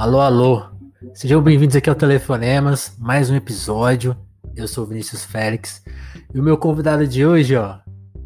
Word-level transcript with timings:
Alô, 0.00 0.18
alô. 0.18 0.62
Sejam 1.12 1.42
bem-vindos 1.42 1.76
aqui 1.76 1.90
ao 1.90 1.94
Telefonemas, 1.94 2.96
mais 2.98 3.28
um 3.28 3.36
episódio. 3.36 4.16
Eu 4.56 4.66
sou 4.66 4.84
o 4.84 4.86
Vinícius 4.86 5.26
Félix. 5.26 5.84
E 6.32 6.40
o 6.40 6.42
meu 6.42 6.56
convidado 6.56 7.06
de 7.06 7.26
hoje, 7.26 7.54
ó, 7.54 7.76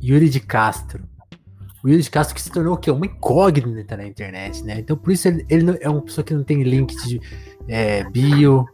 Yuri 0.00 0.29
de 0.29 0.38
Castro. 0.38 1.02
O 1.82 1.88
Yuri 1.88 2.00
de 2.00 2.10
Castro 2.12 2.32
que 2.37 2.40
se 2.40 2.49
tornou 2.49 2.74
o 2.74 2.76
quê? 2.76 2.92
Uma 2.92 3.06
incógnita 3.06 3.96
na 3.96 4.06
internet, 4.06 4.63
né? 4.63 4.78
Então 4.78 4.96
por 4.96 5.10
isso 5.13 5.26
ele, 5.26 5.45
ele 5.50 5.76
é 5.81 5.90
uma 5.90 6.00
pessoa 6.00 6.24
que 6.24 6.32
não 6.32 6.45
tem 6.45 6.63
link 6.63 6.95
de 7.08 7.21
é, 7.67 8.09
bio, 8.09 8.64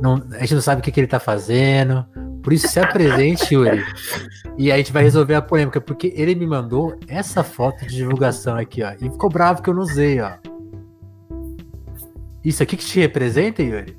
não, 0.00 0.20
a 0.32 0.40
gente 0.40 0.54
não 0.54 0.60
sabe 0.60 0.80
o 0.80 0.82
que, 0.82 0.90
que 0.90 0.98
ele 0.98 1.06
tá 1.06 1.20
fazendo. 1.20 2.04
Por 2.42 2.52
isso 2.52 2.66
se 2.66 2.80
apresente, 2.80 3.54
Yuri. 3.54 3.84
E 4.56 4.72
a 4.72 4.76
gente 4.76 4.92
vai 4.92 5.04
resolver 5.04 5.36
a 5.36 5.42
polêmica, 5.42 5.80
porque 5.80 6.12
ele 6.16 6.34
me 6.34 6.44
mandou 6.44 6.98
essa 7.06 7.44
foto 7.44 7.86
de 7.86 7.94
divulgação 7.94 8.56
aqui, 8.56 8.82
ó. 8.82 8.94
E 9.00 9.08
ficou 9.08 9.30
bravo 9.30 9.62
que 9.62 9.70
eu 9.70 9.74
não 9.74 9.82
usei, 9.82 10.20
ó. 10.20 10.32
Isso 12.48 12.62
aqui 12.62 12.78
que 12.78 12.84
te 12.84 12.98
representa, 12.98 13.62
Yuri? 13.62 13.94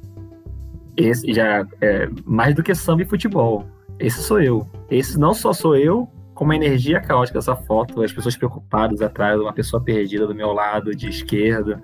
Esse 0.98 1.32
já 1.32 1.68
é 1.80 2.10
mais 2.26 2.56
do 2.56 2.64
que 2.64 2.74
samba 2.74 3.04
e 3.04 3.06
futebol. 3.06 3.64
Esse 4.00 4.24
sou 4.24 4.42
eu. 4.42 4.68
Esse 4.90 5.20
não 5.20 5.36
só 5.36 5.54
sou 5.54 5.78
eu, 5.78 6.10
como 6.34 6.52
a 6.52 6.56
energia 6.56 7.00
caótica 7.00 7.38
dessa 7.38 7.56
foto, 7.56 8.02
as 8.02 8.12
pessoas 8.12 8.36
preocupadas 8.36 9.04
atrás, 9.04 9.40
uma 9.40 9.54
pessoa 9.54 9.84
perdida 9.84 10.26
do 10.26 10.34
meu 10.34 10.52
lado, 10.52 10.96
de 10.96 11.10
esquerda, 11.10 11.80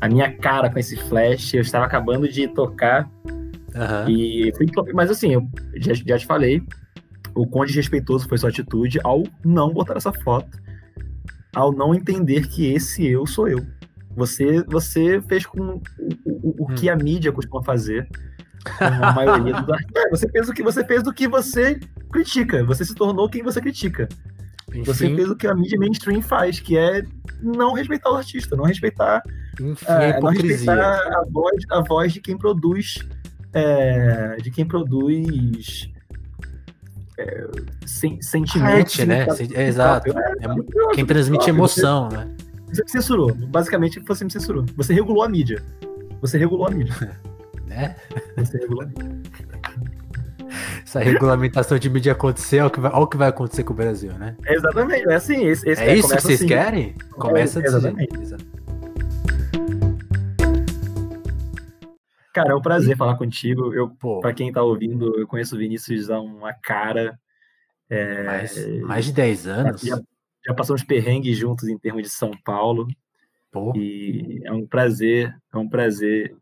a 0.00 0.08
minha 0.08 0.32
cara 0.32 0.70
com 0.70 0.78
esse 0.78 0.96
flash, 0.96 1.52
eu 1.52 1.62
estava 1.62 1.84
acabando 1.84 2.28
de 2.28 2.46
tocar. 2.46 3.10
Uhum. 3.26 4.08
E 4.08 4.52
mas 4.94 5.10
assim, 5.10 5.32
eu 5.32 5.48
já, 5.74 5.94
já 5.94 6.16
te 6.16 6.26
falei, 6.26 6.62
o 7.34 7.44
quão 7.44 7.64
desrespeitoso 7.64 8.28
foi 8.28 8.38
sua 8.38 8.50
atitude 8.50 9.00
ao 9.02 9.24
não 9.44 9.72
botar 9.72 9.96
essa 9.96 10.12
foto, 10.12 10.62
ao 11.52 11.72
não 11.72 11.92
entender 11.92 12.46
que 12.46 12.72
esse 12.72 13.04
eu 13.04 13.26
sou 13.26 13.48
eu. 13.48 13.66
Você, 14.16 14.62
você 14.64 15.20
fez 15.22 15.46
com 15.46 15.60
o, 15.60 15.82
o, 16.24 16.64
o 16.64 16.66
que 16.74 16.88
hum. 16.88 16.92
a 16.92 16.96
mídia 16.96 17.32
costuma 17.32 17.62
fazer. 17.62 18.08
a 18.80 19.12
maioria 19.12 19.60
dos 19.60 19.70
artistas. 19.70 20.10
Você 20.10 20.28
fez 20.28 20.48
o 20.48 20.52
que 20.52 20.62
você 20.62 20.84
fez 20.84 21.02
do 21.02 21.12
que 21.12 21.28
você 21.28 21.78
critica. 22.10 22.64
Você 22.64 22.84
se 22.84 22.94
tornou 22.94 23.28
quem 23.28 23.42
você 23.42 23.60
critica. 23.60 24.08
Enfim. 24.70 24.84
Você 24.84 25.14
fez 25.14 25.30
o 25.30 25.36
que 25.36 25.46
a 25.46 25.54
mídia 25.54 25.78
mainstream 25.78 26.22
faz, 26.22 26.58
que 26.58 26.76
é 26.76 27.02
não 27.40 27.74
respeitar 27.74 28.10
o 28.10 28.16
artista, 28.16 28.56
não 28.56 28.64
respeitar, 28.64 29.22
Enfim, 29.60 29.84
é, 29.86 30.20
não 30.20 30.30
respeitar 30.30 30.96
a 30.96 31.24
voz, 31.30 31.64
a 31.70 31.80
voz 31.80 32.12
de 32.12 32.20
quem 32.20 32.36
produz, 32.36 32.98
é, 33.52 34.36
de 34.42 34.50
quem 34.50 34.66
produz 34.66 35.88
é, 37.18 37.46
sen, 37.86 38.20
sentimentos. 38.20 38.98
Arte, 38.98 39.06
né? 39.06 39.26
É, 39.54 39.68
exato. 39.68 40.10
É, 40.10 40.94
quem 40.94 41.06
transmite 41.06 41.48
emoção, 41.48 42.08
né? 42.08 42.34
Você 42.74 42.82
me 42.82 42.90
censurou. 42.90 43.34
Basicamente, 43.34 44.00
você 44.00 44.24
me 44.24 44.30
censurou. 44.30 44.64
Você 44.76 44.92
regulou 44.92 45.22
a 45.22 45.28
mídia. 45.28 45.62
Você 46.20 46.38
regulou 46.38 46.66
a 46.66 46.70
mídia. 46.70 47.18
né? 47.66 47.94
Você 48.36 48.58
regulou 48.58 48.82
a 48.82 48.86
mídia. 48.86 49.22
Essa 50.84 51.00
regulamentação 51.00 51.78
de 51.78 51.90
mídia 51.90 52.12
acontecer, 52.12 52.58
olha 52.60 52.68
o 52.68 52.70
que 52.70 52.80
vai, 52.80 52.92
o 52.92 53.06
que 53.06 53.16
vai 53.16 53.28
acontecer 53.28 53.64
com 53.64 53.72
o 53.72 53.76
Brasil, 53.76 54.12
né? 54.12 54.36
exatamente, 54.46 55.08
é 55.08 55.14
assim. 55.14 55.44
Esse, 55.44 55.68
esse 55.68 55.82
é, 55.82 55.88
é 55.88 55.96
isso 55.96 56.08
que 56.08 56.20
vocês 56.20 56.38
assim. 56.38 56.46
querem? 56.46 56.94
Começa 57.12 57.60
é, 57.60 57.64
exatamente. 57.64 58.14
Cara, 62.32 62.52
é 62.52 62.54
um 62.54 62.62
prazer 62.62 62.96
falar 62.96 63.16
contigo. 63.16 63.74
Eu, 63.74 63.88
Pô. 63.88 64.20
pra 64.20 64.32
quem 64.32 64.52
tá 64.52 64.62
ouvindo, 64.62 65.18
eu 65.18 65.26
conheço 65.26 65.56
o 65.56 65.58
Vinícius 65.58 66.10
há 66.10 66.20
uma 66.20 66.52
cara. 66.52 67.18
É, 67.90 68.22
mais, 68.24 68.80
mais 68.82 69.04
de 69.04 69.12
10 69.12 69.46
anos. 69.46 69.82
Já 70.46 70.54
passamos 70.54 70.82
perrengues 70.82 71.36
juntos 71.36 71.68
em 71.68 71.78
termos 71.78 72.02
de 72.02 72.10
São 72.10 72.30
Paulo. 72.44 72.86
Pô. 73.50 73.72
E 73.76 74.40
é 74.44 74.52
um 74.52 74.66
prazer, 74.66 75.34
é 75.52 75.56
um 75.56 75.68
prazer 75.68 76.36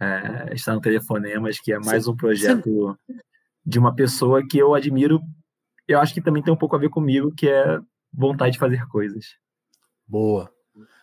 é, 0.00 0.52
estar 0.54 0.74
no 0.74 0.80
Telefonemas, 0.80 1.58
que 1.60 1.72
é 1.72 1.78
mais 1.78 2.04
Sim. 2.04 2.10
um 2.10 2.16
projeto 2.16 2.98
Sim. 3.06 3.16
de 3.64 3.78
uma 3.78 3.94
pessoa 3.94 4.46
que 4.46 4.58
eu 4.58 4.74
admiro. 4.74 5.20
Eu 5.86 6.00
acho 6.00 6.12
que 6.12 6.20
também 6.20 6.42
tem 6.42 6.52
um 6.52 6.56
pouco 6.56 6.76
a 6.76 6.78
ver 6.78 6.90
comigo, 6.90 7.32
que 7.32 7.48
é 7.48 7.78
vontade 8.12 8.52
de 8.52 8.58
fazer 8.58 8.86
coisas. 8.88 9.36
Boa. 10.06 10.50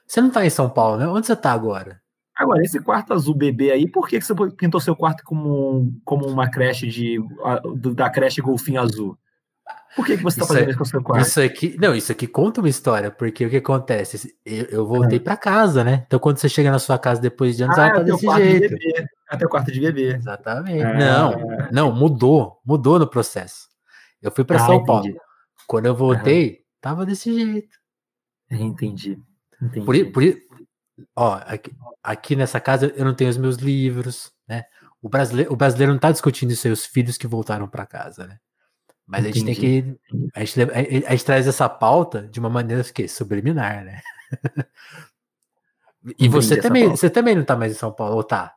Você 0.05 0.21
não 0.21 0.27
está 0.27 0.45
em 0.45 0.49
São 0.49 0.69
Paulo, 0.69 0.97
né? 0.97 1.07
Onde 1.07 1.25
você 1.25 1.33
está 1.33 1.51
agora? 1.51 2.01
Agora, 2.35 2.61
esse 2.61 2.79
quarto 2.81 3.13
azul 3.13 3.35
bebê 3.35 3.71
aí, 3.71 3.89
por 3.89 4.07
que, 4.07 4.19
que 4.19 4.25
você 4.25 4.33
pintou 4.57 4.81
seu 4.81 4.95
quarto 4.95 5.23
como, 5.23 5.93
como 6.03 6.27
uma 6.27 6.49
creche 6.49 6.87
de, 6.87 7.19
da 7.95 8.09
creche 8.09 8.41
Golfinho 8.41 8.81
Azul? 8.81 9.17
Por 9.95 10.05
que, 10.05 10.17
que 10.17 10.23
você 10.23 10.39
está 10.39 10.47
fazendo 10.47 10.67
é, 10.67 10.69
isso 10.69 10.77
com 10.77 10.83
o 10.83 10.87
seu 10.87 11.03
quarto? 11.03 11.27
Isso 11.27 11.41
aqui, 11.41 11.77
não, 11.79 11.93
isso 11.93 12.11
aqui 12.11 12.25
conta 12.25 12.61
uma 12.61 12.69
história, 12.69 13.11
porque 13.11 13.45
o 13.45 13.49
que 13.49 13.57
acontece? 13.57 14.35
Eu, 14.43 14.65
eu 14.65 14.87
voltei 14.87 15.19
ah. 15.19 15.21
para 15.21 15.37
casa, 15.37 15.83
né? 15.83 16.03
Então 16.07 16.19
quando 16.19 16.37
você 16.37 16.49
chega 16.49 16.71
na 16.71 16.79
sua 16.79 16.97
casa 16.97 17.21
depois 17.21 17.55
de 17.55 17.63
anos, 17.63 17.77
ah, 17.77 17.87
ela 17.87 17.95
tá 17.97 18.03
desse 18.03 18.25
jeito. 18.25 18.75
De 18.75 19.05
até 19.29 19.45
o 19.45 19.49
quarto 19.49 19.71
de 19.71 19.79
bebê. 19.79 20.15
Exatamente. 20.15 20.83
Ah. 20.83 20.93
Não, 20.93 21.71
não, 21.71 21.95
mudou, 21.95 22.59
mudou 22.65 22.97
no 22.97 23.07
processo. 23.07 23.67
Eu 24.21 24.31
fui 24.31 24.43
para 24.43 24.57
ah, 24.57 24.65
São 24.65 24.83
Paulo. 24.83 25.05
Entendi. 25.05 25.19
Quando 25.67 25.85
eu 25.85 25.95
voltei, 25.95 26.49
uhum. 26.49 26.57
tava 26.81 27.05
desse 27.05 27.33
jeito. 27.33 27.77
Entendi. 28.49 29.19
entendi. 29.61 29.85
Por, 29.85 30.11
por, 30.11 30.23
ó, 31.15 31.39
aqui, 31.45 31.71
aqui 32.01 32.35
nessa 32.35 32.59
casa 32.59 32.91
eu 32.95 33.05
não 33.05 33.13
tenho 33.13 33.29
os 33.29 33.37
meus 33.37 33.57
livros, 33.57 34.31
né? 34.47 34.63
O 35.01 35.09
brasileiro, 35.09 35.51
o 35.51 35.55
brasileiro 35.55 35.91
não 35.91 35.99
tá 35.99 36.11
discutindo 36.11 36.51
isso 36.51 36.67
aí, 36.67 36.73
os 36.73 36.85
filhos 36.85 37.17
que 37.17 37.27
voltaram 37.27 37.67
para 37.67 37.85
casa, 37.85 38.25
né? 38.25 38.39
Mas 39.05 39.25
Entendi. 39.25 39.39
a 39.39 39.45
gente 39.45 39.45
tem 39.45 39.55
que. 39.55 40.29
A 40.33 40.39
gente, 40.45 41.05
a 41.05 41.11
gente, 41.11 41.25
traz 41.25 41.47
essa 41.47 41.67
pauta 41.67 42.27
de 42.27 42.39
uma 42.39 42.49
maneira 42.49 42.83
que, 42.83 43.07
subliminar, 43.07 43.83
né? 43.83 44.01
e 46.17 46.27
você 46.29 46.57
também, 46.57 46.89
você 46.89 47.09
também 47.09 47.35
não 47.35 47.43
tá 47.43 47.55
mais 47.55 47.73
em 47.73 47.75
São 47.75 47.91
Paulo, 47.91 48.15
ou 48.15 48.23
tá? 48.23 48.55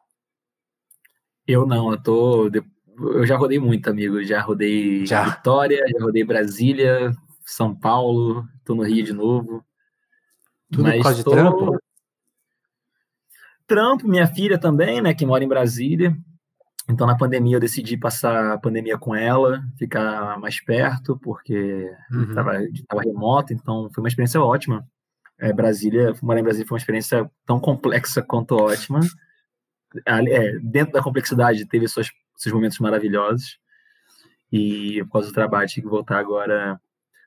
Eu 1.47 1.67
não, 1.67 1.91
eu 1.91 2.03
tô. 2.03 2.51
Eu 2.99 3.27
já 3.27 3.37
rodei 3.37 3.59
muito, 3.59 3.89
amigo. 3.91 4.23
Já 4.23 4.41
rodei 4.41 5.05
já. 5.05 5.25
Vitória, 5.25 5.84
já 5.87 6.05
rodei 6.05 6.25
Brasília, 6.25 7.13
São 7.45 7.75
Paulo, 7.75 8.47
tô 8.65 8.75
no 8.75 8.83
Rio 8.83 9.05
de 9.05 9.13
novo. 9.13 9.65
Tudo 10.71 10.84
Mas 10.84 10.97
por 10.97 11.03
causa 11.03 11.25
tô... 11.25 11.31
de 11.31 11.37
trampo? 11.37 11.78
Trampo, 13.67 14.09
minha 14.09 14.27
filha 14.28 14.59
também, 14.59 15.03
né, 15.03 15.13
que 15.13 15.27
mora 15.27 15.43
em 15.43 15.49
Brasília. 15.49 16.17
Então, 16.88 17.06
na 17.06 17.16
pandemia, 17.16 17.56
eu 17.56 17.60
decidi 17.60 17.97
passar 17.97 18.52
a 18.52 18.58
pandemia 18.58 18.97
com 18.97 19.14
ela, 19.14 19.60
ficar 19.76 20.38
mais 20.38 20.62
perto, 20.62 21.19
porque 21.19 21.91
estava 22.28 22.52
uhum. 22.58 23.00
remoto, 23.00 23.52
então 23.52 23.91
foi 23.92 24.02
uma 24.02 24.08
experiência 24.08 24.41
ótima. 24.41 24.86
É, 25.38 25.52
Brasília, 25.52 26.14
morar 26.22 26.41
em 26.41 26.44
Brasília 26.44 26.66
foi 26.66 26.76
uma 26.76 26.80
experiência 26.80 27.28
tão 27.44 27.58
complexa 27.58 28.22
quanto 28.22 28.54
ótima. 28.54 29.00
É, 30.04 30.58
dentro 30.60 30.92
da 30.92 31.02
complexidade, 31.02 31.66
teve 31.66 31.88
seus, 31.88 32.10
seus 32.36 32.54
momentos 32.54 32.78
maravilhosos. 32.78 33.58
E 34.53 35.03
por 35.04 35.12
causa 35.12 35.28
do 35.28 35.34
trabalho, 35.34 35.68
tive 35.68 35.86
que 35.86 35.91
voltar 35.91 36.18
agora 36.18 36.80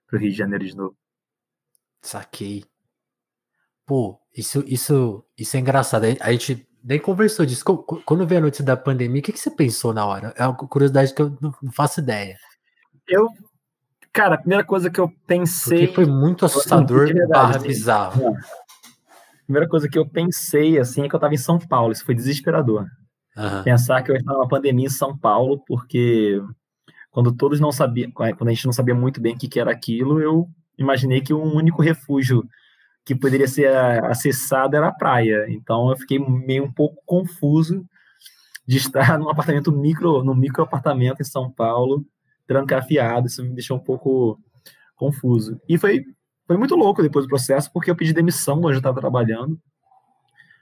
para 0.08 0.18
o 0.18 0.20
Rio 0.20 0.32
de 0.32 0.38
Janeiro 0.38 0.66
de 0.66 0.76
novo. 0.76 0.96
Saquei. 2.02 2.64
Pô, 3.86 4.20
isso, 4.36 4.64
isso, 4.66 5.26
isso 5.38 5.58
é 5.58 5.60
engraçado. 5.60 6.06
A 6.22 6.32
gente 6.32 6.69
nem 6.90 6.98
conversou 6.98 7.46
disso. 7.46 7.64
Quando 7.64 8.26
veio 8.26 8.40
a 8.40 8.44
notícia 8.46 8.66
da 8.66 8.76
pandemia, 8.76 9.20
o 9.20 9.24
que, 9.24 9.32
que 9.32 9.40
você 9.40 9.52
pensou 9.52 9.94
na 9.94 10.04
hora? 10.08 10.34
É 10.36 10.44
uma 10.44 10.56
curiosidade 10.56 11.14
que 11.14 11.22
eu 11.22 11.38
não 11.40 11.54
faço 11.72 12.00
ideia. 12.00 12.36
Eu, 13.08 13.28
cara, 14.12 14.34
a 14.34 14.38
primeira 14.40 14.64
coisa 14.64 14.90
que 14.90 15.00
eu 15.00 15.08
pensei. 15.28 15.86
Porque 15.86 15.94
foi 15.94 16.06
muito 16.08 16.46
assustador 16.46 17.06
verdade, 17.06 17.30
barra 17.30 17.58
assim, 17.58 17.68
bizarro. 17.68 18.36
A 18.36 19.46
primeira 19.46 19.70
coisa 19.70 19.88
que 19.88 20.00
eu 20.00 20.10
pensei, 20.10 20.80
assim, 20.80 21.04
é 21.04 21.08
que 21.08 21.14
eu 21.14 21.20
estava 21.20 21.34
em 21.34 21.38
São 21.38 21.60
Paulo. 21.60 21.92
Isso 21.92 22.04
foi 22.04 22.16
desesperador. 22.16 22.88
Uhum. 23.38 23.64
Pensar 23.64 24.02
que 24.02 24.10
eu 24.10 24.16
estava 24.16 24.40
numa 24.40 24.48
pandemia 24.48 24.88
em 24.88 24.90
São 24.90 25.16
Paulo, 25.16 25.64
porque 25.68 26.42
quando 27.12 27.32
todos 27.32 27.60
não 27.60 27.72
sabiam, 27.72 28.10
quando 28.12 28.48
a 28.48 28.52
gente 28.52 28.66
não 28.66 28.74
sabia 28.74 28.96
muito 28.96 29.22
bem 29.22 29.36
o 29.36 29.38
que, 29.38 29.48
que 29.48 29.60
era 29.60 29.72
aquilo, 29.72 30.20
eu 30.20 30.48
imaginei 30.76 31.22
que 31.22 31.36
um 31.36 31.56
único 31.56 31.84
refúgio 31.84 32.44
que 33.10 33.16
poderia 33.16 33.48
ser 33.48 33.76
acessada 34.06 34.78
era 34.78 34.90
a 34.90 34.94
praia. 34.94 35.48
Então 35.50 35.90
eu 35.90 35.98
fiquei 35.98 36.20
meio 36.20 36.66
um 36.66 36.72
pouco 36.72 37.02
confuso 37.08 37.84
de 38.68 38.78
estar 38.78 39.18
num 39.18 39.30
apartamento 39.30 39.72
micro, 39.72 40.24
num 40.24 40.36
micro 40.36 40.62
apartamento 40.62 41.20
em 41.20 41.26
São 41.26 41.50
Paulo, 41.50 42.06
trancafiado. 42.46 43.26
Isso 43.26 43.44
me 43.44 43.50
deixou 43.50 43.78
um 43.78 43.80
pouco 43.80 44.40
confuso. 44.96 45.60
E 45.68 45.76
foi, 45.76 46.06
foi 46.46 46.56
muito 46.56 46.76
louco 46.76 47.02
depois 47.02 47.26
do 47.26 47.30
processo, 47.30 47.74
porque 47.74 47.90
eu 47.90 47.96
pedi 47.96 48.14
demissão 48.14 48.60
onde 48.60 48.74
eu 48.74 48.78
estava 48.78 49.00
trabalhando. 49.00 49.60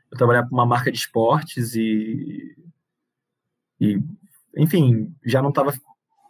Eu 0.09 0.17
trabalhava 0.17 0.47
com 0.47 0.55
uma 0.55 0.65
marca 0.65 0.89
de 0.89 0.97
esportes 0.97 1.75
e, 1.75 2.55
e 3.77 4.00
enfim, 4.55 5.13
já 5.25 5.41
não 5.41 5.50
estava 5.50 5.73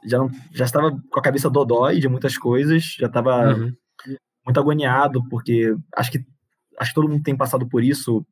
já 0.03 0.17
já 0.51 0.65
estava 0.65 0.89
com 1.11 1.19
a 1.19 1.21
cabeça 1.21 1.47
dodói 1.47 1.99
de 1.99 2.09
muitas 2.09 2.39
coisas, 2.39 2.95
já 2.97 3.05
estava 3.05 3.53
uhum 3.53 3.75
muito 4.47 4.59
agoniado, 4.59 5.23
porque 5.29 5.75
acho 5.95 6.11
que, 6.11 6.25
acho 6.79 6.91
que 6.91 6.95
todo 6.95 7.09
mundo 7.09 7.23
tem 7.23 7.35
passado 7.35 7.67
por 7.67 7.83
isso. 7.83 8.25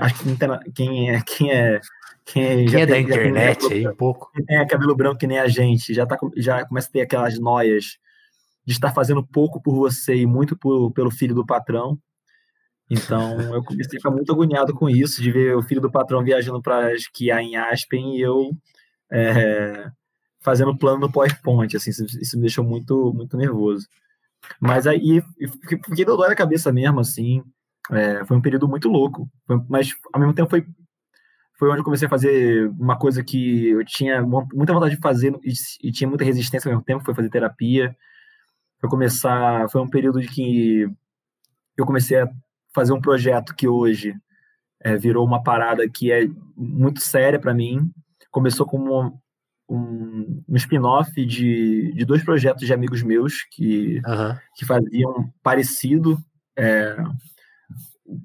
Acho 0.00 0.14
que 0.14 0.72
quem 0.74 1.10
é. 1.10 1.22
Quem 1.22 1.50
é 1.50 1.80
quem 2.24 2.44
é, 2.44 2.64
quem 2.64 2.82
é 2.82 2.86
da 2.86 2.98
internet 2.98 3.72
aí 3.72 3.88
um 3.88 3.96
pouco. 3.96 4.30
Quem 4.32 4.44
tem 4.44 4.66
cabelo 4.66 4.94
branco 4.94 5.18
que 5.18 5.26
nem 5.26 5.38
a 5.38 5.48
gente, 5.48 5.92
já, 5.92 6.06
tá, 6.06 6.16
já 6.36 6.64
começa 6.64 6.88
a 6.88 6.92
ter 6.92 7.00
aquelas 7.00 7.38
noias 7.38 7.98
de 8.64 8.72
estar 8.72 8.92
fazendo 8.92 9.26
pouco 9.26 9.60
por 9.60 9.74
você 9.74 10.14
e 10.14 10.26
muito 10.26 10.56
por, 10.56 10.92
pelo 10.92 11.10
filho 11.10 11.34
do 11.34 11.46
patrão. 11.46 11.98
Então 12.88 13.40
eu 13.54 13.64
comecei 13.64 13.98
a 13.98 14.00
ficar 14.00 14.10
muito 14.10 14.30
agoniado 14.32 14.74
com 14.74 14.88
isso, 14.88 15.22
de 15.22 15.32
ver 15.32 15.56
o 15.56 15.62
filho 15.62 15.80
do 15.80 15.90
patrão 15.90 16.22
viajando 16.22 16.60
para 16.60 16.94
esquiar 16.94 17.40
em 17.40 17.56
Aspen 17.56 18.16
e 18.16 18.20
eu 18.20 18.50
é, 19.10 19.90
fazendo 20.40 20.76
plano 20.76 21.00
no 21.00 21.12
PowerPoint, 21.12 21.76
assim, 21.76 21.90
isso 21.90 22.36
me 22.36 22.42
deixou 22.42 22.64
muito, 22.64 23.12
muito 23.14 23.36
nervoso. 23.36 23.86
Mas 24.60 24.86
aí 24.86 25.22
fiquei 25.84 26.04
dor 26.04 26.28
na 26.28 26.34
cabeça 26.34 26.72
mesmo, 26.72 27.00
assim, 27.00 27.42
é, 27.90 28.24
foi 28.24 28.36
um 28.36 28.40
período 28.40 28.68
muito 28.68 28.88
louco, 28.88 29.28
mas 29.68 29.94
ao 30.12 30.20
mesmo 30.20 30.34
tempo 30.34 30.50
foi, 30.50 30.66
foi 31.58 31.68
onde 31.68 31.80
eu 31.80 31.84
comecei 31.84 32.06
a 32.06 32.10
fazer 32.10 32.68
uma 32.78 32.98
coisa 32.98 33.22
que 33.22 33.68
eu 33.70 33.84
tinha 33.84 34.22
muita 34.22 34.72
vontade 34.72 34.94
de 34.94 35.00
fazer 35.00 35.38
e, 35.44 35.52
e 35.82 35.92
tinha 35.92 36.08
muita 36.08 36.24
resistência 36.24 36.68
ao 36.68 36.72
mesmo 36.72 36.84
tempo, 36.84 37.04
foi 37.04 37.14
fazer 37.14 37.30
terapia, 37.30 37.96
foi 38.80 38.88
começar, 38.88 39.68
foi 39.70 39.80
um 39.80 39.88
período 39.88 40.20
de 40.20 40.28
que 40.28 40.88
eu 41.76 41.84
comecei 41.84 42.20
a 42.20 42.30
fazer 42.74 42.92
um 42.92 43.00
projeto 43.00 43.54
que 43.54 43.68
hoje 43.68 44.14
é, 44.80 44.96
virou 44.96 45.26
uma 45.26 45.42
parada 45.42 45.88
que 45.88 46.10
é 46.10 46.26
muito 46.56 47.00
séria 47.00 47.38
para 47.38 47.52
mim, 47.52 47.90
começou 48.30 48.66
como 48.66 49.19
um, 49.70 50.42
um 50.48 50.56
spin-off 50.56 51.24
de, 51.24 51.92
de 51.94 52.04
dois 52.04 52.24
projetos 52.24 52.66
de 52.66 52.74
amigos 52.74 53.02
meus 53.02 53.44
que, 53.52 54.02
uhum. 54.04 54.36
que 54.56 54.66
faziam 54.66 55.32
parecido, 55.42 56.18
é, 56.56 56.96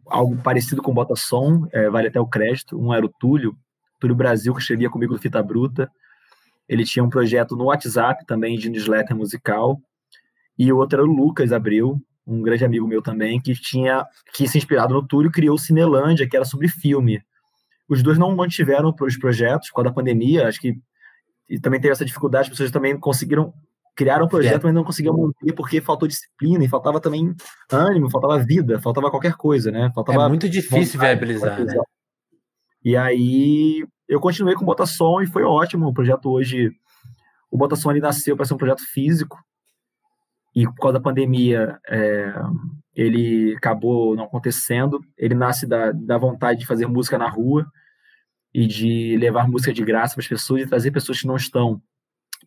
algo 0.08 0.36
parecido 0.38 0.82
com 0.82 0.94
Bota 0.94 1.16
Som, 1.16 1.68
é, 1.72 1.88
vale 1.88 2.08
até 2.08 2.20
o 2.20 2.26
crédito. 2.26 2.82
Um 2.82 2.92
era 2.92 3.06
o 3.06 3.14
Túlio, 3.20 3.56
Túlio 4.00 4.16
Brasil, 4.16 4.54
que 4.56 4.62
escrevia 4.62 4.90
comigo 4.90 5.14
no 5.14 5.20
Fita 5.20 5.42
Bruta. 5.44 5.90
Ele 6.68 6.84
tinha 6.84 7.06
um 7.06 7.10
projeto 7.10 7.56
no 7.56 7.66
WhatsApp 7.66 8.26
também 8.26 8.58
de 8.58 8.68
newsletter 8.68 9.16
musical. 9.16 9.80
E 10.58 10.74
o 10.74 10.78
outro 10.78 11.00
era 11.00 11.08
o 11.08 11.14
Lucas 11.14 11.52
Abreu, 11.52 12.02
um 12.26 12.42
grande 12.42 12.66
amigo 12.66 12.88
meu 12.88 13.04
também, 13.04 13.40
que 13.40 13.54
tinha 13.54 14.04
que 14.34 14.48
se 14.48 14.58
inspirado 14.58 14.96
no 14.96 15.08
Túlio 15.08 15.32
criou 15.32 15.56
o 15.56 15.60
Cinelândia, 15.60 16.28
que 16.28 16.36
era 16.36 16.46
sobre 16.46 16.68
filme. 16.68 17.22
Os 17.88 18.02
dois 18.02 18.18
não 18.18 18.36
mantiveram 18.36 18.96
os 19.00 19.18
projetos 19.18 19.70
por 19.70 19.76
causa 19.76 19.90
da 19.90 19.94
pandemia, 19.94 20.48
acho 20.48 20.60
que 20.60 20.76
e 21.50 21.60
também 21.60 21.80
teve 21.80 21.92
essa 21.92 22.06
dificuldade, 22.06 22.44
as 22.44 22.50
pessoas 22.50 22.72
também 22.72 23.00
conseguiram 23.00 23.54
criar 23.96 24.22
um 24.22 24.28
projeto, 24.28 24.64
é. 24.64 24.66
mas 24.66 24.74
não 24.74 24.84
conseguiam 24.84 25.16
manter 25.16 25.54
porque 25.54 25.80
faltou 25.80 26.08
disciplina 26.08 26.64
e 26.64 26.68
faltava 26.68 27.00
também 27.00 27.34
ânimo, 27.72 28.10
faltava 28.10 28.44
vida, 28.44 28.80
faltava 28.82 29.10
qualquer 29.10 29.36
coisa, 29.36 29.72
né? 29.72 29.92
Faltava 29.96 30.24
é 30.24 30.28
muito 30.28 30.50
difícil 30.50 31.00
viabilizar, 31.00 31.64
né? 31.64 31.74
E 32.84 32.96
aí 32.96 33.88
eu 34.08 34.20
continuei 34.20 34.56
com 34.56 34.64
o 34.64 34.66
Botação 34.66 35.22
e 35.22 35.28
foi 35.28 35.44
ótimo. 35.44 35.88
O 35.88 35.94
projeto 35.94 36.30
hoje, 36.30 36.72
o 37.50 37.58
Botação 37.58 37.90
ali 37.90 38.02
nasceu 38.02 38.36
para 38.36 38.46
ser 38.46 38.54
um 38.54 38.58
projeto 38.58 38.82
físico 38.94 39.38
e 40.54 40.66
por 40.66 40.76
causa 40.76 41.00
da 41.00 41.04
pandemia 41.04 41.80
é, 41.88 42.34
ele 42.94 43.56
acabou 43.56 44.16
não 44.16 44.26
acontecendo. 44.26 45.00
Ele 45.18 45.34
nasce 45.34 45.66
da, 45.66 45.92
da 45.92 46.18
vontade 46.18 46.60
de 46.60 46.66
fazer 46.66 46.86
música 46.86 47.18
na 47.18 47.30
rua 47.30 47.66
e 48.56 48.66
de 48.66 49.18
levar 49.18 49.50
música 49.50 49.74
de 49.74 49.84
graça 49.84 50.16
para 50.16 50.22
as 50.22 50.30
pessoas 50.30 50.62
e 50.62 50.66
trazer 50.66 50.90
pessoas 50.90 51.20
que 51.20 51.28
não 51.28 51.36
estão 51.36 51.82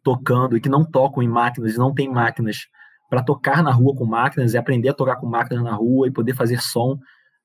tocando 0.02 0.56
e 0.56 0.60
que 0.60 0.68
não 0.68 0.82
tocam 0.82 1.22
em 1.22 1.28
máquinas 1.28 1.74
e 1.74 1.78
não 1.78 1.92
têm 1.92 2.08
máquinas 2.08 2.66
para 3.10 3.22
tocar 3.22 3.62
na 3.62 3.70
rua 3.70 3.94
com 3.94 4.06
máquinas 4.06 4.54
e 4.54 4.56
aprender 4.56 4.88
a 4.88 4.94
tocar 4.94 5.16
com 5.16 5.26
máquinas 5.26 5.62
na 5.62 5.74
rua 5.74 6.08
e 6.08 6.10
poder 6.10 6.34
fazer 6.34 6.62
som. 6.62 6.98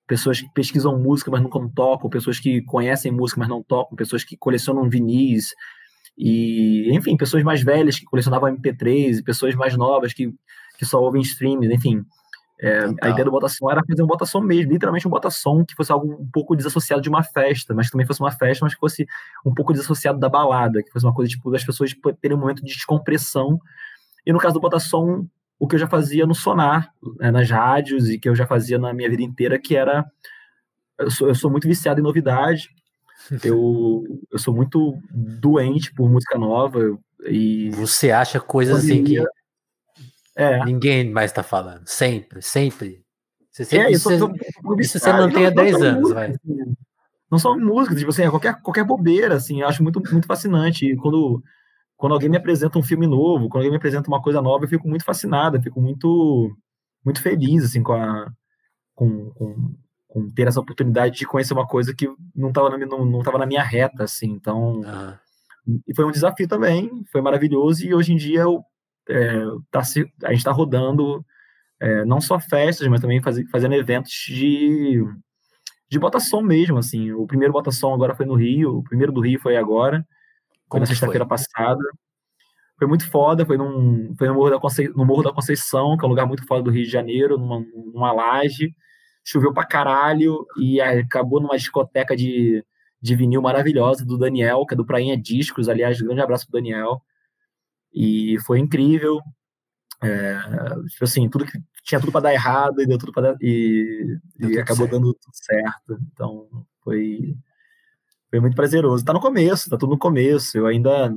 Pessoas 0.08 0.40
que 0.40 0.48
pesquisam 0.54 0.98
música, 0.98 1.30
mas 1.30 1.42
nunca 1.42 1.60
tocam, 1.76 2.10
pessoas 2.10 2.40
que 2.40 2.62
conhecem 2.62 3.12
música, 3.12 3.38
mas 3.42 3.50
não 3.50 3.62
tocam, 3.62 3.98
pessoas 3.98 4.24
que 4.24 4.38
colecionam 4.38 4.90
vinis, 4.90 5.54
e, 6.18 6.90
enfim, 6.96 7.18
pessoas 7.18 7.44
mais 7.44 7.62
velhas 7.62 8.00
que 8.00 8.06
colecionavam 8.06 8.56
MP3, 8.56 9.20
e 9.20 9.24
pessoas 9.24 9.56
mais 9.56 9.76
novas 9.76 10.14
que, 10.14 10.34
que 10.78 10.86
só 10.86 11.02
ouvem 11.02 11.22
streams, 11.22 11.74
enfim. 11.74 12.06
É, 12.66 12.86
a 13.02 13.10
ideia 13.10 13.26
do 13.26 13.32
botação 13.32 13.70
era 13.70 13.84
fazer 13.86 14.02
um 14.02 14.08
botação 14.08 14.40
mesmo, 14.40 14.72
literalmente 14.72 15.06
um 15.06 15.12
botação 15.12 15.66
que 15.66 15.76
fosse 15.76 15.92
algo 15.92 16.14
um 16.14 16.30
pouco 16.32 16.56
desassociado 16.56 17.02
de 17.02 17.10
uma 17.10 17.22
festa, 17.22 17.74
mas 17.74 17.88
que 17.88 17.92
também 17.92 18.08
fosse 18.08 18.22
uma 18.22 18.32
festa, 18.32 18.64
mas 18.64 18.74
que 18.74 18.80
fosse 18.80 19.06
um 19.46 19.54
pouco 19.54 19.74
desassociado 19.74 20.18
da 20.18 20.30
balada, 20.30 20.82
que 20.82 20.90
fosse 20.90 21.06
uma 21.06 21.14
coisa 21.14 21.30
tipo 21.30 21.52
das 21.52 21.62
pessoas 21.62 21.94
terem 22.22 22.38
um 22.38 22.40
momento 22.40 22.64
de 22.64 22.74
descompressão. 22.74 23.60
E 24.26 24.32
no 24.32 24.40
caso 24.40 24.54
do 24.54 24.62
botação, 24.62 25.28
o 25.60 25.68
que 25.68 25.76
eu 25.76 25.80
já 25.80 25.88
fazia 25.88 26.26
no 26.26 26.34
sonar, 26.34 26.90
né, 27.20 27.32
nas 27.32 27.50
rádios 27.50 28.10
e 28.10 28.18
que 28.18 28.30
eu 28.30 28.36
já 28.36 28.48
fazia 28.48 28.80
na 28.80 28.94
minha 28.94 29.10
vida 29.10 29.24
inteira, 29.24 29.60
que 29.60 29.76
era 29.76 30.06
eu 30.98 31.12
sou, 31.12 31.28
eu 31.28 31.36
sou 31.36 31.52
muito 31.52 31.68
viciado 31.68 32.00
em 32.00 32.04
novidade. 32.04 32.70
Eu, 33.42 34.04
eu 34.30 34.38
sou 34.38 34.54
muito 34.54 35.00
doente 35.10 35.94
por 35.94 36.10
música 36.10 36.38
nova. 36.38 37.00
E 37.26 37.70
você 37.70 38.12
acha 38.12 38.38
coisas 38.38 38.80
assim 38.80 39.02
que 39.02 39.18
é. 40.36 40.66
Ninguém 40.66 41.10
mais 41.10 41.32
está 41.32 41.44
falando. 41.44 41.88
Sempre, 41.88 42.42
sempre. 42.42 43.04
Você 43.52 43.66
sempre, 43.66 43.88
é, 43.88 43.92
isso, 43.92 44.10
você, 44.10 44.16
isso 44.80 45.00
você 45.00 45.14
não 45.14 45.32
tem 45.32 45.46
há 45.46 45.50
10 45.52 45.76
anos, 45.76 46.02
música, 46.02 46.20
vai. 46.20 46.32
Assim, 46.32 46.76
não 47.30 47.40
são 47.40 47.60
músicas, 47.60 48.00
tipo 48.00 48.10
assim, 48.10 48.24
é 48.24 48.30
qualquer, 48.30 48.62
qualquer 48.62 48.84
bobeira, 48.84 49.36
assim, 49.36 49.62
eu 49.62 49.68
acho 49.68 49.84
muito, 49.84 50.02
muito 50.12 50.26
fascinante. 50.26 50.86
E 50.86 50.96
quando, 50.96 51.42
quando 51.96 52.14
alguém 52.14 52.30
me 52.30 52.38
apresenta 52.38 52.80
um 52.80 52.84
filme 52.84 53.06
novo, 53.06 53.50
quando 53.50 53.62
alguém 53.62 53.72
me 53.72 53.78
apresenta 53.78 54.08
uma 54.08 54.22
coisa 54.22 54.42
nova, 54.42 54.66
eu 54.66 54.70
fico 54.70 54.88
muito 54.88 55.06
fascinado, 55.06 55.58
eu 55.58 55.62
fico 55.62 55.80
muito, 55.80 56.56
muito 57.06 57.22
feliz, 57.22 57.64
assim, 57.64 57.84
com 57.84 57.94
a. 57.94 58.32
Com, 58.96 59.32
com, 59.32 59.74
com 60.08 60.30
ter 60.30 60.48
essa 60.48 60.60
oportunidade 60.60 61.18
de 61.18 61.26
conhecer 61.26 61.54
uma 61.54 61.66
coisa 61.66 61.96
que 61.96 62.08
não 62.36 62.50
estava 62.50 62.70
na, 62.70 62.78
não, 62.86 63.04
não 63.04 63.22
na 63.22 63.46
minha 63.46 63.64
reta, 63.64 64.04
assim, 64.04 64.30
então. 64.32 64.82
Ah. 64.86 65.20
E 65.88 65.96
foi 65.96 66.06
um 66.06 66.12
desafio 66.12 66.48
também, 66.48 67.04
foi 67.12 67.22
maravilhoso, 67.22 67.86
e 67.86 67.94
hoje 67.94 68.14
em 68.14 68.18
dia 68.18 68.42
eu 68.42 68.64
é, 69.10 69.44
tá, 69.72 69.80
a 69.80 70.30
gente 70.30 70.38
está 70.38 70.52
rodando 70.52 71.26
é, 71.80 72.06
não 72.06 72.22
só 72.22 72.40
festas, 72.40 72.88
mas 72.88 73.02
também 73.02 73.22
faz, 73.22 73.38
fazendo 73.52 73.76
eventos 73.76 74.14
de, 74.28 75.04
de 75.90 76.00
botação 76.00 76.42
mesmo, 76.42 76.78
assim. 76.78 77.12
O 77.12 77.28
primeiro 77.28 77.54
botação 77.54 77.94
agora 77.94 78.16
foi 78.16 78.26
no 78.26 78.36
Rio, 78.36 78.78
o 78.78 78.84
primeiro 78.84 79.12
do 79.12 79.22
Rio 79.22 79.40
foi 79.40 79.58
agora, 79.58 80.06
foi 80.70 80.80
na 80.80 80.86
sexta-feira 80.86 81.26
passada. 81.26 81.84
Foi 82.78 82.88
muito 82.88 83.10
foda, 83.10 83.46
foi, 83.46 83.58
num, 83.58 84.14
foi 84.18 84.28
no, 84.28 84.34
Morro 84.34 84.50
da 84.50 84.60
Concei, 84.60 84.90
no 84.90 85.06
Morro 85.06 85.24
da 85.24 85.32
Conceição, 85.32 85.96
que 85.98 86.04
é 86.04 86.08
um 86.08 86.10
lugar 86.10 86.26
muito 86.26 86.46
foda 86.46 86.64
do 86.64 86.72
Rio 86.72 86.84
de 86.84 86.90
Janeiro, 86.90 87.38
numa, 87.38 87.64
numa 87.94 88.12
laje. 88.12 88.74
Choveu 89.24 89.54
pra 89.54 89.66
caralho 89.66 90.46
e 90.58 90.82
acabou 90.82 91.40
numa 91.40 91.58
discoteca 91.58 92.16
de, 92.16 92.64
de 93.02 93.16
vinil 93.16 93.42
maravilhosa 93.42 94.06
do 94.06 94.18
Daniel, 94.18 94.66
que 94.66 94.74
é 94.74 94.78
do 94.78 94.86
Prainha 94.86 95.16
Discos. 95.18 95.70
Aliás, 95.70 96.02
grande 96.02 96.22
abraço 96.22 96.46
pro 96.46 96.60
Daniel. 96.60 97.02
E 97.94 98.38
foi 98.46 98.60
incrível. 98.60 99.22
É, 100.02 100.38
tipo 100.90 101.04
assim, 101.04 101.30
tudo 101.30 101.46
que 101.46 101.58
tinha 101.84 102.00
tudo 102.00 102.12
para 102.12 102.22
dar 102.22 102.34
errado 102.34 102.82
e 102.82 102.86
deu 102.86 102.98
tudo 102.98 103.14
para 103.14 103.36
e, 103.40 104.18
e 104.40 104.60
acabou 104.60 104.88
certo. 104.88 104.92
dando 104.92 105.14
tudo 105.14 105.34
certo. 105.34 106.00
Então 106.12 106.48
foi 106.84 107.36
foi 108.30 108.40
muito 108.40 108.56
prazeroso. 108.56 109.06
Tá 109.06 109.14
no 109.14 109.22
começo, 109.22 109.70
tá 109.70 109.78
tudo 109.78 109.92
no 109.92 109.98
começo. 109.98 110.58
Eu 110.58 110.66
ainda 110.66 111.14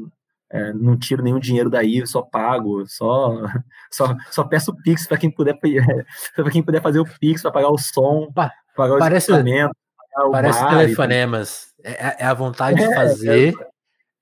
é, 0.50 0.72
não 0.72 0.98
tiro 0.98 1.22
nenhum 1.22 1.40
dinheiro 1.40 1.70
daí, 1.70 2.06
só 2.06 2.22
pago, 2.22 2.86
só 2.86 3.42
só, 3.90 4.14
só 4.30 4.44
peço 4.44 4.70
o 4.70 4.76
Pix 4.76 5.06
para 5.06 5.18
quem 5.18 5.30
puder 5.30 5.58
para 6.34 6.50
quem 6.50 6.62
puder 6.62 6.82
fazer 6.82 7.00
o 7.00 7.06
Pix 7.18 7.42
para 7.42 7.50
pagar 7.50 7.70
o 7.70 7.78
som, 7.78 8.30
pagar 8.32 8.98
parece, 8.98 9.32
o 9.32 9.36
equipamento, 9.36 9.74
parece 10.30 10.68
telefonemas. 10.68 11.74
É, 11.82 12.22
é, 12.22 12.26
a 12.26 12.34
vontade 12.34 12.78
de 12.78 12.84
é, 12.84 12.94
fazer 12.94 13.54
é, 13.58 13.66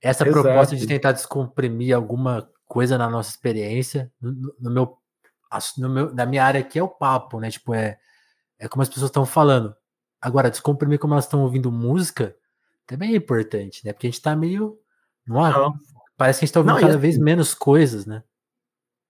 essa 0.05 0.23
Exato. 0.23 0.43
proposta 0.43 0.77
de 0.77 0.87
tentar 0.87 1.13
descomprimir 1.13 1.95
alguma 1.95 2.47
coisa 2.67 2.99
na 2.99 3.09
nossa 3.09 3.31
experiência, 3.31 4.13
no, 4.21 4.55
no, 4.61 4.71
meu, 4.71 4.99
no 5.79 5.89
meu, 5.89 6.15
na 6.15 6.27
minha 6.27 6.45
área 6.45 6.61
aqui 6.61 6.79
é 6.79 6.83
o 6.83 6.89
papo, 6.89 7.41
né? 7.41 7.51
Tipo, 7.51 7.73
é, 7.73 7.97
é 8.59 8.69
como 8.69 8.83
as 8.83 8.89
pessoas 8.91 9.09
estão 9.09 9.25
falando. 9.25 9.75
Agora, 10.21 10.51
descomprimir 10.51 10.99
como 10.99 11.15
elas 11.15 11.25
estão 11.25 11.41
ouvindo 11.41 11.73
música 11.73 12.37
também 12.87 13.15
é 13.15 13.17
importante, 13.17 13.81
né? 13.83 13.95
Porque 13.95 14.07
a 14.07 14.11
gente 14.11 14.21
tá 14.21 14.37
meio. 14.37 14.77
Não, 15.27 15.51
não. 15.51 15.75
Parece 16.19 16.41
que 16.41 16.45
a 16.45 16.47
gente 16.47 16.53
tá 16.53 16.61
ouvindo 16.61 16.75
não, 16.75 16.81
cada 16.81 16.93
assim, 16.93 17.01
vez 17.01 17.17
menos 17.17 17.55
coisas, 17.55 18.05
né? 18.05 18.23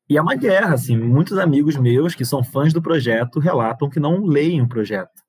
E 0.08 0.16
é 0.16 0.22
uma 0.22 0.36
guerra, 0.36 0.74
assim. 0.74 0.96
Muitos 0.96 1.38
amigos 1.38 1.76
meus 1.76 2.14
que 2.14 2.24
são 2.24 2.44
fãs 2.44 2.72
do 2.72 2.80
projeto 2.80 3.40
relatam 3.40 3.90
que 3.90 3.98
não 3.98 4.24
leem 4.24 4.62
o 4.62 4.68
projeto. 4.68 5.24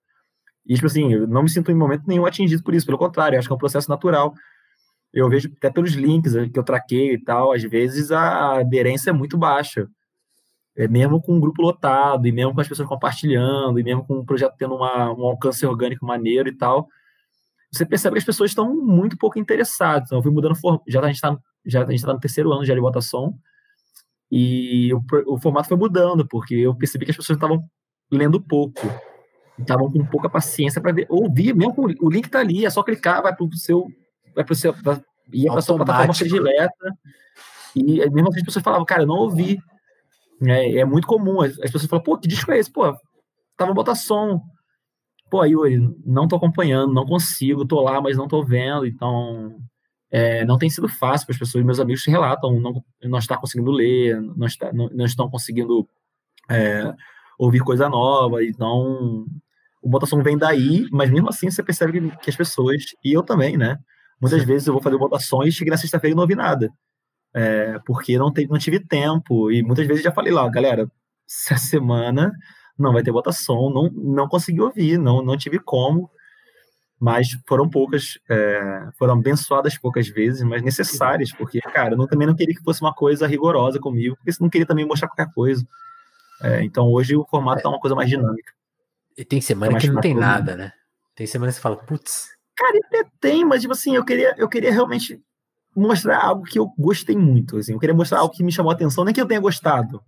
E, 0.64 0.76
tipo 0.76 0.86
assim, 0.86 1.12
eu 1.12 1.28
não 1.28 1.42
me 1.42 1.50
sinto 1.50 1.72
em 1.72 1.76
momento 1.76 2.04
nenhum 2.06 2.26
atingido 2.26 2.62
por 2.62 2.76
isso. 2.76 2.86
Pelo 2.86 3.00
contrário, 3.00 3.40
acho 3.40 3.48
que 3.48 3.54
é 3.54 3.56
um 3.56 3.60
processo 3.60 3.90
natural 3.90 4.32
eu 5.16 5.30
vejo 5.30 5.50
até 5.58 5.72
pelos 5.72 5.94
links 5.94 6.34
que 6.52 6.60
eu 6.60 6.64
traquei 6.64 7.14
e 7.14 7.24
tal, 7.24 7.54
às 7.54 7.64
vezes 7.64 8.12
a 8.12 8.60
aderência 8.60 9.12
é 9.12 9.14
muito 9.14 9.38
baixa. 9.38 9.88
É 10.78 10.90
mesmo 10.90 11.22
com 11.22 11.36
um 11.38 11.40
grupo 11.40 11.62
lotado, 11.62 12.28
e 12.28 12.34
mesmo 12.34 12.54
com 12.54 12.60
as 12.60 12.68
pessoas 12.68 12.88
compartilhando, 12.90 13.80
e 13.80 13.84
mesmo 13.84 14.06
com 14.06 14.20
o 14.20 14.26
projeto 14.26 14.56
tendo 14.58 14.76
uma, 14.76 15.14
um 15.14 15.24
alcance 15.26 15.66
orgânico 15.66 16.06
maneiro 16.06 16.50
e 16.50 16.52
tal, 16.58 16.90
você 17.72 17.86
percebe 17.86 18.16
que 18.16 18.20
as 18.20 18.26
pessoas 18.26 18.52
estão 18.52 18.76
muito 18.76 19.18
pouco 19.18 19.40
interessadas. 19.40 20.08
Então, 20.08 20.20
eu 20.20 20.24
fui 20.24 20.32
mudando, 20.32 20.54
já 20.88 21.00
a 21.00 21.08
gente 21.08 21.16
está 21.16 21.38
já 21.66 21.84
a 21.84 21.90
gente 21.90 22.04
tá 22.04 22.14
no 22.14 22.20
terceiro 22.20 22.52
ano 22.52 22.64
de 22.64 22.80
votação, 22.80 23.34
e 24.30 24.94
o, 24.94 25.02
o 25.28 25.40
formato 25.40 25.70
foi 25.70 25.78
mudando, 25.78 26.28
porque 26.28 26.56
eu 26.56 26.76
percebi 26.76 27.06
que 27.06 27.12
as 27.12 27.18
pessoas 27.18 27.38
estavam 27.38 27.64
lendo 28.12 28.42
pouco, 28.42 28.82
estavam 29.58 29.90
com 29.90 30.06
pouca 30.06 30.30
paciência 30.30 30.82
para 30.82 30.94
ouvir, 31.10 31.56
mesmo 31.56 31.74
o 32.02 32.10
link 32.10 32.26
está 32.26 32.40
ali, 32.40 32.66
é 32.66 32.70
só 32.70 32.84
clicar, 32.84 33.24
vai 33.24 33.34
para 33.34 33.46
o 33.46 33.56
seu 33.56 33.88
vai 34.36 34.44
para 34.44 34.56
seu, 34.56 34.75
ia 35.32 35.51
para 35.51 35.62
sua 35.62 35.77
plataforma 35.77 36.13
predileta. 36.13 36.98
E 37.75 38.10
mesmo 38.10 38.30
assim 38.30 38.39
as 38.39 38.46
pessoas 38.46 38.63
falavam, 38.63 38.86
cara, 38.86 39.04
eu 39.04 39.08
não 39.08 39.18
ouvi. 39.18 39.58
É, 40.46 40.80
é 40.80 40.86
muito 40.86 41.08
comum. 41.08 41.42
As, 41.42 41.51
as 41.60 41.72
pessoas 41.72 41.86
falam, 41.86 42.04
pô, 42.04 42.18
que 42.18 42.27
disco 42.27 42.51
é 42.51 42.60
esse? 42.60 42.72
Pô, 42.72 42.96
tava 43.58 43.74
bota 43.74 43.96
som. 43.96 44.42
pô, 45.30 45.44
Yuri, 45.46 45.80
não 46.06 46.27
tô 46.27 46.36
acompanhando, 46.36 46.94
não 46.94 47.06
consigo, 47.06 47.65
tô 47.65 47.82
lá, 47.82 48.01
mas 48.01 48.18
não 48.18 48.27
tô 48.27 48.44
vendo, 48.44 48.86
então 48.86 49.58
é, 50.12 50.46
não 50.46 50.58
tem 50.58 50.70
sido 50.70 50.88
fácil 50.88 51.27
para 51.27 51.34
as 51.34 51.39
pessoas, 51.39 51.65
meus 51.65 51.80
amigos 51.80 52.06
relatam, 52.06 52.60
não, 52.60 52.84
não 53.04 53.20
está 53.20 53.38
conseguindo 53.38 53.72
ler, 53.72 54.22
não, 54.22 54.48
está, 54.48 54.72
não, 54.72 54.89
não 54.89 55.06
estão 55.06 55.30
conseguindo 55.30 55.88
é, 56.50 56.94
ouvir 57.38 57.60
coisa 57.60 57.89
nova, 57.89 58.44
então 58.44 59.25
o 59.82 59.89
Botação 59.89 60.24
vem 60.24 60.38
daí, 60.38 60.88
mas 60.92 61.12
mesmo 61.12 61.30
assim 61.30 61.50
você 61.50 61.62
percebe 61.62 62.00
que, 62.00 62.18
que 62.18 62.30
as 62.30 62.36
pessoas, 62.36 62.84
e 63.04 63.13
eu 63.13 63.24
também, 63.24 63.58
né, 63.58 63.77
muitas 64.22 64.44
vezes 64.44 64.68
eu 64.68 64.74
vou 64.74 64.82
fazer 64.82 64.98
votações 64.98 65.54
e 65.54 65.58
cheguei 65.58 65.72
na 65.72 65.78
sexta-feira 65.78 66.14
e 66.14 66.16
não 66.16 66.24
ouvi 66.24 66.36
nada, 66.36 66.72
é, 67.34 67.80
porque 67.86 68.18
não, 68.18 68.32
não 68.50 68.58
tive 68.58 68.80
tempo, 68.80 69.52
e 69.52 69.62
muitas 69.62 69.86
vezes 69.88 70.04
já 70.04 70.12
falei 70.12 70.32
lá, 70.32 70.48
galera, 70.50 70.90
essa 71.30 71.58
semana 71.58 72.32
não 72.78 72.94
vai 72.94 73.04
ter 73.04 73.12
votação, 73.12 73.70
não, 73.70 73.90
não 73.92 74.28
consegui 74.28 74.62
ouvir, 74.62 74.98
não, 74.98 75.24
não 75.24 75.38
tive 75.38 75.60
como, 75.60 76.10
mas 77.00 77.38
foram 77.48 77.70
poucas, 77.70 78.18
é, 78.30 78.90
foram 78.98 79.14
abençoadas 79.16 79.78
poucas 79.78 80.08
vezes, 80.08 80.44
mas 80.44 80.62
necessárias, 80.62 81.32
porque, 81.32 81.60
cara, 81.60 81.94
eu 81.94 81.98
não, 81.98 82.08
também 82.08 82.28
não 82.28 82.36
queria 82.36 82.56
que 82.56 82.64
fosse 82.64 82.82
uma 82.82 82.94
coisa 82.94 83.28
rigorosa 83.28 83.80
comigo, 83.80 84.16
porque 84.16 84.32
não 84.42 84.50
queria 84.50 84.66
também 84.66 84.86
mostrar 84.86 85.08
qualquer 85.10 85.32
coisa. 85.34 85.66
É, 86.42 86.64
então 86.64 86.88
hoje 86.88 87.16
o 87.16 87.26
formato 87.26 87.66
é. 87.66 87.70
uma 87.70 87.80
coisa 87.80 87.96
mais 87.96 88.10
dinâmica. 88.10 88.54
E 89.18 89.24
tem 89.24 89.40
semana 89.40 89.78
que 89.78 89.90
não 89.90 90.02
tem 90.02 90.14
nada, 90.14 90.56
né? 90.56 90.72
Tem 91.16 91.26
semana 91.26 91.52
que 91.52 91.56
você 91.56 91.62
fala, 91.62 91.78
putz. 91.78 92.35
Cara, 92.56 92.80
até 92.86 93.06
tem, 93.20 93.44
mas 93.44 93.62
tipo 93.62 93.74
assim, 93.74 93.96
eu 93.96 94.06
queria, 94.06 94.34
eu 94.38 94.48
queria 94.48 94.72
realmente 94.72 95.22
mostrar 95.76 96.24
algo 96.24 96.44
que 96.44 96.58
eu 96.58 96.72
gostei 96.78 97.16
muito. 97.16 97.58
Assim, 97.58 97.74
eu 97.74 97.80
queria 97.80 97.96
mostrar 97.96 98.20
algo 98.20 98.34
que 98.34 98.44
me 98.44 98.52
chamou 98.52 98.72
a 98.72 98.76
atenção, 98.76 99.04
nem 99.04 99.14
que 99.14 99.22
eu 99.22 99.28
tenha 99.28 99.40
gostado, 99.40 100.02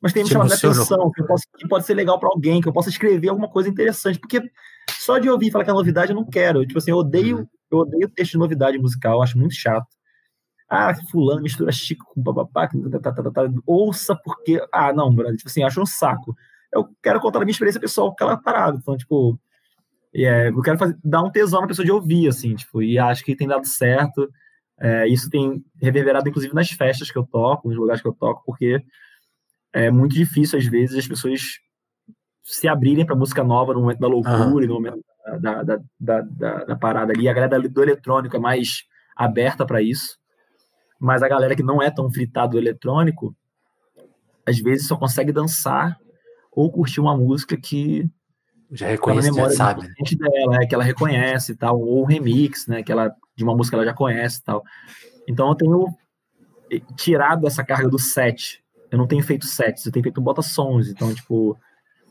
mas 0.00 0.12
tem 0.12 0.22
me 0.22 0.28
chamado 0.28 0.52
a 0.52 0.54
atenção, 0.54 1.10
que, 1.10 1.22
possa, 1.24 1.44
que, 1.56 1.66
pode 1.66 1.86
ser 1.86 1.94
legal 1.94 2.18
para 2.20 2.28
alguém, 2.28 2.60
que 2.60 2.68
eu 2.68 2.72
possa 2.72 2.90
escrever 2.90 3.28
alguma 3.28 3.48
coisa 3.48 3.68
interessante, 3.68 4.18
porque 4.18 4.42
só 4.98 5.18
de 5.18 5.28
ouvir 5.28 5.50
falar 5.50 5.64
que 5.64 5.70
é 5.70 5.74
novidade 5.74 6.12
eu 6.12 6.16
não 6.16 6.24
quero. 6.24 6.66
tipo 6.66 6.78
assim, 6.78 6.90
eu 6.90 6.98
odeio, 6.98 7.38
uhum. 7.38 7.48
eu 7.70 7.78
odeio 7.78 8.08
texto 8.10 8.32
de 8.32 8.38
novidade 8.38 8.78
musical, 8.78 9.14
eu 9.14 9.22
acho 9.22 9.38
muito 9.38 9.54
chato. 9.54 9.86
Ah, 10.68 10.92
fulano 11.10 11.42
mistura 11.42 11.70
chico 11.70 12.04
com 12.12 12.22
papapá, 12.22 12.68
tá, 12.68 13.00
tá, 13.00 13.22
tá, 13.22 13.30
tá, 13.30 13.42
ouça 13.64 14.16
porque. 14.16 14.60
Ah, 14.72 14.92
não, 14.92 15.14
brother, 15.14 15.36
tipo 15.36 15.48
assim, 15.48 15.62
acho 15.62 15.80
um 15.80 15.86
saco. 15.86 16.36
Eu 16.72 16.88
quero 17.00 17.20
contar 17.20 17.38
a 17.38 17.44
minha 17.44 17.52
experiência 17.52 17.80
pessoal 17.80 18.08
com 18.08 18.14
aquela 18.14 18.36
parada. 18.36 18.76
Então, 18.76 18.96
tipo, 18.96 19.38
é, 20.24 20.48
eu 20.48 20.62
quero 20.62 20.78
fazer, 20.78 20.96
dar 21.04 21.22
um 21.22 21.30
tesão 21.30 21.60
na 21.60 21.66
pessoa 21.66 21.84
de 21.84 21.92
ouvir, 21.92 22.28
assim, 22.28 22.54
tipo, 22.54 22.82
e 22.82 22.98
acho 22.98 23.24
que 23.24 23.36
tem 23.36 23.48
dado 23.48 23.66
certo. 23.66 24.30
É, 24.78 25.06
isso 25.08 25.28
tem 25.28 25.64
reverberado, 25.80 26.28
inclusive, 26.28 26.54
nas 26.54 26.70
festas 26.70 27.10
que 27.10 27.18
eu 27.18 27.26
toco, 27.26 27.68
nos 27.68 27.76
lugares 27.76 28.00
que 28.00 28.08
eu 28.08 28.12
toco, 28.12 28.42
porque 28.44 28.82
é 29.72 29.90
muito 29.90 30.14
difícil, 30.14 30.58
às 30.58 30.66
vezes, 30.66 30.96
as 30.96 31.06
pessoas 31.06 31.40
se 32.42 32.68
abrirem 32.68 33.04
para 33.04 33.16
música 33.16 33.42
nova 33.42 33.74
no 33.74 33.80
momento 33.80 33.98
da 33.98 34.06
loucura, 34.06 34.44
uhum. 34.44 34.60
no 34.66 34.74
momento 34.74 35.04
da, 35.40 35.62
da, 35.62 35.80
da, 35.98 36.20
da, 36.20 36.64
da 36.64 36.76
parada 36.76 37.12
ali. 37.12 37.28
A 37.28 37.32
galera 37.32 37.60
do 37.60 37.82
eletrônico 37.82 38.36
é 38.36 38.38
mais 38.38 38.84
aberta 39.16 39.66
para 39.66 39.82
isso, 39.82 40.16
mas 40.98 41.22
a 41.22 41.28
galera 41.28 41.56
que 41.56 41.62
não 41.62 41.82
é 41.82 41.90
tão 41.90 42.10
fritada 42.10 42.52
do 42.52 42.58
eletrônico, 42.58 43.34
às 44.46 44.58
vezes 44.58 44.86
só 44.86 44.96
consegue 44.96 45.32
dançar 45.32 45.98
ou 46.52 46.70
curtir 46.70 47.00
uma 47.00 47.16
música 47.16 47.56
que 47.56 48.08
já 48.72 48.88
reconhece, 48.88 49.32
já 49.32 49.50
sabe. 49.50 49.82
Né? 49.82 49.94
Dela, 50.18 50.56
é, 50.62 50.66
que 50.66 50.74
ela 50.74 50.84
reconhece 50.84 51.52
e 51.52 51.56
tal, 51.56 51.80
ou 51.80 52.04
remix, 52.04 52.66
né, 52.66 52.82
que 52.82 52.90
ela, 52.90 53.14
de 53.34 53.44
uma 53.44 53.54
música 53.54 53.76
que 53.76 53.82
ela 53.82 53.90
já 53.90 53.94
conhece 53.94 54.40
e 54.40 54.44
tal. 54.44 54.62
Então 55.28 55.48
eu 55.48 55.54
tenho 55.54 55.86
tirado 56.96 57.46
essa 57.46 57.64
carga 57.64 57.88
do 57.88 57.98
set 57.98 58.64
eu 58.90 58.98
não 58.98 59.06
tenho 59.06 59.22
feito 59.22 59.46
sets, 59.46 59.84
eu 59.84 59.92
tenho 59.92 60.02
feito 60.02 60.20
bota 60.20 60.42
sons, 60.42 60.88
então, 60.88 61.12
tipo, 61.14 61.58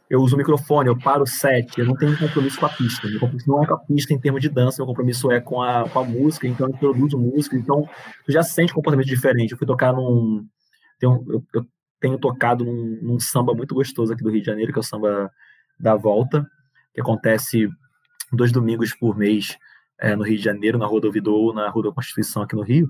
eu 0.10 0.22
uso 0.22 0.36
o 0.36 0.38
microfone, 0.38 0.90
eu 0.90 0.98
paro 0.98 1.24
o 1.24 1.28
set, 1.28 1.80
eu 1.80 1.86
não 1.86 1.96
tenho 1.96 2.18
compromisso 2.18 2.60
com 2.60 2.66
a 2.66 2.70
pista. 2.70 3.08
Meu 3.08 3.20
compromisso 3.20 3.50
não 3.50 3.64
é 3.64 3.68
com 3.68 3.74
a 3.74 3.80
pista 3.80 4.14
em 4.14 4.20
termos 4.20 4.42
de 4.42 4.50
dança, 4.50 4.78
meu 4.78 4.88
compromisso 4.88 5.32
é 5.32 5.40
com 5.40 5.62
a, 5.62 5.90
com 5.90 6.00
a 6.00 6.04
música, 6.04 6.48
então 6.48 6.68
eu 6.68 6.74
produzo 6.74 7.18
música, 7.18 7.56
então 7.56 7.88
tu 8.26 8.32
já 8.32 8.44
sente 8.44 8.72
um 8.72 8.76
comportamento 8.76 9.08
diferente. 9.08 9.52
Eu 9.52 9.58
fui 9.58 9.68
tocar 9.68 9.94
num. 9.94 10.46
Tenho, 11.00 11.26
eu, 11.28 11.44
eu 11.54 11.66
tenho 12.00 12.18
tocado 12.18 12.64
num, 12.64 13.00
num, 13.02 13.20
samba 13.20 13.54
muito 13.54 13.74
gostoso 13.74 14.14
aqui 14.14 14.24
do 14.24 14.30
Rio 14.30 14.42
de 14.42 14.46
Janeiro, 14.46 14.72
que 14.72 14.80
é 14.80 14.82
o 14.82 14.84
samba 14.84 15.32
da 15.80 15.96
volta, 15.96 16.46
que 16.94 17.02
acontece 17.02 17.70
dois 18.32 18.52
domingos 18.52 18.94
por 18.94 19.18
mês 19.18 19.58
é, 20.00 20.16
no 20.16 20.24
Rio 20.24 20.38
de 20.38 20.44
Janeiro, 20.44 20.78
na 20.78 20.86
Rua 20.86 21.02
do 21.02 21.08
Ouvidor, 21.08 21.54
na 21.54 21.70
Rua 21.70 21.86
da 21.86 21.92
Constituição 21.92 22.44
aqui 22.44 22.56
no 22.56 22.64
Rio. 22.64 22.90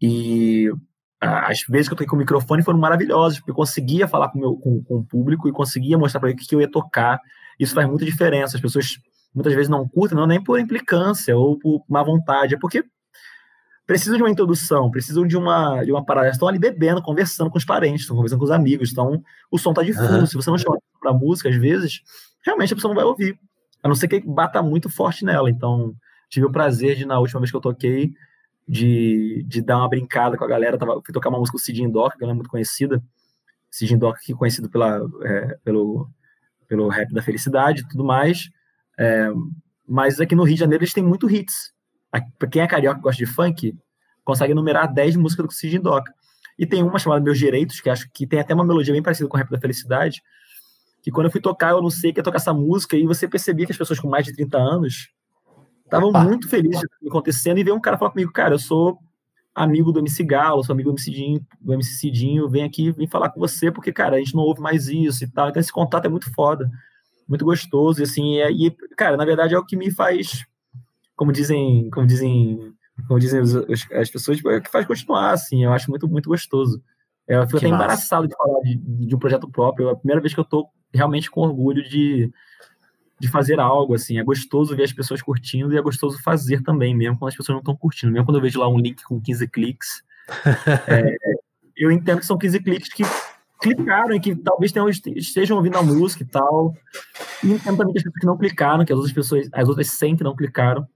E 0.00 0.70
as 1.20 1.62
vezes 1.68 1.88
que 1.88 1.94
eu 1.94 1.96
toquei 1.96 2.06
com 2.06 2.16
o 2.16 2.18
microfone 2.18 2.62
foram 2.62 2.78
maravilhosas, 2.78 3.38
porque 3.38 3.50
eu 3.50 3.56
conseguia 3.56 4.06
falar 4.06 4.28
com, 4.28 4.38
meu, 4.38 4.56
com, 4.56 4.82
com 4.84 4.96
o 4.98 5.04
público 5.04 5.48
e 5.48 5.52
conseguia 5.52 5.98
mostrar 5.98 6.20
para 6.20 6.30
ele 6.30 6.40
o 6.40 6.46
que 6.46 6.54
eu 6.54 6.60
ia 6.60 6.70
tocar. 6.70 7.20
Isso 7.58 7.74
faz 7.74 7.88
muita 7.88 8.04
diferença. 8.04 8.56
As 8.56 8.62
pessoas 8.62 8.98
muitas 9.34 9.52
vezes 9.52 9.68
não 9.68 9.88
curtem, 9.88 10.16
não 10.16 10.26
nem 10.26 10.42
por 10.42 10.60
implicância 10.60 11.36
ou 11.36 11.58
por 11.58 11.84
má 11.88 12.02
vontade, 12.02 12.54
é 12.54 12.58
porque 12.58 12.84
precisam 13.88 14.18
de 14.18 14.22
uma 14.22 14.30
introdução, 14.30 14.90
precisam 14.90 15.26
de 15.26 15.34
uma, 15.34 15.82
de 15.82 15.90
uma 15.90 16.04
parada. 16.04 16.28
Estão 16.28 16.46
ali 16.46 16.58
bebendo, 16.58 17.00
conversando 17.00 17.50
com 17.50 17.56
os 17.56 17.64
parentes, 17.64 18.02
estão 18.02 18.14
conversando 18.14 18.38
com 18.38 18.44
os 18.44 18.50
amigos, 18.50 18.92
então 18.92 19.24
o 19.50 19.56
som 19.56 19.70
está 19.70 19.82
de 19.82 19.94
fundo. 19.94 20.18
Uhum. 20.18 20.26
Se 20.26 20.34
você 20.34 20.50
não 20.50 20.58
chama 20.58 20.78
para 21.00 21.10
música, 21.14 21.48
às 21.48 21.56
vezes, 21.56 22.02
realmente 22.44 22.70
a 22.70 22.76
pessoa 22.76 22.92
não 22.92 23.00
vai 23.00 23.06
ouvir, 23.06 23.40
a 23.82 23.88
não 23.88 23.94
ser 23.94 24.06
que 24.06 24.20
bata 24.20 24.62
muito 24.62 24.90
forte 24.90 25.24
nela. 25.24 25.48
Então, 25.48 25.94
tive 26.28 26.44
o 26.44 26.52
prazer 26.52 26.96
de, 26.96 27.06
na 27.06 27.18
última 27.18 27.40
vez 27.40 27.50
que 27.50 27.56
eu 27.56 27.62
toquei, 27.62 28.12
de, 28.68 29.42
de 29.48 29.62
dar 29.62 29.78
uma 29.78 29.88
brincada 29.88 30.36
com 30.36 30.44
a 30.44 30.48
galera. 30.48 30.76
Tava, 30.76 31.00
fui 31.02 31.14
tocar 31.14 31.30
uma 31.30 31.38
música 31.38 31.56
do 31.56 31.62
Cidinho 31.62 31.90
Doc, 31.90 32.14
que 32.14 32.22
ela 32.22 32.32
é 32.32 32.36
muito 32.36 32.50
conhecida. 32.50 33.02
Cidinho 33.70 34.00
Doc, 34.00 34.18
que 34.18 34.34
é 34.34 34.36
conhecido 34.36 34.68
pela, 34.68 35.00
é, 35.22 35.56
pelo, 35.64 36.10
pelo 36.66 36.88
rap 36.88 37.10
da 37.14 37.22
felicidade 37.22 37.80
e 37.80 37.88
tudo 37.88 38.04
mais. 38.04 38.50
É, 38.98 39.30
mas 39.88 40.20
aqui 40.20 40.34
no 40.34 40.42
Rio 40.42 40.56
de 40.56 40.60
Janeiro 40.60 40.84
eles 40.84 40.92
têm 40.92 41.02
muito 41.02 41.30
hits. 41.30 41.72
Para 42.10 42.48
quem 42.48 42.62
é 42.62 42.66
carioca 42.66 42.98
e 42.98 43.02
gosta 43.02 43.24
de 43.24 43.30
funk, 43.30 43.76
consegue 44.24 44.54
numerar 44.54 44.92
10 44.92 45.16
músicas 45.16 45.46
do 45.46 45.52
Cidinho 45.52 45.82
Doc. 45.82 46.06
E 46.58 46.66
tem 46.66 46.82
uma 46.82 46.98
chamada 46.98 47.22
Meus 47.22 47.38
Direitos, 47.38 47.80
que 47.80 47.88
acho 47.88 48.08
que 48.12 48.26
tem 48.26 48.40
até 48.40 48.54
uma 48.54 48.64
melodia 48.64 48.92
bem 48.92 49.02
parecida 49.02 49.28
com 49.28 49.36
o 49.36 49.38
rap 49.38 49.50
da 49.50 49.60
felicidade. 49.60 50.22
Que 51.02 51.10
quando 51.10 51.26
eu 51.26 51.30
fui 51.30 51.40
tocar, 51.40 51.70
eu 51.70 51.82
não 51.82 51.90
sei 51.90 52.12
que 52.12 52.18
ia 52.18 52.24
tocar 52.24 52.38
essa 52.38 52.52
música, 52.52 52.96
e 52.96 53.06
você 53.06 53.28
percebia 53.28 53.66
que 53.66 53.72
as 53.72 53.78
pessoas 53.78 54.00
com 54.00 54.08
mais 54.08 54.24
de 54.26 54.34
30 54.34 54.58
anos 54.58 55.12
Estavam 55.88 56.12
muito 56.12 56.48
felizes 56.48 56.82
de 57.00 57.08
acontecendo 57.08 57.58
e 57.58 57.64
veio 57.64 57.74
um 57.74 57.80
cara 57.80 57.96
falar 57.96 58.10
comigo, 58.10 58.30
cara, 58.30 58.54
eu 58.54 58.58
sou 58.58 58.98
amigo 59.54 59.90
do 59.90 60.00
MC 60.00 60.22
Galo, 60.22 60.62
sou 60.62 60.74
amigo 60.74 60.90
do 60.90 60.92
MC 60.92 61.04
Cidinho, 61.04 61.46
do 61.58 61.72
MC 61.72 61.92
Cidinho, 61.92 62.48
vem 62.48 62.62
aqui, 62.62 62.92
vem 62.92 63.08
falar 63.08 63.30
com 63.30 63.40
você, 63.40 63.72
porque, 63.72 63.90
cara, 63.90 64.16
a 64.16 64.18
gente 64.18 64.34
não 64.34 64.42
ouve 64.42 64.60
mais 64.60 64.88
isso 64.88 65.24
e 65.24 65.28
tal. 65.28 65.48
Então 65.48 65.58
esse 65.58 65.72
contato 65.72 66.04
é 66.04 66.08
muito 66.08 66.30
foda, 66.34 66.70
muito 67.26 67.42
gostoso, 67.42 68.00
e 68.00 68.02
assim, 68.02 68.36
é, 68.36 68.52
e, 68.52 68.70
cara, 68.98 69.16
na 69.16 69.24
verdade 69.24 69.54
é 69.54 69.58
o 69.58 69.64
que 69.64 69.76
me 69.76 69.90
faz, 69.90 70.44
como 71.18 71.32
dizem, 71.32 71.90
como 71.90 72.06
dizem, 72.06 72.72
como 73.06 73.18
dizem 73.18 73.40
as 73.40 74.08
pessoas, 74.08 74.36
tipo, 74.36 74.48
é 74.50 74.58
o 74.58 74.62
que 74.62 74.70
faz 74.70 74.86
continuar, 74.86 75.32
assim, 75.32 75.64
eu 75.64 75.72
acho 75.72 75.90
muito, 75.90 76.08
muito 76.08 76.28
gostoso. 76.28 76.80
É, 77.28 77.36
eu 77.36 77.44
fico 77.46 77.58
até 77.58 77.68
embaraçado 77.68 78.28
de 78.28 78.34
falar 78.36 78.60
de, 78.60 78.76
de 78.76 79.14
um 79.14 79.18
projeto 79.18 79.50
próprio, 79.50 79.88
é 79.88 79.92
a 79.92 79.96
primeira 79.96 80.20
vez 80.22 80.32
que 80.32 80.40
eu 80.40 80.44
tô 80.44 80.68
realmente 80.94 81.30
com 81.30 81.42
orgulho 81.42 81.82
de 81.82 82.32
de 83.20 83.28
fazer 83.28 83.58
algo, 83.58 83.94
assim. 83.94 84.18
É 84.18 84.22
gostoso 84.22 84.76
ver 84.76 84.84
as 84.84 84.92
pessoas 84.92 85.20
curtindo 85.20 85.74
e 85.74 85.76
é 85.76 85.82
gostoso 85.82 86.22
fazer 86.22 86.62
também, 86.62 86.94
mesmo 86.94 87.18
quando 87.18 87.30
as 87.30 87.36
pessoas 87.36 87.54
não 87.54 87.60
estão 87.60 87.76
curtindo. 87.76 88.12
Mesmo 88.12 88.24
quando 88.24 88.36
eu 88.36 88.42
vejo 88.42 88.60
lá 88.60 88.68
um 88.68 88.78
link 88.78 89.02
com 89.02 89.20
15 89.20 89.48
cliques, 89.48 90.04
é, 90.86 91.16
eu 91.76 91.90
entendo 91.90 92.20
que 92.20 92.26
são 92.26 92.38
15 92.38 92.60
cliques 92.60 92.88
que 92.92 93.02
clicaram 93.60 94.14
e 94.14 94.20
que 94.20 94.36
talvez 94.36 94.70
tenham, 94.70 94.88
estejam 94.88 95.56
ouvindo 95.56 95.76
a 95.78 95.82
música 95.82 96.22
e 96.22 96.26
tal. 96.26 96.74
E 97.42 97.50
entendo 97.50 97.76
também 97.76 97.92
que 97.92 97.98
as 97.98 98.04
pessoas 98.04 98.20
que 98.20 98.26
não 98.26 98.38
clicaram, 98.38 98.84
que 98.84 98.92
as 98.92 98.96
outras 98.96 99.14
pessoas, 99.14 99.48
as 99.52 99.68
outras 99.68 99.88
100 99.90 100.16
que 100.16 100.24
não 100.24 100.36
clicaram, 100.36 100.86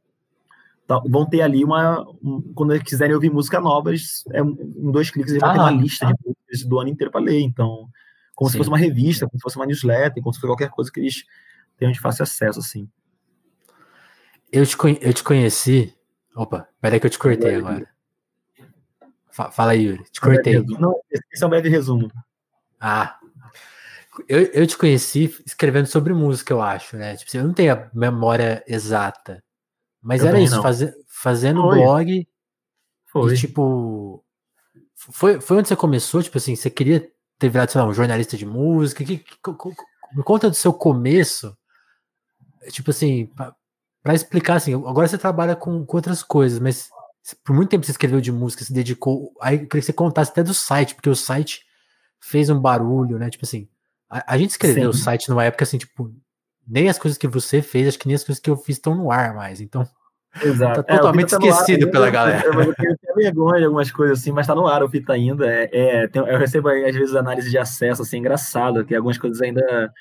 vão 1.01 1.27
ter 1.27 1.43
ali 1.43 1.65
uma. 1.65 2.01
Um, 2.23 2.53
quando 2.55 2.73
eles 2.73 2.85
quiserem 2.85 3.15
ouvir 3.15 3.31
música 3.31 3.61
nova, 3.61 3.91
eles, 3.91 4.25
é, 4.33 4.41
em 4.41 4.91
dois 4.91 5.11
cliques 5.11 5.33
eles 5.33 5.43
ah, 5.43 5.47
vão 5.47 5.55
ter 5.55 5.61
uma 5.61 5.83
lista 5.83 6.07
ah. 6.07 6.13
de 6.13 6.19
músicas 6.27 6.69
do 6.69 6.81
ano 6.81 6.91
inteiro 6.91 7.11
para 7.11 7.21
ler. 7.21 7.41
Então, 7.41 7.89
como 8.35 8.49
Sim. 8.49 8.53
se 8.53 8.59
fosse 8.59 8.71
uma 8.71 8.79
revista, 8.79 9.27
como 9.27 9.39
se 9.39 9.43
fosse 9.43 9.57
uma 9.57 9.67
newsletter, 9.67 10.23
como 10.23 10.33
se 10.33 10.41
fosse 10.41 10.51
qualquer 10.51 10.71
coisa 10.71 10.91
que 10.91 11.01
eles 11.01 11.25
tenham 11.77 11.93
de 11.93 12.01
fácil 12.01 12.23
acesso, 12.23 12.59
assim. 12.59 12.89
Eu 14.51 14.67
te, 14.67 14.77
eu 15.01 15.13
te 15.15 15.25
conheci. 15.25 15.95
Opa, 16.35 16.69
peraí 16.81 17.01
que 17.01 17.07
eu 17.07 17.11
te 17.11 17.19
cortei 17.19 17.55
agora. 17.57 17.89
Fala 19.31 19.73
aí, 19.73 19.85
Yuri. 19.85 20.05
Te 20.11 20.21
cortei. 20.21 20.63
Não, 20.79 21.01
esse 21.11 21.43
é 21.43 21.47
um 21.47 21.51
breve 21.51 21.69
resumo. 21.69 22.13
Ah. 22.79 23.19
Eu, 24.29 24.43
eu 24.53 24.67
te 24.67 24.77
conheci 24.77 25.35
escrevendo 25.47 25.87
sobre 25.87 26.13
música, 26.13 26.53
eu 26.53 26.61
acho, 26.61 26.99
né? 26.99 27.17
Tipo, 27.17 27.35
eu 27.39 27.45
não 27.45 27.55
tenho 27.55 27.73
a 27.73 27.91
memória 27.95 28.63
exata. 28.67 29.43
Mas 30.02 30.23
eu 30.23 30.28
era 30.28 30.40
isso, 30.40 30.61
faz, 30.61 30.80
fazendo 31.06 31.62
foi. 31.62 31.78
blog. 31.78 32.28
Foi. 33.06 33.35
E, 33.35 33.37
tipo. 33.37 34.25
Foi, 34.94 35.40
foi 35.40 35.59
onde 35.59 35.68
você 35.68 35.76
começou? 35.76 36.23
Tipo 36.23 36.38
assim, 36.38 36.54
você 36.54 36.71
queria 36.71 37.09
ter 37.38 37.49
virado, 37.49 37.71
sei 37.71 37.80
lá, 37.80 37.87
um 37.87 37.94
jornalista 37.94 38.37
de 38.37 38.47
música? 38.47 39.04
Que, 39.04 39.18
que, 39.18 39.37
que, 39.37 40.16
me 40.16 40.23
conta 40.23 40.49
do 40.49 40.54
seu 40.54 40.73
começo 40.73 41.56
tipo 42.71 42.90
assim, 42.90 43.30
para 44.02 44.14
explicar 44.14 44.56
assim, 44.56 44.75
agora 44.75 45.09
você 45.09 45.18
trabalha 45.18 45.56
com, 45.56 45.85
com, 45.85 45.97
outras 45.97 46.23
coisas, 46.23 46.59
mas 46.59 46.88
por 47.44 47.54
muito 47.54 47.71
tempo 47.71 47.85
você 47.85 47.92
escreveu 47.92 48.21
de 48.21 48.30
música, 48.30 48.64
se 48.64 48.73
dedicou, 48.73 49.32
aí 49.40 49.54
eu 49.54 49.61
queria 49.61 49.80
que 49.80 49.82
você 49.82 49.92
contasse 49.92 50.30
até 50.30 50.42
do 50.42 50.54
site, 50.54 50.94
porque 50.94 51.11
o 51.11 51.16
site 51.16 51.64
fez 52.21 52.50
um 52.50 52.61
barulho, 52.61 53.18
né? 53.18 53.30
Tipo 53.30 53.44
assim, 53.44 53.68
a, 54.09 54.35
a 54.35 54.38
gente 54.38 54.50
escreveu 54.50 54.92
Sim. 54.92 54.99
o 54.99 55.02
site 55.02 55.28
numa 55.28 55.44
época 55.44 55.64
assim, 55.64 55.78
tipo, 55.78 56.14
nem 56.66 56.88
as 56.88 56.99
coisas 56.99 57.19
que 57.19 57.28
você 57.28 57.61
fez, 57.61 57.88
acho 57.88 57.99
que 57.99 58.07
nem 58.07 58.14
as 58.14 58.25
coisas 58.25 58.40
que 58.40 58.50
eu 58.50 58.57
fiz 58.57 58.76
estão 58.76 58.95
no 58.95 59.11
ar 59.11 59.35
mais. 59.35 59.61
Então, 59.61 59.87
Exato. 60.40 60.83
Tá 60.83 60.97
totalmente 60.97 61.35
é, 61.35 61.38
esquecido 61.38 61.87
ar, 61.87 61.90
pela 61.90 62.11
galera. 62.11 62.47
Eu, 62.47 62.62
eu 62.62 62.75
tenho 62.75 62.97
vergonha 63.16 63.59
de 63.59 63.64
algumas 63.66 63.90
coisas 63.90 64.19
assim, 64.19 64.33
mas 64.33 64.47
tá 64.47 64.54
no 64.54 64.66
ar 64.66 64.83
o 64.83 64.88
fita 64.88 65.12
ainda. 65.12 65.47
É, 65.47 65.69
é 65.73 66.09
tem, 66.09 66.23
eu 66.23 66.38
recebo 66.38 66.69
às 66.69 66.95
vezes 66.95 67.14
análise 67.14 67.50
de 67.50 67.59
acesso, 67.59 68.02
assim, 68.02 68.19
engraçado, 68.19 68.85
que 68.85 68.95
algumas 68.95 69.19
coisas 69.19 69.40
ainda 69.42 69.92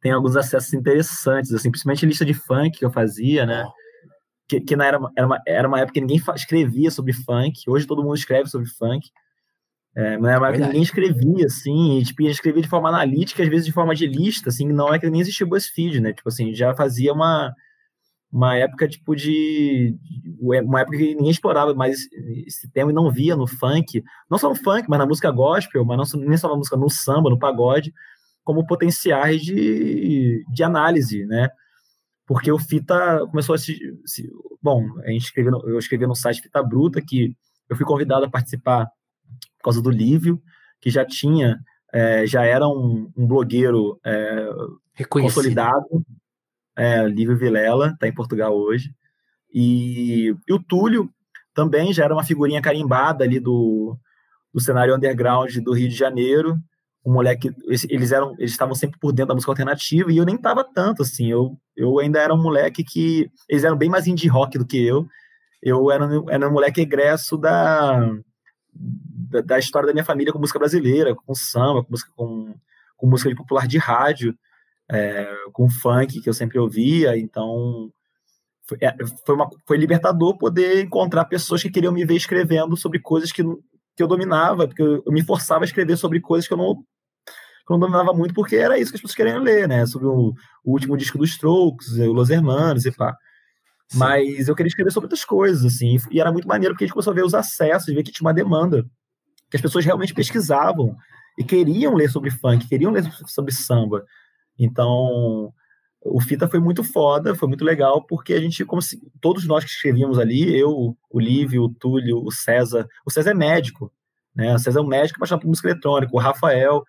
tem 0.00 0.10
alguns 0.10 0.36
acessos 0.36 0.72
interessantes, 0.74 1.52
assim, 1.52 1.70
principalmente 1.70 2.06
lista 2.06 2.24
de 2.24 2.34
funk 2.34 2.78
que 2.78 2.84
eu 2.84 2.90
fazia, 2.90 3.46
né? 3.46 3.64
Que, 4.48 4.60
que 4.60 4.76
na 4.76 4.86
era, 4.86 4.98
era, 5.16 5.26
uma, 5.26 5.42
era 5.46 5.68
uma 5.68 5.78
época 5.80 5.94
que 5.94 6.00
ninguém 6.00 6.20
escrevia 6.34 6.90
sobre 6.90 7.12
funk, 7.12 7.68
hoje 7.68 7.86
todo 7.86 8.02
mundo 8.02 8.14
escreve 8.14 8.48
sobre 8.48 8.68
funk. 8.68 9.08
É, 9.96 10.18
ninguém 10.58 10.82
escrevia, 10.82 11.46
assim, 11.46 11.98
e, 11.98 12.04
tipo, 12.04 12.22
escrevia 12.24 12.60
de 12.60 12.68
forma 12.68 12.90
analítica, 12.90 13.42
às 13.42 13.48
vezes 13.48 13.64
de 13.64 13.72
forma 13.72 13.94
de 13.94 14.06
lista, 14.06 14.50
assim, 14.50 14.68
não 14.68 14.92
é 14.92 14.98
que 14.98 15.08
nem 15.08 15.22
existia 15.22 15.46
o 15.46 15.48
BuzzFeed, 15.48 16.00
né? 16.00 16.12
Tipo 16.12 16.28
assim, 16.28 16.54
já 16.54 16.74
fazia 16.74 17.12
uma 17.14 17.54
uma 18.30 18.54
época 18.56 18.86
tipo 18.88 19.14
de 19.14 19.96
uma 20.40 20.80
época 20.80 20.98
que 20.98 21.14
ninguém 21.14 21.30
explorava 21.30 21.72
mais 21.74 22.00
esse 22.46 22.70
tema 22.70 22.90
e 22.90 22.94
não 22.94 23.10
via 23.10 23.34
no 23.34 23.46
funk, 23.46 24.02
não 24.30 24.36
só 24.36 24.50
no 24.50 24.54
funk, 24.54 24.84
mas 24.88 24.98
na 24.98 25.06
música 25.06 25.30
gospel, 25.30 25.84
mas 25.84 26.12
não 26.12 26.20
nem 26.20 26.36
só 26.36 26.48
na 26.48 26.56
música 26.56 26.76
no 26.76 26.90
samba, 26.90 27.30
no 27.30 27.38
pagode, 27.38 27.94
como 28.44 28.66
potenciais 28.66 29.40
de, 29.40 30.44
de 30.52 30.62
análise, 30.62 31.24
né? 31.24 31.48
Porque 32.26 32.52
o 32.52 32.58
Fita 32.58 33.20
começou 33.30 33.54
a 33.54 33.58
se, 33.58 33.78
se 34.04 34.28
bom, 34.60 34.84
a 35.04 35.10
gente 35.10 35.24
escreveu, 35.24 35.62
eu 35.66 35.78
escrevi 35.78 36.06
no 36.06 36.14
site 36.14 36.42
Fita 36.42 36.62
Bruta 36.62 37.00
que 37.00 37.34
eu 37.70 37.76
fui 37.76 37.86
convidado 37.86 38.26
a 38.26 38.30
participar 38.30 38.86
causa 39.66 39.82
do 39.82 39.90
Lívio, 39.90 40.40
que 40.80 40.90
já 40.90 41.04
tinha 41.04 41.58
é, 41.92 42.26
já 42.26 42.44
era 42.44 42.68
um, 42.68 43.10
um 43.16 43.26
blogueiro 43.26 43.98
é, 44.04 44.48
consolidado, 45.08 46.04
é, 46.76 47.06
Lívio 47.06 47.36
Vilela, 47.36 47.92
está 47.92 48.06
em 48.06 48.14
Portugal 48.14 48.54
hoje. 48.54 48.90
E, 49.52 50.34
e, 50.46 50.52
o 50.52 50.62
Túlio 50.62 51.08
também 51.54 51.92
já 51.92 52.04
era 52.04 52.12
uma 52.12 52.24
figurinha 52.24 52.60
carimbada 52.60 53.24
ali 53.24 53.40
do, 53.40 53.96
do 54.52 54.60
cenário 54.60 54.94
underground 54.94 55.56
do 55.58 55.72
Rio 55.72 55.88
de 55.88 55.94
Janeiro. 55.94 56.58
Um 57.04 57.14
moleque, 57.14 57.50
eles 57.88 58.12
eram, 58.12 58.34
eles 58.38 58.50
estavam 58.50 58.74
sempre 58.74 58.98
por 58.98 59.12
dentro 59.12 59.28
da 59.28 59.34
música 59.34 59.52
alternativa 59.52 60.12
e 60.12 60.18
eu 60.18 60.24
nem 60.26 60.34
estava 60.34 60.62
tanto 60.64 61.02
assim. 61.02 61.30
Eu, 61.30 61.56
eu 61.74 61.98
ainda 61.98 62.20
era 62.20 62.34
um 62.34 62.42
moleque 62.42 62.84
que 62.84 63.30
eles 63.48 63.64
eram 63.64 63.76
bem 63.76 63.88
mais 63.88 64.06
indie 64.06 64.28
rock 64.28 64.58
do 64.58 64.66
que 64.66 64.84
eu. 64.84 65.06
Eu 65.62 65.90
era, 65.90 66.06
era 66.28 66.48
um 66.48 66.52
moleque 66.52 66.82
egresso 66.82 67.38
da, 67.38 68.06
da, 68.78 69.40
da 69.40 69.58
história 69.58 69.86
da 69.86 69.92
minha 69.92 70.04
família 70.04 70.32
com 70.32 70.38
música 70.38 70.58
brasileira, 70.58 71.14
com 71.14 71.34
samba, 71.34 71.84
com 71.84 71.90
música 71.90 72.12
com, 72.14 72.54
com 72.96 73.06
música 73.06 73.30
de 73.30 73.36
popular 73.36 73.66
de 73.66 73.78
rádio 73.78 74.36
é, 74.90 75.28
com 75.52 75.68
funk 75.68 76.20
que 76.20 76.28
eu 76.28 76.34
sempre 76.34 76.58
ouvia, 76.58 77.18
então 77.18 77.90
foi, 78.68 78.78
é, 78.80 78.94
foi, 79.24 79.34
uma, 79.34 79.48
foi 79.66 79.76
libertador 79.76 80.36
poder 80.38 80.82
encontrar 80.82 81.24
pessoas 81.24 81.62
que 81.62 81.70
queriam 81.70 81.92
me 81.92 82.04
ver 82.04 82.16
escrevendo 82.16 82.76
sobre 82.76 83.00
coisas 83.00 83.32
que, 83.32 83.42
que 83.96 84.02
eu 84.02 84.06
dominava, 84.08 84.66
porque 84.66 84.82
eu, 84.82 85.02
eu 85.04 85.12
me 85.12 85.24
forçava 85.24 85.64
a 85.64 85.66
escrever 85.66 85.96
sobre 85.96 86.20
coisas 86.20 86.46
que 86.46 86.54
eu 86.54 86.58
não 86.58 86.74
que 86.74 87.72
eu 87.72 87.78
não 87.78 87.80
dominava 87.80 88.12
muito, 88.12 88.32
porque 88.32 88.54
era 88.54 88.78
isso 88.78 88.92
que 88.92 88.96
as 88.96 89.02
pessoas 89.02 89.16
queriam 89.16 89.40
ler, 89.40 89.66
né? 89.66 89.84
Sobre 89.86 90.06
o, 90.06 90.32
o 90.64 90.70
último 90.70 90.96
disco 90.96 91.18
dos 91.18 91.30
Strokes, 91.30 91.98
o 91.98 92.12
Los 92.12 92.30
Hermanos 92.30 92.86
e 92.86 92.92
pá. 92.92 93.16
Mas 93.94 94.48
eu 94.48 94.54
queria 94.54 94.68
escrever 94.68 94.90
sobre 94.90 95.06
outras 95.06 95.24
coisas, 95.24 95.64
assim, 95.64 95.96
e 96.10 96.20
era 96.20 96.32
muito 96.32 96.48
maneiro 96.48 96.74
porque 96.74 96.84
a 96.84 96.86
gente 96.86 96.94
começou 96.94 97.12
a 97.12 97.14
ver 97.14 97.24
os 97.24 97.34
acessos, 97.34 97.94
ver 97.94 98.02
que 98.02 98.10
tinha 98.10 98.26
uma 98.26 98.34
demanda, 98.34 98.84
que 99.50 99.56
as 99.56 99.62
pessoas 99.62 99.84
realmente 99.84 100.12
pesquisavam 100.12 100.96
e 101.38 101.44
queriam 101.44 101.94
ler 101.94 102.10
sobre 102.10 102.30
funk, 102.30 102.68
queriam 102.68 102.90
ler 102.90 103.04
sobre 103.26 103.52
samba. 103.52 104.04
Então, 104.58 105.52
o 106.02 106.20
Fita 106.20 106.48
foi 106.48 106.58
muito 106.58 106.82
foda, 106.82 107.34
foi 107.34 107.46
muito 107.46 107.64
legal, 107.64 108.02
porque 108.02 108.32
a 108.34 108.40
gente, 108.40 108.64
como 108.64 108.82
se, 108.82 109.00
todos 109.20 109.46
nós 109.46 109.64
que 109.64 109.70
escrevíamos 109.70 110.18
ali, 110.18 110.56
eu, 110.58 110.96
o 111.10 111.20
Lívio, 111.20 111.64
o 111.64 111.68
Túlio, 111.68 112.24
o 112.24 112.32
César, 112.32 112.88
o 113.04 113.10
César 113.10 113.30
é 113.30 113.34
médico, 113.34 113.92
né? 114.34 114.54
O 114.54 114.58
César 114.58 114.80
é 114.80 114.82
um 114.82 114.86
médico 114.86 115.18
apaixonado 115.18 115.42
por 115.42 115.48
música 115.48 115.68
eletrônica, 115.68 116.14
o 116.14 116.18
Rafael, 116.18 116.84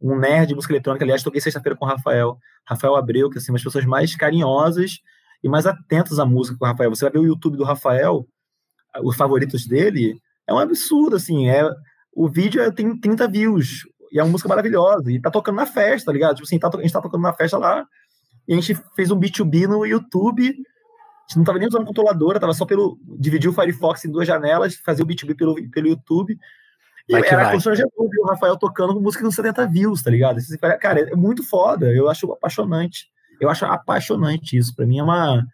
um 0.00 0.18
nerd 0.18 0.48
de 0.48 0.54
música 0.54 0.72
eletrônica, 0.72 1.04
aliás, 1.04 1.22
toquei 1.22 1.40
sexta-feira 1.40 1.76
com 1.76 1.84
o 1.84 1.88
Rafael, 1.88 2.36
Rafael 2.66 2.96
Abreu, 2.96 3.30
que 3.30 3.38
é 3.38 3.40
assim, 3.40 3.52
uma 3.52 3.56
das 3.56 3.64
pessoas 3.64 3.84
mais 3.84 4.14
carinhosas 4.16 5.00
e 5.42 5.48
mais 5.48 5.66
atentas 5.66 6.18
à 6.18 6.26
música 6.26 6.56
com 6.58 6.64
o 6.64 6.68
Rafael. 6.68 6.90
Você 6.90 7.04
vai 7.04 7.12
ver 7.12 7.18
o 7.18 7.26
YouTube 7.26 7.56
do 7.56 7.64
Rafael, 7.64 8.26
os 9.02 9.16
favoritos 9.16 9.66
dele, 9.66 10.20
é 10.46 10.52
um 10.52 10.58
absurdo, 10.58 11.16
assim, 11.16 11.48
é, 11.48 11.68
o 12.14 12.28
vídeo 12.28 12.60
é, 12.60 12.70
tem 12.70 12.98
30 12.98 13.28
views, 13.28 13.84
e 14.12 14.18
é 14.18 14.22
uma 14.22 14.30
música 14.30 14.48
maravilhosa. 14.48 15.10
E 15.10 15.18
tá 15.18 15.30
tocando 15.30 15.56
na 15.56 15.66
festa, 15.66 16.06
tá 16.06 16.12
ligado? 16.12 16.36
Tipo 16.36 16.46
assim, 16.46 16.58
tá, 16.58 16.68
a 16.68 16.82
gente 16.82 16.92
tá 16.92 17.00
tocando 17.00 17.22
na 17.22 17.32
festa 17.32 17.56
lá. 17.56 17.86
E 18.46 18.52
a 18.52 18.56
gente 18.60 18.78
fez 18.94 19.10
um 19.10 19.18
B2B 19.18 19.66
no 19.66 19.86
YouTube. 19.86 20.48
A 20.48 21.28
gente 21.28 21.36
não 21.38 21.44
tava 21.44 21.58
nem 21.58 21.66
usando 21.66 21.86
controladora, 21.86 22.38
tava 22.38 22.52
só 22.52 22.66
pelo. 22.66 22.98
Dividir 23.18 23.48
o 23.48 23.54
Firefox 23.54 24.04
em 24.04 24.10
duas 24.10 24.26
janelas, 24.26 24.74
fazer 24.76 25.02
o 25.02 25.06
B2B 25.06 25.34
pelo, 25.34 25.54
pelo 25.70 25.88
YouTube. 25.88 26.38
E 27.08 27.12
vai 27.12 27.26
era 27.26 27.50
constrangedor 27.50 27.90
ver 28.10 28.20
o 28.20 28.26
Rafael 28.26 28.56
tocando 28.56 29.00
música 29.00 29.24
com 29.24 29.30
70 29.30 29.66
views, 29.68 30.02
tá 30.02 30.10
ligado? 30.10 30.38
Cara, 30.78 31.00
é 31.10 31.16
muito 31.16 31.42
foda. 31.42 31.86
Eu 31.86 32.08
acho 32.10 32.30
apaixonante. 32.30 33.06
Eu 33.44 33.50
acho 33.50 33.64
apaixonante 33.64 34.56
isso. 34.56 34.74
Pra 34.74 34.86
mim 34.86 34.98
é 34.98 35.02
uma 35.02 35.44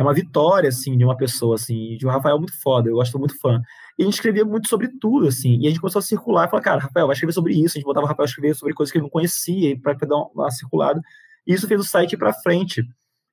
é 0.00 0.02
uma 0.02 0.14
vitória, 0.14 0.68
assim, 0.70 0.96
de 0.96 1.04
uma 1.04 1.14
pessoa, 1.14 1.56
assim, 1.56 1.96
de 1.98 2.06
um 2.06 2.10
Rafael 2.10 2.38
muito 2.38 2.58
foda, 2.58 2.88
eu 2.88 2.94
gosto 2.94 3.18
muito 3.18 3.38
fã. 3.38 3.60
E 3.98 4.02
a 4.02 4.06
gente 4.06 4.14
escrevia 4.14 4.46
muito 4.46 4.66
sobre 4.66 4.88
tudo, 4.98 5.28
assim, 5.28 5.58
e 5.60 5.66
a 5.66 5.68
gente 5.68 5.78
começou 5.78 5.98
a 5.98 6.02
circular, 6.02 6.46
e 6.46 6.50
falou, 6.50 6.64
cara, 6.64 6.80
Rafael, 6.80 7.06
vai 7.06 7.12
escrever 7.12 7.34
sobre 7.34 7.52
isso, 7.52 7.76
a 7.76 7.78
gente 7.78 7.84
botava 7.84 8.06
o 8.06 8.08
Rafael 8.08 8.24
escrever 8.24 8.54
sobre 8.54 8.72
coisas 8.72 8.90
que 8.90 8.96
ele 8.96 9.02
não 9.02 9.10
conhecia, 9.10 9.78
para 9.78 9.92
dar 9.92 10.16
uma, 10.16 10.30
uma 10.34 10.50
circulada, 10.50 11.02
e 11.46 11.52
isso 11.52 11.68
fez 11.68 11.78
o 11.78 11.84
site 11.84 12.14
ir 12.14 12.16
para 12.16 12.32
frente, 12.32 12.82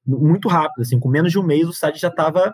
muito 0.05 0.49
rápido, 0.49 0.81
assim, 0.81 0.99
com 0.99 1.07
menos 1.07 1.31
de 1.31 1.39
um 1.39 1.43
mês 1.43 1.69
o 1.69 1.73
site 1.73 2.01
já 2.01 2.09
estava 2.09 2.53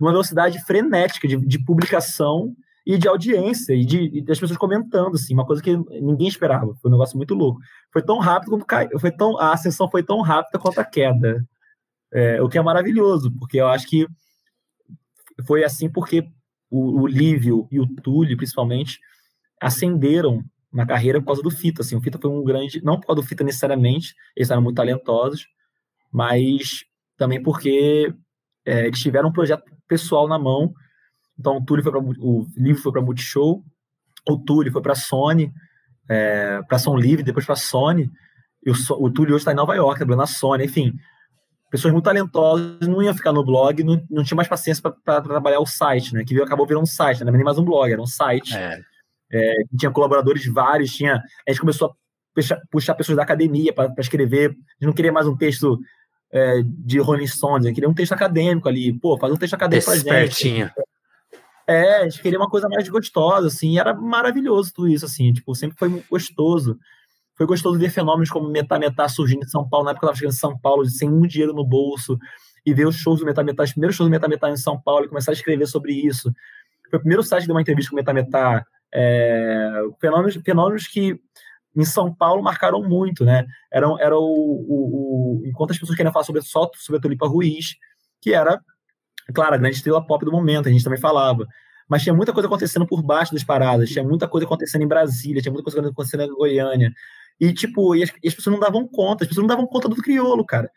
numa 0.00 0.12
velocidade 0.12 0.58
frenética 0.64 1.28
de, 1.28 1.36
de, 1.36 1.62
publicação 1.62 2.54
e 2.86 2.96
de 2.96 3.08
audiência, 3.08 3.74
e, 3.74 3.84
de, 3.84 4.18
e 4.18 4.22
das 4.22 4.38
pessoas 4.38 4.56
comentando, 4.56 5.14
assim, 5.14 5.34
uma 5.34 5.44
coisa 5.44 5.60
que 5.60 5.76
ninguém 6.00 6.28
esperava, 6.28 6.72
foi 6.76 6.88
um 6.88 6.92
negócio 6.94 7.16
muito 7.16 7.34
louco. 7.34 7.60
Foi 7.92 8.00
tão 8.00 8.18
rápido 8.18 8.50
quanto 8.50 8.64
caiu, 8.64 8.98
foi 9.00 9.10
tão, 9.10 9.36
a 9.38 9.52
ascensão 9.52 9.90
foi 9.90 10.04
tão 10.04 10.20
rápida 10.20 10.58
quanto 10.58 10.78
a 10.78 10.84
queda. 10.84 11.44
É, 12.12 12.40
o 12.40 12.48
que 12.48 12.56
é 12.56 12.62
maravilhoso, 12.62 13.32
porque 13.38 13.60
eu 13.60 13.66
acho 13.66 13.88
que 13.88 14.06
foi 15.44 15.64
assim 15.64 15.90
porque 15.90 16.24
o, 16.70 17.02
o 17.02 17.06
Lívio 17.08 17.66
e 17.72 17.80
o 17.80 17.86
Túlio, 17.86 18.36
principalmente, 18.36 19.00
ascenderam 19.60 20.44
na 20.72 20.86
carreira 20.86 21.20
por 21.20 21.26
causa 21.26 21.42
do 21.42 21.50
Fita. 21.50 21.82
Assim, 21.82 21.96
o 21.96 22.00
Fita 22.00 22.18
foi 22.18 22.30
um 22.30 22.44
grande, 22.44 22.82
não 22.84 23.00
por 23.00 23.08
causa 23.08 23.20
do 23.20 23.26
Fita 23.26 23.42
necessariamente, 23.42 24.14
eles 24.36 24.50
eram 24.50 24.62
muito 24.62 24.76
talentosos, 24.76 25.46
mas 26.12 26.84
também 27.16 27.42
porque 27.42 28.14
é, 28.64 28.86
eles 28.86 29.00
tiveram 29.00 29.30
um 29.30 29.32
projeto 29.32 29.64
pessoal 29.88 30.28
na 30.28 30.38
mão. 30.38 30.72
Então, 31.38 31.56
o 31.56 31.64
Túlio 31.64 31.82
foi 31.82 31.92
para 31.92 32.00
o 32.00 32.46
Lívio 32.56 32.82
foi 32.82 32.92
para 32.92 33.02
Multishow, 33.02 33.62
o 34.28 34.38
Túlio 34.38 34.72
foi 34.72 34.82
para 34.82 34.94
Sony, 34.94 35.52
é, 36.08 36.60
para 36.68 36.78
Som 36.78 36.96
Livre, 36.96 37.22
depois 37.22 37.44
para 37.44 37.56
Sony. 37.56 38.10
E 38.64 38.70
o, 38.70 38.74
o 38.98 39.10
Túlio 39.10 39.34
hoje 39.34 39.42
está 39.42 39.52
em 39.52 39.56
Nova 39.56 39.74
York, 39.74 39.98
trabalhando 39.98 40.20
na 40.20 40.26
Sony. 40.26 40.64
Enfim, 40.64 40.92
pessoas 41.70 41.92
muito 41.92 42.04
talentosas 42.04 42.88
não 42.88 43.02
iam 43.02 43.14
ficar 43.14 43.32
no 43.32 43.44
blog, 43.44 43.82
não, 43.84 44.02
não 44.10 44.24
tinha 44.24 44.36
mais 44.36 44.48
paciência 44.48 44.82
para 45.04 45.20
trabalhar 45.20 45.60
o 45.60 45.66
site, 45.66 46.14
né? 46.14 46.24
Que 46.24 46.40
acabou 46.40 46.66
virando 46.66 46.84
um 46.84 46.86
site, 46.86 47.20
não 47.20 47.28
era 47.28 47.36
nem 47.36 47.44
mais 47.44 47.58
um 47.58 47.64
blog, 47.64 47.90
era 47.90 48.00
um 48.00 48.06
site. 48.06 48.56
É. 48.56 48.80
É, 49.32 49.54
tinha 49.76 49.90
colaboradores 49.90 50.46
vários, 50.46 50.92
tinha. 50.92 51.20
A 51.46 51.50
gente 51.50 51.60
começou 51.60 51.88
a 51.88 51.92
puxar, 52.34 52.60
puxar 52.70 52.94
pessoas 52.94 53.16
da 53.16 53.22
academia 53.22 53.72
para 53.72 53.92
escrever. 53.98 54.50
A 54.50 54.52
gente 54.52 54.86
não 54.86 54.92
queria 54.92 55.12
mais 55.12 55.26
um 55.26 55.36
texto 55.36 55.78
é, 56.32 56.62
de 56.64 56.98
Rolling 56.98 57.26
Stones, 57.26 57.64
a 57.64 57.68
gente 57.68 57.74
queria 57.74 57.90
um 57.90 57.94
texto 57.94 58.12
acadêmico 58.12 58.68
ali. 58.68 58.92
Pô, 58.98 59.18
fazer 59.18 59.32
um 59.34 59.36
texto 59.36 59.54
acadêmico 59.54 59.90
pra 60.04 60.26
gente. 60.26 60.70
É, 61.66 61.96
a 61.96 62.08
gente 62.08 62.22
queria 62.22 62.38
uma 62.38 62.48
coisa 62.48 62.68
mais 62.68 62.88
gostosa, 62.88 63.48
assim, 63.48 63.78
era 63.78 63.92
maravilhoso 63.92 64.72
tudo 64.72 64.88
isso, 64.88 65.04
assim, 65.04 65.32
tipo, 65.32 65.54
sempre 65.54 65.76
foi 65.76 66.04
gostoso. 66.08 66.78
Foi 67.34 67.44
gostoso 67.46 67.78
ver 67.78 67.90
fenômenos 67.90 68.30
como 68.30 68.48
Metá 68.48 68.78
Metá 68.78 69.08
surgindo 69.08 69.42
em 69.42 69.48
São 69.48 69.68
Paulo, 69.68 69.84
na 69.84 69.90
época 69.90 70.06
eu 70.06 70.10
estava 70.10 70.18
chegando 70.18 70.34
em 70.34 70.38
São 70.38 70.58
Paulo, 70.58 70.86
sem 70.86 71.08
um 71.10 71.22
dinheiro 71.22 71.52
no 71.52 71.64
bolso, 71.64 72.18
e 72.64 72.72
ver 72.72 72.86
os 72.86 72.96
shows 72.96 73.20
do 73.20 73.26
Metá 73.26 73.42
Metá, 73.42 73.64
os 73.64 73.72
primeiros 73.72 73.96
shows 73.96 74.08
do 74.08 74.10
Metá 74.10 74.28
Metá 74.28 74.48
em 74.48 74.56
São 74.56 74.80
Paulo, 74.80 75.04
e 75.04 75.08
começar 75.08 75.32
a 75.32 75.34
escrever 75.34 75.66
sobre 75.66 75.92
isso. 75.92 76.32
Foi 76.88 76.98
o 76.98 77.00
primeiro 77.00 77.22
site 77.22 77.42
que 77.42 77.48
deu 77.48 77.54
uma 77.54 77.62
entrevista 77.62 77.90
com 77.90 77.96
o 77.96 77.98
Metá 77.98 78.12
Metá. 78.12 78.64
É, 78.94 79.82
fenômenos, 80.00 80.36
fenômenos 80.36 80.86
que 80.86 81.20
em 81.76 81.84
São 81.84 82.14
Paulo 82.14 82.42
marcaram 82.42 82.82
muito, 82.82 83.24
né? 83.24 83.44
Era, 83.70 83.86
era 84.00 84.16
o, 84.16 84.22
o, 84.22 85.40
o 85.42 85.46
enquanto 85.46 85.72
as 85.72 85.78
pessoas 85.78 85.96
queriam 85.96 86.12
falar 86.12 86.24
sobre 86.24 86.40
só 86.42 86.70
sobre 86.76 86.98
a 86.98 87.02
Tulipa 87.02 87.26
Ruiz, 87.26 87.74
que 88.22 88.32
era, 88.32 88.60
claro, 89.32 89.54
a 89.54 89.58
grande 89.58 89.76
estrela 89.76 90.04
pop 90.04 90.24
do 90.24 90.32
momento, 90.32 90.68
a 90.68 90.72
gente 90.72 90.84
também 90.84 91.00
falava. 91.00 91.46
Mas 91.88 92.02
tinha 92.02 92.14
muita 92.14 92.32
coisa 92.32 92.48
acontecendo 92.48 92.86
por 92.86 93.02
baixo 93.02 93.32
das 93.32 93.44
paradas, 93.44 93.88
tinha 93.90 94.04
muita 94.04 94.26
coisa 94.26 94.46
acontecendo 94.46 94.82
em 94.82 94.88
Brasília, 94.88 95.40
tinha 95.40 95.52
muita 95.52 95.70
coisa 95.70 95.88
acontecendo 95.88 96.24
em 96.24 96.34
Goiânia, 96.34 96.92
e, 97.40 97.52
tipo, 97.52 97.94
e 97.94 98.02
as, 98.02 98.10
e 98.22 98.28
as, 98.28 98.34
pessoas 98.34 98.54
não 98.54 98.60
davam 98.60 98.86
conta, 98.88 99.24
as 99.24 99.28
pessoas 99.28 99.42
não 99.42 99.48
davam 99.48 99.66
conta 99.66 99.88
do 99.88 99.96
crioulo, 99.96 100.44
cara. 100.44 100.70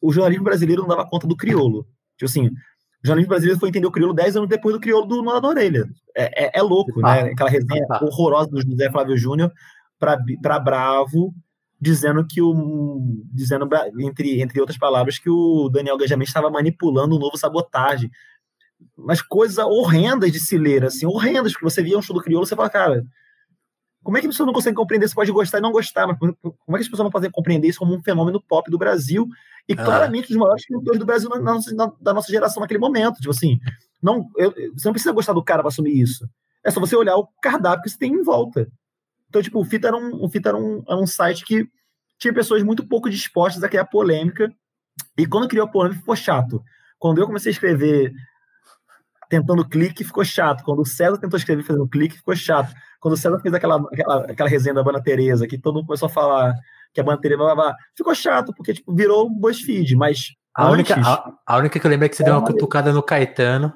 O 0.00 0.12
jornalismo 0.12 0.44
brasileiro 0.44 0.82
não 0.82 0.88
dava 0.88 1.08
conta 1.08 1.26
do 1.26 1.36
crioulo. 1.36 1.86
Tipo 2.16 2.26
assim, 2.26 2.46
o 2.48 3.06
jornalismo 3.06 3.30
brasileiro 3.30 3.58
foi 3.58 3.70
entender 3.70 3.86
o 3.86 3.90
crioulo 3.90 4.14
10 4.14 4.36
anos 4.36 4.48
depois 4.48 4.74
do 4.74 4.80
crioulo 4.80 5.06
do 5.06 5.22
Nona 5.22 5.40
da 5.40 5.48
Orelha. 5.48 5.88
É, 6.14 6.46
é, 6.46 6.50
é 6.54 6.62
louco, 6.62 6.92
ah, 7.04 7.24
né? 7.24 7.30
Aquela 7.32 7.50
resenha 7.50 7.86
ah, 7.90 8.04
horrorosa 8.04 8.50
do 8.50 8.62
José 8.62 8.90
Flávio 8.90 9.16
Júnior 9.16 9.50
para 9.98 10.58
Bravo, 10.58 11.34
dizendo 11.82 12.24
que 12.24 12.40
o. 12.40 13.00
dizendo, 13.32 13.68
entre, 13.98 14.40
entre 14.40 14.60
outras 14.60 14.78
palavras, 14.78 15.18
que 15.18 15.28
o 15.28 15.68
Daniel 15.68 15.98
Gajamete 15.98 16.28
estava 16.28 16.48
manipulando 16.48 17.16
o 17.16 17.18
novo 17.18 17.36
sabotagem. 17.36 18.08
Mas 18.96 19.20
coisas 19.20 19.58
horrendas 19.58 20.30
de 20.30 20.38
se 20.38 20.56
ler, 20.56 20.84
assim, 20.84 21.06
horrendas, 21.06 21.52
porque 21.52 21.64
você 21.64 21.82
via 21.82 21.98
um 21.98 22.02
show 22.02 22.14
do 22.14 22.22
crioulo, 22.22 22.46
você 22.46 22.54
fala, 22.54 22.70
cara, 22.70 23.04
como 24.00 24.16
é 24.16 24.20
que 24.20 24.28
as 24.28 24.32
pessoas 24.32 24.46
não 24.46 24.54
conseguem 24.54 24.76
compreender? 24.76 25.08
Você 25.08 25.14
pode 25.14 25.32
gostar 25.32 25.58
e 25.58 25.60
não 25.60 25.72
gostar, 25.72 26.06
mas 26.06 26.18
como 26.18 26.36
é 26.68 26.74
que 26.74 26.82
as 26.82 26.88
pessoas 26.88 27.04
não 27.04 27.10
podem 27.10 27.30
compreender 27.32 27.66
isso 27.66 27.80
como 27.80 27.96
um 27.96 28.02
fenômeno 28.02 28.40
pop 28.40 28.70
do 28.70 28.78
Brasil 28.78 29.26
e 29.68 29.72
ah. 29.72 29.84
claramente 29.84 30.30
os 30.30 30.36
maiores 30.36 30.64
cantores 30.64 31.00
do 31.00 31.06
Brasil 31.06 31.28
na, 31.30 31.40
na, 31.40 31.92
da 32.00 32.14
nossa 32.14 32.30
geração 32.30 32.60
naquele 32.60 32.78
momento? 32.78 33.16
Tipo 33.16 33.30
assim, 33.30 33.58
não, 34.00 34.28
eu, 34.36 34.52
você 34.72 34.86
não 34.86 34.92
precisa 34.92 35.12
gostar 35.12 35.32
do 35.32 35.42
cara 35.42 35.62
para 35.62 35.68
assumir 35.68 36.00
isso. 36.00 36.28
É 36.64 36.70
só 36.70 36.78
você 36.78 36.94
olhar 36.94 37.16
o 37.16 37.26
cardápio 37.42 37.82
que 37.82 37.90
você 37.90 37.98
tem 37.98 38.12
em 38.12 38.22
volta. 38.22 38.68
Então, 39.32 39.40
tipo, 39.40 39.58
o 39.58 39.64
Fita 39.64 39.88
era 39.88 39.96
um, 39.96 40.22
o 40.22 40.28
Fita 40.28 40.50
era 40.50 40.58
um, 40.58 40.84
era 40.86 40.98
um 40.98 41.06
site 41.06 41.42
que 41.42 41.66
tinha 42.18 42.34
pessoas 42.34 42.62
muito 42.62 42.86
pouco 42.86 43.08
dispostas 43.08 43.64
a 43.64 43.68
criar 43.68 43.86
polêmica. 43.86 44.52
E 45.16 45.26
quando 45.26 45.48
criou 45.48 45.64
a 45.64 45.70
polêmica, 45.70 46.00
ficou 46.00 46.14
chato. 46.14 46.62
Quando 46.98 47.18
eu 47.18 47.26
comecei 47.26 47.48
a 47.48 47.54
escrever 47.54 48.12
tentando 49.30 49.66
clique, 49.66 50.04
ficou 50.04 50.22
chato. 50.22 50.62
Quando 50.62 50.82
o 50.82 50.86
César 50.86 51.16
tentou 51.16 51.38
escrever 51.38 51.62
fazendo 51.62 51.88
clique, 51.88 52.18
ficou 52.18 52.36
chato. 52.36 52.74
Quando 53.00 53.14
o 53.14 53.16
César 53.16 53.40
fez 53.40 53.54
aquela, 53.54 53.82
aquela, 53.90 54.16
aquela 54.30 54.48
resenha 54.50 54.74
da 54.74 54.82
Banda 54.82 55.02
Teresa, 55.02 55.48
que 55.48 55.56
todo 55.56 55.76
mundo 55.76 55.86
começou 55.86 56.06
a 56.08 56.10
falar 56.10 56.54
que 56.92 57.00
a 57.00 57.04
Banda 57.04 57.22
Teresa 57.22 57.42
blá, 57.42 57.54
blá, 57.54 57.76
ficou 57.96 58.14
chato, 58.14 58.52
porque 58.54 58.74
tipo, 58.74 58.94
virou 58.94 59.26
um 59.26 59.34
BuzzFeed, 59.34 59.96
mas 59.96 60.34
a 60.54 60.70
única, 60.70 60.94
a, 61.00 61.32
a, 61.46 61.56
única 61.56 61.80
que 61.80 61.86
eu 61.86 61.90
lembro 61.90 62.04
é 62.04 62.08
que 62.10 62.16
você 62.16 62.22
deu 62.22 62.34
uma 62.34 62.44
cutucada 62.44 62.92
no 62.92 63.02
Caetano. 63.02 63.72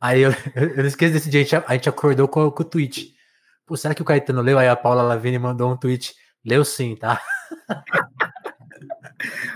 Aí 0.00 0.22
eu, 0.24 0.32
eu, 0.54 0.76
não 0.78 0.86
esqueço 0.86 1.12
desse 1.12 1.28
dia, 1.28 1.42
a 1.42 1.44
gente, 1.44 1.56
a 1.56 1.72
gente 1.74 1.88
acordou 1.90 2.26
com, 2.26 2.50
com 2.50 2.62
o 2.62 2.66
tweet. 2.66 3.15
Pô, 3.66 3.76
será 3.76 3.94
que 3.94 4.02
o 4.02 4.04
Caetano 4.04 4.40
leu? 4.40 4.58
Aí 4.58 4.68
a 4.68 4.76
Paula 4.76 5.02
Lavini 5.02 5.38
mandou 5.38 5.72
um 5.72 5.76
tweet. 5.76 6.14
Leu 6.44 6.64
sim, 6.64 6.94
tá? 6.94 7.20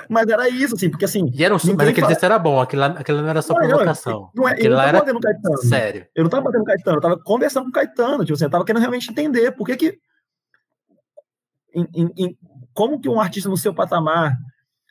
Mas 0.08 0.28
era 0.28 0.48
isso, 0.48 0.74
assim, 0.74 0.90
porque 0.90 1.04
assim. 1.04 1.30
E 1.32 1.44
era 1.44 1.54
um, 1.54 1.58
mas 1.76 1.88
aquele 1.88 2.06
texto 2.06 2.24
era 2.24 2.38
bom, 2.38 2.60
aquele, 2.60 2.82
aquele 2.82 3.20
não 3.20 3.28
era 3.28 3.42
só 3.42 3.54
não, 3.54 3.60
provocação. 3.60 4.30
Não, 4.34 4.44
não, 4.44 4.48
é, 4.48 4.68
lá 4.68 4.88
era 4.88 5.04
Caetano. 5.04 5.58
Sério. 5.58 6.06
Eu 6.14 6.24
não 6.24 6.30
tava 6.30 6.44
batendo 6.44 6.64
com 6.64 6.64
o 6.64 6.66
Caetano, 6.66 6.96
eu 6.96 7.00
tava 7.00 7.18
conversando 7.18 7.64
com 7.64 7.68
o 7.68 7.72
Caetano, 7.72 8.24
tipo 8.24 8.34
assim, 8.34 8.44
eu 8.44 8.50
tava 8.50 8.64
querendo 8.64 8.80
realmente 8.80 9.10
entender 9.10 9.52
por 9.52 9.66
que 9.66 9.76
que. 9.76 9.98
Em, 11.72 11.86
em, 11.94 12.10
em, 12.16 12.38
como 12.74 13.00
que 13.00 13.08
um 13.08 13.20
artista 13.20 13.48
no 13.48 13.56
seu 13.56 13.72
patamar, 13.72 14.36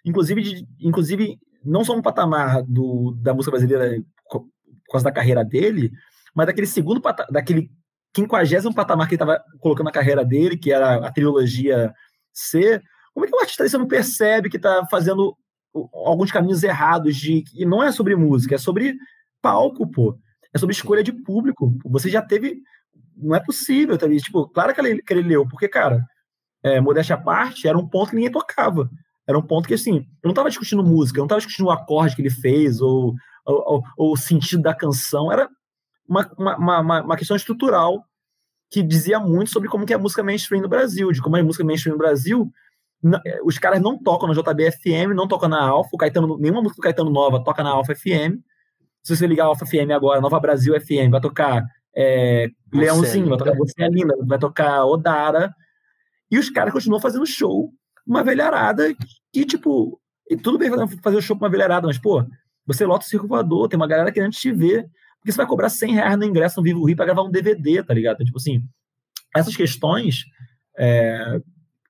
inclusive, 0.06 0.42
de, 0.42 0.68
inclusive 0.80 1.38
não 1.66 1.84
só 1.84 1.96
no 1.96 2.02
patamar 2.02 2.64
do, 2.64 3.12
da 3.20 3.34
música 3.34 3.52
brasileira 3.52 4.02
por 4.30 4.48
causa 4.92 5.04
da 5.04 5.12
carreira 5.12 5.44
dele, 5.44 5.92
mas 6.34 6.48
daquele 6.48 6.68
segundo 6.68 7.02
patamar, 7.02 7.32
daquele 7.32 7.70
quinquagésimo 8.14 8.74
patamar 8.74 9.08
que 9.08 9.16
ele 9.16 9.22
estava 9.22 9.44
colocando 9.60 9.86
na 9.86 9.92
carreira 9.92 10.26
dele, 10.26 10.58
que 10.58 10.72
era 10.72 11.06
a 11.06 11.12
trilogia 11.12 11.94
C, 12.34 12.82
como 13.14 13.26
é 13.26 13.30
que 13.30 13.36
o 13.36 13.40
artista 13.40 13.68
você 13.68 13.78
não 13.78 13.88
percebe 13.88 14.50
que 14.50 14.58
está 14.58 14.86
fazendo 14.88 15.36
alguns 15.94 16.32
caminhos 16.32 16.64
errados 16.64 17.16
de 17.16 17.44
e 17.54 17.66
não 17.66 17.84
é 17.84 17.92
sobre 17.92 18.16
música, 18.16 18.56
é 18.56 18.58
sobre 18.58 18.96
palco, 19.42 19.90
pô. 19.90 20.18
É 20.54 20.58
sobre 20.58 20.74
escolha 20.74 21.04
de 21.04 21.12
público. 21.12 21.78
Você 21.86 22.10
já 22.10 22.22
teve 22.22 22.62
não 23.16 23.36
é 23.36 23.40
possível, 23.40 23.98
tá 23.98 24.08
Tipo, 24.08 24.48
claro 24.48 24.74
que 24.74 24.80
ele, 24.80 25.02
que 25.02 25.14
ele 25.14 25.28
leu, 25.28 25.48
porque 25.48 25.68
cara, 25.68 26.06
é, 26.64 26.80
modéstia 26.80 27.16
à 27.16 27.18
parte, 27.18 27.68
era 27.68 27.78
um 27.78 27.88
ponto 27.88 28.12
que 28.12 28.16
ninguém 28.16 28.32
tocava. 28.32 28.90
Era 29.28 29.38
um 29.38 29.46
ponto 29.46 29.68
que 29.68 29.74
assim, 29.74 29.98
eu 29.98 30.28
não 30.28 30.32
estava 30.32 30.50
discutindo 30.50 30.84
música, 30.84 31.20
eu 31.20 31.22
não 31.22 31.28
estava 31.28 31.42
discutindo 31.42 31.68
o 31.68 31.72
acorde 31.72 32.16
que 32.16 32.22
ele 32.22 32.30
fez 32.30 32.82
ou, 32.82 33.14
ou, 33.46 33.64
ou, 33.66 33.84
ou 33.98 34.14
o 34.14 34.18
sentido 34.18 34.64
da 34.64 34.74
canção, 34.74 35.32
era 35.32 35.50
uma, 36.10 36.32
uma, 36.38 36.80
uma, 36.80 37.02
uma 37.04 37.18
questão 37.18 37.38
estrutural 37.38 38.04
que 38.72 38.84
dizia 38.84 39.20
muito 39.20 39.52
sobre 39.52 39.70
como 39.70 39.86
que 39.86 39.94
é 39.94 39.96
a 39.96 40.00
música 40.00 40.24
mainstream 40.24 40.62
no 40.62 40.70
Brasil, 40.70 41.12
de 41.12 41.22
como 41.22 41.36
a 41.36 41.44
música 41.44 41.64
mainstream 41.64 41.94
no 41.94 42.00
Brasil 42.00 42.52
é, 43.26 43.40
os 43.44 43.58
caras 43.58 43.82
não 43.82 43.98
tocam 43.98 44.28
na 44.28 44.34
JBFM, 44.34 45.14
não 45.16 45.28
tocam 45.28 45.48
na 45.48 45.62
Alfa, 45.62 45.90
o 45.94 45.98
Caetano, 45.98 46.38
nenhuma 46.38 46.62
música 46.62 46.82
do 46.82 46.84
Caetano 46.84 47.10
nova 47.10 47.44
toca 47.44 47.64
na 47.64 47.70
Alfa 47.70 47.96
FM. 47.96 48.42
Se 49.02 49.16
você 49.16 49.26
ligar 49.26 49.46
a 49.46 49.48
Alfa 49.48 49.66
FM 49.66 49.92
agora, 49.96 50.20
Nova 50.20 50.40
Brasil 50.40 50.80
FM, 50.80 51.10
vai 51.10 51.22
tocar 51.22 51.64
é, 51.96 52.50
Leãozinho, 52.74 53.28
é 53.28 53.30
vai 53.30 53.38
tocar 53.38 53.56
Você 53.56 53.84
é 53.84 53.88
Linda, 53.88 54.16
vai 54.26 54.38
tocar 54.38 54.86
Odara. 54.86 55.54
E 56.30 56.38
os 56.38 56.50
caras 56.50 56.74
continuam 56.74 57.00
fazendo 57.00 57.26
show, 57.26 57.72
uma 58.06 58.22
velharada 58.22 58.94
que, 59.32 59.46
tipo, 59.46 60.00
e 60.30 60.36
tudo 60.36 60.58
bem 60.58 60.70
fazer 61.02 61.22
show 61.22 61.38
com 61.38 61.46
uma 61.46 61.50
velharada, 61.50 61.88
mas, 61.88 61.98
pô, 61.98 62.24
você 62.68 62.86
lota 62.86 63.06
o 63.06 63.08
Circo 63.08 63.28
Voador, 63.28 63.70
tem 63.70 63.78
uma 63.78 63.88
galera 63.88 64.12
querendo 64.12 64.34
te 64.34 64.52
ver, 64.52 64.86
porque 65.20 65.32
você 65.32 65.38
vai 65.38 65.48
cobrar 65.48 65.70
100 65.70 65.94
reais 65.94 66.18
no 66.18 66.26
ingresso 66.26 66.60
no 66.60 66.64
Vivo 66.64 66.86
Rio 66.86 66.96
pra 66.96 67.06
gravar 67.06 67.24
um 67.24 67.32
DVD, 67.32 67.84
tá 67.84 67.94
ligado? 67.94 68.16
Então, 68.16 68.26
tipo 68.26 68.38
assim, 68.38 68.64
essas 69.36 69.56
questões 69.56 70.26
é, 70.78 71.42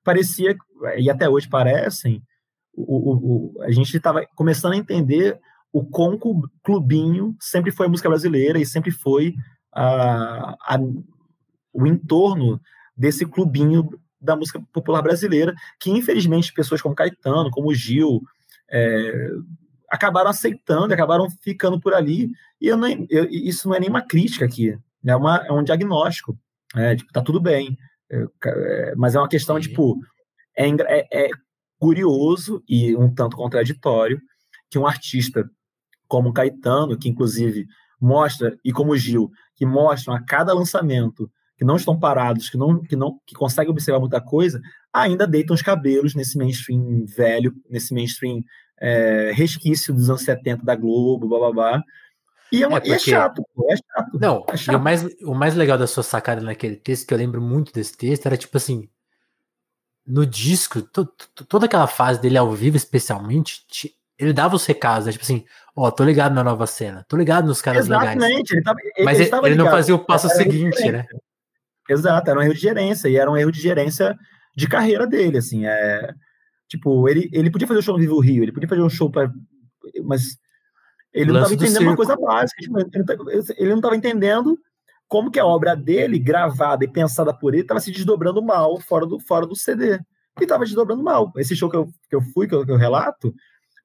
parecia, 0.04 0.56
e 0.98 1.08
até 1.08 1.28
hoje 1.28 1.48
parecem, 1.48 2.22
o, 2.74 2.82
o, 2.82 3.56
o 3.56 3.62
a 3.62 3.70
gente 3.70 3.96
estava 3.96 4.26
começando 4.34 4.72
a 4.72 4.76
entender 4.76 5.38
o 5.72 5.84
quão 5.84 6.18
clubinho 6.62 7.36
sempre 7.40 7.70
foi 7.70 7.86
a 7.86 7.88
música 7.88 8.08
brasileira 8.08 8.58
e 8.58 8.66
sempre 8.66 8.90
foi 8.90 9.34
a, 9.72 10.56
a, 10.60 10.78
o 11.72 11.86
entorno 11.86 12.60
desse 12.96 13.24
clubinho 13.24 13.88
da 14.20 14.36
música 14.36 14.60
popular 14.72 15.00
brasileira, 15.00 15.54
que 15.78 15.90
infelizmente 15.90 16.52
pessoas 16.52 16.82
como 16.82 16.94
Caetano, 16.94 17.50
como 17.50 17.72
Gil, 17.72 18.20
é, 18.70 19.30
acabaram 19.90 20.30
aceitando, 20.30 20.94
acabaram 20.94 21.28
ficando 21.42 21.80
por 21.80 21.92
ali. 21.92 22.30
E 22.60 22.68
eu 22.68 22.76
nem, 22.76 23.06
eu, 23.10 23.26
isso 23.30 23.68
não 23.68 23.74
é 23.74 23.80
nenhuma 23.80 24.02
crítica 24.02 24.44
aqui, 24.44 24.78
é, 25.04 25.16
uma, 25.16 25.38
é 25.38 25.52
um 25.52 25.64
diagnóstico. 25.64 26.38
É, 26.76 26.94
tipo, 26.94 27.12
tá 27.12 27.20
tudo 27.20 27.40
bem. 27.40 27.76
É, 28.10 28.24
é, 28.44 28.94
mas 28.96 29.14
é 29.14 29.18
uma 29.18 29.28
questão, 29.28 29.56
Sim. 29.56 29.68
tipo, 29.68 29.98
é, 30.56 30.68
é, 30.68 31.26
é, 31.26 31.30
curioso 31.78 32.62
e 32.68 32.94
um 32.96 33.12
tanto 33.12 33.36
contraditório 33.36 34.20
que 34.70 34.78
um 34.78 34.86
artista 34.86 35.50
como 36.06 36.32
Caetano, 36.32 36.98
que 36.98 37.08
inclusive 37.08 37.66
mostra, 38.00 38.56
e 38.64 38.72
como 38.72 38.96
Gil, 38.96 39.30
que 39.56 39.66
mostram 39.66 40.14
a 40.14 40.22
cada 40.22 40.54
lançamento 40.54 41.30
que 41.56 41.64
não 41.64 41.76
estão 41.76 41.98
parados, 41.98 42.48
que 42.48 42.56
não 42.56 42.80
que 42.80 42.96
não 42.96 43.20
que 43.26 43.34
conseguem 43.34 43.70
observar 43.70 44.00
muita 44.00 44.20
coisa, 44.20 44.60
ainda 44.92 45.26
deitam 45.26 45.54
os 45.54 45.62
cabelos 45.62 46.14
nesse 46.14 46.38
mainstream 46.38 47.04
velho, 47.04 47.54
nesse 47.68 47.92
mainstream 47.92 48.42
é, 48.80 49.32
resquício 49.34 49.92
dos 49.92 50.08
anos 50.08 50.22
70 50.22 50.64
da 50.64 50.74
Globo, 50.74 51.28
blá 51.28 51.38
blá 51.38 51.52
blá. 51.52 51.84
E 52.52 52.64
é, 52.64 52.66
é, 52.66 52.68
porque... 52.68 52.92
é 52.92 52.98
chato, 52.98 53.44
é 53.68 53.76
chato. 53.76 54.18
Não, 54.18 54.44
é 54.48 54.56
chato. 54.56 54.76
o 54.76 54.80
mais, 54.80 55.04
o 55.22 55.34
mais 55.34 55.54
legal 55.54 55.78
da 55.78 55.86
sua 55.86 56.02
sacada 56.02 56.40
naquele 56.40 56.76
texto, 56.76 57.06
que 57.06 57.14
eu 57.14 57.18
lembro 57.18 57.40
muito 57.40 57.72
desse 57.72 57.96
texto, 57.96 58.26
era 58.26 58.36
tipo 58.36 58.56
assim: 58.56 58.88
no 60.06 60.26
disco, 60.26 60.82
toda 60.82 61.66
aquela 61.66 61.86
fase 61.86 62.20
dele 62.20 62.38
ao 62.38 62.50
vivo, 62.52 62.76
especialmente, 62.76 63.64
ele 64.18 64.32
dava 64.32 64.56
os 64.56 64.66
recados, 64.66 65.06
né? 65.06 65.12
tipo 65.12 65.24
assim, 65.24 65.44
ó, 65.76 65.86
oh, 65.86 65.92
tô 65.92 66.02
ligado 66.02 66.34
na 66.34 66.42
nova 66.42 66.66
cena, 66.66 67.04
tô 67.08 67.16
ligado 67.16 67.46
nos 67.46 67.62
caras 67.62 67.86
Exatamente, 67.86 68.20
legais. 68.20 68.50
Ele 68.50 68.62
tava, 68.62 68.78
ele, 68.96 69.04
Mas 69.04 69.20
ele, 69.20 69.30
ele 69.46 69.54
não 69.54 69.70
fazia 69.70 69.94
o 69.94 70.04
passo 70.04 70.26
era 70.26 70.36
seguinte, 70.36 70.90
né? 70.90 71.06
Exato, 71.88 72.30
era 72.30 72.38
um 72.38 72.42
erro 72.42 72.54
de 72.54 72.60
gerência, 72.60 73.08
e 73.08 73.16
era 73.16 73.30
um 73.30 73.36
erro 73.36 73.52
de 73.52 73.60
gerência 73.60 74.16
de 74.56 74.66
carreira 74.66 75.06
dele, 75.06 75.38
assim, 75.38 75.66
é... 75.66 76.12
Tipo, 76.70 77.08
ele, 77.08 77.28
ele 77.32 77.50
podia 77.50 77.66
fazer 77.66 77.80
o 77.80 77.82
show 77.82 77.94
no 77.94 78.00
Vivo 78.00 78.20
Rio, 78.20 78.44
ele 78.44 78.52
podia 78.52 78.68
fazer 78.68 78.80
um 78.80 78.88
show 78.88 79.10
para 79.10 79.30
Mas 80.04 80.38
ele 81.12 81.32
não 81.32 81.42
estava 81.42 81.54
entendendo 81.54 81.82
uma 81.82 81.96
coisa 81.96 82.16
básica, 82.16 82.62
tipo, 82.62 82.78
ele 83.58 83.70
não 83.70 83.78
estava 83.78 83.96
entendendo 83.96 84.56
como 85.08 85.28
que 85.28 85.40
a 85.40 85.44
obra 85.44 85.74
dele, 85.74 86.20
gravada 86.20 86.84
e 86.84 86.88
pensada 86.88 87.34
por 87.34 87.52
ele, 87.52 87.62
estava 87.62 87.80
se 87.80 87.90
desdobrando 87.90 88.40
mal 88.40 88.80
fora 88.80 89.04
do, 89.04 89.18
fora 89.18 89.44
do 89.44 89.56
CD. 89.56 89.98
E 90.38 90.44
estava 90.44 90.64
desdobrando 90.64 91.02
mal. 91.02 91.32
Esse 91.36 91.56
show 91.56 91.68
que 91.68 91.76
eu, 91.76 91.88
que 92.08 92.14
eu 92.14 92.22
fui, 92.32 92.46
que 92.46 92.54
eu, 92.54 92.64
que 92.64 92.70
eu 92.70 92.76
relato, 92.76 93.34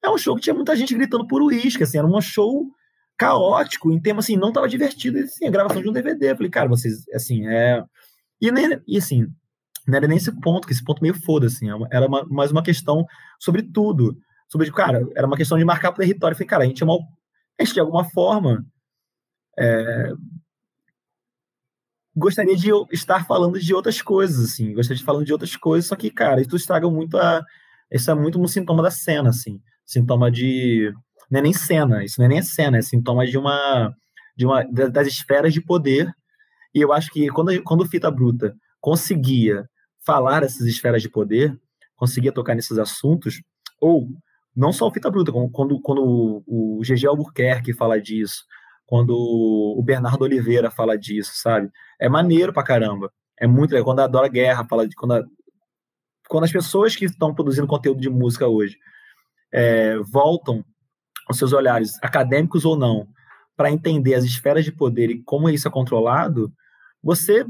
é 0.00 0.08
um 0.08 0.16
show 0.16 0.36
que 0.36 0.42
tinha 0.42 0.54
muita 0.54 0.76
gente 0.76 0.94
gritando 0.94 1.26
por 1.26 1.42
uísque, 1.42 1.82
assim, 1.82 1.98
era 1.98 2.06
um 2.06 2.20
show 2.20 2.64
caótico, 3.18 3.90
em 3.90 4.00
termos 4.00 4.24
assim, 4.24 4.36
não 4.36 4.48
estava 4.48 4.68
divertido, 4.68 5.18
assim, 5.18 5.46
a 5.46 5.50
gravação 5.50 5.82
de 5.82 5.88
um 5.88 5.92
DVD. 5.92 6.30
Eu 6.30 6.36
falei, 6.36 6.50
cara, 6.50 6.68
vocês, 6.68 7.08
assim, 7.12 7.44
é... 7.48 7.82
E, 8.40 8.52
nem, 8.52 8.80
e 8.86 8.98
assim, 8.98 9.26
não 9.86 9.96
era 9.96 10.08
nem 10.08 10.16
esse 10.16 10.32
ponto, 10.40 10.66
que 10.66 10.72
esse 10.72 10.84
ponto 10.84 11.02
meio 11.02 11.14
foda, 11.14 11.46
assim, 11.46 11.70
é 11.70 11.74
era 11.90 12.06
uma, 12.06 12.24
mais 12.26 12.50
uma 12.50 12.62
questão 12.62 13.06
sobre 13.38 13.62
tudo. 13.62 14.16
Sobre, 14.48 14.70
cara, 14.72 15.02
era 15.16 15.26
uma 15.26 15.36
questão 15.36 15.58
de 15.58 15.64
marcar 15.64 15.90
o 15.90 15.94
território. 15.94 16.34
Eu 16.34 16.36
falei, 16.36 16.48
cara, 16.48 16.64
a 16.64 16.66
gente 16.66 16.82
é 16.82 16.86
uma... 16.86 16.98
A 17.58 17.64
gente, 17.64 17.74
de 17.74 17.80
alguma 17.80 18.04
forma, 18.04 18.64
é, 19.58 20.12
gostaria 22.16 22.56
de 22.56 22.70
estar 22.90 23.26
falando 23.26 23.60
de 23.60 23.74
outras 23.74 24.00
coisas, 24.00 24.52
assim, 24.52 24.72
gostaria 24.72 24.98
de 24.98 25.04
falar 25.04 25.22
de 25.22 25.32
outras 25.32 25.54
coisas, 25.54 25.88
só 25.88 25.94
que, 25.94 26.10
cara, 26.10 26.40
isso 26.40 26.56
estraga 26.56 26.88
muito 26.88 27.18
a. 27.18 27.44
Isso 27.92 28.10
é 28.10 28.14
muito 28.14 28.40
um 28.40 28.48
sintoma 28.48 28.82
da 28.82 28.90
cena, 28.90 29.28
assim. 29.28 29.60
Sintoma 29.84 30.30
de. 30.30 30.92
Não 31.30 31.40
é 31.40 31.42
nem 31.42 31.52
cena, 31.52 32.04
isso 32.04 32.18
não 32.18 32.26
é 32.26 32.28
nem 32.28 32.42
cena, 32.42 32.78
é 32.78 32.82
sintoma 32.82 33.26
de 33.26 33.36
uma. 33.36 33.94
De 34.36 34.46
uma 34.46 34.64
das 34.64 35.06
esferas 35.06 35.52
de 35.52 35.60
poder. 35.60 36.10
E 36.74 36.80
eu 36.80 36.92
acho 36.92 37.10
que 37.10 37.28
quando, 37.28 37.62
quando 37.62 37.86
Fita 37.86 38.10
Bruta 38.10 38.54
conseguia 38.80 39.66
falar 40.06 40.44
essas 40.44 40.66
esferas 40.66 41.02
de 41.02 41.08
poder, 41.08 41.58
conseguia 41.96 42.32
tocar 42.32 42.54
nesses 42.54 42.78
assuntos, 42.78 43.42
ou 43.80 44.08
não 44.54 44.72
só 44.72 44.86
o 44.86 44.92
Fita 44.92 45.10
Bruta, 45.10 45.32
quando, 45.52 45.80
quando 45.80 46.42
o 46.46 46.80
GG 46.80 47.06
Albuquerque 47.06 47.74
fala 47.74 48.00
disso, 48.00 48.44
quando 48.86 49.10
o 49.10 49.82
Bernardo 49.82 50.22
Oliveira 50.22 50.70
fala 50.70 50.96
disso, 50.96 51.32
sabe? 51.34 51.70
É 52.00 52.08
maneiro 52.08 52.52
pra 52.52 52.62
caramba. 52.62 53.12
É 53.38 53.46
muito 53.46 53.72
legal. 53.72 53.84
Quando 53.84 54.00
a 54.00 54.06
Dora 54.06 54.28
Guerra 54.28 54.64
fala 54.64 54.88
de. 54.88 54.94
Quando 54.94 55.14
a, 55.14 55.24
quando 56.28 56.44
as 56.44 56.52
pessoas 56.52 56.94
que 56.94 57.04
estão 57.04 57.34
produzindo 57.34 57.66
conteúdo 57.66 58.00
de 58.00 58.08
música 58.08 58.46
hoje 58.46 58.78
é, 59.52 59.96
voltam 59.98 60.64
os 61.28 61.36
seus 61.36 61.52
olhares, 61.52 61.92
acadêmicos 62.02 62.64
ou 62.64 62.76
não, 62.76 63.08
para 63.56 63.70
entender 63.70 64.14
as 64.14 64.24
esferas 64.24 64.64
de 64.64 64.72
poder 64.72 65.10
e 65.10 65.22
como 65.22 65.50
isso 65.50 65.66
é 65.66 65.70
controlado, 65.70 66.52
você 67.02 67.44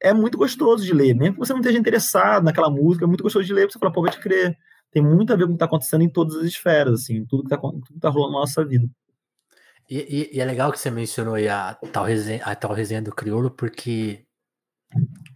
é 0.00 0.12
muito 0.12 0.38
gostoso 0.38 0.84
de 0.84 0.92
ler, 0.92 1.14
mesmo 1.14 1.34
que 1.34 1.40
você 1.40 1.52
não 1.52 1.60
esteja 1.60 1.78
interessado 1.78 2.44
naquela 2.44 2.70
música, 2.70 3.04
é 3.04 3.08
muito 3.08 3.22
gostoso 3.22 3.44
de 3.44 3.52
ler, 3.52 3.70
você 3.70 3.78
fala, 3.78 3.92
pô, 3.92 4.02
vai 4.02 4.10
te 4.10 4.20
crer. 4.20 4.56
Tem 4.90 5.02
muito 5.02 5.32
a 5.32 5.36
ver 5.36 5.44
com 5.44 5.48
o 5.48 5.52
que 5.52 5.56
está 5.56 5.66
acontecendo 5.66 6.02
em 6.02 6.08
todas 6.08 6.36
as 6.36 6.44
esferas, 6.44 7.02
assim, 7.02 7.24
tudo 7.26 7.42
que 7.42 7.54
está 7.54 7.68
tá 8.00 8.08
rolando 8.08 8.32
na 8.34 8.40
nossa 8.40 8.64
vida. 8.64 8.88
E, 9.88 9.98
e, 9.98 10.36
e, 10.36 10.40
é 10.40 10.44
legal 10.44 10.72
que 10.72 10.78
você 10.78 10.90
mencionou 10.90 11.34
aí 11.34 11.48
a 11.48 11.74
tal, 11.92 12.04
resenha, 12.04 12.42
a 12.44 12.54
tal 12.54 12.72
resenha 12.72 13.02
do 13.02 13.14
Criolo, 13.14 13.50
porque 13.50 14.26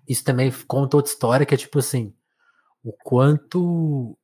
isso 0.09 0.25
também 0.25 0.51
conta 0.67 0.97
outra 0.97 1.13
história 1.13 1.47
que 1.47 1.55
é 1.55 1.59
tipo 1.59 1.79
assim, 1.79 2.15
o 2.83 2.93
quanto. 2.93 4.19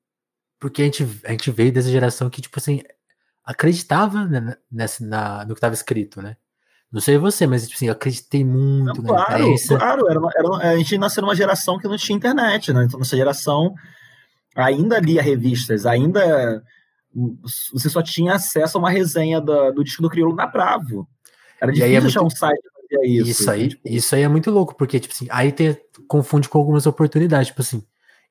Porque 0.59 0.83
a 0.83 0.85
gente, 0.87 1.05
a 1.25 1.31
gente 1.31 1.51
veio 1.51 1.72
dessa 1.72 1.90
geração 1.90 2.31
que, 2.31 2.40
tipo 2.40 2.59
assim, 2.59 2.83
acreditava 3.44 4.29
nessa, 4.70 5.07
na, 5.07 5.44
no 5.44 5.55
que 5.55 5.59
estava 5.59 5.75
escrito, 5.75 6.22
né? 6.22 6.37
Não 6.92 7.01
sei 7.01 7.18
você, 7.18 7.46
mas 7.46 7.64
tipo 7.64 7.75
assim, 7.75 7.87
eu 7.87 7.92
acreditei 7.92 8.44
muito 8.44 9.03
não, 9.03 9.09
claro, 9.09 9.42
imprensa. 9.42 9.77
Claro, 9.77 10.09
era, 10.09 10.20
era, 10.37 10.72
a 10.72 10.77
gente 10.77 10.96
nasceu 10.99 11.22
numa 11.22 11.35
geração 11.35 11.79
que 11.79 11.88
não 11.88 11.96
tinha 11.96 12.16
internet, 12.16 12.72
né? 12.72 12.85
Então, 12.85 12.99
nossa 12.99 13.16
geração 13.16 13.75
ainda 14.55 14.99
lia 14.99 15.20
revistas, 15.20 15.85
ainda 15.85 16.62
você 17.72 17.88
só 17.88 18.03
tinha 18.03 18.35
acesso 18.35 18.77
a 18.77 18.81
uma 18.81 18.90
resenha 18.90 19.40
do, 19.40 19.72
do 19.72 19.85
disco 19.85 20.03
do 20.03 20.11
Crioulo 20.11 20.35
na 20.35 20.46
Bravo. 20.46 21.09
Era 21.61 21.72
difícil 21.72 21.94
é 21.94 21.99
achar 21.99 22.20
muito... 22.20 22.35
um 22.35 22.37
site 22.37 22.61
que 22.62 22.96
fazia 22.96 23.20
isso. 23.20 23.31
Isso 23.31 23.51
aí, 23.51 23.68
tipo... 23.68 23.88
isso 23.88 24.14
aí 24.14 24.22
é 24.22 24.29
muito 24.29 24.51
louco, 24.51 24.75
porque, 24.77 25.01
tipo 25.01 25.14
assim, 25.14 25.27
aí 25.31 25.51
tem, 25.51 25.77
confunde 26.07 26.49
com 26.49 26.59
algumas 26.59 26.87
oportunidades. 26.87 27.49
Tipo 27.49 27.62
assim, 27.62 27.83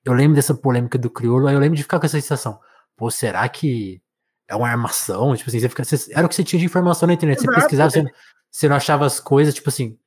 eu 0.04 0.14
lembro 0.14 0.36
dessa 0.36 0.54
polêmica 0.54 0.98
do 0.98 1.10
Crioulo, 1.10 1.48
aí 1.48 1.56
eu 1.56 1.60
lembro 1.60 1.76
de 1.76 1.84
ficar 1.84 2.00
com 2.00 2.06
essa 2.06 2.20
sensação. 2.20 2.60
Pô, 2.96 3.10
será 3.10 3.48
que 3.50 4.02
é 4.48 4.56
uma 4.56 4.70
armação? 4.70 5.36
Tipo 5.36 5.50
assim, 5.50 5.60
você 5.60 5.70
fica, 5.70 5.84
você, 5.84 6.14
era 6.14 6.26
o 6.26 6.30
que 6.30 6.36
você 6.36 6.44
tinha 6.44 6.60
de 6.60 6.66
informação 6.66 7.08
na 7.08 7.14
internet. 7.14 7.40
Exato, 7.40 7.52
você 7.52 7.60
pesquisava, 7.60 7.90
você, 7.90 8.06
você 8.56 8.70
não 8.70 8.78
achava 8.78 9.06
as 9.06 9.20
coisas, 9.20 9.54
tipo 9.54 9.68
assim. 9.68 9.98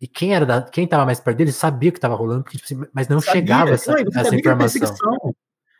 E 0.00 0.06
quem 0.06 0.32
era 0.32 0.46
da, 0.46 0.62
quem 0.62 0.86
tava 0.86 1.04
mais 1.04 1.18
perto 1.18 1.38
dele 1.38 1.50
sabia 1.50 1.90
que 1.90 1.98
tava 1.98 2.14
rolando, 2.14 2.44
porque, 2.44 2.58
tipo 2.58 2.64
assim, 2.64 2.88
mas 2.94 3.08
não 3.08 3.20
sabia. 3.20 3.40
chegava 3.40 3.70
essa, 3.70 3.90
não, 3.92 4.20
essa 4.20 4.36
informação. 4.36 5.34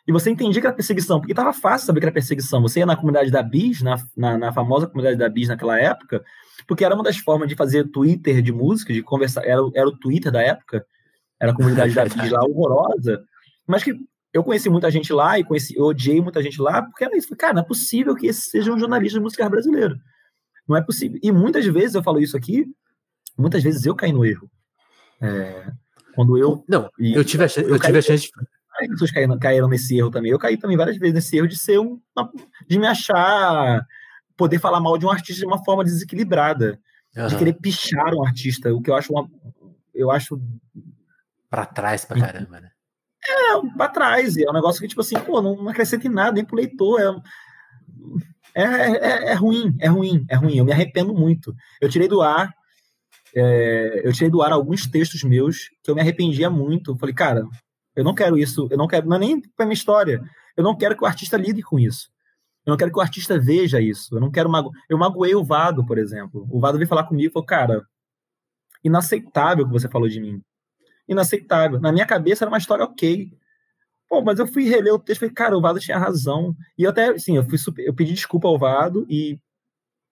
E 0.09 0.11
você 0.11 0.31
entendia 0.31 0.61
que 0.61 0.67
era 0.67 0.75
perseguição, 0.75 1.21
porque 1.21 1.33
estava 1.33 1.53
fácil 1.53 1.87
saber 1.87 2.01
que 2.01 2.07
era 2.07 2.13
perseguição. 2.13 2.61
Você 2.63 2.81
ia 2.81 2.87
na 2.87 2.97
comunidade 2.97 3.31
da 3.31 3.41
BIS, 3.41 3.83
na, 3.83 4.03
na, 4.17 4.37
na, 4.37 4.53
famosa 4.53 4.89
comunidade 4.89 5.17
da 5.17 5.29
BIS 5.29 5.47
naquela 5.47 5.79
época, 5.79 6.25
porque 6.67 6.85
era 6.85 6.95
uma 6.95 7.05
das 7.05 7.19
formas 7.19 7.49
de 7.49 7.55
fazer 7.55 7.89
Twitter 7.89 8.43
de 8.43 8.53
música, 8.53 8.93
de 8.93 9.03
conversar, 9.03 9.45
era, 9.45 9.61
era 9.73 9.87
o 9.87 9.97
Twitter 9.97 10.33
da 10.33 10.43
época, 10.43 10.85
era 11.41 11.53
a 11.53 11.55
comunidade 11.55 11.95
da 11.95 12.03
BIS 12.07 12.33
lá 12.33 12.43
horrorosa, 12.45 13.23
mas 13.65 13.85
que 13.85 13.95
eu 14.33 14.43
conheci 14.43 14.69
muita 14.69 14.91
gente 14.91 15.13
lá 15.13 15.39
e 15.39 15.45
conheci, 15.45 15.77
eu 15.77 15.85
odiei 15.85 16.21
muita 16.21 16.43
gente 16.43 16.61
lá, 16.61 16.83
porque 16.83 17.05
era 17.05 17.17
isso. 17.17 17.35
Cara, 17.37 17.55
não 17.55 17.63
é 17.63 17.65
possível 17.65 18.17
que 18.17 18.27
esse 18.27 18.51
seja 18.51 18.73
um 18.73 18.79
jornalista 18.79 19.19
de 19.19 19.23
música 19.23 19.49
brasileiro. 19.49 19.97
Não 20.69 20.77
é 20.77 20.83
possível. 20.83 21.19
E 21.23 21.31
muitas 21.31 21.65
vezes 21.67 21.95
eu 21.95 22.03
falo 22.03 22.21
isso 22.21 22.37
aqui, 22.37 22.67
muitas 23.39 23.63
vezes 23.63 23.85
eu 23.87 23.95
caí 23.95 24.13
no 24.13 24.25
erro. 24.25 24.51
É, 25.21 25.71
quando 26.15 26.37
eu. 26.37 26.65
Não, 26.69 26.91
e, 26.99 27.15
eu 27.15 27.25
tive 27.25 27.45
a, 27.45 27.47
eu, 27.57 27.69
eu 27.71 27.79
tive 27.79 27.99
a 27.99 28.03
chance 28.03 28.31
Várias 28.77 28.91
pessoas 28.91 29.11
caíram, 29.11 29.39
caíram 29.39 29.69
nesse 29.69 29.97
erro 29.97 30.11
também. 30.11 30.31
Eu 30.31 30.39
caí 30.39 30.59
também 30.59 30.77
várias 30.77 30.99
vezes 30.99 31.15
nesse 31.15 31.37
erro 31.37 31.49
de 31.49 31.59
ser 31.59 31.79
um. 31.81 31.99
de 32.69 32.79
me 32.79 32.87
achar. 32.87 33.85
poder 34.37 34.59
falar 34.59 34.81
mal 34.81 34.99
de 34.99 35.07
um 35.07 35.11
artista 35.11 35.41
de 35.41 35.47
uma 35.47 35.65
forma 35.65 35.83
desequilibrada. 35.83 36.79
Uhum. 37.17 37.27
De 37.29 37.37
querer 37.39 37.55
pichar 37.55 38.15
um 38.15 38.25
artista, 38.25 38.75
o 38.75 38.83
que 38.83 38.91
eu 38.91 38.95
acho 38.95 39.13
uma. 39.13 39.29
Eu 39.95 40.11
acho. 40.11 40.39
Pra 41.49 41.65
trás 41.65 42.05
pra 42.05 42.21
caramba, 42.21 42.61
né? 42.61 42.71
É, 43.27 43.77
pra 43.77 43.89
trás. 43.89 44.37
É 44.37 44.51
um 44.51 44.53
negócio 44.53 44.81
que, 44.81 44.89
tipo 44.89 45.01
assim, 45.01 45.19
pô, 45.21 45.41
não 45.41 45.69
acrescenta 45.69 46.07
em 46.07 46.11
nada, 46.11 46.33
nem 46.33 46.45
pro 46.45 46.57
leitor. 46.57 47.01
É, 47.01 47.17
é, 48.63 48.91
é, 48.91 49.31
é 49.31 49.35
ruim, 49.35 49.77
é 49.79 49.89
ruim, 49.89 50.25
é 50.29 50.35
ruim. 50.35 50.57
Eu 50.57 50.65
me 50.65 50.73
arrependo 50.73 51.15
muito. 51.15 51.55
Eu 51.81 51.89
tirei 51.89 52.09
do 52.09 52.23
ar. 52.23 52.53
É, 53.35 54.03
eu 54.03 54.13
tirei 54.13 54.31
do 54.31 54.41
ar 54.41 54.53
alguns 54.53 54.87
textos 54.87 55.23
meus 55.23 55.69
que 55.83 55.91
eu 55.91 55.95
me 55.95 56.01
arrependia 56.01 56.49
muito. 56.49 56.93
Eu 56.93 56.97
falei, 56.97 57.15
cara, 57.15 57.47
eu 57.95 58.03
não 58.03 58.15
quero 58.15 58.39
isso, 58.39 58.67
eu 58.71 58.79
não 58.79 58.87
quero, 58.87 59.07
não 59.07 59.17
é 59.17 59.19
nem 59.19 59.41
para 59.41 59.67
minha 59.67 59.75
história. 59.75 60.23
Eu 60.57 60.65
não 60.65 60.77
quero 60.77 60.97
que 60.97 61.05
o 61.05 61.07
artista 61.07 61.37
lide 61.37 61.63
com 61.63 61.79
isso. 61.79 62.09
Eu 62.65 62.71
não 62.71 62.77
quero 62.77 62.91
que 62.91 62.99
o 62.99 63.03
artista 63.03 63.39
veja 63.39 63.81
isso. 63.81 64.17
Eu 64.17 64.21
não 64.21 64.31
quero 64.31 64.51
mago... 64.51 64.73
Eu 64.89 64.99
magoei 64.99 65.35
o 65.35 65.45
Vado, 65.45 65.85
por 65.85 65.99
exemplo. 65.99 66.47
O 66.51 66.59
Vado 66.59 66.79
veio 66.79 66.89
falar 66.89 67.05
comigo 67.05 67.29
e 67.29 67.33
falou, 67.33 67.47
cara, 67.47 67.83
inaceitável 68.83 69.65
o 69.65 69.69
que 69.69 69.73
você 69.73 69.89
falou 69.89 70.09
de 70.09 70.21
mim. 70.21 70.41
Inaceitável. 71.07 71.79
Na 71.79 71.93
minha 71.93 72.07
cabeça 72.07 72.45
era 72.45 72.51
uma 72.51 72.59
história 72.59 72.85
ok. 72.85 73.31
Pô, 74.09 74.23
mas 74.23 74.39
eu 74.39 74.47
fui 74.47 74.65
reler 74.65 74.95
o 74.95 74.99
texto 74.99 75.19
e 75.19 75.21
falei, 75.21 75.35
cara, 75.35 75.59
o 75.59 75.61
Vado 75.61 75.81
tinha 75.81 75.99
razão. 75.99 76.55
E 76.79 76.85
eu 76.85 76.91
até, 76.91 77.09
assim, 77.09 77.37
eu, 77.37 77.45
fui 77.45 77.59
super... 77.59 77.85
eu 77.85 77.95
pedi 77.95 78.13
desculpa 78.13 78.47
ao 78.47 78.59
Vado 78.59 79.07
e 79.09 79.39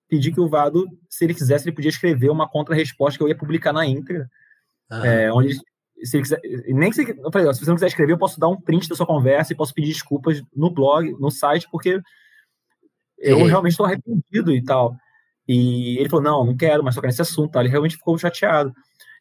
pedi 0.08 0.32
que 0.32 0.40
o 0.40 0.48
Vado, 0.48 0.86
se 1.08 1.24
ele 1.24 1.34
quisesse, 1.34 1.64
ele 1.64 1.74
podia 1.74 1.90
escrever 1.90 2.30
uma 2.30 2.48
contra-resposta 2.48 3.16
que 3.16 3.22
eu 3.22 3.28
ia 3.28 3.36
publicar 3.36 3.72
na 3.72 3.86
íntegra. 3.86 4.28
Uhum. 4.90 5.04
É, 5.04 5.32
onde 5.32 5.54
se 6.02 6.16
ele 6.16 6.22
quiser, 6.22 6.40
nem 6.68 6.90
que 6.90 6.96
você, 6.96 7.18
eu 7.18 7.32
falei, 7.32 7.48
ó, 7.48 7.52
se 7.52 7.60
você 7.60 7.70
não 7.70 7.76
quiser 7.76 7.86
escrever, 7.86 8.12
eu 8.12 8.18
posso 8.18 8.38
dar 8.38 8.48
um 8.48 8.60
print 8.60 8.88
da 8.88 8.96
sua 8.96 9.06
conversa 9.06 9.52
e 9.52 9.56
posso 9.56 9.72
pedir 9.72 9.92
desculpas 9.92 10.42
no 10.54 10.70
blog, 10.70 11.12
no 11.18 11.30
site, 11.30 11.68
porque 11.70 12.00
eu 13.18 13.44
realmente 13.46 13.72
estou 13.72 13.86
arrependido 13.86 14.52
e 14.52 14.62
tal. 14.62 14.96
E 15.46 15.98
ele 15.98 16.08
falou, 16.08 16.24
não, 16.24 16.44
não 16.44 16.56
quero 16.56 16.82
mais 16.82 16.94
tocar 16.94 17.08
nesse 17.08 17.22
assunto, 17.22 17.52
tá? 17.52 17.60
ele 17.60 17.68
realmente 17.68 17.96
ficou 17.96 18.16
chateado. 18.18 18.72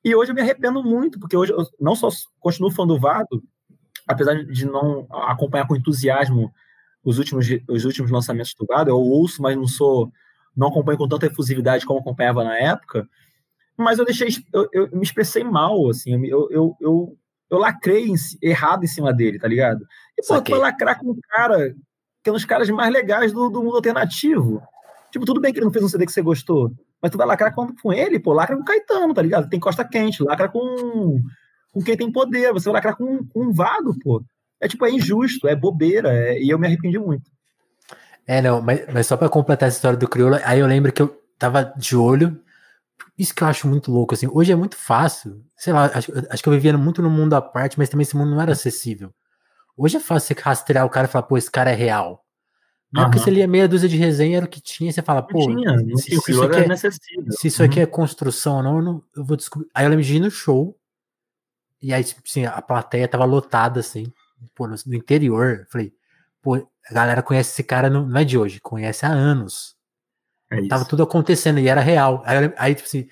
E 0.03 0.13
hoje 0.15 0.31
eu 0.31 0.35
me 0.35 0.41
arrependo 0.41 0.83
muito, 0.83 1.19
porque 1.19 1.37
hoje 1.37 1.53
eu 1.53 1.65
não 1.79 1.95
só 1.95 2.09
continuo 2.39 2.71
fã 2.71 2.85
do 2.85 2.99
Vado, 2.99 3.41
apesar 4.07 4.43
de 4.43 4.65
não 4.65 5.07
acompanhar 5.11 5.67
com 5.67 5.75
entusiasmo 5.75 6.53
os 7.03 7.17
últimos, 7.17 7.47
os 7.67 7.85
últimos 7.85 8.11
lançamentos 8.11 8.53
do 8.57 8.65
Vado, 8.65 8.89
eu 8.89 8.97
ouço, 8.97 9.41
mas 9.41 9.55
não 9.55 9.67
sou, 9.67 10.11
não 10.55 10.67
acompanho 10.67 10.97
com 10.97 11.07
tanta 11.07 11.25
efusividade 11.25 11.85
como 11.85 11.99
acompanhava 11.99 12.43
na 12.43 12.57
época, 12.57 13.07
mas 13.77 13.99
eu 13.99 14.05
deixei, 14.05 14.29
eu, 14.53 14.69
eu 14.71 14.89
me 14.91 15.03
expressei 15.03 15.43
mal, 15.43 15.89
assim, 15.89 16.13
eu, 16.25 16.49
eu, 16.49 16.77
eu, 16.79 17.17
eu 17.49 17.57
lacrei 17.57 18.07
em, 18.07 18.15
errado 18.41 18.83
em 18.83 18.87
cima 18.87 19.13
dele, 19.13 19.39
tá 19.39 19.47
ligado? 19.47 19.85
E, 20.17 20.25
pô, 20.25 20.41
tu 20.41 20.51
vai 20.51 20.59
lacrar 20.59 20.99
com 20.99 21.11
um 21.11 21.19
cara 21.29 21.75
que 22.23 22.29
é 22.29 22.31
um 22.31 22.35
dos 22.35 22.45
caras 22.45 22.69
mais 22.69 22.91
legais 22.91 23.33
do, 23.33 23.49
do 23.49 23.61
mundo 23.61 23.75
alternativo. 23.75 24.61
Tipo, 25.11 25.25
tudo 25.25 25.41
bem 25.41 25.51
que 25.51 25.59
ele 25.59 25.65
não 25.65 25.73
fez 25.73 25.83
um 25.83 25.89
CD 25.89 26.05
que 26.05 26.11
você 26.11 26.21
gostou, 26.21 26.71
mas 27.01 27.11
tu 27.11 27.17
vai 27.17 27.27
lacrar 27.27 27.53
com, 27.53 27.75
com 27.75 27.91
ele, 27.91 28.19
pô, 28.19 28.31
lacra 28.31 28.55
com 28.55 28.61
o 28.61 28.65
Caetano, 28.65 29.13
tá 29.13 29.21
ligado? 29.21 29.49
Tem 29.49 29.59
costa 29.59 29.83
quente, 29.83 30.23
lacra 30.23 30.47
com, 30.47 31.21
com 31.73 31.83
quem 31.83 31.97
tem 31.97 32.09
poder, 32.09 32.53
você 32.53 32.65
vai 32.65 32.75
lacrar 32.75 32.95
com, 32.95 33.25
com 33.25 33.47
um 33.47 33.51
vado, 33.51 33.93
pô. 34.01 34.23
É 34.61 34.67
tipo, 34.69 34.85
é 34.85 34.91
injusto, 34.91 35.47
é 35.47 35.55
bobeira, 35.55 36.13
é, 36.13 36.41
e 36.41 36.49
eu 36.49 36.57
me 36.57 36.67
arrependi 36.67 36.97
muito. 36.97 37.29
É, 38.25 38.41
não, 38.41 38.61
mas, 38.61 38.85
mas 38.93 39.07
só 39.07 39.17
para 39.17 39.27
completar 39.27 39.67
essa 39.67 39.77
história 39.77 39.97
do 39.97 40.07
Crioulo, 40.07 40.39
aí 40.45 40.59
eu 40.59 40.67
lembro 40.67 40.93
que 40.93 41.01
eu 41.01 41.21
tava 41.37 41.73
de 41.75 41.97
olho 41.97 42.39
isso 43.17 43.33
que 43.33 43.43
eu 43.43 43.47
acho 43.47 43.67
muito 43.67 43.91
louco, 43.91 44.13
assim. 44.13 44.27
Hoje 44.31 44.51
é 44.51 44.55
muito 44.55 44.75
fácil. 44.75 45.43
Sei 45.55 45.71
lá, 45.71 45.85
acho, 45.85 46.11
acho 46.29 46.41
que 46.43 46.49
eu 46.49 46.53
vivia 46.53 46.75
muito 46.77 47.01
no 47.01 47.09
mundo 47.09 47.33
à 47.33 47.41
parte, 47.41 47.77
mas 47.77 47.89
também 47.89 48.03
esse 48.03 48.17
mundo 48.17 48.31
não 48.31 48.41
era 48.41 48.53
acessível. 48.53 49.13
Hoje 49.77 49.97
é 49.97 49.99
fácil 49.99 50.35
você 50.35 50.41
rastrear 50.41 50.85
o 50.85 50.89
cara 50.89 51.07
e 51.07 51.09
falar, 51.09 51.23
pô, 51.23 51.37
esse 51.37 51.49
cara 51.49 51.71
é 51.71 51.75
real. 51.75 52.23
Na 52.91 53.01
uhum. 53.01 53.07
época 53.07 53.23
você 53.23 53.31
lia 53.31 53.47
meia 53.47 53.67
dúzia 53.67 53.89
de 53.89 53.97
resenha, 53.97 54.37
era 54.37 54.45
o 54.45 54.49
que 54.49 54.61
tinha, 54.61 54.91
você 54.91 55.01
fala, 55.01 55.23
pô, 55.23 55.49
não 55.49 55.55
tinha, 55.55 55.75
não 55.77 55.97
se, 55.97 56.11
se, 56.11 56.31
isso 56.31 56.43
aqui 56.43 56.57
é, 56.59 56.77
se 57.31 57.47
isso 57.47 57.63
aqui 57.63 57.79
uhum. 57.79 57.83
é 57.83 57.87
construção 57.87 58.57
ou 58.57 58.63
não, 58.63 58.77
eu, 58.77 58.83
não, 58.83 59.03
eu 59.15 59.23
vou 59.23 59.35
descobrir. 59.35 59.67
Aí 59.73 59.85
eu 59.85 59.89
lembro 59.89 60.05
de 60.05 60.15
ir 60.15 60.19
no 60.19 60.29
show, 60.29 60.77
e 61.83 61.93
aí, 61.93 62.01
assim, 62.25 62.45
a 62.45 62.61
plateia 62.61 63.09
tava 63.09 63.25
lotada, 63.25 63.81
assim, 63.81 64.05
pô, 64.55 64.65
no, 64.65 64.75
no 64.85 64.95
interior. 64.95 65.67
Falei, 65.69 65.93
pô, 66.41 66.55
a 66.55 66.93
galera 66.93 67.21
conhece 67.21 67.51
esse 67.51 67.63
cara, 67.63 67.89
não, 67.89 68.05
não 68.07 68.21
é 68.21 68.23
de 68.23 68.37
hoje, 68.37 68.61
conhece 68.61 69.05
há 69.05 69.09
anos. 69.09 69.75
É 70.49 70.65
Tava 70.67 70.85
tudo 70.85 71.03
acontecendo 71.03 71.59
e 71.59 71.67
era 71.67 71.81
real. 71.81 72.23
Aí, 72.25 72.53
aí 72.57 72.75
tipo 72.75 72.87
assim, 72.87 73.05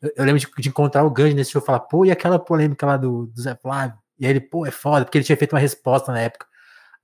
eu, 0.00 0.10
eu 0.16 0.24
lembro 0.24 0.40
de, 0.40 0.48
de, 0.58 0.68
encontrar 0.70 1.04
o 1.04 1.10
Gandhi 1.10 1.34
nesse 1.34 1.50
show 1.50 1.60
e 1.60 1.64
falar, 1.64 1.80
pô, 1.80 2.06
e 2.06 2.10
aquela 2.10 2.38
polêmica 2.38 2.86
lá 2.86 2.96
do, 2.96 3.26
do 3.26 3.42
Zé 3.42 3.54
Flávio? 3.54 3.98
E 4.18 4.24
aí 4.24 4.32
ele, 4.32 4.40
pô, 4.40 4.64
é 4.64 4.70
foda, 4.70 5.04
porque 5.04 5.18
ele 5.18 5.24
tinha 5.24 5.36
feito 5.36 5.52
uma 5.52 5.60
resposta 5.60 6.10
na 6.10 6.20
época. 6.20 6.46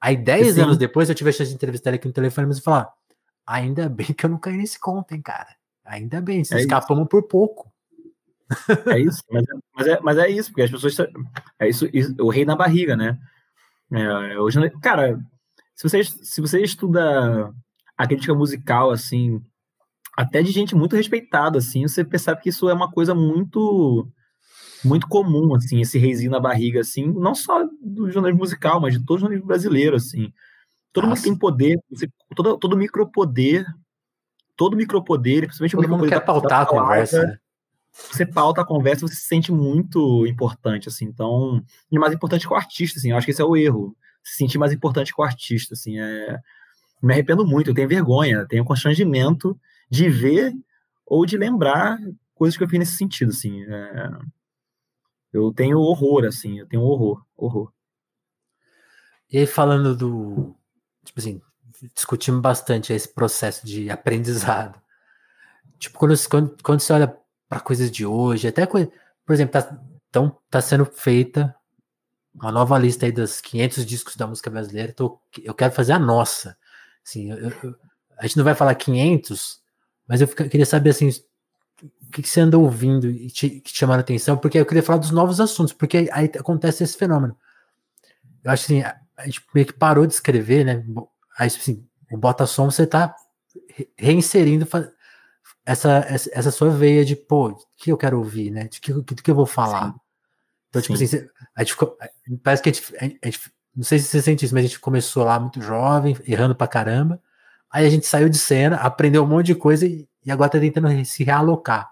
Aí, 0.01 0.17
dez 0.17 0.59
anos 0.59 0.79
depois, 0.79 1.11
eu 1.11 1.14
tive 1.14 1.29
a 1.29 1.33
chance 1.33 1.51
de 1.51 1.55
entrevistar 1.55 1.90
ele 1.90 1.97
aqui 1.97 2.07
no 2.07 2.14
telefone, 2.14 2.47
mas 2.47 2.57
eu 2.57 2.62
falar, 2.62 2.90
ainda 3.47 3.88
bem 3.90 4.07
que 4.07 4.25
eu 4.25 4.31
não 4.31 4.38
caí 4.38 4.57
nesse 4.57 4.79
conto, 4.79 5.12
hein, 5.14 5.21
cara. 5.21 5.55
Ainda 5.85 6.21
bem, 6.23 6.45
se 6.45 6.55
é 6.55 6.61
escapamos 6.61 7.03
isso. 7.03 7.11
por 7.11 7.25
pouco. 7.25 7.74
É 8.87 8.99
isso, 8.99 9.23
mas, 9.31 9.43
é, 9.43 9.47
mas, 9.75 9.87
é, 9.87 10.01
mas 10.01 10.19
é 10.19 10.29
isso, 10.29 10.51
porque 10.51 10.63
as 10.63 10.71
pessoas. 10.71 10.97
É 11.59 11.69
isso, 11.69 11.89
isso 11.93 12.15
o 12.21 12.29
rei 12.29 12.45
na 12.45 12.57
barriga, 12.57 12.97
né? 12.97 13.19
É, 13.91 14.39
hoje, 14.39 14.59
cara, 14.83 15.19
se 15.75 15.89
você, 15.89 16.05
se 16.05 16.41
você 16.41 16.61
estuda 16.63 17.53
a 17.97 18.07
crítica 18.07 18.35
musical, 18.35 18.91
assim, 18.91 19.41
até 20.17 20.43
de 20.43 20.53
gente 20.53 20.75
muito 20.75 20.97
respeitada, 20.97 21.59
assim, 21.59 21.83
você 21.87 22.05
percebe 22.05 22.41
que 22.41 22.49
isso 22.49 22.69
é 22.69 22.75
uma 22.75 22.91
coisa 22.91 23.15
muito 23.15 24.09
muito 24.85 25.09
comum, 25.09 25.55
assim, 25.55 25.81
esse 25.81 25.99
reizinho 25.99 26.31
na 26.31 26.39
barriga, 26.39 26.81
assim, 26.81 27.11
não 27.11 27.35
só 27.35 27.65
do 27.81 28.11
jornalismo 28.11 28.41
musical, 28.41 28.81
mas 28.81 28.93
de 28.93 29.05
todo 29.05 29.17
o 29.17 29.21
jornalismo 29.21 29.47
brasileiro, 29.49 29.97
assim. 29.97 30.31
Todo 30.93 31.07
Nossa. 31.07 31.23
mundo 31.23 31.25
tem 31.25 31.39
poder, 31.39 31.81
você, 31.91 32.07
todo, 32.37 32.59
todo 32.59 32.77
micropoder, 32.77 33.65
todo 34.55 34.77
micropoder, 34.77 35.47
principalmente 35.47 35.73
todo 35.73 35.81
o 35.81 35.83
micropoder 35.83 36.11
mundo 36.11 36.21
quer 36.21 36.27
pautar 36.27 36.61
a 36.61 36.67
conversa, 36.67 37.27
né? 37.27 37.39
Você 37.95 38.27
pauta 38.27 38.61
a 38.61 38.67
conversa, 38.67 39.07
você 39.07 39.15
se 39.15 39.23
sente 39.23 39.53
muito 39.53 40.27
importante, 40.27 40.89
assim. 40.89 41.05
Então, 41.05 41.63
e 41.91 41.99
mais 41.99 42.13
importante 42.13 42.47
que 42.47 42.53
o 42.53 42.57
artista, 42.57 42.99
assim. 42.99 43.11
Eu 43.11 43.17
acho 43.17 43.25
que 43.25 43.31
esse 43.31 43.41
é 43.41 43.45
o 43.45 43.57
erro. 43.57 43.97
Se 44.23 44.37
sentir 44.37 44.59
mais 44.59 44.73
importante 44.73 45.15
que 45.15 45.21
o 45.21 45.25
artista, 45.25 45.75
assim. 45.75 45.99
É... 45.99 46.41
Me 47.01 47.13
arrependo 47.13 47.47
muito, 47.47 47.71
eu 47.71 47.75
tenho 47.75 47.89
vergonha, 47.89 48.47
tenho 48.47 48.65
constrangimento 48.65 49.59
de 49.89 50.09
ver 50.09 50.53
ou 51.07 51.25
de 51.27 51.37
lembrar 51.37 51.99
coisas 52.35 52.57
que 52.57 52.65
eu 52.65 52.69
fiz 52.69 52.79
nesse 52.79 52.97
sentido, 52.97 53.31
assim. 53.31 53.63
É... 53.63 54.11
Eu 55.33 55.53
tenho 55.53 55.79
horror, 55.79 56.25
assim, 56.25 56.59
eu 56.61 56.67
tenho 56.67 56.83
horror, 56.83 57.25
horror. 57.37 57.73
E 59.31 59.39
aí, 59.39 59.47
falando 59.47 59.97
do. 59.97 60.55
Tipo 61.05 61.21
assim, 61.21 61.41
discutimos 61.95 62.41
bastante 62.41 62.93
esse 62.93 63.13
processo 63.13 63.67
de 63.67 63.91
aprendizado. 63.91 64.81
Tipo, 65.79 65.99
quando, 65.99 66.29
quando, 66.29 66.63
quando 66.63 66.81
você 66.81 66.93
olha 66.93 67.17
para 67.49 67.61
coisas 67.61 67.91
de 67.91 68.05
hoje, 68.05 68.49
até 68.49 68.67
coisa, 68.67 68.91
por 69.25 69.33
exemplo, 69.33 69.53
tá, 69.53 69.79
então, 70.09 70.37
tá 70.51 70.61
sendo 70.61 70.85
feita 70.85 71.55
uma 72.35 72.51
nova 72.51 72.77
lista 72.79 73.07
aí 73.07 73.13
dos 73.13 73.41
500 73.41 73.87
discos 73.87 74.17
da 74.17 74.27
música 74.27 74.51
brasileira, 74.51 74.93
tô, 74.93 75.21
eu 75.43 75.55
quero 75.55 75.73
fazer 75.73 75.93
a 75.93 75.99
nossa. 75.99 76.57
Assim, 77.05 77.31
eu, 77.31 77.39
eu, 77.39 77.77
a 78.19 78.27
gente 78.27 78.37
não 78.37 78.45
vai 78.45 78.55
falar 78.55 78.75
500, 78.75 79.61
mas 80.07 80.21
eu 80.21 80.27
fica, 80.27 80.49
queria 80.49 80.67
saber 80.67 80.91
assim, 80.91 81.09
o 81.09 82.11
que, 82.11 82.23
que 82.23 82.29
você 82.29 82.41
anda 82.41 82.59
ouvindo 82.59 83.09
e 83.09 83.31
te, 83.31 83.49
que 83.49 83.73
te 83.73 83.79
chamaram 83.79 84.01
atenção, 84.01 84.37
porque 84.37 84.59
eu 84.59 84.67
queria 84.67 84.83
falar 84.83 84.99
dos 84.99 85.11
novos 85.11 85.41
assuntos, 85.41 85.73
porque 85.73 86.09
aí 86.13 86.27
acontece 86.39 86.83
esse 86.83 86.97
fenômeno. 86.97 87.37
Eu 88.43 88.51
acho 88.51 88.65
assim, 88.65 88.83
a, 88.83 88.99
a 89.17 89.27
gente 89.27 89.45
meio 89.55 89.67
que 89.67 89.73
parou 89.73 90.07
de 90.07 90.15
escrever, 90.15 90.65
né? 90.65 90.85
Aí, 91.39 91.47
assim, 91.47 91.87
o 92.11 92.17
Bota 92.17 92.47
Som 92.47 92.71
você 92.71 92.87
tá 92.87 93.15
reinserindo, 93.97 94.67
essa, 95.64 96.05
essa, 96.09 96.50
sua 96.50 96.70
veia 96.70 97.05
de, 97.05 97.16
pô, 97.16 97.48
o 97.48 97.59
que 97.77 97.90
eu 97.90 97.96
quero 97.96 98.18
ouvir, 98.18 98.50
né? 98.50 98.64
De 98.64 98.81
que, 98.81 98.92
do 98.92 99.05
que 99.05 99.31
eu 99.31 99.35
vou 99.35 99.46
falar. 99.46 99.92
Sim. 99.92 100.00
Então, 100.68 100.83
tipo 100.83 100.96
Sim. 100.96 101.05
assim, 101.05 101.29
a 101.55 101.62
gente 101.62 101.72
ficou, 101.72 101.96
parece 102.42 102.62
que 102.62 102.68
a 102.68 102.72
gente, 102.72 102.96
a 103.00 103.27
gente, 103.27 103.53
não 103.74 103.85
sei 103.85 103.98
se 103.98 104.07
você 104.07 104.22
sente 104.22 104.44
isso, 104.44 104.55
mas 104.55 104.64
a 104.64 104.66
gente 104.68 104.81
começou 104.81 105.24
lá 105.24 105.38
muito 105.38 105.61
jovem, 105.62 106.16
errando 106.27 106.55
pra 106.55 106.66
caramba. 106.66 107.20
Aí 107.70 107.87
a 107.87 107.90
gente 107.90 108.07
saiu 108.07 108.29
de 108.29 108.38
cena, 108.38 108.77
aprendeu 108.77 109.24
um 109.24 109.27
monte 109.27 109.46
de 109.46 109.55
coisa 109.55 109.87
e, 109.87 110.09
e 110.24 110.31
agora 110.31 110.50
tá 110.50 110.61
tentando 110.61 111.05
se 111.05 111.24
realocar. 111.24 111.90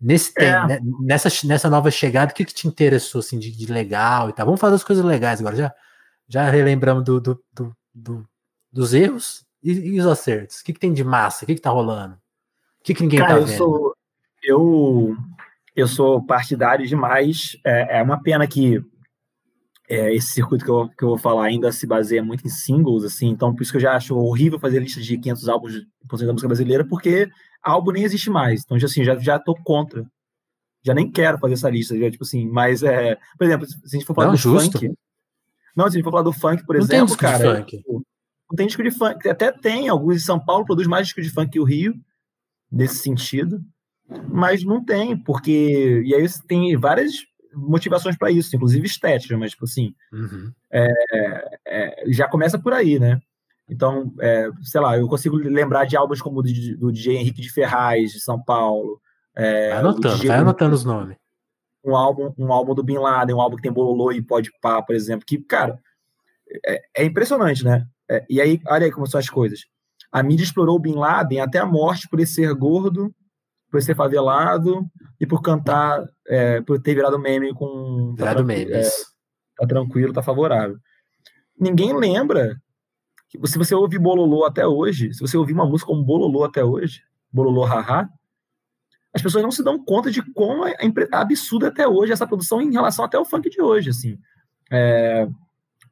Nesse 0.00 0.32
é. 0.36 0.40
tempo, 0.40 0.66
né, 0.68 0.80
nessa, 1.00 1.28
nessa 1.46 1.68
nova 1.68 1.90
chegada, 1.90 2.32
o 2.32 2.34
que, 2.34 2.44
que 2.44 2.54
te 2.54 2.68
interessou 2.68 3.20
assim, 3.20 3.38
de, 3.38 3.50
de, 3.50 3.66
legal 3.72 4.28
e 4.28 4.32
tal? 4.32 4.46
Vamos 4.46 4.60
falar 4.60 4.72
das 4.72 4.84
coisas 4.84 5.04
legais 5.04 5.40
agora. 5.40 5.56
Já, 5.56 5.74
já 6.28 6.50
relembramos 6.50 7.04
do, 7.04 7.20
do, 7.20 7.44
do, 7.52 7.76
do 7.94 8.28
dos 8.70 8.94
erros 8.94 9.44
e, 9.62 9.72
e, 9.72 10.00
os 10.00 10.06
acertos. 10.06 10.60
O 10.60 10.64
que, 10.64 10.72
que 10.72 10.80
tem 10.80 10.92
de 10.92 11.02
massa? 11.02 11.44
O 11.44 11.46
que, 11.46 11.54
que 11.54 11.60
tá 11.60 11.70
rolando? 11.70 12.18
Que, 12.88 12.94
que 12.94 13.02
ninguém 13.02 13.20
Cara, 13.20 13.34
tá 13.34 13.40
eu 13.40 13.46
vendo? 13.46 13.56
Sou, 13.56 13.94
eu, 14.42 15.16
eu 15.76 15.88
sou 15.88 16.24
partidário 16.24 16.86
demais. 16.86 17.58
É, 17.64 17.98
é 17.98 18.02
uma 18.02 18.22
pena 18.22 18.46
que 18.46 18.82
é, 19.88 20.14
esse 20.14 20.28
circuito 20.28 20.64
que 20.64 20.70
eu, 20.70 20.88
que 20.88 21.04
eu 21.04 21.08
vou 21.08 21.18
falar 21.18 21.46
ainda 21.46 21.70
se 21.70 21.86
baseia 21.86 22.22
muito 22.22 22.46
em 22.46 22.50
singles, 22.50 23.04
assim, 23.04 23.28
então 23.28 23.54
por 23.54 23.62
isso 23.62 23.72
que 23.72 23.78
eu 23.78 23.82
já 23.82 23.94
acho 23.94 24.16
horrível 24.16 24.58
fazer 24.58 24.80
lista 24.80 25.00
de 25.00 25.16
500 25.16 25.48
álbuns 25.48 25.74
da 26.20 26.32
música 26.32 26.48
brasileira, 26.48 26.84
porque 26.84 27.30
álbum 27.62 27.92
nem 27.92 28.04
existe 28.04 28.30
mais. 28.30 28.62
Então, 28.64 28.76
assim, 28.76 29.04
já, 29.04 29.16
já 29.16 29.38
tô 29.38 29.54
contra. 29.54 30.04
Já 30.82 30.94
nem 30.94 31.10
quero 31.10 31.38
fazer 31.38 31.54
essa 31.54 31.68
lista, 31.68 31.98
já, 31.98 32.10
tipo 32.10 32.24
assim, 32.24 32.46
mas, 32.48 32.82
é, 32.82 33.16
por 33.36 33.46
exemplo, 33.46 33.66
se 33.66 33.76
a 33.84 33.98
gente 33.98 34.06
for 34.06 34.14
falar 34.14 34.28
não, 34.28 34.34
do 34.34 34.38
justo. 34.38 34.78
funk... 34.78 34.94
Não, 35.76 35.84
se 35.84 35.90
a 35.90 35.92
gente 35.92 36.04
for 36.04 36.10
falar 36.10 36.22
do 36.22 36.32
funk, 36.32 36.64
por 36.64 36.76
não 36.76 36.82
exemplo, 36.82 37.16
cara... 37.16 37.62
Tipo, 37.62 38.02
não 38.50 38.56
tem 38.56 38.66
disco 38.66 38.82
de 38.82 38.90
funk. 38.90 39.28
Até 39.28 39.52
tem, 39.52 39.88
alguns 39.88 40.16
em 40.16 40.20
São 40.20 40.40
Paulo 40.40 40.64
produz 40.64 40.88
mais 40.88 41.06
disco 41.06 41.20
de 41.20 41.28
funk 41.28 41.50
que 41.50 41.60
o 41.60 41.64
Rio, 41.64 41.94
nesse 42.70 42.96
sentido, 42.96 43.60
mas 44.28 44.64
não 44.64 44.84
tem, 44.84 45.16
porque. 45.16 46.02
E 46.04 46.14
aí 46.14 46.26
tem 46.46 46.76
várias 46.76 47.14
motivações 47.54 48.16
para 48.16 48.30
isso, 48.30 48.54
inclusive 48.54 48.86
estética, 48.86 49.36
mas, 49.36 49.52
tipo 49.52 49.64
assim, 49.64 49.94
uhum. 50.12 50.52
é, 50.70 51.58
é, 51.66 52.04
já 52.08 52.28
começa 52.28 52.58
por 52.58 52.72
aí, 52.72 52.98
né? 52.98 53.20
Então, 53.68 54.12
é, 54.20 54.48
sei 54.62 54.80
lá, 54.80 54.96
eu 54.96 55.06
consigo 55.08 55.36
lembrar 55.36 55.84
de 55.84 55.96
álbuns 55.96 56.22
como 56.22 56.42
do, 56.42 56.50
do 56.78 56.92
DJ 56.92 57.16
Henrique 57.16 57.42
de 57.42 57.52
Ferraz, 57.52 58.12
de 58.12 58.20
São 58.20 58.42
Paulo. 58.42 59.00
É, 59.36 59.70
vai 59.70 59.78
anotando, 59.78 60.14
DJ, 60.14 60.28
vai 60.28 60.38
anotando 60.38 60.74
os 60.74 60.84
nomes. 60.84 61.16
Um 61.84 61.94
álbum, 61.94 62.32
um 62.38 62.52
álbum 62.52 62.74
do 62.74 62.82
Bin 62.82 62.98
Laden, 62.98 63.36
um 63.36 63.40
álbum 63.40 63.56
que 63.56 63.62
tem 63.62 63.72
Bololô 63.72 64.10
e 64.10 64.22
Pode 64.22 64.50
Pá, 64.60 64.82
por 64.82 64.94
exemplo, 64.94 65.24
que, 65.26 65.38
cara, 65.38 65.78
é, 66.66 66.82
é 66.96 67.04
impressionante, 67.04 67.62
né? 67.62 67.86
É, 68.10 68.24
e 68.28 68.40
aí, 68.40 68.60
olha 68.66 68.86
aí 68.86 68.90
como 68.90 69.06
são 69.06 69.20
as 69.20 69.28
coisas. 69.28 69.60
A 70.10 70.22
mídia 70.22 70.44
explorou 70.44 70.76
o 70.76 70.80
Bin 70.80 70.94
Laden 70.94 71.40
até 71.40 71.58
a 71.58 71.66
morte 71.66 72.08
por 72.08 72.18
ele 72.18 72.26
ser 72.26 72.52
gordo, 72.54 73.14
por 73.70 73.78
ele 73.78 73.84
ser 73.84 73.94
favelado 73.94 74.86
e 75.20 75.26
por 75.26 75.42
cantar, 75.42 76.08
é, 76.26 76.60
por 76.62 76.80
ter 76.80 76.94
virado 76.94 77.18
meme 77.18 77.52
com. 77.54 78.14
Tá 78.16 78.24
virado 78.24 78.38
tá, 78.38 78.44
meme. 78.44 78.72
É, 78.72 78.82
tá 79.56 79.66
tranquilo, 79.66 80.12
tá 80.12 80.22
favorável. 80.22 80.78
Ninguém 81.58 81.96
lembra. 81.96 82.56
Que, 83.28 83.38
se 83.46 83.58
você 83.58 83.74
ouvir 83.74 83.98
Bololô 83.98 84.46
até 84.46 84.66
hoje, 84.66 85.12
se 85.12 85.20
você 85.20 85.36
ouvir 85.36 85.52
uma 85.52 85.66
música 85.66 85.88
como 85.88 86.02
Bololô 86.02 86.44
até 86.44 86.64
hoje, 86.64 87.02
Bololô 87.30 87.64
Haha, 87.64 88.08
as 89.12 89.20
pessoas 89.20 89.42
não 89.42 89.50
se 89.50 89.62
dão 89.62 89.82
conta 89.82 90.10
de 90.10 90.22
como 90.32 90.64
é, 90.66 90.74
absurda 91.12 91.68
até 91.68 91.86
hoje 91.86 92.12
essa 92.12 92.26
produção 92.26 92.62
em 92.62 92.72
relação 92.72 93.04
até 93.04 93.16
ao 93.16 93.24
funk 93.24 93.50
de 93.50 93.60
hoje, 93.60 93.90
assim. 93.90 94.18
É, 94.70 95.28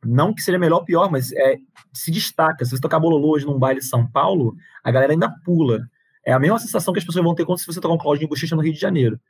não 0.06 0.34
que 0.34 0.42
seja 0.42 0.58
melhor 0.58 0.78
ou 0.78 0.84
pior, 0.84 1.10
mas 1.10 1.32
é, 1.32 1.58
se 1.92 2.10
destaca. 2.10 2.64
Se 2.64 2.70
você 2.70 2.80
tocar 2.80 3.00
bololô 3.00 3.30
hoje 3.34 3.46
num 3.46 3.58
baile 3.58 3.80
de 3.80 3.86
São 3.86 4.06
Paulo, 4.06 4.54
a 4.82 4.90
galera 4.90 5.12
ainda 5.12 5.32
pula. 5.44 5.88
É 6.24 6.32
a 6.32 6.38
mesma 6.38 6.58
sensação 6.58 6.92
que 6.92 6.98
as 6.98 7.04
pessoas 7.04 7.24
vão 7.24 7.34
ter 7.34 7.44
quando 7.44 7.58
se 7.58 7.66
você 7.66 7.80
tocar 7.80 7.94
um 7.94 7.98
Claudinho 7.98 8.28
Bochecha 8.28 8.56
no 8.56 8.62
Rio 8.62 8.72
de 8.72 8.80
Janeiro. 8.80 9.20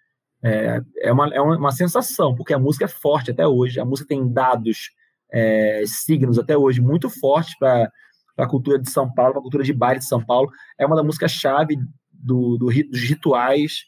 É, 0.43 0.81
é, 0.99 1.13
uma, 1.13 1.29
é 1.29 1.41
uma 1.41 1.73
sensação, 1.73 2.35
porque 2.35 2.55
a 2.55 2.59
música 2.59 2.85
é 2.85 2.89
forte 2.89 3.31
até 3.31 3.47
hoje. 3.47 3.81
A 3.81 3.85
música 3.85 4.09
tem 4.09 4.33
dados, 4.33 4.91
é, 5.31 5.83
signos 5.87 6.39
até 6.39 6.57
hoje 6.57 6.81
muito 6.81 7.11
fortes 7.11 7.57
para 7.59 7.91
a 8.39 8.47
cultura 8.47 8.79
de 8.79 8.91
São 8.91 9.13
Paulo, 9.13 9.33
para 9.33 9.41
a 9.41 9.43
cultura 9.43 9.65
de 9.65 9.73
baile 9.73 9.99
de 9.99 10.07
São 10.07 10.25
Paulo. 10.25 10.51
É 10.79 10.87
uma 10.87 10.97
da 10.97 11.03
música-chave 11.03 11.77
do, 12.13 12.57
do, 12.57 12.67
dos 12.67 13.03
rituais, 13.03 13.85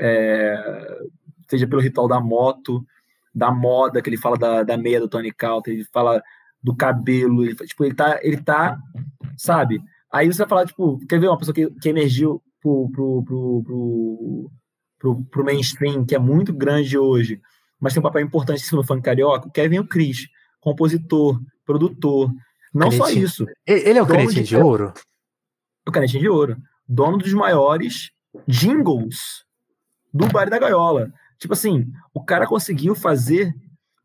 é, 0.00 0.56
seja 1.48 1.66
pelo 1.66 1.82
ritual 1.82 2.08
da 2.08 2.20
moto, 2.20 2.84
da 3.38 3.52
moda, 3.52 4.02
que 4.02 4.10
ele 4.10 4.16
fala 4.16 4.36
da, 4.36 4.62
da 4.64 4.76
meia 4.76 5.00
do 5.00 5.08
Tony 5.08 5.32
Calter, 5.32 5.72
ele 5.72 5.84
fala 5.92 6.20
do 6.62 6.74
cabelo, 6.74 7.44
ele, 7.44 7.54
tipo, 7.54 7.84
ele 7.84 7.94
tá, 7.94 8.18
ele 8.22 8.36
tá, 8.38 8.76
sabe? 9.36 9.80
Aí 10.12 10.26
você 10.26 10.38
vai 10.38 10.48
falar, 10.48 10.66
tipo, 10.66 10.98
quer 11.06 11.20
ver 11.20 11.28
uma 11.28 11.38
pessoa 11.38 11.54
que, 11.54 11.70
que 11.80 11.88
emergiu 11.88 12.42
pro, 12.60 12.90
pro, 12.90 13.22
pro, 13.22 13.62
pro, 13.62 14.50
pro, 14.98 15.24
pro 15.24 15.44
mainstream, 15.44 16.04
que 16.04 16.16
é 16.16 16.18
muito 16.18 16.52
grande 16.52 16.98
hoje, 16.98 17.40
mas 17.80 17.92
tem 17.92 18.00
um 18.00 18.02
papel 18.02 18.22
importantíssimo 18.22 18.80
no 18.80 18.86
funk 18.86 19.02
carioca, 19.02 19.46
o 19.46 19.52
Kevin 19.52 19.78
o 19.78 19.86
Cris, 19.86 20.26
compositor, 20.60 21.40
produtor, 21.64 22.32
não 22.74 22.90
canetinho. 22.90 23.28
só 23.28 23.44
isso. 23.44 23.46
Ele 23.64 23.98
é 23.98 24.02
o 24.02 24.06
canetinho 24.06 24.42
de, 24.42 24.48
de 24.48 24.56
ouro? 24.56 24.92
O 25.86 25.92
canetinho 25.92 26.22
de 26.22 26.28
ouro. 26.28 26.56
Dono 26.88 27.18
dos 27.18 27.32
maiores 27.32 28.10
jingles 28.46 29.44
do 30.12 30.26
Baile 30.26 30.50
da 30.50 30.58
Gaiola. 30.58 31.12
Tipo 31.38 31.54
assim, 31.54 31.86
o 32.12 32.24
cara 32.24 32.46
conseguiu 32.46 32.94
fazer 32.94 33.54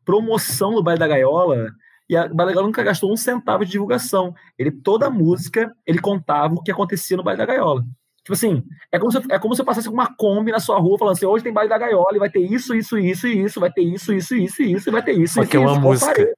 promoção 0.04 0.72
no 0.72 0.82
Baile 0.82 1.00
da 1.00 1.08
Gaiola 1.08 1.70
e 2.08 2.16
a 2.16 2.22
Baile 2.22 2.36
da 2.36 2.44
Gaiola 2.46 2.66
nunca 2.66 2.82
gastou 2.82 3.12
um 3.12 3.16
centavo 3.16 3.64
de 3.64 3.72
divulgação. 3.72 4.34
Ele, 4.58 4.70
toda 4.70 5.06
a 5.06 5.10
música, 5.10 5.74
ele 5.86 5.98
contava 5.98 6.54
o 6.54 6.62
que 6.62 6.70
acontecia 6.70 7.16
no 7.16 7.22
Baile 7.22 7.38
da 7.38 7.46
Gaiola. 7.46 7.84
Tipo 8.24 8.32
assim, 8.32 8.64
é 8.90 8.98
como, 8.98 9.12
se, 9.12 9.18
é 9.30 9.38
como 9.38 9.54
se 9.54 9.60
eu 9.60 9.66
passasse 9.66 9.86
com 9.86 9.94
uma 9.94 10.14
Kombi 10.14 10.50
na 10.50 10.58
sua 10.58 10.78
rua 10.78 10.98
falando 10.98 11.14
assim, 11.14 11.26
hoje 11.26 11.44
tem 11.44 11.52
Baile 11.52 11.68
da 11.68 11.76
Gaiola 11.76 12.16
e 12.16 12.18
vai 12.18 12.30
ter 12.30 12.40
isso, 12.40 12.74
isso, 12.74 12.96
isso 12.96 13.26
e 13.26 13.42
isso, 13.42 13.60
vai 13.60 13.70
ter 13.70 13.82
isso, 13.82 14.14
isso, 14.14 14.34
isso 14.34 14.62
e 14.62 14.72
isso, 14.72 14.88
e 14.88 14.92
vai 14.92 15.02
ter 15.02 15.12
isso, 15.12 15.34
só 15.34 15.42
isso, 15.42 15.50
que 15.50 15.56
é 15.56 15.60
uma 15.60 15.78
música. 15.78 16.34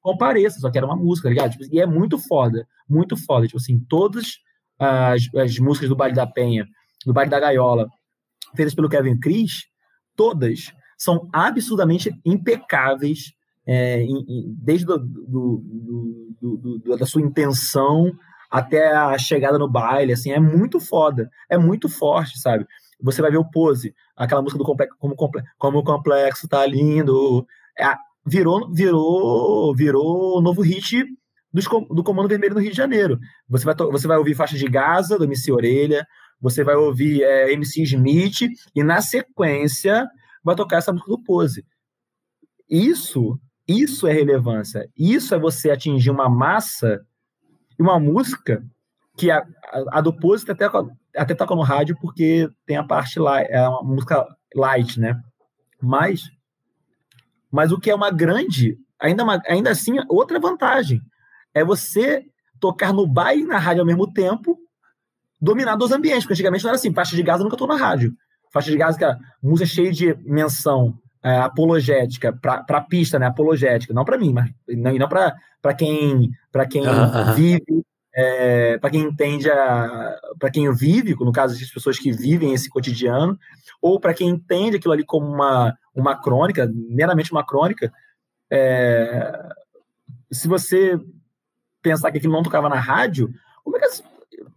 Compareça, 0.00 0.60
só 0.60 0.70
que 0.70 0.78
era 0.78 0.86
uma 0.86 0.94
música, 0.94 1.28
tá 1.28 1.34
ligado? 1.34 1.50
Tipo, 1.50 1.74
e 1.74 1.80
é 1.80 1.86
muito 1.86 2.18
foda, 2.18 2.66
muito 2.88 3.16
foda. 3.16 3.46
Tipo 3.46 3.58
assim, 3.58 3.84
todas 3.88 4.38
as, 4.78 5.22
as 5.34 5.58
músicas 5.58 5.88
do 5.88 5.96
Baile 5.96 6.14
da 6.14 6.26
Penha, 6.26 6.66
do 7.04 7.12
Baile 7.12 7.30
da 7.30 7.40
Gaiola, 7.40 7.88
feitas 8.54 8.74
pelo 8.74 8.88
Kevin 8.88 9.18
Cris, 9.18 9.64
todas 10.18 10.72
são 10.98 11.28
absurdamente 11.32 12.10
impecáveis, 12.26 13.32
é, 13.64 14.02
em, 14.02 14.24
em, 14.28 14.56
desde 14.60 14.84
do, 14.84 14.98
do, 14.98 15.62
do, 16.40 16.96
da 16.96 17.06
sua 17.06 17.22
intenção 17.22 18.12
até 18.50 18.92
a 18.92 19.16
chegada 19.16 19.58
no 19.58 19.70
baile, 19.70 20.12
assim, 20.12 20.32
é 20.32 20.40
muito 20.40 20.80
foda, 20.80 21.30
é 21.48 21.56
muito 21.56 21.88
forte, 21.88 22.40
sabe? 22.40 22.66
Você 23.00 23.22
vai 23.22 23.30
ver 23.30 23.36
o 23.36 23.48
Pose, 23.48 23.94
aquela 24.16 24.42
música 24.42 24.58
do 24.58 24.64
complexo, 24.64 24.96
como, 24.98 25.14
como 25.56 25.78
o 25.78 25.84
complexo 25.84 26.48
tá 26.48 26.66
lindo, 26.66 27.46
é, 27.78 27.94
virou, 28.26 28.72
virou, 28.72 29.74
virou 29.76 30.42
novo 30.42 30.62
hit 30.62 31.04
dos, 31.52 31.66
do 31.90 32.02
Comando 32.02 32.28
Vermelho 32.28 32.54
no 32.54 32.60
Rio 32.60 32.70
de 32.70 32.76
Janeiro. 32.76 33.18
Você 33.48 33.64
vai, 33.64 33.74
você 33.74 34.08
vai 34.08 34.18
ouvir 34.18 34.34
faixa 34.34 34.56
de 34.56 34.66
Gaza, 34.66 35.16
do 35.16 35.24
MC 35.24 35.52
Orelha, 35.52 36.06
você 36.40 36.62
vai 36.62 36.76
ouvir 36.76 37.22
é, 37.22 37.52
MC 37.52 37.82
Smith 37.82 38.48
e 38.74 38.82
na 38.82 39.00
sequência 39.00 40.08
vai 40.42 40.54
tocar 40.54 40.78
essa 40.78 40.92
música 40.92 41.10
do 41.10 41.22
Pose. 41.22 41.64
Isso, 42.68 43.38
isso 43.66 44.06
é 44.06 44.12
relevância. 44.12 44.88
Isso 44.96 45.34
é 45.34 45.38
você 45.38 45.70
atingir 45.70 46.10
uma 46.10 46.28
massa 46.28 47.04
e 47.78 47.82
uma 47.82 47.98
música 47.98 48.64
que 49.16 49.30
a, 49.30 49.38
a, 49.38 49.98
a 49.98 50.00
do 50.00 50.12
Pose 50.12 50.48
até, 50.50 50.66
até 51.16 51.34
toca 51.34 51.54
no 51.54 51.62
rádio 51.62 51.96
porque 52.00 52.48
tem 52.64 52.76
a 52.76 52.84
parte 52.84 53.18
lá, 53.18 53.42
é 53.42 53.68
uma 53.68 53.82
música 53.82 54.26
light, 54.54 54.98
né? 54.98 55.20
Mas, 55.80 56.30
mas 57.50 57.72
o 57.72 57.78
que 57.78 57.90
é 57.90 57.94
uma 57.94 58.10
grande, 58.10 58.78
ainda, 58.98 59.24
uma, 59.24 59.42
ainda 59.46 59.70
assim, 59.70 59.96
outra 60.08 60.38
vantagem 60.38 61.00
é 61.54 61.64
você 61.64 62.24
tocar 62.60 62.92
no 62.92 63.06
baile 63.06 63.42
e 63.42 63.46
na 63.46 63.58
rádio 63.58 63.82
ao 63.82 63.86
mesmo 63.86 64.12
tempo, 64.12 64.58
dominar 65.40 65.76
dois 65.76 65.92
ambientes, 65.92 66.24
porque 66.24 66.34
antigamente 66.34 66.64
não 66.64 66.70
era 66.70 66.76
assim, 66.76 66.92
faixa 66.92 67.14
de 67.14 67.22
Gaza 67.22 67.44
nunca 67.44 67.56
tô 67.56 67.66
na 67.66 67.76
rádio. 67.76 68.12
Faixa 68.52 68.70
de 68.70 68.76
Gaza, 68.76 68.98
que 68.98 69.04
é 69.04 69.16
música 69.42 69.66
cheia 69.66 69.92
de 69.92 70.14
menção 70.24 70.98
é, 71.22 71.38
apologética 71.38 72.32
para 72.32 72.64
a 72.68 72.80
pista, 72.80 73.18
né? 73.18 73.26
Apologética, 73.26 73.92
não 73.92 74.04
para 74.04 74.18
mim, 74.18 74.32
mas 74.32 74.50
não, 74.68 74.92
e 74.92 74.98
não 74.98 75.08
para 75.08 75.74
quem, 75.76 76.30
pra 76.50 76.66
quem 76.66 76.82
uh 76.82 76.90
-huh. 76.90 77.34
vive, 77.34 77.84
é, 78.14 78.78
para 78.78 78.90
quem 78.90 79.02
entende 79.02 79.48
para 80.38 80.50
quem 80.50 80.72
vive, 80.72 81.14
no 81.20 81.32
caso 81.32 81.58
das 81.58 81.70
pessoas 81.70 81.98
que 81.98 82.10
vivem 82.10 82.52
esse 82.52 82.68
cotidiano, 82.68 83.38
ou 83.80 84.00
para 84.00 84.14
quem 84.14 84.28
entende 84.28 84.76
aquilo 84.76 84.92
ali 84.92 85.04
como 85.04 85.26
uma, 85.26 85.76
uma 85.94 86.16
crônica, 86.20 86.70
meramente 86.74 87.32
uma 87.32 87.46
crônica. 87.46 87.92
É, 88.50 89.48
se 90.32 90.48
você 90.48 90.98
pensar 91.82 92.10
que 92.10 92.18
aquilo 92.18 92.32
não 92.32 92.42
tocava 92.42 92.68
na 92.68 92.78
rádio, 92.78 93.32
como 93.62 93.76
é 93.76 93.80
que 93.80 93.86
as, 93.86 94.02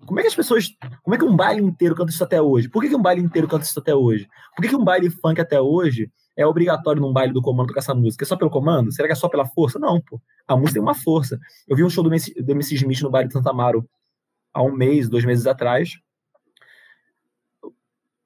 como 0.05 0.19
é 0.19 0.23
que 0.23 0.27
as 0.27 0.35
pessoas. 0.35 0.69
Como 1.03 1.15
é 1.15 1.17
que 1.17 1.23
um 1.23 1.35
baile 1.35 1.61
inteiro 1.61 1.95
canta 1.95 2.11
isso 2.11 2.23
até 2.23 2.41
hoje? 2.41 2.69
Por 2.69 2.81
que, 2.81 2.89
que 2.89 2.95
um 2.95 3.01
baile 3.01 3.21
inteiro 3.21 3.47
canta 3.47 3.65
isso 3.65 3.79
até 3.79 3.93
hoje? 3.93 4.27
Por 4.55 4.61
que, 4.61 4.69
que 4.69 4.75
um 4.75 4.83
baile 4.83 5.09
funk 5.09 5.39
até 5.39 5.59
hoje 5.59 6.11
é 6.35 6.45
obrigatório 6.45 7.01
num 7.01 7.13
baile 7.13 7.33
do 7.33 7.41
comando 7.41 7.67
tocar 7.67 7.79
essa 7.79 7.93
música? 7.93 8.23
É 8.23 8.27
só 8.27 8.35
pelo 8.35 8.49
comando? 8.49 8.91
Será 8.91 9.07
que 9.07 9.13
é 9.13 9.15
só 9.15 9.29
pela 9.29 9.45
força? 9.45 9.77
Não, 9.77 10.01
pô. 10.01 10.19
A 10.47 10.55
música 10.55 10.73
tem 10.73 10.81
uma 10.81 10.95
força. 10.95 11.39
Eu 11.67 11.75
vi 11.75 11.83
um 11.83 11.89
show 11.89 12.03
do 12.03 12.09
MC, 12.09 12.33
do 12.41 12.51
MC 12.51 12.75
Smith 12.75 13.01
no 13.01 13.11
baile 13.11 13.27
de 13.27 13.33
Santa 13.33 13.51
Amaro 13.51 13.87
há 14.53 14.61
um 14.61 14.71
mês, 14.71 15.07
dois 15.07 15.23
meses 15.23 15.45
atrás. 15.45 15.97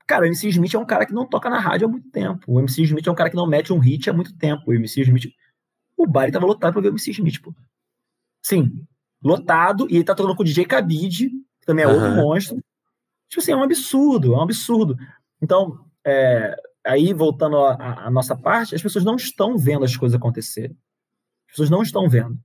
Cara, 0.07 0.23
o 0.23 0.25
MC 0.27 0.49
Smith 0.49 0.73
é 0.73 0.79
um 0.79 0.85
cara 0.85 1.05
que 1.05 1.13
não 1.13 1.25
toca 1.27 1.49
na 1.49 1.59
rádio 1.59 1.87
há 1.87 1.91
muito 1.91 2.09
tempo. 2.09 2.43
O 2.47 2.59
MC 2.59 2.83
Smith 2.83 3.07
é 3.07 3.11
um 3.11 3.15
cara 3.15 3.29
que 3.29 3.35
não 3.35 3.47
mete 3.47 3.73
um 3.73 3.79
hit 3.79 4.09
há 4.09 4.13
muito 4.13 4.35
tempo. 4.37 4.63
O 4.67 4.73
MC 4.73 5.01
Smith. 5.01 5.31
O 5.97 6.07
baile 6.07 6.31
tava 6.31 6.45
lotado 6.45 6.73
pra 6.73 6.81
ver 6.81 6.89
o 6.89 6.91
MC 6.91 7.11
Smith, 7.11 7.41
pô. 7.41 7.53
Sim, 8.41 8.85
lotado, 9.23 9.87
e 9.89 9.95
ele 9.95 10.03
tá 10.03 10.13
tocando 10.13 10.35
com 10.35 10.43
o 10.43 10.45
DJ 10.45 10.65
Khabib, 10.65 11.31
que 11.65 11.71
também 11.71 11.83
é 11.83 11.87
outro 11.87 12.11
monstro. 12.11 12.63
Tipo 13.27 13.41
assim, 13.41 13.51
é 13.51 13.55
um 13.55 13.63
absurdo, 13.63 14.33
é 14.33 14.37
um 14.37 14.41
absurdo. 14.41 14.97
Então, 15.41 15.79
é, 16.05 16.55
aí 16.85 17.13
voltando 17.13 17.57
à 17.57 18.09
nossa 18.11 18.35
parte, 18.35 18.75
as 18.75 18.81
pessoas 18.81 19.03
não 19.03 19.15
estão 19.15 19.57
vendo 19.57 19.83
as 19.83 19.97
coisas 19.97 20.15
acontecerem. 20.15 20.77
As 21.47 21.51
pessoas 21.51 21.69
não 21.69 21.81
estão 21.81 22.07
vendo. 22.07 22.37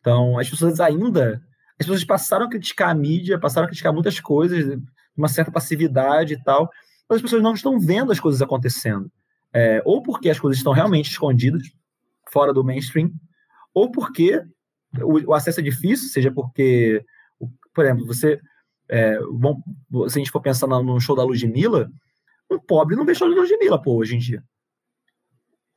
Então, 0.00 0.38
as 0.38 0.48
pessoas 0.48 0.80
ainda. 0.80 1.42
As 1.78 1.86
pessoas 1.86 2.04
passaram 2.04 2.46
a 2.46 2.50
criticar 2.50 2.90
a 2.90 2.94
mídia, 2.94 3.38
passaram 3.38 3.64
a 3.64 3.68
criticar 3.68 3.92
muitas 3.92 4.20
coisas, 4.20 4.78
uma 5.16 5.28
certa 5.28 5.50
passividade 5.50 6.34
e 6.34 6.42
tal, 6.42 6.70
mas 7.08 7.16
as 7.16 7.22
pessoas 7.22 7.42
não 7.42 7.54
estão 7.54 7.80
vendo 7.80 8.12
as 8.12 8.20
coisas 8.20 8.42
acontecendo. 8.42 9.10
É, 9.52 9.82
ou 9.84 10.02
porque 10.02 10.28
as 10.30 10.38
coisas 10.38 10.58
estão 10.58 10.72
realmente 10.72 11.10
escondidas, 11.10 11.62
fora 12.30 12.52
do 12.52 12.62
mainstream, 12.62 13.10
ou 13.74 13.90
porque 13.90 14.44
o, 14.98 15.30
o 15.30 15.34
acesso 15.34 15.60
é 15.60 15.62
difícil, 15.62 16.08
seja 16.08 16.30
porque, 16.30 17.04
por 17.74 17.84
exemplo, 17.84 18.06
você. 18.06 18.40
É, 18.92 19.20
bom, 19.30 19.62
se 20.08 20.18
a 20.18 20.20
gente 20.20 20.32
for 20.32 20.40
pensar 20.40 20.66
no 20.66 21.00
show 21.00 21.14
da 21.14 21.22
Ludmilla, 21.22 21.88
um 22.50 22.58
pobre 22.58 22.96
não 22.96 23.04
vê 23.04 23.14
show 23.14 23.32
da 23.32 23.40
Ludmilla, 23.40 23.80
pô, 23.80 23.94
hoje 23.94 24.16
em 24.16 24.18
dia. 24.18 24.42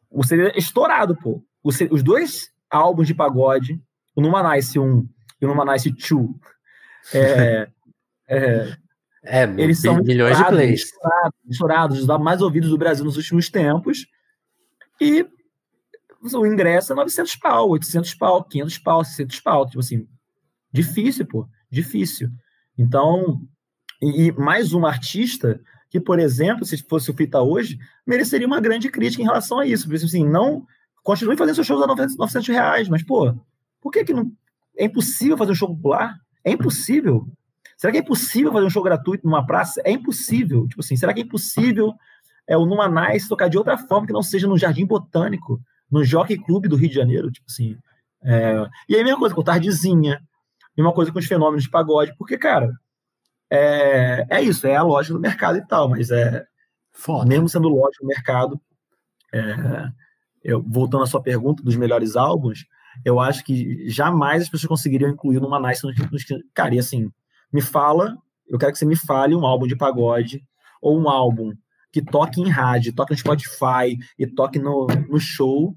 O 0.10 0.24
seria 0.24 0.58
estourado, 0.58 1.16
pô. 1.16 1.44
os 1.64 2.02
dois 2.02 2.52
álbuns 2.70 3.06
de 3.06 3.14
pagode, 3.14 3.80
o 4.16 4.22
Numa 4.22 4.56
Nice 4.56 4.80
1 4.80 5.08
e 5.40 5.46
o 5.46 5.48
Numa 5.48 5.64
Nice 5.72 5.92
2, 5.92 6.30
é, 7.14 7.70
é, 8.28 8.78
é, 9.24 9.44
eles 9.58 9.80
são 9.80 10.02
milhões 10.02 10.36
de 10.36 10.46
plays. 10.46 10.82
Estourados, 10.82 11.40
estourados, 11.48 12.00
os 12.00 12.08
mais 12.20 12.42
ouvidos 12.42 12.70
do 12.70 12.78
Brasil 12.78 13.06
nos 13.06 13.18
últimos 13.18 13.50
tempos. 13.50 14.08
E 15.00 15.28
o 16.22 16.46
ingresso 16.48 16.94
é 16.94 16.96
900 16.96 17.36
pau, 17.36 17.70
800 17.70 18.16
pau, 18.16 18.44
500 18.44 18.78
pau, 18.80 19.06
600 19.06 19.40
pau. 19.42 19.66
Tipo 19.68 19.80
assim, 19.80 20.08
difícil, 20.72 21.28
pô, 21.28 21.48
difícil. 21.70 22.30
Então, 22.78 23.42
e, 24.02 24.28
e 24.28 24.32
mais 24.32 24.74
um 24.74 24.86
artista 24.86 25.60
que, 25.90 26.00
por 26.00 26.20
exemplo, 26.20 26.66
se 26.66 26.78
fosse 26.78 27.12
o 27.12 27.14
Fita 27.14 27.42
hoje, 27.42 27.78
mereceria 28.06 28.48
uma 28.48 28.60
grande 28.60 28.90
crítica 28.90 29.22
em 29.22 29.26
relação 29.26 29.60
a 29.60 29.66
isso. 29.66 29.88
Por 29.88 29.96
assim, 29.96 30.28
não 30.28 30.66
continue 31.04 31.38
fazendo 31.38 31.56
seus 31.56 31.68
shows 31.68 31.84
a 31.84 31.88
900, 31.88 32.18
900 32.18 32.48
reais, 32.48 32.90
mas, 32.90 33.04
pô, 33.04 33.36
por 33.82 33.92
que 33.92 34.04
que 34.04 34.14
não... 34.14 34.32
É 34.78 34.86
impossível 34.86 35.38
fazer 35.38 35.52
um 35.52 35.56
show 35.56 35.68
popular? 35.68 36.16
É 36.44 36.52
impossível. 36.52 37.28
Será 37.78 37.92
que 37.92 38.00
é 38.00 38.02
impossível 38.02 38.52
fazer 38.52 38.66
um 38.66 38.70
show 38.70 38.82
gratuito 38.82 39.26
numa 39.26 39.46
praça? 39.46 39.82
É 39.86 39.92
impossível. 39.92 40.68
Tipo 40.68 40.82
assim, 40.82 40.96
será 40.96 41.14
que 41.14 41.20
é 41.20 41.24
impossível 41.24 41.94
é, 42.48 42.58
o 42.58 42.66
Numa 42.66 42.90
Nice 42.90 43.30
tocar 43.30 43.48
de 43.50 43.58
outra 43.58 43.78
forma 43.78 44.08
que 44.08 44.14
não 44.14 44.24
seja 44.24 44.48
no 44.48 44.58
Jardim 44.58 44.86
Botânico? 44.86 45.62
no 45.94 46.04
Jockey 46.04 46.40
Club 46.40 46.68
do 46.68 46.76
Rio 46.76 46.90
de 46.90 46.96
Janeiro, 46.96 47.32
tipo 47.32 47.46
assim. 47.48 47.78
É... 48.24 48.66
E 48.90 48.96
aí, 48.96 49.02
a 49.02 49.04
mesma 49.04 49.20
coisa 49.20 49.36
com 49.36 49.42
o 49.42 49.44
Tardezinha, 49.44 50.20
mesma 50.82 50.94
coisa 50.94 51.12
com 51.12 51.20
os 51.20 51.26
fenômenos 51.26 51.64
de 51.64 51.70
pagode, 51.70 52.16
porque, 52.18 52.38
cara, 52.38 52.72
é, 53.50 54.26
é 54.30 54.42
isso, 54.42 54.66
é 54.66 54.76
a 54.76 54.84
loja 54.84 55.14
do 55.14 55.20
mercado 55.20 55.58
e 55.58 55.68
tal, 55.68 55.90
mas 55.90 56.10
é. 56.12 56.46
Foda. 56.92 57.26
Mesmo 57.26 57.50
sendo 57.50 57.70
loja 57.70 57.98
do 58.00 58.08
mercado, 58.08 58.62
é, 59.34 59.90
eu, 60.44 60.62
voltando 60.62 61.04
à 61.04 61.08
sua 61.08 61.22
pergunta 61.22 61.64
dos 61.64 61.76
melhores 61.76 62.16
álbuns, 62.16 62.66
eu 63.04 63.20
acho 63.20 63.44
que 63.44 63.90
jamais 63.90 64.44
as 64.44 64.50
pessoas 64.50 64.70
conseguiriam 64.70 65.10
incluir 65.10 65.40
numa 65.40 65.60
Nice 65.60 65.84
nos, 65.84 65.96
nos, 66.12 66.24
Cara, 66.54 66.76
e 66.76 66.80
assim, 66.80 67.12
me 67.52 67.62
fala, 67.62 68.18
eu 68.48 68.60
quero 68.60 68.72
que 68.72 68.78
você 68.78 68.86
me 68.86 68.96
fale 68.96 69.36
um 69.36 69.46
álbum 69.46 69.66
de 69.66 69.76
pagode 69.76 70.44
ou 70.82 71.00
um 71.00 71.10
álbum 71.10 71.54
que 71.92 72.02
toque 72.02 72.42
em 72.42 72.50
rádio, 72.50 72.94
toque 72.94 73.12
no 73.12 73.18
Spotify 73.18 73.98
e 74.18 74.28
toque 74.28 74.60
no, 74.60 74.88
no 75.10 75.20
show 75.20 75.76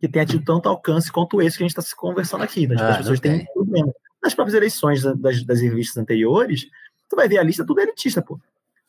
que 0.00 0.08
tenha 0.08 0.26
tido 0.26 0.44
tanto 0.44 0.68
alcance 0.68 1.10
quanto 1.10 1.40
esse 1.40 1.56
que 1.56 1.62
a 1.62 1.66
gente 1.66 1.70
está 1.70 1.82
se 1.82 1.96
conversando 1.96 2.42
aqui. 2.42 2.66
Né? 2.66 2.74
Tipo, 2.74 2.86
ah, 2.86 2.90
as 2.90 2.98
pessoas 2.98 3.20
têm 3.20 3.46
problema. 3.54 3.92
Nas 4.24 4.34
próprias 4.34 4.56
eleições 4.56 5.02
das, 5.02 5.44
das 5.44 5.60
revistas 5.60 5.98
anteriores, 5.98 6.66
tu 7.08 7.14
vai 7.14 7.28
ver 7.28 7.38
a 7.38 7.42
lista 7.42 7.64
tudo 7.64 7.80
elitista, 7.80 8.22
pô. 8.22 8.36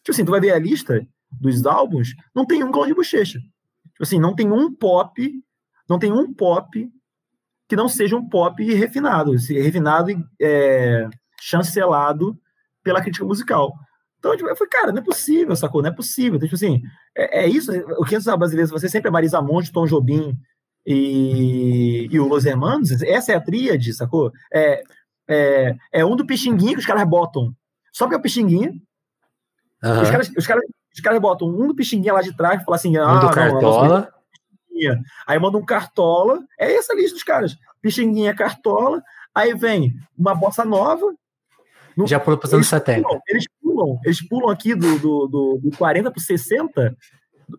Tipo 0.02 0.12
assim, 0.12 0.24
tu 0.24 0.32
vai 0.32 0.40
ver 0.40 0.52
a 0.52 0.60
lista 0.60 1.06
dos 1.30 1.66
álbuns, 1.66 2.16
não 2.34 2.46
tem 2.46 2.64
um 2.64 2.72
clone 2.72 2.92
de 2.92 2.96
bochecha. 2.96 3.38
Tipo 3.40 4.04
assim, 4.04 4.20
não 4.20 4.34
tem 4.34 4.52
um 4.52 4.74
pop, 4.74 5.32
não 5.90 6.00
tem 6.00 6.12
um 6.12 6.34
pop 6.34 6.90
que 7.68 7.76
não 7.76 7.90
seja 7.90 8.16
um 8.16 8.28
pop 8.28 8.64
refinado, 8.64 9.32
refinado 9.32 10.12
e 10.12 10.18
é, 10.40 11.10
chancelado 11.42 12.38
pela 12.84 13.02
crítica 13.02 13.26
musical. 13.26 13.74
Então, 14.20 14.36
tipo, 14.38 14.48
eu 14.48 14.56
falei, 14.56 14.70
cara, 14.70 14.92
não 14.92 15.02
é 15.02 15.04
possível, 15.04 15.56
sacou? 15.56 15.82
Não 15.82 15.90
é 15.90 15.94
possível. 15.94 16.38
Então, 16.38 16.48
tipo 16.48 16.56
assim, 16.56 16.82
é, 17.16 17.44
é 17.44 17.48
isso. 17.48 17.72
O 18.00 18.06
500 18.06 18.38
brasileiro, 18.38 18.72
você 18.72 18.88
sempre 18.88 19.10
é 19.10 19.12
Marisa 19.12 19.42
Monte, 19.42 19.72
Tom 19.72 19.86
Jobim, 19.86 20.38
e, 20.86 22.08
e 22.12 22.20
o 22.20 22.28
Los 22.28 22.46
Hermanos, 22.46 22.92
essa 23.02 23.32
é 23.32 23.36
a 23.36 23.42
tríade, 23.42 23.94
sacou? 23.94 24.32
É, 24.54 24.84
é, 25.28 25.76
é 25.92 26.06
um 26.06 26.16
do 26.16 26.26
Pixinguinha 26.26 26.74
que 26.74 26.80
os 26.80 26.86
caras 26.86 27.08
botam. 27.08 27.54
Só 27.92 28.06
porque 28.06 28.16
é 28.16 28.20
o 28.20 28.22
Pixinguinha. 28.22 28.72
Uhum. 29.84 30.02
Os, 30.02 30.10
caras, 30.10 30.32
os, 30.38 30.48
caras, 30.48 30.64
os 30.94 31.02
caras 31.02 31.22
botam 31.22 31.48
um 31.48 31.68
do 31.68 31.76
Pixinguinha 31.76 32.14
lá 32.14 32.22
de 32.22 32.36
trás 32.36 32.62
e 32.62 32.66
falam 32.66 32.76
assim: 32.76 32.98
ah, 32.98 33.14
um 33.14 33.20
do 33.20 33.32
Cartola. 33.32 34.14
Não, 34.72 35.02
aí 35.26 35.40
manda 35.40 35.58
um 35.58 35.66
Cartola. 35.66 36.40
É 36.60 36.74
essa 36.74 36.94
a 36.94 36.96
lista 36.96 37.14
dos 37.14 37.24
caras. 37.24 37.56
Pixinguinha, 37.82 38.36
Cartola. 38.36 39.02
Aí 39.34 39.54
vem 39.54 39.94
uma 40.18 40.36
bossa 40.36 40.66
nova. 40.66 41.14
No, 41.96 42.06
Já 42.06 42.20
pulou 42.20 42.38
para 42.38 42.48
os 42.48 42.54
anos 42.54 42.68
70. 42.68 43.04
Pulam, 43.04 43.22
eles 43.28 43.46
pulam, 43.62 44.00
eles 44.04 44.28
pulam 44.28 44.50
aqui 44.50 44.76
do, 44.76 45.00
do, 45.00 45.28
do, 45.28 45.60
do 45.64 45.78
40 45.78 46.12
para 46.12 46.22
60 46.22 46.98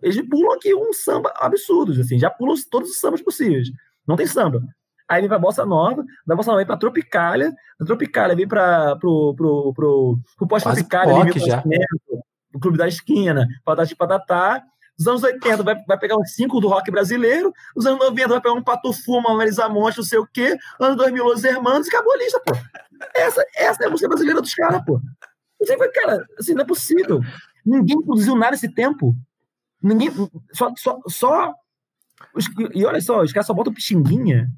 eles 0.02 0.20
pulam 0.28 0.52
aqui 0.52 0.74
um 0.74 0.92
samba 0.92 1.32
absurdo, 1.36 1.98
assim, 2.00 2.18
já 2.18 2.30
pulam 2.30 2.56
todos 2.70 2.90
os 2.90 2.98
sambas 2.98 3.22
possíveis. 3.22 3.70
Não 4.06 4.16
tem 4.16 4.26
samba. 4.26 4.62
Aí 5.08 5.20
vem 5.20 5.28
pra 5.28 5.38
Bossa 5.38 5.64
Nova, 5.64 6.04
da 6.26 6.34
Bossa 6.34 6.50
Nova 6.50 6.58
vem 6.58 6.66
pra 6.66 6.76
Tropicália, 6.76 7.54
da 7.78 7.86
Tropicália 7.86 8.34
vem 8.34 8.46
pra, 8.46 8.96
pro, 8.96 9.34
pro, 9.36 9.72
pro, 9.72 10.18
pro 10.36 10.48
pós-Tropicália, 10.48 11.24
vem 11.24 11.32
pro, 11.32 12.20
pro 12.50 12.60
Clube 12.60 12.78
da 12.78 12.88
Esquina, 12.88 13.46
Patati 13.64 13.94
Patatá. 13.94 14.62
Os 14.98 15.06
anos 15.06 15.22
80 15.22 15.62
vai, 15.62 15.76
vai 15.86 15.98
pegar 15.98 16.16
uns 16.16 16.32
5 16.32 16.58
do 16.58 16.68
rock 16.68 16.90
brasileiro, 16.90 17.52
os 17.76 17.84
anos 17.84 18.00
90 18.00 18.28
vai 18.28 18.40
pegar 18.40 18.54
um 18.54 18.64
Patufu, 18.64 19.18
uma 19.18 19.34
Marisa 19.34 19.68
Monte, 19.68 19.98
não 19.98 20.04
sei 20.04 20.18
o 20.18 20.26
quê, 20.26 20.56
anos 20.80 20.96
2000 20.96 21.22
Los 21.22 21.44
Hermanos 21.44 21.86
e 21.86 21.90
acabou 21.90 22.14
a 22.14 22.16
lista, 22.16 22.40
pô. 22.40 22.54
Essa, 23.14 23.44
essa 23.54 23.84
é 23.84 23.86
a 23.86 23.90
música 23.90 24.08
brasileira 24.08 24.40
dos 24.40 24.54
caras, 24.54 24.82
pô. 24.86 24.98
Você 25.60 25.76
vai, 25.76 25.88
cara, 25.88 26.24
assim, 26.38 26.54
não 26.54 26.62
é 26.62 26.66
possível. 26.66 27.20
Ninguém 27.64 28.00
produziu 28.00 28.34
nada 28.34 28.52
nesse 28.52 28.72
tempo. 28.72 29.14
Ninguém. 29.82 30.10
Só. 30.52 30.72
só, 30.76 30.98
só 31.06 31.54
e 32.74 32.84
olha 32.84 33.00
só, 33.00 33.20
os 33.20 33.32
caras 33.32 33.46
só 33.46 33.52
botam 33.52 33.74
Pixinguinha 33.74 34.48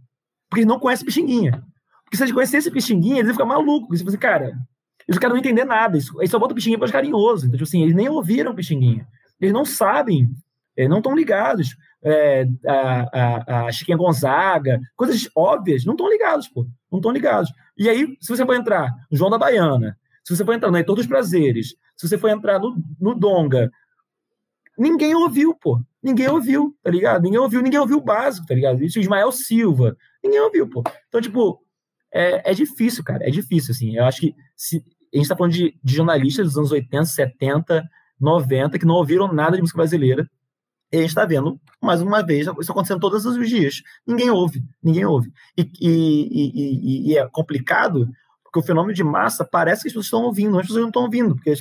porque 0.48 0.60
eles 0.60 0.68
não 0.68 0.78
conhecem 0.78 1.04
Pixinguinha. 1.04 1.62
Porque 2.04 2.16
se 2.16 2.22
eles 2.22 2.32
conhecessem 2.32 2.72
Pixinguinha, 2.72 3.16
eles 3.16 3.28
iam 3.28 3.34
ficar 3.34 3.44
malucos. 3.44 4.00
Eles 4.00 4.08
assim, 4.08 4.18
cara, 4.18 4.56
eles 5.06 5.18
caras 5.18 5.34
não 5.34 5.40
entender 5.40 5.64
nada. 5.64 5.96
Eles 5.96 6.30
só 6.30 6.38
botam 6.38 6.54
Pixinguinha 6.54 6.78
para 6.78 6.86
os 6.86 6.92
carinhosos. 6.92 7.44
Então, 7.44 7.58
tipo 7.58 7.68
assim, 7.68 7.82
eles 7.82 7.94
nem 7.94 8.08
ouviram 8.08 8.54
Pixinguinha. 8.54 9.06
Eles 9.40 9.52
não 9.52 9.64
sabem, 9.64 10.28
eles 10.76 10.90
não 10.90 10.98
estão 10.98 11.14
ligados. 11.14 11.76
É, 12.02 12.46
a, 12.66 13.08
a, 13.12 13.66
a 13.66 13.72
Chiquinha 13.72 13.96
Gonzaga, 13.96 14.80
coisas 14.96 15.28
óbvias, 15.34 15.84
não 15.84 15.94
estão 15.94 16.08
ligados, 16.08 16.48
pô. 16.48 16.66
Não 16.90 16.98
estão 16.98 17.10
ligados. 17.10 17.50
E 17.76 17.88
aí, 17.88 18.16
se 18.20 18.28
você 18.28 18.44
for 18.44 18.54
entrar 18.54 18.92
no 19.10 19.16
João 19.16 19.30
da 19.30 19.38
Baiana, 19.38 19.96
se 20.24 20.36
você 20.36 20.44
for 20.44 20.52
entrar 20.52 20.70
no 20.70 20.76
Heitor 20.76 20.94
dos 20.94 21.06
Prazeres, 21.06 21.74
se 21.96 22.08
você 22.08 22.16
for 22.16 22.28
entrar 22.28 22.58
no, 22.58 22.76
no 23.00 23.14
Donga, 23.14 23.70
ninguém 24.78 25.14
ouviu, 25.14 25.54
pô. 25.54 25.80
Ninguém 26.02 26.28
ouviu, 26.28 26.76
tá 26.82 26.90
ligado? 26.90 27.22
Ninguém 27.22 27.40
ouviu, 27.40 27.60
ninguém 27.60 27.80
ouviu 27.80 27.98
o 27.98 28.04
básico, 28.04 28.46
tá 28.46 28.54
ligado? 28.54 28.84
Isso, 28.84 29.00
Ismael 29.00 29.32
Silva, 29.32 29.96
ninguém 30.22 30.40
ouviu, 30.40 30.68
pô. 30.68 30.82
Então, 31.08 31.20
tipo, 31.20 31.60
é, 32.12 32.50
é 32.50 32.54
difícil, 32.54 33.04
cara, 33.04 33.26
é 33.26 33.30
difícil, 33.30 33.72
assim. 33.72 33.96
Eu 33.96 34.04
acho 34.04 34.20
que 34.20 34.34
se, 34.56 34.82
a 35.12 35.16
gente 35.16 35.28
tá 35.28 35.36
falando 35.36 35.52
de, 35.52 35.78
de 35.82 35.94
jornalistas 35.94 36.46
dos 36.46 36.58
anos 36.58 36.72
80, 36.72 37.04
70, 37.04 37.84
90, 38.20 38.78
que 38.78 38.86
não 38.86 38.94
ouviram 38.94 39.32
nada 39.32 39.56
de 39.56 39.62
música 39.62 39.78
brasileira, 39.78 40.28
e 40.90 40.96
a 40.96 41.00
gente 41.00 41.10
está 41.10 41.26
vendo, 41.26 41.60
mais 41.82 42.00
uma 42.00 42.24
vez, 42.24 42.46
isso 42.60 42.72
acontecendo 42.72 43.00
todos 43.00 43.24
os 43.26 43.48
dias. 43.48 43.82
Ninguém 44.06 44.30
ouve, 44.30 44.64
ninguém 44.82 45.04
ouve. 45.04 45.30
E, 45.56 45.70
e, 45.80 46.28
e, 46.32 47.12
e, 47.12 47.18
é 47.18 47.28
complicado, 47.28 48.08
porque 48.42 48.58
o 48.58 48.62
fenômeno 48.62 48.94
de 48.94 49.04
massa 49.04 49.44
parece 49.44 49.82
que 49.82 49.88
as 49.88 49.92
pessoas 49.92 50.06
estão 50.06 50.22
ouvindo, 50.22 50.58
as 50.58 50.66
pessoas 50.66 50.80
não 50.80 50.88
estão 50.88 51.02
ouvindo, 51.02 51.34
porque 51.34 51.50
o 51.50 51.56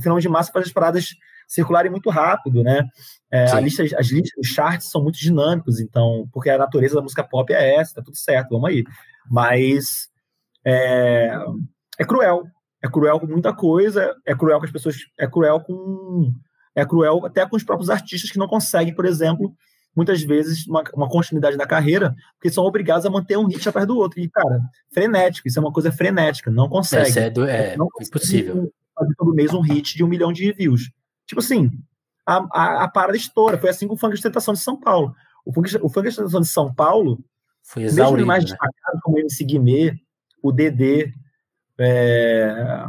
fenômeno 0.00 0.20
de 0.20 0.28
massa 0.28 0.52
faz 0.52 0.66
as 0.66 0.72
paradas 0.72 1.06
circularem 1.46 1.90
muito 1.90 2.10
rápido, 2.10 2.62
né? 2.62 2.84
É, 3.30 3.60
lista, 3.60 3.82
as 3.82 4.06
listas, 4.06 4.38
os 4.38 4.48
charts 4.48 4.90
são 4.90 5.02
muito 5.02 5.18
dinâmicos, 5.18 5.80
então, 5.80 6.26
porque 6.32 6.48
a 6.48 6.58
natureza 6.58 6.94
da 6.94 7.02
música 7.02 7.22
pop 7.22 7.52
é 7.52 7.76
essa, 7.76 7.96
tá 7.96 8.02
tudo 8.02 8.16
certo, 8.16 8.50
vamos 8.50 8.70
aí. 8.70 8.84
Mas 9.30 10.08
é, 10.64 11.34
é 11.98 12.04
cruel, 12.04 12.44
é 12.82 12.88
cruel 12.88 13.20
com 13.20 13.26
muita 13.26 13.52
coisa, 13.52 14.14
é 14.26 14.34
cruel 14.34 14.58
com 14.58 14.64
as 14.64 14.72
pessoas, 14.72 14.96
é 15.18 15.26
cruel 15.26 15.60
com 15.60 16.32
é 16.74 16.86
cruel 16.86 17.26
até 17.26 17.44
com 17.44 17.56
os 17.56 17.64
próprios 17.64 17.90
artistas 17.90 18.30
que 18.30 18.38
não 18.38 18.46
conseguem, 18.46 18.94
por 18.94 19.04
exemplo, 19.04 19.52
muitas 19.94 20.22
vezes 20.22 20.64
uma, 20.66 20.84
uma 20.94 21.08
continuidade 21.08 21.56
na 21.56 21.66
carreira, 21.66 22.14
porque 22.34 22.50
são 22.50 22.64
obrigados 22.64 23.04
a 23.04 23.10
manter 23.10 23.36
um 23.36 23.46
hit 23.46 23.68
atrás 23.68 23.86
do 23.86 23.96
outro. 23.96 24.20
E, 24.20 24.28
cara, 24.28 24.60
frenético, 24.92 25.48
isso 25.48 25.58
é 25.58 25.62
uma 25.62 25.72
coisa 25.72 25.90
frenética, 25.90 26.50
não 26.50 26.68
consegue. 26.68 27.18
É, 27.18 27.72
é, 27.72 27.76
não 27.76 27.88
impossível. 28.00 28.72
Fazer 28.94 29.14
todo 29.16 29.34
mês 29.34 29.52
um 29.52 29.60
hit 29.60 29.96
de 29.96 30.04
um 30.04 30.08
milhão 30.08 30.32
de 30.32 30.52
views. 30.52 30.90
Tipo 31.26 31.40
assim, 31.40 31.70
a, 32.28 32.46
a, 32.52 32.84
a 32.84 32.88
parada 32.88 33.16
estoura. 33.16 33.58
Foi 33.58 33.70
assim 33.70 33.88
com 33.88 33.94
o 33.94 33.96
funk 33.96 34.12
de 34.12 34.18
ostentação 34.18 34.52
de 34.52 34.60
São 34.60 34.78
Paulo. 34.78 35.14
O 35.46 35.52
funk, 35.52 35.74
o 35.80 35.88
funk 35.88 36.02
de 36.02 36.08
ostentação 36.08 36.40
de 36.42 36.48
São 36.48 36.74
Paulo, 36.74 37.24
foi 37.62 37.84
exaurido, 37.84 38.16
mesmo 38.16 38.26
mais 38.26 38.44
né? 38.44 38.50
destacado, 38.50 39.00
como 39.02 39.16
o 39.16 39.20
MC 39.20 39.44
Guimê, 39.44 39.94
o 40.42 40.52
DD, 40.52 41.12
é, 41.78 42.84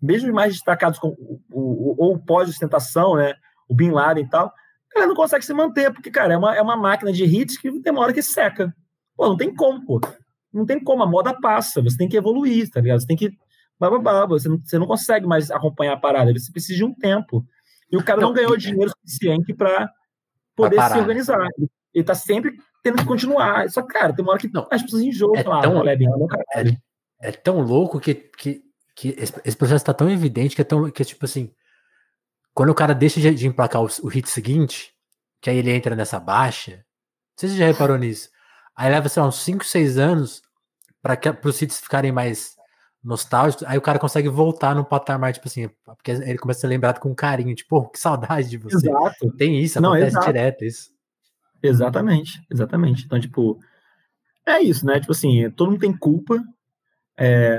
mesmo 0.00 0.32
mais 0.32 0.52
destacados 0.52 0.98
como 0.98 1.14
o, 1.18 1.40
o, 1.50 1.94
ou 1.98 2.18
pós-ostentação, 2.18 3.16
né, 3.16 3.34
o 3.68 3.74
Bin 3.74 3.90
Laden 3.90 4.24
e 4.24 4.28
tal, 4.28 4.52
ela 4.94 5.06
não 5.06 5.14
consegue 5.14 5.44
se 5.44 5.52
manter, 5.52 5.92
porque, 5.92 6.10
cara, 6.10 6.34
é 6.34 6.36
uma, 6.36 6.56
é 6.56 6.62
uma 6.62 6.76
máquina 6.76 7.12
de 7.12 7.24
hits 7.24 7.58
que 7.58 7.80
tem 7.80 7.92
uma 7.92 8.02
hora 8.02 8.12
que 8.12 8.22
seca. 8.22 8.74
Pô, 9.16 9.28
não 9.28 9.36
tem 9.36 9.54
como, 9.54 9.84
pô. 9.84 10.00
Não 10.52 10.64
tem 10.64 10.82
como, 10.82 11.02
a 11.02 11.06
moda 11.06 11.38
passa, 11.40 11.82
você 11.82 11.96
tem 11.96 12.08
que 12.08 12.16
evoluir, 12.16 12.70
tá 12.70 12.80
ligado? 12.80 13.00
Você 13.00 13.06
tem 13.06 13.16
que. 13.16 13.30
Bababá, 13.78 14.26
você, 14.26 14.48
não, 14.48 14.58
você 14.58 14.78
não 14.78 14.86
consegue 14.86 15.26
mais 15.26 15.50
acompanhar 15.50 15.92
a 15.92 15.96
parada, 15.96 16.32
você 16.32 16.50
precisa 16.50 16.76
de 16.76 16.84
um 16.84 16.94
tempo. 16.94 17.46
E 17.90 17.96
o 17.96 18.04
cara 18.04 18.20
não, 18.20 18.32
ganhou 18.32 18.56
dinheiro 18.56 18.90
suficiente 18.90 19.54
para 19.54 19.90
poder 20.54 20.80
se 20.82 20.98
organizar. 20.98 21.46
Ele 21.94 22.04
tá 22.04 22.14
sempre 22.14 22.58
tendo 22.82 22.98
que 22.98 23.04
continuar. 23.04 23.68
Só 23.70 23.82
que, 23.82 23.88
cara, 23.88 24.12
tem 24.12 24.24
uma 24.24 24.32
hora 24.32 24.40
que 24.40 24.52
não, 24.52 24.66
as 24.70 24.82
pessoas 24.82 25.02
enjoam. 25.02 25.36
É, 25.36 25.42
tão, 25.42 25.88
é, 25.88 25.94
é, 26.54 26.76
é, 27.22 27.32
tão 27.32 27.60
louco 27.60 27.98
que, 27.98 28.14
que 28.14 28.62
que 28.98 29.14
esse, 29.16 29.32
esse 29.44 29.56
processo 29.56 29.84
tá 29.84 29.94
tão 29.94 30.10
evidente 30.10 30.56
que 30.56 30.60
é 30.60 30.64
tão 30.64 30.90
que 30.90 31.02
é 31.02 31.04
tipo 31.04 31.24
assim, 31.24 31.54
quando 32.52 32.70
o 32.70 32.74
cara 32.74 32.92
deixa 32.92 33.20
de, 33.20 33.32
de 33.32 33.46
emplacar 33.46 33.80
o, 33.80 33.86
o, 34.02 34.08
hit 34.08 34.28
seguinte, 34.28 34.92
que 35.40 35.48
aí 35.48 35.56
ele 35.56 35.70
entra 35.70 35.94
nessa 35.94 36.18
baixa, 36.18 36.72
não 36.72 36.82
sei 37.36 37.48
se 37.48 37.54
você 37.54 37.60
já 37.60 37.66
reparou 37.66 37.96
nisso. 37.96 38.28
Aí 38.74 38.90
leva, 38.90 39.08
sei 39.08 39.22
lá, 39.22 39.28
uns 39.28 39.40
5, 39.40 39.64
6 39.64 39.98
anos 39.98 40.42
para 41.00 41.16
os 41.44 41.62
hits 41.62 41.78
ficarem 41.78 42.10
mais 42.10 42.56
nostálgicos, 43.08 43.66
aí 43.66 43.78
o 43.78 43.80
cara 43.80 43.98
consegue 43.98 44.28
voltar 44.28 44.74
num 44.74 44.84
patamar, 44.84 45.32
tipo 45.32 45.48
assim, 45.48 45.70
porque 45.82 46.10
ele 46.10 46.36
começa 46.36 46.58
a 46.58 46.60
ser 46.60 46.66
lembrado 46.66 47.00
com 47.00 47.14
carinho, 47.14 47.54
tipo, 47.54 47.78
oh, 47.78 47.88
que 47.88 47.98
saudade 47.98 48.50
de 48.50 48.58
você. 48.58 48.86
Exato. 48.86 49.32
Tem 49.32 49.58
isso, 49.58 49.78
acontece 49.78 50.14
Não, 50.14 50.22
direto 50.22 50.62
isso. 50.62 50.90
Exatamente, 51.62 52.42
exatamente. 52.50 53.06
Então, 53.06 53.18
tipo, 53.18 53.58
é 54.46 54.60
isso, 54.60 54.84
né? 54.84 55.00
Tipo 55.00 55.12
assim, 55.12 55.50
todo 55.52 55.70
mundo 55.70 55.80
tem 55.80 55.96
culpa. 55.96 56.38
É, 57.16 57.58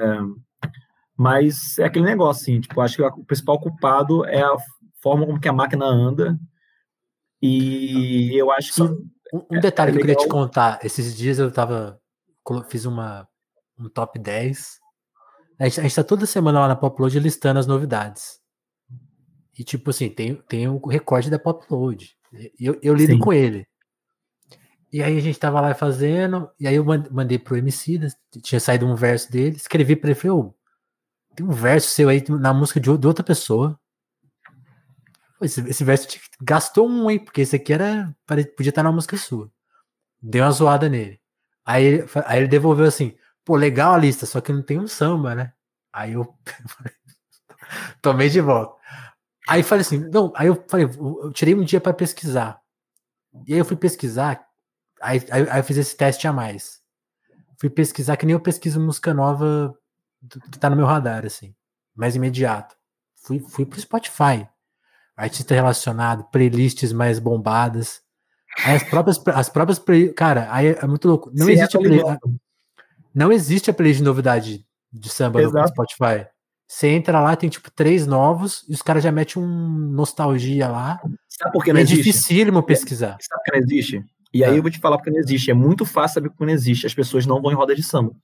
mas 1.17 1.79
é 1.79 1.85
aquele 1.85 2.05
negócio, 2.05 2.43
assim, 2.43 2.61
tipo, 2.61 2.79
acho 2.79 2.97
que 2.97 3.01
o 3.01 3.25
principal 3.25 3.59
culpado 3.59 4.23
é 4.25 4.43
a 4.43 4.55
forma 5.01 5.25
como 5.25 5.39
que 5.39 5.49
a 5.49 5.53
máquina 5.53 5.85
anda. 5.85 6.39
E 7.41 8.39
eu 8.39 8.51
acho 8.51 8.71
que. 8.71 8.83
Um, 8.83 9.09
um 9.51 9.59
detalhe 9.59 9.89
é, 9.89 9.93
é 9.93 9.95
que 9.95 9.97
eu 9.97 10.05
queria 10.05 10.15
te 10.15 10.29
contar. 10.29 10.79
Esses 10.83 11.17
dias 11.17 11.39
eu 11.39 11.51
tava. 11.51 11.99
Fiz 12.69 12.85
uma, 12.85 13.27
um 13.79 13.89
top 13.89 14.19
10. 14.19 14.79
A 15.59 15.65
gente, 15.65 15.79
a 15.79 15.83
gente 15.83 15.95
tá 15.95 16.03
toda 16.03 16.25
semana 16.25 16.61
lá 16.61 16.67
na 16.69 16.75
Popload 16.75 17.19
listando 17.19 17.59
as 17.59 17.67
novidades. 17.67 18.39
E, 19.57 19.63
tipo 19.63 19.89
assim, 19.89 20.09
tem, 20.09 20.35
tem 20.35 20.67
o 20.69 20.79
recorde 20.87 21.29
da 21.29 21.37
Popload. 21.37 22.15
Eu, 22.57 22.79
eu 22.81 22.95
lido 22.95 23.13
Sim. 23.13 23.19
com 23.19 23.33
ele. 23.33 23.67
E 24.91 25.03
aí 25.03 25.17
a 25.17 25.21
gente 25.21 25.37
tava 25.37 25.61
lá 25.61 25.75
fazendo, 25.75 26.49
e 26.59 26.67
aí 26.67 26.75
eu 26.75 26.85
mandei 27.11 27.37
pro 27.37 27.57
MC, 27.57 27.99
tinha 28.41 28.59
saído 28.59 28.87
um 28.87 28.95
verso 28.95 29.31
dele, 29.31 29.55
escrevi 29.55 29.95
pra 29.95 30.09
ele, 30.09 30.19
falei, 30.19 30.31
ô, 30.31 30.55
tem 31.35 31.45
um 31.45 31.51
verso 31.51 31.89
seu 31.89 32.09
aí 32.09 32.23
na 32.27 32.53
música 32.53 32.79
de, 32.79 32.89
outra 32.89 33.23
pessoa. 33.23 33.79
Esse, 35.41 35.61
esse 35.69 35.83
verso 35.83 36.07
gastou 36.41 36.89
um, 36.89 37.09
hein? 37.09 37.19
Porque 37.19 37.41
esse 37.41 37.55
aqui 37.55 37.71
era. 37.71 38.13
Podia 38.25 38.69
estar 38.69 38.83
na 38.83 38.91
música 38.91 39.15
sua. 39.15 39.49
Deu 40.21 40.43
uma 40.43 40.51
zoada 40.51 40.89
nele. 40.89 41.21
Aí 41.63 42.03
aí 42.25 42.39
ele 42.39 42.47
devolveu 42.47 42.85
assim: 42.85 43.15
pô, 43.49 43.55
legal 43.55 43.95
a 43.95 43.97
lista, 43.97 44.27
só 44.27 44.39
que 44.39 44.53
não 44.53 44.61
tem 44.61 44.77
um 44.77 44.87
samba, 44.87 45.33
né? 45.33 45.53
Aí 45.91 46.13
eu. 46.13 46.35
tomei 47.99 48.29
de 48.29 48.39
volta. 48.39 48.79
Aí 49.47 49.63
falei 49.63 49.81
assim: 49.81 49.97
não, 49.97 50.31
aí 50.35 50.45
eu 50.45 50.63
falei, 50.67 50.85
eu 50.85 51.33
tirei 51.33 51.55
um 51.55 51.63
dia 51.63 51.81
para 51.81 51.91
pesquisar. 51.91 52.61
E 53.47 53.53
aí 53.53 53.59
eu 53.59 53.65
fui 53.65 53.75
pesquisar, 53.75 54.45
aí, 55.01 55.19
aí, 55.31 55.49
aí 55.49 55.59
eu 55.59 55.63
fiz 55.63 55.77
esse 55.77 55.97
teste 55.97 56.27
a 56.27 56.31
mais. 56.31 56.79
Fui 57.57 57.71
pesquisar, 57.71 58.17
que 58.17 58.25
nem 58.27 58.33
eu 58.33 58.39
pesquiso 58.39 58.79
música 58.79 59.15
nova 59.15 59.75
que 60.51 60.59
tá 60.59 60.69
no 60.69 60.75
meu 60.75 60.85
radar, 60.85 61.25
assim, 61.25 61.55
mais 61.95 62.15
imediato. 62.15 62.75
Fui, 63.15 63.39
fui 63.39 63.65
pro 63.65 63.81
Spotify. 63.81 64.47
Artista 65.17 65.55
relacionado, 65.55 66.23
playlists 66.25 66.93
mais 66.93 67.17
bombadas. 67.17 68.03
Aí 68.63 68.75
as 68.75 68.83
próprias, 68.83 69.19
as 69.27 69.49
próprias 69.49 69.81
cara, 70.15 70.47
aí 70.51 70.67
é 70.67 70.85
muito 70.85 71.07
louco. 71.07 71.31
Não 71.33 71.47
Sim, 71.47 71.53
existe 71.53 71.77
é 71.77 71.79
play, 71.79 72.03
não 73.13 73.31
existe 73.31 73.69
a 73.69 73.73
playlist 73.73 73.99
de 73.99 74.05
novidade 74.05 74.65
de 74.91 75.09
samba 75.09 75.41
Exato. 75.41 75.59
no 75.59 75.67
Spotify. 75.67 76.27
Você 76.67 76.89
entra 76.89 77.19
lá, 77.19 77.35
tem 77.35 77.49
tipo 77.49 77.71
três 77.71 78.05
novos 78.05 78.63
e 78.69 78.73
os 78.73 78.81
caras 78.81 79.03
já 79.03 79.11
metem 79.11 79.41
um 79.41 79.47
nostalgia 79.47 80.67
lá. 80.67 80.99
Sabe 81.27 81.51
por 81.51 81.63
que 81.63 81.73
não 81.73 81.79
é 81.79 81.83
existe? 81.83 82.03
dificílimo 82.03 82.61
pesquisar. 82.61 83.17
Sabe 83.19 83.41
por 83.43 83.43
que 83.43 83.51
não 83.51 83.59
existe? 83.59 84.05
E 84.31 84.43
aí 84.43 84.53
é. 84.53 84.57
eu 84.57 84.61
vou 84.61 84.69
te 84.69 84.79
falar 84.79 84.97
porque 84.97 85.09
não 85.09 85.19
existe. 85.19 85.49
É 85.49 85.53
muito 85.53 85.85
fácil 85.85 86.15
saber 86.15 86.29
porque 86.29 86.45
não 86.45 86.53
existe. 86.53 86.85
As 86.85 86.93
pessoas 86.93 87.25
não 87.25 87.41
vão 87.41 87.51
em 87.51 87.55
roda 87.55 87.75
de 87.75 87.81
samba 87.81 88.15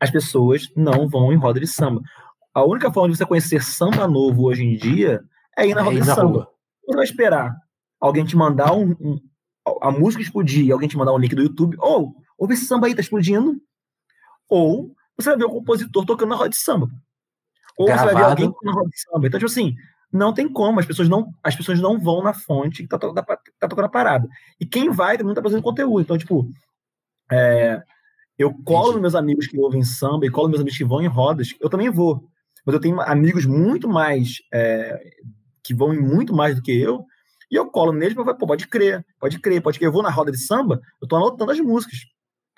as 0.00 0.10
pessoas 0.10 0.72
não 0.74 1.06
vão 1.06 1.30
em 1.30 1.36
roda 1.36 1.60
de 1.60 1.66
samba. 1.66 2.00
A 2.54 2.64
única 2.64 2.90
forma 2.90 3.10
de 3.10 3.18
você 3.18 3.26
conhecer 3.26 3.62
samba 3.62 4.08
novo 4.08 4.44
hoje 4.44 4.64
em 4.64 4.74
dia 4.74 5.20
é 5.56 5.68
ir 5.68 5.74
na 5.74 5.82
é 5.82 5.84
roda 5.84 6.00
de 6.00 6.06
samba. 6.06 6.22
Rua. 6.22 6.48
Você 6.86 6.96
vai 6.96 7.04
esperar 7.04 7.54
alguém 8.00 8.24
te 8.24 8.34
mandar 8.34 8.72
um, 8.72 8.92
um, 8.98 9.20
a 9.82 9.90
música 9.90 10.22
explodir, 10.22 10.72
alguém 10.72 10.88
te 10.88 10.96
mandar 10.96 11.12
um 11.12 11.18
link 11.18 11.34
do 11.34 11.42
YouTube, 11.42 11.76
ou 11.78 12.14
ouve 12.38 12.54
esse 12.54 12.64
samba 12.64 12.86
aí, 12.86 12.94
tá 12.94 13.02
explodindo, 13.02 13.60
ou 14.50 14.94
você 15.16 15.30
vai 15.30 15.38
ver 15.38 15.44
o 15.44 15.50
compositor 15.50 16.04
tocando 16.04 16.30
na 16.30 16.36
roda 16.36 16.50
de 16.50 16.56
samba. 16.56 16.88
Ou 17.76 17.86
Gravado. 17.86 18.08
você 18.08 18.14
vai 18.14 18.22
ver 18.22 18.30
alguém 18.30 18.54
na 18.62 18.72
roda 18.72 18.90
de 18.90 19.00
samba. 19.00 19.26
Então, 19.26 19.38
tipo 19.38 19.50
assim, 19.50 19.74
não 20.12 20.34
tem 20.34 20.52
como, 20.52 20.80
as 20.80 20.86
pessoas 20.86 21.08
não, 21.08 21.32
as 21.42 21.54
pessoas 21.54 21.80
não 21.80 21.98
vão 21.98 22.22
na 22.22 22.34
fonte 22.34 22.82
que 22.82 22.88
tá, 22.88 22.98
tá, 22.98 23.12
tá 23.12 23.68
tocando 23.68 23.84
a 23.84 23.88
parada. 23.88 24.28
E 24.58 24.66
quem 24.66 24.90
vai 24.90 25.16
também 25.16 25.34
tá 25.34 25.42
fazendo 25.42 25.62
conteúdo. 25.62 26.02
Então, 26.02 26.18
tipo, 26.18 26.50
é, 27.30 27.82
eu 28.38 28.52
colo 28.64 28.92
nos 28.92 29.00
meus 29.00 29.14
amigos 29.14 29.46
que 29.46 29.58
ouvem 29.58 29.84
samba 29.84 30.26
e 30.26 30.30
colo 30.30 30.48
nos 30.48 30.52
meus 30.52 30.60
amigos 30.62 30.78
que 30.78 30.84
vão 30.84 31.00
em 31.00 31.06
rodas. 31.06 31.54
Eu 31.60 31.70
também 31.70 31.88
vou. 31.88 32.28
Mas 32.66 32.74
eu 32.74 32.80
tenho 32.80 33.00
amigos 33.00 33.46
muito 33.46 33.88
mais. 33.88 34.42
É, 34.52 35.00
que 35.62 35.74
vão 35.74 35.94
em 35.94 36.00
muito 36.00 36.34
mais 36.34 36.56
do 36.56 36.62
que 36.62 36.72
eu. 36.72 37.04
E 37.50 37.54
eu 37.54 37.66
colo 37.66 37.92
neles 37.92 38.12
e 38.12 38.16
falo, 38.16 38.36
pô, 38.36 38.46
pode 38.46 38.66
crer, 38.66 39.04
pode 39.18 39.38
crer, 39.38 39.62
pode 39.62 39.78
crer. 39.78 39.88
Eu 39.88 39.92
vou 39.92 40.02
na 40.02 40.10
roda 40.10 40.30
de 40.30 40.38
samba, 40.38 40.80
eu 41.00 41.08
tô 41.08 41.16
anotando 41.16 41.50
as 41.50 41.60
músicas. 41.60 41.98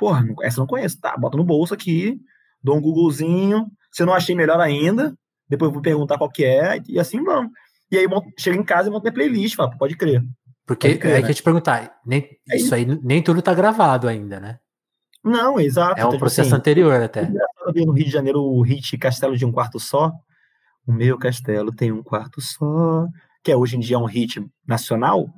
Porra, 0.02 0.26
essa 0.42 0.58
eu 0.58 0.62
não 0.62 0.66
conheço. 0.66 1.00
Tá, 1.00 1.16
bota 1.16 1.36
no 1.36 1.44
bolso 1.44 1.72
aqui, 1.72 2.20
dou 2.60 2.76
um 2.76 2.80
Googlezinho. 2.80 3.70
Se 3.92 4.02
eu 4.02 4.06
não 4.06 4.12
achei 4.12 4.34
melhor 4.34 4.58
ainda, 4.58 5.16
depois 5.48 5.68
eu 5.68 5.72
vou 5.74 5.80
perguntar 5.80 6.18
qual 6.18 6.28
que 6.28 6.44
é, 6.44 6.82
e 6.88 6.98
assim 6.98 7.22
vamos. 7.22 7.52
E 7.88 7.96
aí 7.96 8.06
chego 8.36 8.58
em 8.58 8.64
casa 8.64 8.88
e 8.88 8.90
monto 8.90 9.04
minha 9.04 9.12
playlist, 9.12 9.54
falo, 9.54 9.78
pode 9.78 9.94
crer. 9.96 10.20
Porque 10.66 10.88
pode 10.88 10.98
crer, 10.98 11.14
aí 11.14 11.20
né? 11.20 11.26
que 11.26 11.30
eu 11.30 11.36
te 11.36 11.42
perguntar, 11.44 12.00
nem, 12.04 12.28
é 12.50 12.56
isso 12.56 12.74
aí 12.74 12.84
nem 12.84 13.22
tudo 13.22 13.40
tá 13.40 13.54
gravado 13.54 14.08
ainda, 14.08 14.40
né? 14.40 14.58
Não, 15.22 15.60
exato. 15.60 15.92
É 15.92 15.94
um 15.94 15.98
então, 15.98 16.10
tipo 16.10 16.18
processo 16.18 16.48
assim, 16.48 16.56
anterior 16.56 17.00
até. 17.00 17.30
Eu 17.64 17.72
vi 17.72 17.86
no 17.86 17.92
Rio 17.92 18.06
de 18.06 18.10
Janeiro 18.10 18.42
o 18.42 18.60
hit 18.62 18.98
Castelo 18.98 19.36
de 19.36 19.46
um 19.46 19.52
Quarto 19.52 19.78
Só. 19.78 20.10
O 20.84 20.90
meu 20.90 21.16
castelo 21.16 21.72
tem 21.72 21.92
um 21.92 22.02
quarto 22.02 22.40
só, 22.40 23.06
que 23.44 23.52
é 23.52 23.56
hoje 23.56 23.76
em 23.76 23.78
dia 23.78 24.00
um 24.00 24.04
hit 24.04 24.44
nacional. 24.66 25.32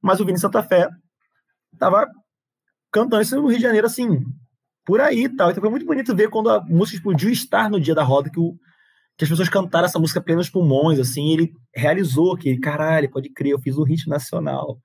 Mas 0.00 0.20
o 0.20 0.24
Vini 0.24 0.38
Santa 0.38 0.62
Fé 0.62 0.88
tava 1.76 2.06
cantando 2.92 3.22
isso 3.22 3.34
no 3.36 3.48
Rio 3.48 3.56
de 3.56 3.62
Janeiro, 3.62 3.86
assim, 3.86 4.20
por 4.84 5.00
aí 5.00 5.24
e 5.24 5.28
tal. 5.28 5.50
Então 5.50 5.60
foi 5.60 5.70
muito 5.70 5.86
bonito 5.86 6.14
ver 6.14 6.28
quando 6.28 6.50
a 6.50 6.60
música 6.60 6.96
explodiu 6.96 7.30
estar 7.30 7.70
no 7.70 7.80
dia 7.80 7.94
da 7.94 8.02
roda 8.02 8.30
que 8.30 8.38
o, 8.38 8.56
que 9.16 9.24
as 9.24 9.30
pessoas 9.30 9.48
cantaram 9.48 9.86
essa 9.86 9.98
música 9.98 10.20
plenos 10.20 10.50
pulmões, 10.50 10.98
assim, 10.98 11.28
e 11.28 11.32
ele 11.32 11.54
realizou 11.74 12.36
que, 12.36 12.56
caralho, 12.58 13.10
pode 13.10 13.28
crer, 13.30 13.52
eu 13.52 13.60
fiz 13.60 13.76
o 13.76 13.82
hit 13.82 14.08
nacional. 14.08 14.78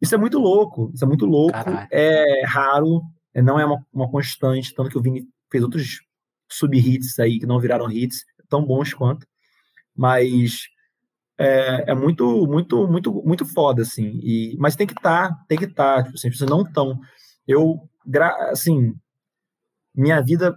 Isso 0.00 0.14
é 0.14 0.18
muito 0.18 0.38
louco, 0.38 0.92
isso 0.94 1.04
é 1.04 1.08
muito 1.08 1.26
louco, 1.26 1.52
caralho. 1.52 1.88
é 1.90 2.44
raro, 2.46 3.02
é, 3.34 3.42
não 3.42 3.58
é 3.58 3.64
uma, 3.64 3.84
uma 3.92 4.10
constante, 4.10 4.72
tanto 4.74 4.90
que 4.90 4.98
o 4.98 5.02
Vini 5.02 5.26
fez 5.50 5.62
outros 5.64 6.00
sub-hits 6.48 7.18
aí 7.18 7.38
que 7.38 7.46
não 7.46 7.58
viraram 7.58 7.90
hits, 7.90 8.24
tão 8.48 8.64
bons 8.64 8.94
quanto, 8.94 9.26
mas 9.94 10.68
é, 11.38 11.92
é, 11.92 11.94
muito, 11.94 12.46
muito, 12.46 12.88
muito, 12.88 13.12
muito 13.24 13.46
foda, 13.46 13.82
assim. 13.82 14.18
E, 14.22 14.56
mas 14.58 14.74
tem 14.74 14.86
que 14.86 14.92
estar, 14.92 15.28
tá, 15.28 15.44
tem 15.48 15.56
que 15.56 15.66
estar, 15.66 15.96
tá, 15.96 16.02
tipo 16.02 16.16
assim, 16.16 16.32
vocês 16.32 16.50
não 16.50 16.62
estão. 16.62 16.98
Eu, 17.46 17.88
assim, 18.50 18.92
minha 19.94 20.20
vida 20.20 20.54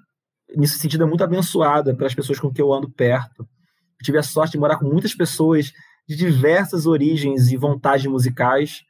nesse 0.55 0.79
sentido 0.79 1.03
é 1.03 1.07
muito 1.07 1.23
abençoada 1.23 1.95
pelas 1.95 2.15
pessoas 2.15 2.39
com 2.39 2.51
que 2.51 2.61
eu 2.61 2.73
ando 2.73 2.89
perto. 2.89 3.43
Eu 3.43 4.03
tive 4.03 4.17
a 4.17 4.23
sorte 4.23 4.53
de 4.53 4.57
morar 4.57 4.77
com 4.77 4.85
muitas 4.85 5.13
pessoas 5.13 5.71
de 6.07 6.15
diversas 6.15 6.85
origens 6.85 7.51
e 7.51 7.57
vontades 7.57 8.05
musicais 8.07 8.81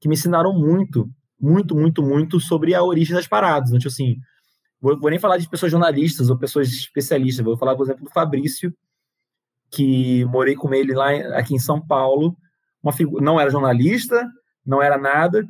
que 0.00 0.08
me 0.08 0.14
ensinaram 0.14 0.52
muito, 0.52 1.08
muito, 1.40 1.74
muito, 1.74 2.02
muito 2.02 2.40
sobre 2.40 2.74
a 2.74 2.82
origem 2.82 3.14
das 3.14 3.26
paradas. 3.26 3.70
Então, 3.70 3.78
tipo 3.78 3.92
assim, 3.92 4.16
vou, 4.80 4.98
vou 4.98 5.10
nem 5.10 5.18
falar 5.18 5.38
de 5.38 5.48
pessoas 5.48 5.70
jornalistas 5.70 6.30
ou 6.30 6.38
pessoas 6.38 6.68
especialistas, 6.68 7.44
vou 7.44 7.56
falar, 7.56 7.76
por 7.76 7.84
exemplo, 7.84 8.04
do 8.04 8.10
Fabrício, 8.10 8.72
que 9.70 10.24
morei 10.26 10.54
com 10.54 10.72
ele 10.72 10.94
lá 10.94 11.10
aqui 11.36 11.54
em 11.54 11.58
São 11.58 11.80
Paulo. 11.80 12.36
Uma 12.82 12.92
figura, 12.92 13.24
não 13.24 13.40
era 13.40 13.50
jornalista, 13.50 14.26
não 14.64 14.82
era 14.82 14.96
nada, 14.96 15.44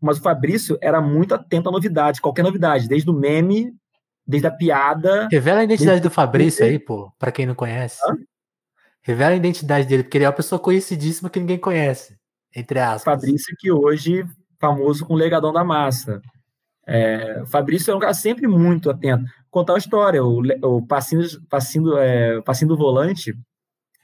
mas 0.00 0.18
o 0.18 0.22
Fabrício 0.22 0.78
era 0.80 1.00
muito 1.00 1.34
atento 1.34 1.68
à 1.68 1.72
novidade, 1.72 2.20
qualquer 2.20 2.42
novidade, 2.42 2.88
desde 2.88 3.10
o 3.10 3.14
meme, 3.14 3.72
desde 4.26 4.46
a 4.46 4.50
piada. 4.50 5.28
Revela 5.30 5.60
a 5.60 5.64
identidade 5.64 6.00
do 6.00 6.10
Fabrício 6.10 6.64
aí, 6.64 6.78
pô, 6.78 7.12
para 7.18 7.32
quem 7.32 7.46
não 7.46 7.54
conhece. 7.54 7.98
Hã? 8.06 8.16
Revela 9.02 9.32
a 9.32 9.36
identidade 9.36 9.86
dele, 9.86 10.02
porque 10.02 10.18
ele 10.18 10.24
é 10.24 10.28
uma 10.28 10.34
pessoa 10.34 10.58
conhecidíssima 10.58 11.30
que 11.30 11.40
ninguém 11.40 11.58
conhece, 11.58 12.16
entre 12.54 12.78
aspas. 12.78 13.14
Fabrício 13.14 13.54
que 13.58 13.72
hoje 13.72 14.24
famoso 14.60 15.06
com 15.06 15.14
o 15.14 15.16
Legadão 15.16 15.52
da 15.52 15.64
Massa. 15.64 16.20
É, 16.86 17.44
Fabrício 17.46 17.90
é 17.90 17.96
um 17.96 17.98
cara 17.98 18.14
sempre 18.14 18.46
muito 18.46 18.90
atento. 18.90 19.24
Contar 19.50 19.74
uma 19.74 19.78
história, 19.78 20.22
o, 20.22 20.42
o 20.62 20.86
passinho, 20.86 21.22
passinho, 21.48 21.96
é, 21.96 22.40
passinho 22.42 22.68
do 22.68 22.76
volante 22.76 23.34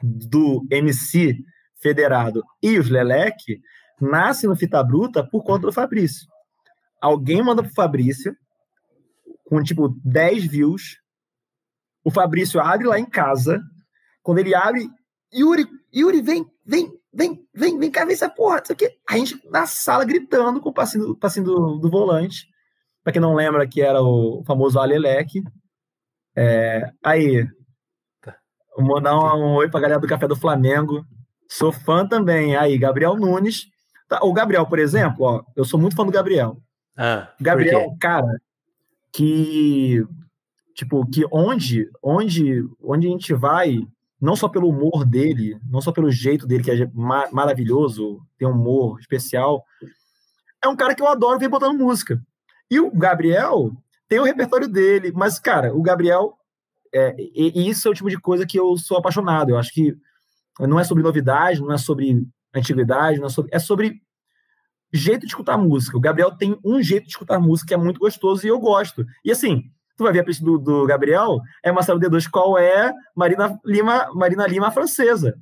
do 0.04 0.66
MC 0.70 1.36
Federado 1.80 2.42
e 2.62 2.78
os 2.78 2.90
Leleque 2.90 3.60
nasce 4.00 4.46
no 4.46 4.56
Fita 4.56 4.82
Bruta 4.82 5.26
por 5.26 5.42
conta 5.42 5.66
do 5.66 5.72
Fabrício. 5.72 6.26
Alguém 7.00 7.42
manda 7.42 7.62
pro 7.62 7.72
Fabrício 7.72 8.34
com 9.44 9.62
tipo 9.62 9.88
10 10.04 10.46
views. 10.46 10.98
O 12.04 12.10
Fabrício 12.10 12.60
abre 12.60 12.86
lá 12.86 12.98
em 12.98 13.06
casa. 13.06 13.60
Quando 14.22 14.38
ele 14.38 14.54
abre, 14.54 14.88
Yuri, 15.32 15.66
Yuri, 15.94 16.20
vem, 16.20 16.46
vem, 16.64 16.90
vem, 17.12 17.46
vem, 17.54 17.78
vem 17.78 17.90
cá 17.90 18.04
ver 18.04 18.14
essa 18.14 18.28
porra. 18.28 18.60
Isso 18.62 18.72
aqui. 18.72 18.88
A 19.08 19.16
gente 19.16 19.40
na 19.50 19.66
sala 19.66 20.04
gritando 20.04 20.60
com 20.60 20.70
o 20.70 20.74
passinho, 20.74 21.16
passinho 21.16 21.46
do, 21.46 21.78
do 21.78 21.90
volante. 21.90 22.46
Pra 23.02 23.12
quem 23.12 23.20
não 23.20 23.34
lembra 23.34 23.68
que 23.68 23.82
era 23.82 24.02
o 24.02 24.42
famoso 24.46 24.78
Aleleque. 24.78 25.42
É, 26.36 26.90
aí, 27.02 27.46
Vou 28.76 28.86
mandar 28.86 29.16
um, 29.16 29.44
um 29.44 29.54
oi 29.54 29.68
pra 29.68 29.80
galera 29.80 30.00
do 30.00 30.06
Café 30.06 30.26
do 30.26 30.36
Flamengo. 30.36 31.04
Sou 31.48 31.72
fã 31.72 32.06
também. 32.06 32.56
Aí, 32.56 32.76
Gabriel 32.76 33.16
Nunes. 33.16 33.68
Tá, 34.08 34.20
o 34.22 34.32
Gabriel, 34.32 34.66
por 34.66 34.78
exemplo, 34.78 35.24
ó, 35.24 35.42
eu 35.56 35.64
sou 35.64 35.80
muito 35.80 35.96
fã 35.96 36.04
do 36.04 36.12
Gabriel. 36.12 36.58
Ah, 36.96 37.32
Gabriel 37.40 37.80
é 37.80 37.86
um 37.86 37.98
cara 37.98 38.40
que, 39.12 40.04
tipo, 40.74 41.08
que 41.10 41.24
onde, 41.32 41.88
onde, 42.02 42.64
onde 42.82 43.06
a 43.06 43.10
gente 43.10 43.32
vai, 43.32 43.78
não 44.20 44.36
só 44.36 44.48
pelo 44.48 44.68
humor 44.68 45.04
dele, 45.04 45.58
não 45.70 45.80
só 45.80 45.90
pelo 45.90 46.10
jeito 46.10 46.46
dele, 46.46 46.62
que 46.62 46.70
é 46.70 46.90
ma 46.92 47.28
maravilhoso, 47.32 48.20
tem 48.38 48.46
um 48.46 48.52
humor 48.52 49.00
especial, 49.00 49.64
é 50.62 50.68
um 50.68 50.76
cara 50.76 50.94
que 50.94 51.02
eu 51.02 51.08
adoro 51.08 51.38
ver 51.38 51.48
botando 51.48 51.78
música. 51.78 52.20
E 52.70 52.80
o 52.80 52.90
Gabriel 52.90 53.72
tem 54.08 54.18
o 54.18 54.24
repertório 54.24 54.68
dele, 54.68 55.12
mas, 55.14 55.38
cara, 55.38 55.74
o 55.74 55.82
Gabriel 55.82 56.36
é, 56.94 57.14
e, 57.18 57.68
isso 57.68 57.88
é 57.88 57.90
o 57.90 57.94
tipo 57.94 58.08
de 58.08 58.18
coisa 58.18 58.46
que 58.46 58.58
eu 58.58 58.76
sou 58.76 58.96
apaixonado. 58.96 59.50
Eu 59.50 59.58
acho 59.58 59.72
que 59.72 59.96
não 60.60 60.78
é 60.78 60.84
sobre 60.84 61.02
novidade, 61.02 61.60
não 61.60 61.72
é 61.72 61.78
sobre 61.78 62.24
antiguidade, 62.54 63.18
não 63.18 63.26
é 63.26 63.30
sobre, 63.30 63.54
é 63.54 63.58
sobre 63.58 64.00
jeito 64.92 65.22
de 65.22 65.26
escutar 65.26 65.58
música. 65.58 65.96
O 65.96 66.00
Gabriel 66.00 66.36
tem 66.36 66.58
um 66.64 66.80
jeito 66.80 67.04
de 67.04 67.10
escutar 67.10 67.40
música 67.40 67.68
que 67.68 67.74
é 67.74 67.76
muito 67.76 67.98
gostoso 67.98 68.46
e 68.46 68.48
eu 68.48 68.60
gosto. 68.60 69.04
E 69.24 69.32
assim, 69.32 69.64
tu 69.96 70.04
vai 70.04 70.12
ver 70.12 70.20
a 70.20 70.24
pista 70.24 70.44
do, 70.44 70.56
do 70.56 70.86
Gabriel, 70.86 71.40
é 71.62 71.72
Marcelo 71.72 71.98
D2, 71.98 72.30
qual 72.30 72.56
é 72.56 72.92
Marina 73.14 73.58
Lima, 73.64 74.08
Marina 74.14 74.46
Lima 74.46 74.70
francesa. 74.70 75.36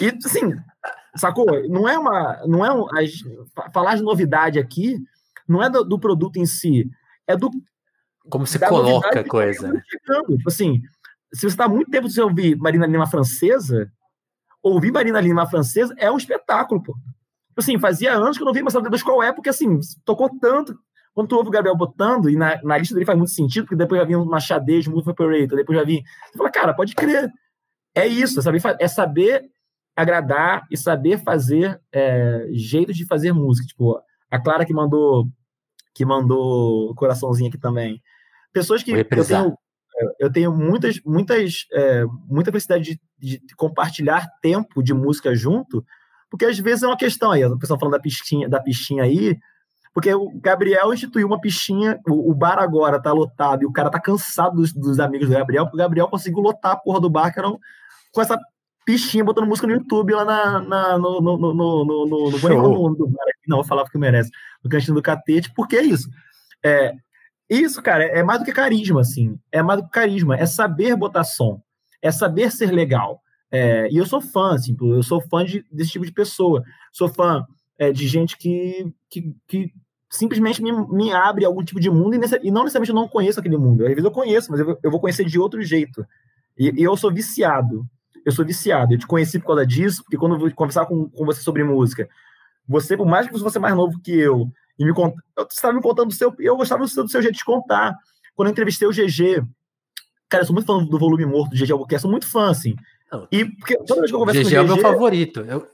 E 0.00 0.08
assim, 0.24 0.54
sacou? 1.16 1.46
Não 1.68 1.88
é 1.88 1.98
uma. 1.98 2.46
Não 2.46 2.64
é 2.64 2.72
um, 2.72 2.86
as, 2.96 3.12
falar 3.72 3.96
de 3.96 4.02
novidade 4.02 4.58
aqui 4.58 4.96
não 5.48 5.62
é 5.62 5.70
do, 5.70 5.82
do 5.82 5.98
produto 5.98 6.36
em 6.36 6.44
si, 6.44 6.88
é 7.26 7.34
do 7.34 7.50
como 8.30 8.46
se 8.46 8.58
coloca 8.58 9.20
a 9.20 9.24
coisa. 9.24 9.72
Tipo 10.28 10.48
assim, 10.48 10.82
se 11.32 11.42
você 11.42 11.46
está 11.46 11.68
muito 11.68 11.90
tempo 11.90 12.08
sem 12.08 12.22
ouvir 12.22 12.56
Marina 12.56 12.86
Lima 12.86 13.06
francesa, 13.06 13.90
ouvir 14.62 14.92
Marina 14.92 15.20
Lima 15.20 15.46
francesa 15.46 15.94
é 15.98 16.10
um 16.10 16.16
espetáculo, 16.16 16.82
pô. 16.82 16.92
Tipo 17.48 17.60
assim, 17.60 17.78
fazia 17.78 18.14
anos 18.14 18.36
que 18.36 18.42
eu 18.42 18.46
não 18.46 18.52
vi 18.52 18.62
Marcelo 18.62 18.84
D2 18.84 19.02
qual 19.02 19.22
é, 19.22 19.32
porque 19.32 19.48
assim, 19.48 19.78
tocou 20.04 20.30
tanto. 20.40 20.78
Quando 21.12 21.28
tu 21.28 21.36
ouve 21.36 21.48
o 21.48 21.52
Gabriel 21.52 21.76
botando, 21.76 22.30
e 22.30 22.36
na, 22.36 22.62
na 22.62 22.78
lista 22.78 22.94
dele 22.94 23.04
faz 23.04 23.18
muito 23.18 23.32
sentido, 23.32 23.64
porque 23.64 23.74
depois 23.74 24.00
já 24.00 24.06
vinha 24.06 24.20
uma 24.20 24.38
xadez, 24.38 24.86
Move 24.86 25.10
Operator, 25.10 25.58
depois 25.58 25.76
já 25.76 25.84
vinha. 25.84 26.00
Você 26.30 26.38
fala, 26.38 26.50
cara, 26.50 26.74
pode 26.74 26.94
crer. 26.94 27.28
É 27.94 28.06
isso, 28.06 28.38
é 28.38 28.42
saber, 28.42 28.62
é 28.78 28.86
saber 28.86 29.50
agradar 29.96 30.64
e 30.70 30.76
saber 30.76 31.18
fazer 31.24 31.80
é, 31.92 32.46
jeitos 32.52 32.96
de 32.96 33.04
fazer 33.04 33.32
música. 33.32 33.66
Tipo, 33.66 34.00
a 34.30 34.38
Clara 34.38 34.64
que 34.64 34.72
mandou 34.72 35.26
que 35.92 36.04
mandou 36.04 36.94
coraçãozinho 36.94 37.48
aqui 37.48 37.58
também. 37.58 38.00
Pessoas 38.52 38.82
que 38.82 38.90
eu 38.92 39.04
tenho, 39.24 39.58
é, 39.96 40.24
eu 40.24 40.32
tenho 40.32 40.52
muitas, 40.52 41.00
muitas, 41.04 41.66
é, 41.72 42.04
muita 42.26 42.50
felicidade 42.50 43.00
de, 43.18 43.40
de, 43.40 43.54
compartilhar 43.56 44.28
tempo 44.40 44.82
de 44.82 44.94
música 44.94 45.34
junto, 45.34 45.84
porque 46.30 46.44
às 46.44 46.58
vezes 46.58 46.82
é 46.82 46.86
uma 46.86 46.96
questão 46.96 47.30
aí, 47.30 47.44
o 47.44 47.58
pessoal 47.58 47.78
falando 47.78 47.94
da 47.94 48.00
pistinha, 48.00 48.48
da 48.48 48.60
pistinha 48.60 49.02
aí, 49.02 49.38
porque 49.92 50.12
o 50.14 50.30
Gabriel 50.40 50.92
instituiu 50.92 51.26
uma 51.26 51.40
pistinha, 51.40 51.98
o, 52.06 52.30
o 52.30 52.34
bar 52.34 52.58
agora 52.58 53.02
tá 53.02 53.12
lotado 53.12 53.62
e 53.62 53.66
o 53.66 53.72
cara 53.72 53.90
tá 53.90 53.98
cansado 53.98 54.56
dos, 54.56 54.72
dos, 54.72 55.00
amigos 55.00 55.28
do 55.28 55.34
Gabriel, 55.34 55.64
porque 55.64 55.76
o 55.76 55.78
Gabriel 55.78 56.08
conseguiu 56.08 56.40
lotar 56.40 56.72
a 56.72 56.76
porra 56.76 57.00
do 57.00 57.10
bar, 57.10 57.32
que 57.32 57.38
era 57.38 57.48
um, 57.48 57.58
com 58.12 58.20
essa 58.20 58.38
pistinha 58.86 59.24
botando 59.24 59.46
música 59.46 59.66
no 59.66 59.74
YouTube 59.74 60.14
lá 60.14 60.24
na, 60.24 60.60
na 60.60 60.98
no, 60.98 61.20
no, 61.20 61.36
no, 61.36 61.54
no, 61.54 61.84
no, 61.84 62.06
no, 62.06 62.90
no 62.90 62.94
do 62.96 63.08
bar 63.08 63.24
aqui. 63.24 63.48
Não, 63.48 63.56
vou 63.56 63.64
falar 63.66 63.82
porque 63.82 63.98
merece. 63.98 64.30
No 64.62 64.70
cantinho 64.70 64.94
do 64.94 65.02
catete, 65.02 65.52
porque 65.54 65.76
é 65.76 65.82
isso. 65.82 66.08
É, 66.64 66.94
isso, 67.48 67.82
cara, 67.82 68.04
é 68.04 68.22
mais 68.22 68.40
do 68.40 68.44
que 68.44 68.52
carisma, 68.52 69.00
assim. 69.00 69.38
É 69.50 69.62
mais 69.62 69.80
do 69.80 69.86
que 69.86 69.92
carisma. 69.92 70.36
É 70.36 70.44
saber 70.44 70.94
botar 70.96 71.24
som. 71.24 71.60
É 72.02 72.10
saber 72.10 72.50
ser 72.50 72.70
legal. 72.70 73.22
É, 73.50 73.88
e 73.90 73.96
eu 73.96 74.04
sou 74.04 74.20
fã, 74.20 74.54
assim, 74.54 74.76
eu 74.80 75.02
sou 75.02 75.20
fã 75.20 75.44
de, 75.44 75.64
desse 75.72 75.92
tipo 75.92 76.04
de 76.04 76.12
pessoa. 76.12 76.62
Sou 76.92 77.08
fã 77.08 77.46
é, 77.78 77.90
de 77.90 78.06
gente 78.06 78.36
que, 78.36 78.92
que, 79.08 79.34
que 79.46 79.72
simplesmente 80.10 80.62
me, 80.62 80.72
me, 80.88 81.12
abre 81.12 81.44
algum 81.44 81.64
tipo 81.64 81.80
de 81.80 81.90
mundo 81.90 82.14
e, 82.14 82.18
nesse, 82.18 82.38
e, 82.42 82.50
não 82.50 82.62
necessariamente 82.62 82.90
eu 82.90 82.94
não 82.94 83.08
conheço 83.08 83.40
aquele 83.40 83.56
mundo. 83.56 83.82
Às 83.82 83.88
vezes 83.88 84.04
eu 84.04 84.10
conheço, 84.10 84.50
mas 84.50 84.60
eu, 84.60 84.78
eu 84.82 84.90
vou 84.90 85.00
conhecer 85.00 85.24
de 85.24 85.38
outro 85.38 85.62
jeito. 85.62 86.04
E, 86.58 86.70
e, 86.80 86.82
eu 86.82 86.96
sou 86.96 87.12
viciado. 87.12 87.86
Eu 88.26 88.32
sou 88.32 88.44
viciado. 88.44 88.92
Eu 88.92 88.98
te 88.98 89.06
conheci 89.06 89.38
por 89.38 89.46
causa 89.46 89.66
disso, 89.66 90.02
porque 90.02 90.18
quando 90.18 90.34
eu 90.34 90.38
vou 90.38 90.50
conversar 90.52 90.84
com, 90.84 91.08
com 91.08 91.24
você 91.24 91.40
sobre 91.40 91.64
música, 91.64 92.06
você, 92.68 92.96
por 92.96 93.06
mais 93.06 93.26
que 93.26 93.32
você 93.32 93.42
fosse 93.42 93.58
mais 93.58 93.74
novo 93.74 93.98
que 94.00 94.12
eu, 94.12 94.50
e 94.78 94.84
me 94.84 94.94
cont... 94.94 95.14
você 95.36 95.46
estava 95.50 95.74
me 95.74 95.82
contando 95.82 96.08
do 96.08 96.14
seu, 96.14 96.34
eu 96.38 96.56
gostava 96.56 96.82
do 96.82 96.88
seu, 96.88 97.04
do 97.04 97.10
seu 97.10 97.20
jeito 97.20 97.36
de 97.36 97.44
contar. 97.44 97.96
Quando 98.34 98.48
eu 98.48 98.52
entrevistei 98.52 98.86
o 98.86 98.92
GG, 98.92 99.42
cara, 100.28 100.42
eu 100.42 100.46
sou 100.46 100.54
muito 100.54 100.66
fã 100.66 100.84
do 100.84 100.98
volume 100.98 101.26
morto 101.26 101.50
do 101.50 101.56
GG 101.56 101.72
Albuquerque, 101.72 102.02
sou 102.02 102.10
muito 102.10 102.30
fã, 102.30 102.50
assim. 102.50 102.76
E 103.32 103.44
porque 103.44 103.76
toda 103.78 104.00
vez 104.00 104.10
que 104.10 104.14
eu 104.14 104.20
converso 104.20 104.42
GG 104.42 104.56
com 104.56 104.60
o 104.60 104.64
GG... 104.64 104.70
é 104.70 104.72
o 104.72 104.74
meu 104.74 104.78
favorito. 104.78 105.40
Eu... 105.40 105.68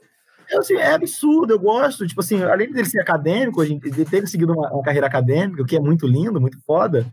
É, 0.49 0.57
assim, 0.57 0.75
é 0.75 0.93
absurdo, 0.93 1.53
eu 1.53 1.59
gosto. 1.59 2.07
Tipo 2.07 2.21
assim, 2.21 2.41
além 2.43 2.71
dele 2.71 2.87
ser 2.87 2.99
acadêmico, 2.99 3.65
de 3.65 4.05
ter 4.05 4.27
seguido 4.27 4.53
uma, 4.53 4.71
uma, 4.71 4.83
carreira 4.83 5.07
acadêmica, 5.07 5.61
o 5.61 5.65
que 5.65 5.75
é 5.75 5.79
muito 5.79 6.07
lindo, 6.07 6.39
muito 6.39 6.59
foda, 6.61 7.05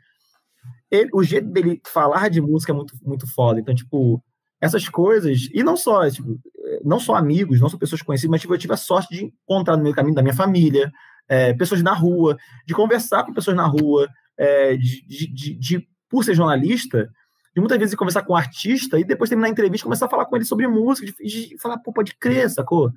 ele, 0.90 1.10
o 1.12 1.22
jeito 1.22 1.48
dele 1.48 1.80
falar 1.84 2.28
de 2.28 2.40
música 2.40 2.72
é 2.72 2.74
muito, 2.74 2.94
muito 3.02 3.26
foda. 3.26 3.60
Então, 3.60 3.74
tipo, 3.74 4.22
essas 4.60 4.88
coisas, 4.88 5.48
e 5.52 5.62
não 5.62 5.76
só, 5.76 6.08
tipo, 6.10 6.38
não 6.84 7.00
só 7.00 7.14
amigos, 7.14 7.60
não 7.60 7.68
só 7.68 7.76
pessoas 7.76 8.02
conhecidas, 8.02 8.30
mas 8.30 8.40
tipo, 8.40 8.54
eu 8.54 8.58
tive 8.58 8.74
a 8.74 8.76
sorte 8.76 9.14
de 9.14 9.24
encontrar 9.24 9.76
no 9.76 9.82
meu 9.82 9.94
caminho 9.94 10.14
da 10.14 10.22
minha 10.22 10.34
família, 10.34 10.92
é, 11.28 11.52
pessoas 11.54 11.82
na 11.82 11.94
rua, 11.94 12.36
de 12.66 12.74
conversar 12.74 13.24
com 13.24 13.32
pessoas 13.32 13.56
na 13.56 13.66
rua, 13.66 14.08
é, 14.36 14.76
de, 14.76 15.06
de, 15.06 15.54
de, 15.58 15.88
por 16.08 16.24
ser 16.24 16.34
jornalista, 16.34 17.10
de 17.54 17.60
muitas 17.60 17.78
vezes 17.78 17.94
conversar 17.94 18.22
com 18.22 18.32
um 18.32 18.36
artista 18.36 18.98
e 18.98 19.04
depois 19.04 19.28
terminar 19.28 19.48
a 19.48 19.50
entrevista 19.50 19.84
começar 19.84 20.06
a 20.06 20.08
falar 20.08 20.26
com 20.26 20.36
ele 20.36 20.44
sobre 20.44 20.66
música, 20.66 21.06
de, 21.06 21.48
de 21.48 21.58
falar, 21.58 21.78
pô, 21.78 21.92
pode 21.92 22.14
crer, 22.16 22.48
sacou? 22.50 22.90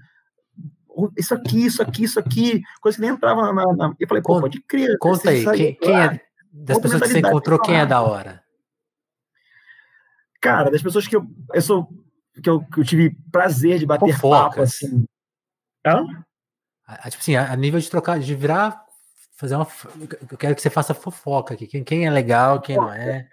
Isso 1.17 1.33
aqui, 1.33 1.65
isso 1.65 1.81
aqui, 1.81 2.03
isso 2.03 2.19
aqui, 2.19 2.61
coisa 2.81 2.97
que 2.97 3.01
nem 3.01 3.11
entrava 3.11 3.51
na. 3.51 3.73
na... 3.73 3.93
Eu 3.99 4.07
falei, 4.07 4.23
pô, 4.23 4.39
pode 4.39 4.61
crer. 4.61 4.97
Conta 4.97 5.29
aí, 5.29 5.43
quem, 5.43 5.75
quem 5.75 5.99
é 5.99 6.21
das 6.53 6.79
pessoas 6.79 7.01
que 7.01 7.07
você 7.09 7.19
encontrou, 7.19 7.59
quem 7.59 7.75
é 7.75 7.85
da 7.85 8.01
hora? 8.01 8.41
Cara, 10.41 10.71
das 10.71 10.81
pessoas 10.81 11.05
que 11.05 11.15
eu, 11.15 11.25
eu 11.53 11.61
sou 11.61 11.89
que 12.41 12.49
eu, 12.49 12.61
que 12.61 12.79
eu 12.79 12.83
tive 12.83 13.15
prazer 13.31 13.79
de 13.79 13.85
bater 13.85 14.13
Fofocas. 14.13 14.49
papo 14.49 14.61
assim. 14.61 15.05
Hã? 15.85 16.05
Tipo 17.09 17.17
assim, 17.17 17.35
a 17.35 17.55
nível 17.55 17.79
de 17.79 17.89
trocar, 17.89 18.19
de 18.19 18.35
virar 18.35 18.85
fazer 19.35 19.55
uma. 19.55 19.67
Eu 20.31 20.37
quero 20.37 20.55
que 20.55 20.61
você 20.61 20.69
faça 20.69 20.93
fofoca 20.93 21.53
aqui. 21.53 21.67
Quem, 21.67 21.83
quem 21.83 22.05
é 22.05 22.09
legal, 22.09 22.61
quem 22.61 22.77
não 22.77 22.91
é. 22.91 23.27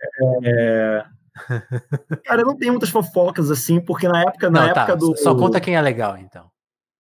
é... 0.45 1.05
Cara, 2.25 2.43
eu 2.43 2.47
não 2.47 2.57
tenho 2.57 2.73
muitas 2.73 2.91
fofocas 2.91 3.51
assim, 3.51 3.81
porque 3.81 4.07
na 4.07 4.23
época, 4.23 4.51
na 4.51 4.67
não, 4.67 4.75
tá, 4.75 4.81
época 4.83 4.97
do. 4.97 5.17
Só 5.17 5.35
conta 5.35 5.61
quem 5.61 5.77
é 5.77 5.81
legal, 5.81 6.19
então. 6.19 6.51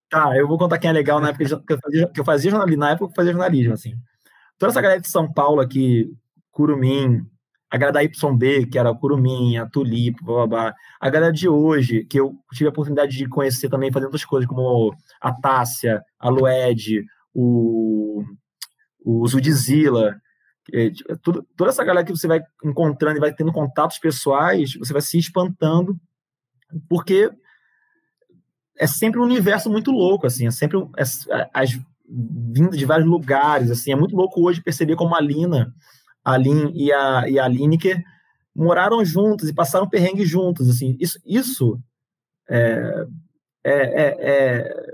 Tá, 0.09 0.37
eu 0.37 0.47
vou 0.47 0.59
contar 0.59 0.79
quem 0.79 0.91
é 0.91 0.93
legal 0.93 1.21
na 1.21 1.31
época 1.31 1.45
que 1.45 1.73
eu 1.73 1.79
fazia, 1.81 2.09
que 2.09 2.21
eu 2.21 2.25
fazia 2.25 2.51
jornalismo, 2.51 2.81
na 2.81 2.91
época 2.91 3.07
que 3.07 3.13
eu 3.13 3.17
fazia 3.17 3.33
jornalismo, 3.33 3.75
assim. 3.75 3.95
Toda 4.59 4.71
essa 4.71 4.81
galera 4.81 5.01
de 5.01 5.09
São 5.09 5.31
Paulo 5.31 5.61
aqui, 5.61 6.15
Curumim, 6.51 7.27
a 7.73 7.79
galera 7.79 7.93
da 7.95 8.03
YB, 8.03 8.67
que 8.67 8.79
era 8.79 8.95
Curumim, 8.95 9.57
a 9.57 9.67
Tulipo, 9.67 10.23
blá, 10.23 10.47
blá, 10.47 10.47
blá. 10.47 10.75
a 11.01 11.09
galera 11.09 11.33
de 11.33 11.49
hoje, 11.49 12.05
que 12.05 12.21
eu 12.21 12.37
tive 12.53 12.67
a 12.67 12.71
oportunidade 12.71 13.17
de 13.17 13.27
conhecer 13.27 13.71
também 13.71 13.91
fazendo 13.91 14.09
outras 14.09 14.27
coisas, 14.27 14.47
como 14.47 14.95
a 15.19 15.33
Tássia, 15.33 16.05
a 16.21 16.29
Lued, 16.29 17.03
o, 17.33 18.23
o 19.03 19.27
Zudzilla, 19.27 20.21
é, 20.71 20.91
tipo, 20.91 21.17
tudo, 21.23 21.49
toda 21.57 21.71
essa 21.71 21.83
galera 21.83 22.05
que 22.05 22.15
você 22.15 22.29
vai 22.29 22.43
encontrando 22.63 23.17
e 23.17 23.21
vai 23.21 23.33
tendo 23.33 23.51
contatos 23.51 23.99
pessoais, 23.99 24.75
você 24.75 24.93
vai 24.93 25.01
se 25.01 25.19
espantando, 25.19 25.99
porque 26.91 27.31
é 28.79 28.87
sempre 28.87 29.19
um 29.19 29.25
universo 29.25 29.71
muito 29.71 29.91
louco, 29.91 30.27
assim, 30.27 30.47
é 30.47 30.51
sempre 30.51 30.79
é, 30.99 31.49
as 31.55 31.81
vindo 32.07 32.77
de 32.77 32.85
vários 32.85 33.09
lugares, 33.09 33.71
assim, 33.71 33.93
é 33.93 33.97
muito 33.97 34.15
louco 34.15 34.47
hoje 34.47 34.61
perceber 34.61 34.95
como 34.95 35.17
a 35.17 35.21
Lina, 35.23 35.75
a 36.25 36.37
Lin 36.37 36.73
e 36.75 36.93
a, 36.93 37.29
e 37.29 37.39
a 37.39 37.49
Lineker 37.49 38.03
moraram 38.55 39.05
juntos 39.05 39.49
e 39.49 39.55
passaram 39.55 39.89
perrengue 39.89 40.25
juntos, 40.25 40.69
assim, 40.69 40.97
isso, 41.01 41.19
isso 41.25 41.81
é, 42.49 43.07
é, 43.65 43.73
é, 43.73 44.17
é 44.21 44.93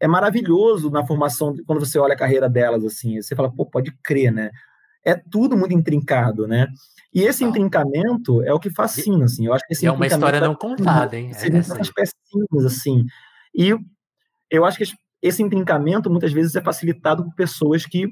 é 0.00 0.08
maravilhoso 0.08 0.90
na 0.90 1.06
formação, 1.06 1.54
quando 1.66 1.78
você 1.78 1.98
olha 1.98 2.14
a 2.14 2.18
carreira 2.18 2.48
delas, 2.48 2.82
assim, 2.84 3.20
você 3.20 3.36
fala, 3.36 3.52
pô, 3.52 3.66
pode 3.66 3.92
crer, 4.02 4.32
né? 4.32 4.50
É 5.04 5.14
tudo 5.14 5.56
muito 5.56 5.74
intrincado, 5.74 6.48
né? 6.48 6.66
E 7.12 7.22
esse 7.22 7.44
intrincamento 7.44 8.42
é 8.42 8.52
o 8.52 8.58
que 8.58 8.70
fascina, 8.70 9.26
assim. 9.26 9.46
Eu 9.46 9.52
acho 9.52 9.66
que 9.66 9.74
esse 9.74 9.86
é 9.86 9.92
uma 9.92 10.06
história 10.06 10.40
não 10.40 10.54
contada, 10.54 11.18
hein? 11.18 11.32
É 11.32 11.56
essas 11.56 11.90
pecinhas, 11.90 12.64
assim. 12.64 13.04
E 13.54 13.74
eu 14.50 14.64
acho 14.64 14.78
que 14.78 14.84
esse 15.20 15.42
intrincamento, 15.42 16.08
muitas 16.08 16.32
vezes, 16.32 16.56
é 16.56 16.62
facilitado 16.62 17.24
por 17.24 17.34
pessoas 17.34 17.84
que 17.84 18.08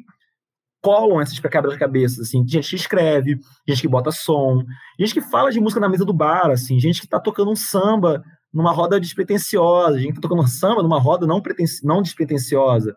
colam 0.81 1.21
essas 1.21 1.39
quebra-cabeças, 1.39 2.21
assim, 2.21 2.47
gente 2.47 2.71
que 2.71 2.77
escreve, 2.77 3.39
gente 3.67 3.81
que 3.81 3.89
bota 3.89 4.11
som, 4.11 4.63
gente 4.99 5.15
que 5.15 5.21
fala 5.21 5.51
de 5.51 5.61
música 5.61 5.81
na 5.81 5.89
mesa 5.89 6.05
do 6.05 6.13
bar, 6.13 6.51
assim, 6.51 6.79
gente 6.79 7.01
que 7.01 7.09
tá 7.09 7.19
tocando 7.19 7.51
um 7.51 7.57
samba 7.57 8.23
numa 8.53 8.73
roda 8.73 9.01
despretensiosa, 9.01 9.99
gente 9.99 10.11
está 10.11 10.23
tocando 10.23 10.47
samba 10.49 10.83
numa 10.83 10.99
roda 10.99 11.27
não, 11.27 11.43
não 11.83 12.03
despretensiosa. 12.03 12.95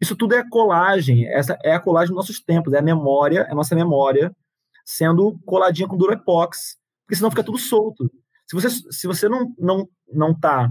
Isso 0.00 0.16
tudo 0.16 0.34
é 0.34 0.48
colagem, 0.48 1.26
essa 1.26 1.58
é 1.62 1.72
a 1.72 1.80
colagem 1.80 2.08
dos 2.08 2.16
nossos 2.16 2.40
tempos, 2.40 2.72
é 2.72 2.78
a 2.78 2.82
memória, 2.82 3.40
é 3.40 3.52
a 3.52 3.54
nossa 3.54 3.74
memória 3.74 4.34
sendo 4.84 5.38
coladinha 5.46 5.88
com 5.88 5.96
Durepox, 5.96 6.76
porque 7.04 7.16
senão 7.16 7.30
fica 7.30 7.44
tudo 7.44 7.58
solto. 7.58 8.10
Se 8.46 8.54
você, 8.54 8.68
se 8.70 9.06
você 9.06 9.28
não 9.28 9.54
não 9.58 9.88
não 10.12 10.32
está 10.32 10.70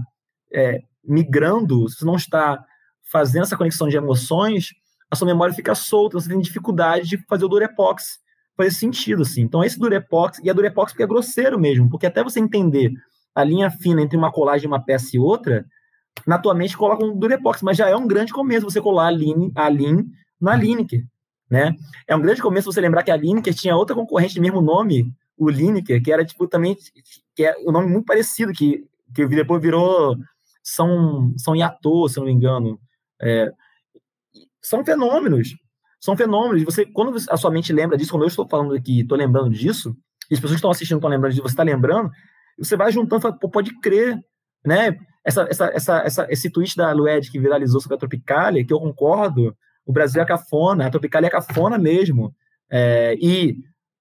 é, 0.52 0.80
migrando, 1.02 1.88
se 1.88 1.98
você 1.98 2.04
não 2.04 2.16
está 2.16 2.64
fazendo 3.10 3.42
essa 3.42 3.56
conexão 3.56 3.88
de 3.88 3.96
emoções, 3.96 4.68
a 5.14 5.16
sua 5.16 5.26
memória 5.26 5.54
fica 5.54 5.74
solta, 5.74 6.20
você 6.20 6.28
tem 6.28 6.40
dificuldade 6.40 7.08
de 7.08 7.18
fazer 7.26 7.44
o 7.44 7.48
Durepox 7.48 8.18
fazer 8.56 8.70
sentido, 8.70 9.22
assim. 9.22 9.42
Então, 9.42 9.64
esse 9.64 9.78
Durepox, 9.78 10.38
e 10.42 10.50
a 10.50 10.52
Durepox 10.52 10.92
porque 10.92 11.02
é 11.02 11.06
grosseiro 11.06 11.58
mesmo, 11.58 11.88
porque 11.88 12.06
até 12.06 12.22
você 12.22 12.40
entender 12.40 12.92
a 13.34 13.42
linha 13.42 13.70
fina 13.70 14.02
entre 14.02 14.16
uma 14.16 14.30
colagem, 14.30 14.66
uma 14.66 14.82
peça 14.82 15.16
e 15.16 15.18
outra, 15.18 15.64
na 16.26 16.38
tua 16.38 16.54
mente 16.54 16.76
coloca 16.76 17.04
um 17.04 17.16
Durepox, 17.16 17.62
mas 17.62 17.76
já 17.76 17.88
é 17.88 17.96
um 17.96 18.06
grande 18.06 18.32
começo 18.32 18.68
você 18.68 18.80
colar 18.80 19.08
a 19.08 19.10
Lean, 19.10 19.50
a 19.54 19.68
Lean 19.68 20.04
na 20.40 20.54
Lineker, 20.54 21.04
né? 21.50 21.74
É 22.06 22.14
um 22.14 22.20
grande 22.20 22.40
começo 22.40 22.72
você 22.72 22.80
lembrar 22.80 23.02
que 23.02 23.10
a 23.10 23.16
Lineker 23.16 23.54
tinha 23.54 23.76
outra 23.76 23.96
concorrente 23.96 24.34
de 24.34 24.40
mesmo 24.40 24.60
nome, 24.60 25.12
o 25.36 25.50
Lineker, 25.50 26.02
que 26.02 26.12
era 26.12 26.24
tipo 26.24 26.46
também 26.46 26.76
que 27.34 27.44
é 27.44 27.56
um 27.66 27.72
nome 27.72 27.88
muito 27.88 28.06
parecido 28.06 28.52
que 28.52 28.84
que 29.14 29.26
depois 29.26 29.62
virou 29.62 30.16
São 30.62 31.32
São 31.36 31.54
Yato, 31.54 32.08
se 32.08 32.18
não 32.18 32.26
me 32.26 32.32
engano. 32.32 32.80
É, 33.20 33.50
são 34.64 34.84
fenômenos. 34.84 35.54
São 36.00 36.16
fenômenos. 36.16 36.64
Você 36.64 36.86
quando 36.86 37.16
a 37.28 37.36
sua 37.36 37.50
mente 37.50 37.72
lembra 37.72 37.96
disso, 37.96 38.10
quando 38.10 38.22
eu 38.22 38.28
estou 38.28 38.48
falando 38.48 38.74
aqui, 38.74 39.00
estou 39.00 39.16
lembrando 39.16 39.50
disso, 39.50 39.94
e 40.30 40.34
as 40.34 40.40
pessoas 40.40 40.52
que 40.52 40.56
estão 40.56 40.70
assistindo 40.70 40.98
estão 40.98 41.10
lembrando 41.10 41.32
disso, 41.32 41.42
você 41.42 41.52
está 41.52 41.62
lembrando, 41.62 42.10
você 42.58 42.76
vai 42.76 42.90
juntando, 42.90 43.22
fala, 43.22 43.38
pô, 43.38 43.48
pode 43.48 43.78
crer, 43.80 44.18
né? 44.64 44.96
Essa, 45.24 45.46
essa, 45.48 45.66
essa, 45.66 45.98
essa, 45.98 46.26
esse 46.30 46.50
tweet 46.50 46.76
da 46.76 46.92
Lued 46.92 47.30
que 47.30 47.38
viralizou 47.38 47.80
sobre 47.80 47.96
a 47.96 47.98
Tropicalia, 47.98 48.64
que 48.64 48.72
eu 48.72 48.80
concordo, 48.80 49.56
o 49.86 49.92
Brasil 49.92 50.20
é 50.20 50.24
cafona, 50.24 50.86
a 50.86 50.90
Tropicalia 50.90 51.28
é 51.28 51.30
cafona 51.30 51.78
mesmo. 51.78 52.34
É, 52.70 53.14
e 53.20 53.56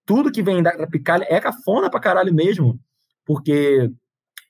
tudo 0.05 0.31
que 0.31 0.41
vem 0.41 0.61
da 0.61 0.71
Tropicalia 0.71 1.27
é 1.29 1.39
cafona 1.39 1.89
pra 1.89 1.99
caralho 1.99 2.33
mesmo, 2.33 2.79
porque 3.25 3.89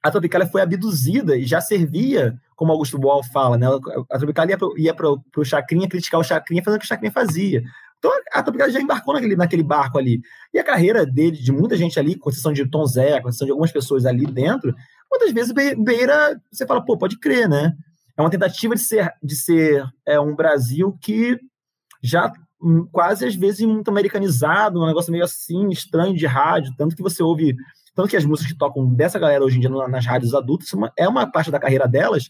a 0.01 0.11
Tropicalia 0.11 0.47
foi 0.47 0.61
abduzida 0.61 1.37
e 1.37 1.45
já 1.45 1.61
servia, 1.61 2.35
como 2.63 2.71
Augusto 2.71 2.97
Boal 2.97 3.21
fala, 3.21 3.57
né? 3.57 3.67
A 4.09 4.17
Tropicalia 4.17 4.57
ia, 4.77 4.93
pro, 4.93 5.21
pro 5.33 5.43
Chacrinha 5.43 5.89
criticar 5.89 6.17
o 6.17 6.23
Chacrinha 6.23 6.63
fazendo 6.63 6.77
o 6.77 6.79
que 6.79 6.85
o 6.85 6.87
Chacrinha 6.87 7.11
fazia. 7.11 7.61
Então 7.99 8.09
a 8.31 8.41
Tropicália 8.41 8.73
já 8.73 8.79
embarcou 8.79 9.13
naquele, 9.13 9.35
naquele 9.35 9.63
barco 9.63 9.97
ali. 9.97 10.21
E 10.53 10.59
a 10.59 10.63
carreira 10.63 11.05
dele, 11.05 11.37
de 11.37 11.51
muita 11.51 11.75
gente 11.75 11.99
ali, 11.99 12.15
com 12.15 12.29
exceção 12.29 12.53
de 12.53 12.65
Tom 12.65 12.85
Zé, 12.85 13.19
com 13.19 13.27
exceção 13.27 13.45
de 13.45 13.51
algumas 13.51 13.71
pessoas 13.71 14.05
ali 14.05 14.25
dentro, 14.25 14.73
muitas 15.11 15.31
vezes 15.33 15.53
beira, 15.53 16.41
você 16.49 16.65
fala, 16.65 16.83
pô, 16.83 16.97
pode 16.97 17.19
crer, 17.19 17.49
né? 17.49 17.73
É 18.15 18.21
uma 18.21 18.29
tentativa 18.29 18.75
de 18.75 18.81
ser, 18.81 19.11
de 19.21 19.35
ser 19.35 19.85
é, 20.05 20.17
um 20.19 20.33
Brasil 20.33 20.97
que 21.01 21.37
já 22.01 22.31
hum, 22.61 22.87
quase 22.91 23.25
às 23.25 23.35
vezes 23.35 23.65
muito 23.65 23.89
americanizado, 23.89 24.81
um 24.81 24.87
negócio 24.87 25.11
meio 25.11 25.25
assim, 25.25 25.69
estranho 25.69 26.15
de 26.15 26.25
rádio, 26.25 26.73
tanto 26.77 26.95
que 26.95 27.03
você 27.03 27.21
ouve, 27.21 27.55
tanto 27.93 28.09
que 28.09 28.17
as 28.17 28.25
músicas 28.25 28.53
que 28.53 28.57
tocam 28.57 28.93
dessa 28.93 29.19
galera 29.19 29.43
hoje 29.43 29.57
em 29.57 29.59
dia 29.59 29.69
nas 29.69 30.05
rádios 30.05 30.33
adultas, 30.33 30.69
é 30.97 31.07
uma 31.07 31.29
parte 31.29 31.51
da 31.51 31.59
carreira 31.59 31.87
delas, 31.87 32.29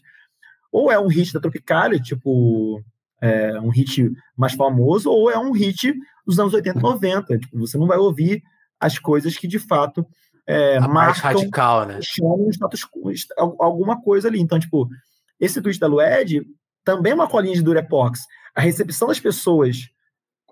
ou 0.74 0.90
é 0.90 0.98
um 0.98 1.06
hit 1.06 1.32
da 1.32 1.38
Tropicália, 1.38 2.00
tipo 2.00 2.82
é, 3.22 3.60
um 3.60 3.68
hit 3.68 4.10
mais 4.36 4.54
famoso 4.54 5.08
ou 5.08 5.30
é 5.30 5.38
um 5.38 5.52
hit 5.52 5.94
dos 6.26 6.40
anos 6.40 6.52
80 6.52 6.76
e 6.76 6.82
90. 6.82 7.38
Tipo, 7.38 7.58
você 7.60 7.78
não 7.78 7.86
vai 7.86 7.96
ouvir 7.96 8.42
as 8.80 8.98
coisas 8.98 9.38
que 9.38 9.46
de 9.46 9.60
fato 9.60 10.04
é, 10.44 10.78
A 10.78 10.88
marcam, 10.88 11.22
radical, 11.22 11.86
né? 11.86 12.00
chamam 12.02 12.50
status, 12.50 12.80
alguma 13.38 14.02
coisa 14.02 14.26
ali. 14.26 14.40
Então, 14.40 14.58
tipo, 14.58 14.88
esse 15.38 15.62
tweet 15.62 15.78
da 15.78 15.86
Lued 15.86 16.44
também 16.84 17.12
é 17.12 17.14
uma 17.14 17.28
colinha 17.28 17.54
de 17.54 17.62
Durepox. 17.62 18.22
A 18.52 18.60
recepção 18.60 19.06
das 19.06 19.20
pessoas 19.20 19.88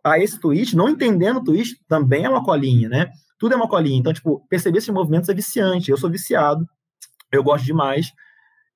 a 0.04 0.20
esse 0.20 0.38
tweet, 0.38 0.76
não 0.76 0.88
entendendo 0.88 1.38
o 1.38 1.44
tweet, 1.44 1.76
também 1.88 2.24
é 2.24 2.30
uma 2.30 2.44
colinha, 2.44 2.88
né? 2.88 3.10
Tudo 3.40 3.54
é 3.54 3.56
uma 3.56 3.68
colinha. 3.68 3.98
Então, 3.98 4.12
tipo, 4.12 4.46
perceber 4.48 4.78
esses 4.78 4.88
movimentos 4.88 5.28
é 5.28 5.34
viciante. 5.34 5.90
Eu 5.90 5.96
sou 5.96 6.08
viciado, 6.08 6.64
eu 7.32 7.42
gosto 7.42 7.64
demais. 7.64 8.12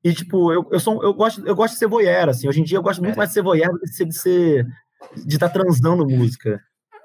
E, 0.07 0.15
tipo, 0.15 0.53
eu, 0.53 0.65
eu, 0.71 0.79
sou, 0.79 1.03
eu, 1.03 1.13
gosto, 1.13 1.45
eu 1.45 1.57
gosto 1.57 1.73
de 1.73 1.81
ser 1.81 1.89
voyeur, 1.89 2.29
assim. 2.29 2.47
Hoje 2.47 2.61
em 2.61 2.63
dia 2.63 2.79
eu 2.79 2.83
gosto 2.83 3.03
muito 3.03 3.15
é. 3.15 3.17
mais 3.17 3.31
de 3.31 3.35
ser 3.35 3.43
voyeur 3.43 3.73
do 3.73 3.81
que 3.81 4.05
de 4.05 4.17
ser. 4.17 4.65
de 5.17 5.35
estar 5.35 5.49
tá 5.49 5.55
transando 5.55 6.07
música. 6.07 6.61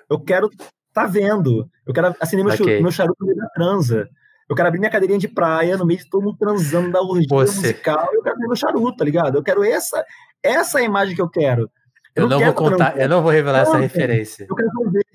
Eu 0.07 0.19
quero 0.19 0.47
tá 0.93 1.07
vendo. 1.07 1.67
Eu 1.83 1.95
quero 1.95 2.15
acender 2.19 2.45
meu, 2.45 2.53
okay. 2.53 2.79
meu 2.79 2.91
charuto 2.91 3.17
no 3.21 3.25
meio 3.25 3.39
da 3.39 3.47
transa. 3.55 4.07
Eu 4.47 4.55
quero 4.55 4.67
abrir 4.67 4.77
minha 4.77 4.91
cadeirinha 4.91 5.17
de 5.17 5.27
praia 5.27 5.77
no 5.77 5.85
meio 5.85 5.99
de 5.99 6.07
todo 6.11 6.21
mundo 6.21 6.37
transando 6.37 6.91
da 6.91 7.01
orgia 7.01 7.25
Você. 7.27 7.55
musical. 7.55 8.07
Eu 8.13 8.21
quero 8.21 8.37
ver 8.37 8.45
meu 8.45 8.55
charuto, 8.55 8.97
tá 8.97 9.03
ligado? 9.03 9.35
Eu 9.35 9.43
quero 9.43 9.63
essa, 9.63 10.05
essa 10.43 10.79
é 10.79 10.83
a 10.83 10.85
imagem 10.85 11.15
que 11.15 11.21
eu 11.23 11.29
quero. 11.29 11.71
Eu, 12.15 12.25
eu 12.25 12.29
não, 12.29 12.39
vou 12.39 12.53
contar, 12.53 12.99
eu 12.99 13.09
não 13.09 13.23
vou 13.23 13.31
revelar 13.31 13.63
não, 13.63 13.71
essa 13.71 13.77
referência. 13.79 14.45
Eu 14.47 14.55
quero 14.55 14.91
ver. 14.91 15.05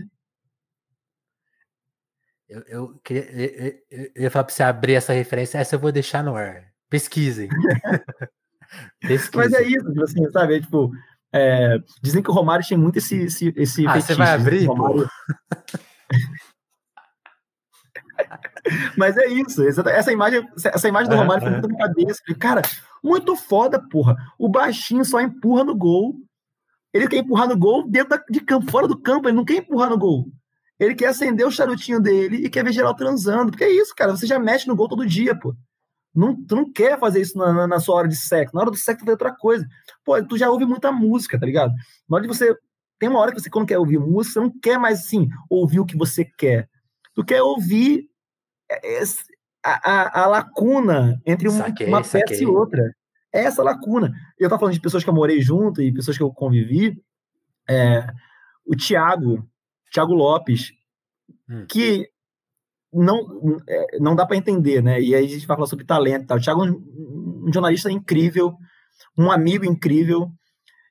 Eu, 2.49 2.63
eu, 2.67 3.01
eu, 3.11 3.23
eu, 3.91 4.11
eu 4.13 4.23
ia 4.25 4.31
falar 4.31 4.45
pra 4.45 4.55
você 4.55 4.65
abrir 4.65 4.95
essa 4.95 5.13
referência, 5.13 5.59
essa 5.59 5.77
eu 5.77 5.81
vou 5.81 5.93
deixar 5.93 6.25
no 6.25 6.35
ar. 6.35 6.76
Pesquisem. 6.89 7.49
Pesquisem. 9.01 9.31
Mas 9.35 9.53
é 9.53 9.63
isso, 9.63 9.89
tipo 9.89 10.03
assim, 10.03 10.31
sabe? 10.31 10.57
É, 10.57 10.61
tipo, 10.61 10.91
é, 11.33 11.79
dizem 12.03 12.23
que 12.23 12.31
o 12.31 12.35
Romário 12.35 12.65
tinha 12.65 12.79
muito 12.79 12.99
esse, 12.99 13.17
esse, 13.17 13.53
esse 13.57 13.87
ah, 13.87 13.93
fetiche, 13.93 14.15
você 14.15 14.15
vai 14.15 14.35
abrir? 14.35 14.67
Romário... 14.67 15.09
Mas 18.97 19.17
é 19.17 19.27
isso, 19.27 19.63
essa 19.63 20.13
imagem, 20.13 20.49
essa 20.65 20.89
imagem 20.89 21.11
do 21.11 21.17
Romário 21.17 21.43
foi 21.43 21.53
muito 21.53 21.69
na 21.69 21.79
cabeça. 21.79 22.21
Cara, 22.39 22.63
muito 23.03 23.37
foda, 23.37 23.81
porra. 23.89 24.17
O 24.39 24.49
baixinho 24.49 25.05
só 25.05 25.21
empurra 25.21 25.65
no 25.65 25.77
gol. 25.77 26.17
Ele 26.93 27.07
quer 27.07 27.19
empurrar 27.19 27.47
no 27.47 27.57
gol 27.57 27.89
dentro 27.89 28.19
de 28.31 28.41
campo, 28.41 28.71
fora 28.71 28.89
do 28.89 28.99
campo, 28.99 29.29
ele 29.29 29.37
não 29.37 29.45
quer 29.45 29.59
empurrar 29.59 29.91
no 29.91 29.99
gol. 29.99 30.27
Ele 30.79 30.95
quer 30.95 31.09
acender 31.09 31.47
o 31.47 31.51
charutinho 31.51 32.01
dele 32.01 32.39
e 32.39 32.51
quer 32.51 32.65
ver 32.65 32.73
geral 32.73 32.95
transando. 32.95 33.51
Porque 33.51 33.65
é 33.65 33.71
isso, 33.71 33.95
cara. 33.95 34.17
Você 34.17 34.27
já 34.27 34.39
mexe 34.39 34.67
no 34.67 34.77
gol 34.77 34.89
todo 34.89 35.07
dia, 35.07 35.39
pô. 35.39 35.55
Não, 36.17 36.35
tu 36.45 36.57
não 36.57 36.73
quer 36.73 36.99
fazer 36.99 37.21
isso 37.21 37.37
na, 37.37 37.53
na, 37.53 37.67
na, 37.67 37.81
sua 37.81 37.97
hora 37.97 38.09
de 38.09 38.17
sexo. 38.17 38.55
Na 38.55 38.63
hora 38.63 38.71
do 38.71 38.77
sexo, 38.77 39.01
tu 39.01 39.07
faz 39.07 39.15
outra 39.15 39.35
coisa. 39.35 39.67
Pô, 40.05 40.23
tu 40.25 40.39
já 40.39 40.51
ouve 40.51 40.65
muita 40.65 40.91
música, 40.91 41.39
tá 41.39 41.45
ligado? 41.45 41.73
Na 42.09 42.17
hora 42.17 42.23
de 42.23 42.29
você. 42.29 42.57
Tem 42.99 43.11
uma 43.11 43.19
hora 43.19 43.31
que 43.31 43.39
você, 43.41 43.51
quando 43.51 43.67
quer 43.67 43.79
ouvir 43.79 43.99
música, 43.99 44.35
você 44.35 44.41
não 44.41 44.59
quer 44.59 44.79
mais, 44.79 45.01
assim, 45.01 45.29
ouvir 45.51 45.81
o 45.81 45.85
que 45.85 45.97
você 45.97 46.25
quer. 46.25 46.69
Tu 47.15 47.23
quer 47.23 47.43
ouvir 47.43 48.09
é, 48.71 49.01
é, 49.01 49.03
a, 49.63 49.93
a, 49.93 50.25
a 50.25 50.27
lacuna 50.27 51.21
entre 51.27 51.49
um, 51.49 51.53
saquei, 51.53 51.87
uma 51.87 51.99
peça 51.99 52.19
saquei. 52.19 52.41
e 52.41 52.47
outra. 52.47 52.83
É 53.33 53.41
essa 53.41 53.63
lacuna. 53.63 54.15
Eu 54.39 54.49
tava 54.49 54.61
falando 54.61 54.75
de 54.75 54.81
pessoas 54.81 55.05
que 55.05 55.11
eu 55.11 55.15
morei 55.15 55.43
junto 55.43 55.83
e 55.83 55.93
pessoas 55.93 56.17
que 56.17 56.23
eu 56.23 56.33
convivi. 56.33 56.99
É, 57.69 58.07
o 58.65 58.75
Tiago, 58.75 59.47
Tiago 59.91 60.15
Lopes, 60.15 60.73
hum. 61.49 61.67
que 61.69 62.09
não, 62.97 63.59
é, 63.69 63.99
não 63.99 64.17
dá 64.17 64.25
para 64.25 64.37
entender, 64.37 64.83
né? 64.83 65.01
E 65.01 65.15
aí 65.15 65.25
a 65.25 65.29
gente 65.29 65.47
vai 65.47 65.57
falar 65.57 65.67
sobre 65.67 65.85
talento 65.85 66.25
e 66.25 66.27
tal. 66.27 66.39
O 66.39 66.41
Thiago 66.41 66.65
é 66.65 66.71
um, 66.71 67.45
um 67.47 67.53
jornalista 67.53 67.91
incrível, 67.91 68.55
um 69.19 69.31
amigo 69.31 69.65
incrível. 69.65 70.31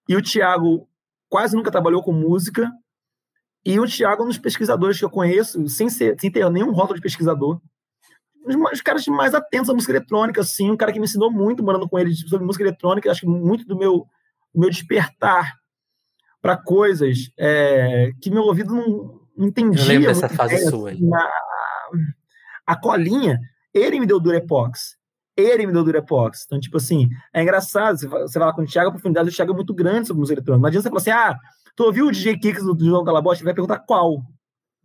E 0.07 0.15
o 0.15 0.21
Thiago 0.21 0.87
quase 1.27 1.55
nunca 1.55 1.71
trabalhou 1.71 2.03
com 2.03 2.11
música. 2.11 2.71
E 3.65 3.79
o 3.79 3.87
Thiago 3.87 4.21
é 4.21 4.25
um 4.25 4.27
dos 4.27 4.37
pesquisadores 4.37 4.99
que 4.99 5.05
eu 5.05 5.09
conheço, 5.09 5.67
sem, 5.67 5.89
ser, 5.89 6.15
sem 6.19 6.31
ter 6.31 6.47
nenhum 6.51 6.71
rótulo 6.71 6.95
de 6.95 7.01
pesquisador. 7.01 7.59
Os, 8.71 8.81
caras 8.81 9.07
mais 9.07 9.33
atentos 9.33 9.71
à 9.71 9.73
música 9.73 9.91
eletrônica, 9.91 10.41
assim, 10.41 10.69
um 10.69 10.77
cara 10.77 10.93
que 10.93 10.99
me 10.99 11.05
ensinou 11.05 11.31
muito 11.31 11.63
morando 11.63 11.89
com 11.89 11.97
ele 11.97 12.13
sobre 12.13 12.45
música 12.45 12.63
eletrônica, 12.63 13.09
acho 13.09 13.21
que 13.21 13.27
muito 13.27 13.65
do 13.65 13.75
meu, 13.75 14.05
do 14.53 14.61
meu 14.61 14.69
despertar 14.69 15.55
para 16.39 16.55
coisas 16.55 17.31
é, 17.39 18.11
que 18.21 18.29
meu 18.29 18.43
ouvido 18.43 18.75
não, 18.75 19.19
entendia. 19.35 19.81
Eu 19.81 19.87
lembro 19.87 20.07
dessa 20.07 20.29
fase 20.29 20.57
bem, 20.57 20.69
sua. 20.69 20.91
Assim, 20.91 21.09
a, 21.11 21.31
a 22.65 22.75
colinha, 22.75 23.39
ele 23.73 23.99
me 23.99 24.05
deu 24.05 24.19
Durepox. 24.19 24.97
Ele 25.37 25.67
me 25.67 25.73
deu 25.73 25.83
Durepox. 25.83 26.43
Então, 26.45 26.59
tipo 26.59 26.77
assim, 26.77 27.09
é 27.33 27.41
engraçado. 27.41 27.97
Você, 27.97 28.39
lá 28.39 28.53
com 28.53 28.61
o 28.61 28.65
Thiago, 28.65 28.89
a 28.89 28.91
profundidade 28.91 29.29
do 29.29 29.35
Thiago 29.35 29.51
é 29.51 29.55
muito 29.55 29.73
grande 29.73 30.07
sobre 30.07 30.21
música 30.21 30.39
eletrônica. 30.39 30.61
Não 30.61 30.67
adianta 30.67 30.83
você 30.83 30.89
falar 30.89 31.21
assim, 31.21 31.35
ah, 31.35 31.39
tu 31.75 31.83
ouviu 31.83 32.07
o 32.07 32.11
DJ 32.11 32.37
Kicks 32.37 32.63
do 32.63 32.85
João 32.85 33.03
Calabote? 33.03 33.43
Vai 33.43 33.53
perguntar 33.53 33.79
qual. 33.79 34.23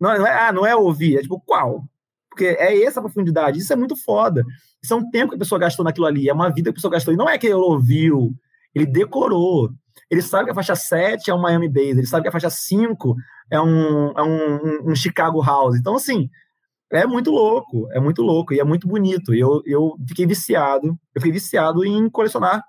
Não, 0.01 0.19
não, 0.19 0.27
é, 0.27 0.49
ah, 0.49 0.53
não 0.53 0.67
é 0.67 0.75
ouvir, 0.75 1.19
é 1.19 1.23
tipo 1.23 1.41
qual. 1.41 1.85
Porque 2.29 2.45
é 2.45 2.83
essa 2.83 3.01
profundidade. 3.01 3.59
Isso 3.59 3.73
é 3.73 3.77
muito 3.77 3.97
foda. 3.97 4.45
Isso 4.83 4.93
é 4.93 4.97
um 4.97 5.11
tempo 5.11 5.31
que 5.31 5.37
a 5.37 5.39
pessoa 5.39 5.59
gastou 5.59 5.85
naquilo 5.85 6.07
ali. 6.07 6.29
É 6.29 6.33
uma 6.33 6.49
vida 6.49 6.65
que 6.65 6.71
a 6.71 6.75
pessoa 6.75 6.93
gastou. 6.93 7.15
E 7.15 7.17
não 7.17 7.29
é 7.29 7.39
que 7.39 7.47
ele 7.47 7.55
ouviu, 7.55 8.35
ele 8.75 8.87
decorou. 8.87 9.71
Ele 10.11 10.23
sabe 10.23 10.47
que 10.47 10.51
a 10.51 10.55
faixa 10.55 10.75
7 10.75 11.31
é 11.31 11.35
um 11.35 11.41
Miami 11.41 11.69
Bass, 11.69 11.85
ele 11.85 12.07
sabe 12.07 12.23
que 12.23 12.29
a 12.29 12.33
faixa 12.33 12.51
5 12.51 13.15
é 13.51 13.61
um, 13.61 14.11
é 14.11 14.23
um, 14.23 14.91
um 14.91 14.95
Chicago 14.95 15.41
House. 15.41 15.77
Então, 15.77 15.95
assim, 15.95 16.29
é 16.93 17.07
muito 17.07 17.31
louco, 17.31 17.89
é 17.93 18.01
muito 18.01 18.23
louco 18.23 18.53
e 18.53 18.61
é 18.61 18.65
muito 18.65 18.89
bonito. 18.89 19.35
E 19.35 19.41
eu, 19.41 19.63
eu 19.65 19.97
fiquei 20.09 20.27
viciado, 20.27 20.99
eu 21.15 21.21
fiquei 21.21 21.33
viciado 21.33 21.85
em 21.85 22.09
colecionar 22.11 22.65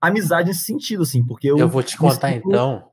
amizade 0.00 0.48
nesse 0.48 0.64
sentido, 0.64 1.02
assim, 1.02 1.24
porque 1.24 1.48
eu. 1.48 1.58
Eu 1.58 1.68
vou 1.68 1.82
te 1.82 1.96
contar 1.96 2.32
sinto, 2.32 2.48
então. 2.48 2.90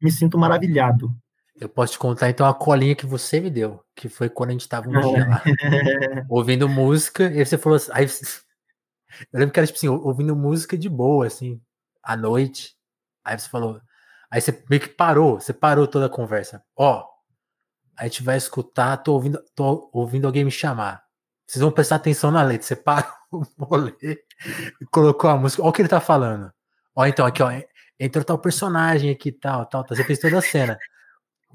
Me 0.00 0.10
sinto 0.10 0.36
maravilhado. 0.36 1.10
Eu 1.58 1.68
posso 1.68 1.92
te 1.92 1.98
contar 1.98 2.28
então 2.28 2.46
a 2.46 2.54
colinha 2.54 2.94
que 2.94 3.06
você 3.06 3.40
me 3.40 3.50
deu, 3.50 3.82
que 3.94 4.08
foi 4.08 4.28
quando 4.28 4.50
a 4.50 4.52
gente 4.52 4.68
tava 4.68 4.90
no 4.90 5.00
dia 5.00 5.28
lá, 5.28 5.42
ouvindo 6.28 6.68
música, 6.68 7.24
e 7.24 7.44
você 7.44 7.56
falou 7.56 7.76
assim, 7.76 7.90
aí, 7.92 8.06
eu 9.32 9.38
lembro 9.38 9.52
que 9.52 9.60
era 9.60 9.66
tipo 9.66 9.76
assim, 9.76 9.88
ouvindo 9.88 10.34
música 10.34 10.76
de 10.76 10.88
boa, 10.88 11.26
assim, 11.26 11.60
à 12.02 12.16
noite. 12.16 12.74
Aí 13.24 13.38
você 13.38 13.48
falou, 13.48 13.80
aí 14.30 14.40
você 14.40 14.64
meio 14.68 14.82
que 14.82 14.88
parou, 14.88 15.38
você 15.38 15.52
parou 15.52 15.86
toda 15.86 16.06
a 16.06 16.10
conversa. 16.10 16.64
Ó, 16.74 17.04
a 17.96 18.04
gente 18.04 18.22
vai 18.22 18.36
escutar, 18.36 18.96
tô 18.98 19.12
ouvindo, 19.14 19.42
tô 19.54 19.90
ouvindo 19.92 20.26
alguém 20.26 20.44
me 20.44 20.50
chamar. 20.50 21.04
Vocês 21.46 21.60
vão 21.60 21.70
prestar 21.70 21.96
atenção 21.96 22.30
na 22.30 22.42
letra. 22.42 22.66
Você 22.66 22.76
para 22.76 23.14
o 23.30 23.44
rolê 23.58 23.94
e 24.80 24.86
colocou 24.86 25.28
a 25.28 25.36
música. 25.36 25.62
Olha 25.62 25.70
o 25.70 25.72
que 25.72 25.82
ele 25.82 25.88
tá 25.88 26.00
falando. 26.00 26.52
Ó, 26.94 27.04
então, 27.06 27.26
aqui, 27.26 27.42
ó. 27.42 27.50
Entrou 27.98 28.24
tal 28.24 28.38
personagem 28.38 29.10
aqui, 29.10 29.30
tal, 29.30 29.66
tal, 29.66 29.84
tal. 29.84 29.96
Você 29.96 30.02
fez 30.04 30.18
toda 30.18 30.38
a 30.38 30.42
cena. 30.42 30.78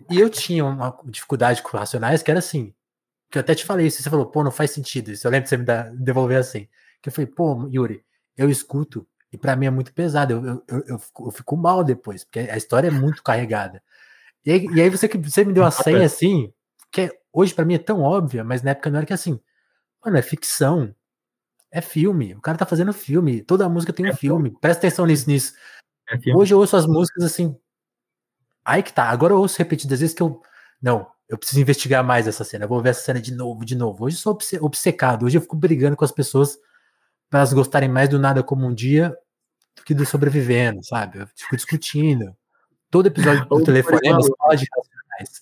E 0.10 0.20
eu 0.20 0.30
tinha 0.30 0.64
uma 0.64 0.98
dificuldade 1.06 1.62
com 1.62 1.76
Racionais 1.78 2.22
que 2.22 2.30
era 2.30 2.40
assim. 2.40 2.74
Que 3.32 3.38
eu 3.38 3.42
até 3.42 3.56
te 3.56 3.66
falei 3.66 3.88
isso. 3.88 4.02
Você 4.02 4.10
falou, 4.10 4.28
pô, 4.28 4.44
não 4.44 4.52
faz 4.52 4.72
sentido 4.72 5.12
isso. 5.12 5.26
Eu 5.26 5.32
lembro 5.32 5.46
de 5.46 5.50
você 5.50 5.58
me 5.58 5.66
devolver 5.98 6.38
assim. 6.38 6.68
Que 7.02 7.10
eu 7.10 7.14
falei, 7.14 7.28
pô, 7.28 7.68
Yuri, 7.68 8.06
eu 8.38 8.50
escuto 8.50 9.08
e 9.32 9.38
para 9.38 9.56
mim 9.56 9.66
é 9.66 9.70
muito 9.70 9.94
pesado. 9.94 10.34
Eu, 10.34 10.46
eu, 10.46 10.84
eu, 10.88 11.02
eu 11.26 11.32
fico 11.32 11.58
mal 11.58 11.84
depois, 11.84 12.24
porque 12.24 12.40
a 12.40 12.56
história 12.56 12.88
é 12.88 12.92
muito 12.92 13.24
carregada. 13.24 13.82
E 14.46 14.52
aí, 14.52 14.66
e 14.74 14.82
aí 14.82 14.90
você, 14.90 15.08
você 15.08 15.44
me 15.44 15.54
deu 15.54 15.66
a 15.66 15.72
senha 15.72 16.06
assim, 16.06 16.52
que 16.92 17.12
hoje 17.34 17.54
para 17.54 17.66
mim 17.66 17.76
é 17.76 17.80
tão 17.80 18.02
óbvia, 18.02 18.44
mas 18.44 18.62
na 18.62 18.72
época 18.72 18.90
não 18.90 18.98
era 18.98 19.06
que 19.06 19.14
assim, 19.14 19.40
mano, 20.04 20.18
é 20.18 20.22
ficção. 20.22 20.94
É 21.70 21.82
filme. 21.82 22.34
O 22.34 22.42
cara 22.42 22.58
tá 22.58 22.66
fazendo 22.66 22.94
filme. 22.94 23.42
Toda 23.42 23.66
a 23.66 23.70
música 23.70 23.92
tem 23.92 24.06
um 24.06 24.10
é 24.10 24.16
filme. 24.16 24.50
filme. 24.50 24.60
Presta 24.62 24.88
atenção 24.88 25.06
nisso, 25.06 25.30
nisso. 25.30 25.54
É 26.10 26.34
hoje 26.34 26.54
eu 26.54 26.60
ouço 26.60 26.78
as 26.78 26.88
músicas 26.88 27.26
assim. 27.26 27.56
Aí 28.64 28.82
que 28.82 28.94
tá. 28.94 29.10
Agora 29.10 29.34
eu 29.34 29.40
ouço 29.40 29.58
repetidas 29.58 30.00
vezes 30.00 30.16
que 30.16 30.22
eu. 30.24 30.42
Não, 30.82 31.08
eu 31.28 31.38
preciso 31.38 31.60
investigar 31.60 32.04
mais 32.04 32.28
essa 32.28 32.44
cena. 32.44 32.66
Eu 32.66 32.70
vou 32.70 32.82
ver 32.82 32.90
essa 32.90 33.02
cena 33.02 33.20
de 33.20 33.34
novo, 33.34 33.66
de 33.66 33.76
novo. 33.76 34.06
Hoje 34.06 34.16
eu 34.16 34.22
sou 34.22 34.38
obcecado. 34.62 35.26
Hoje 35.26 35.38
eu 35.38 35.42
fico 35.42 35.56
brigando 35.58 35.98
com 35.98 36.06
as 36.06 36.12
pessoas 36.12 36.58
para 37.30 37.40
elas 37.40 37.54
gostarem 37.54 37.90
mais 37.90 38.10
do 38.10 38.20
nada 38.20 38.44
como 38.44 38.66
um 38.66 38.74
dia 38.74 39.18
do 39.76 39.84
que 39.84 39.94
do 39.94 40.06
sobrevivendo, 40.06 40.84
sabe? 40.86 41.20
Eu 41.20 41.28
fico 41.36 41.56
discutindo. 41.56 42.36
Todo 42.90 43.08
episódio 43.08 43.46
do 43.46 43.64
telefone 43.64 44.08
é 44.08 44.12
fala 44.12 44.56
de 44.56 44.66
racionais. 44.76 45.42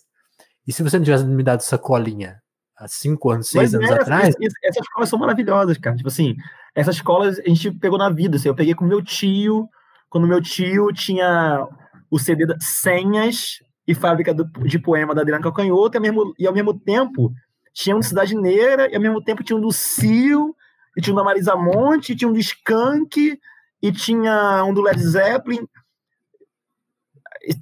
E 0.68 0.74
se 0.74 0.82
você 0.82 0.98
não 0.98 1.06
tivesse 1.06 1.26
me 1.26 1.44
dado 1.44 1.60
essa 1.60 1.78
colinha 1.78 2.42
há 2.76 2.88
cinco 2.88 3.30
anos, 3.30 3.50
seis 3.50 3.74
Mas 3.74 3.84
anos 3.84 3.92
atrás. 3.92 4.36
essas 4.64 4.84
escolas 4.84 5.10
são 5.10 5.20
maravilhosas, 5.20 5.78
cara. 5.78 5.96
Tipo 5.96 6.10
assim, 6.10 6.36
essas 6.74 6.96
escolas 6.96 7.40
a 7.40 7.48
gente 7.48 7.72
pegou 7.72 8.00
na 8.00 8.10
vida. 8.10 8.38
Assim, 8.38 8.48
eu 8.48 8.56
peguei 8.56 8.74
com 8.74 8.86
meu 8.86 9.02
tio, 9.04 9.70
quando 10.10 10.28
meu 10.28 10.42
tio 10.42 10.92
tinha 10.92 11.68
o 12.10 12.18
CD 12.18 12.46
da 12.48 12.56
Senhas 12.60 13.60
e 13.88 13.94
Fábrica 13.94 14.34
do, 14.34 14.46
de 14.66 14.80
Poema 14.80 15.14
da 15.14 15.22
Adriana 15.22 15.44
Calcanhoto, 15.44 15.96
e 15.96 15.98
ao, 15.98 16.02
mesmo, 16.02 16.34
e 16.40 16.48
ao 16.48 16.54
mesmo 16.54 16.74
tempo 16.74 17.32
tinha 17.74 17.96
um 17.96 18.00
do 18.00 18.06
Cidade 18.06 18.36
Negra, 18.36 18.90
e 18.92 18.96
ao 18.96 19.02
mesmo 19.02 19.22
tempo 19.24 19.44
tinha 19.44 19.58
um 19.58 19.62
do 19.62 19.72
Cio, 19.72 20.56
e 20.98 21.02
tinha 21.02 21.14
um 21.14 21.18
da 21.18 21.24
Marisa 21.24 21.56
Monte, 21.56 22.14
e 22.14 22.16
tinha 22.16 22.28
um 22.28 22.34
do 22.34 22.40
Skank, 22.40 23.40
e 23.82 23.92
tinha 23.92 24.64
um 24.64 24.74
do 24.74 24.82
Led 24.82 25.00
Zeppelin 25.00 25.68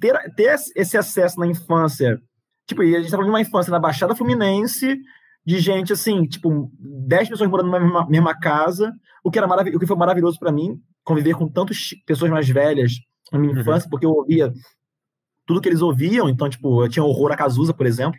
ter, 0.00 0.34
ter 0.34 0.56
esse 0.76 0.96
acesso 0.96 1.38
na 1.38 1.46
infância, 1.46 2.20
tipo, 2.66 2.82
a 2.82 2.84
gente 2.84 3.04
tá 3.04 3.10
falando 3.10 3.26
de 3.26 3.32
uma 3.32 3.40
infância 3.40 3.70
na 3.70 3.78
Baixada 3.78 4.14
Fluminense, 4.14 4.98
de 5.46 5.58
gente 5.58 5.92
assim, 5.92 6.24
tipo, 6.24 6.70
10 6.78 7.28
pessoas 7.28 7.50
morando 7.50 7.70
na 7.70 7.80
mesma, 7.80 8.08
mesma 8.08 8.38
casa, 8.38 8.92
o 9.22 9.30
que 9.30 9.38
era 9.38 9.46
o 9.46 9.78
que 9.78 9.86
foi 9.86 9.96
maravilhoso 9.96 10.38
para 10.38 10.52
mim, 10.52 10.80
conviver 11.04 11.34
com 11.34 11.48
tantas 11.48 11.90
pessoas 12.06 12.30
mais 12.30 12.48
velhas 12.48 12.92
na 13.30 13.38
minha 13.38 13.52
uhum. 13.52 13.60
infância, 13.60 13.88
porque 13.90 14.06
eu 14.06 14.10
ouvia 14.10 14.52
tudo 15.46 15.60
que 15.60 15.68
eles 15.68 15.82
ouviam, 15.82 16.28
então, 16.28 16.48
tipo, 16.48 16.82
eu 16.82 16.88
tinha 16.88 17.04
horror 17.04 17.32
a 17.32 17.36
Cazuza, 17.36 17.74
por 17.74 17.86
exemplo. 17.86 18.18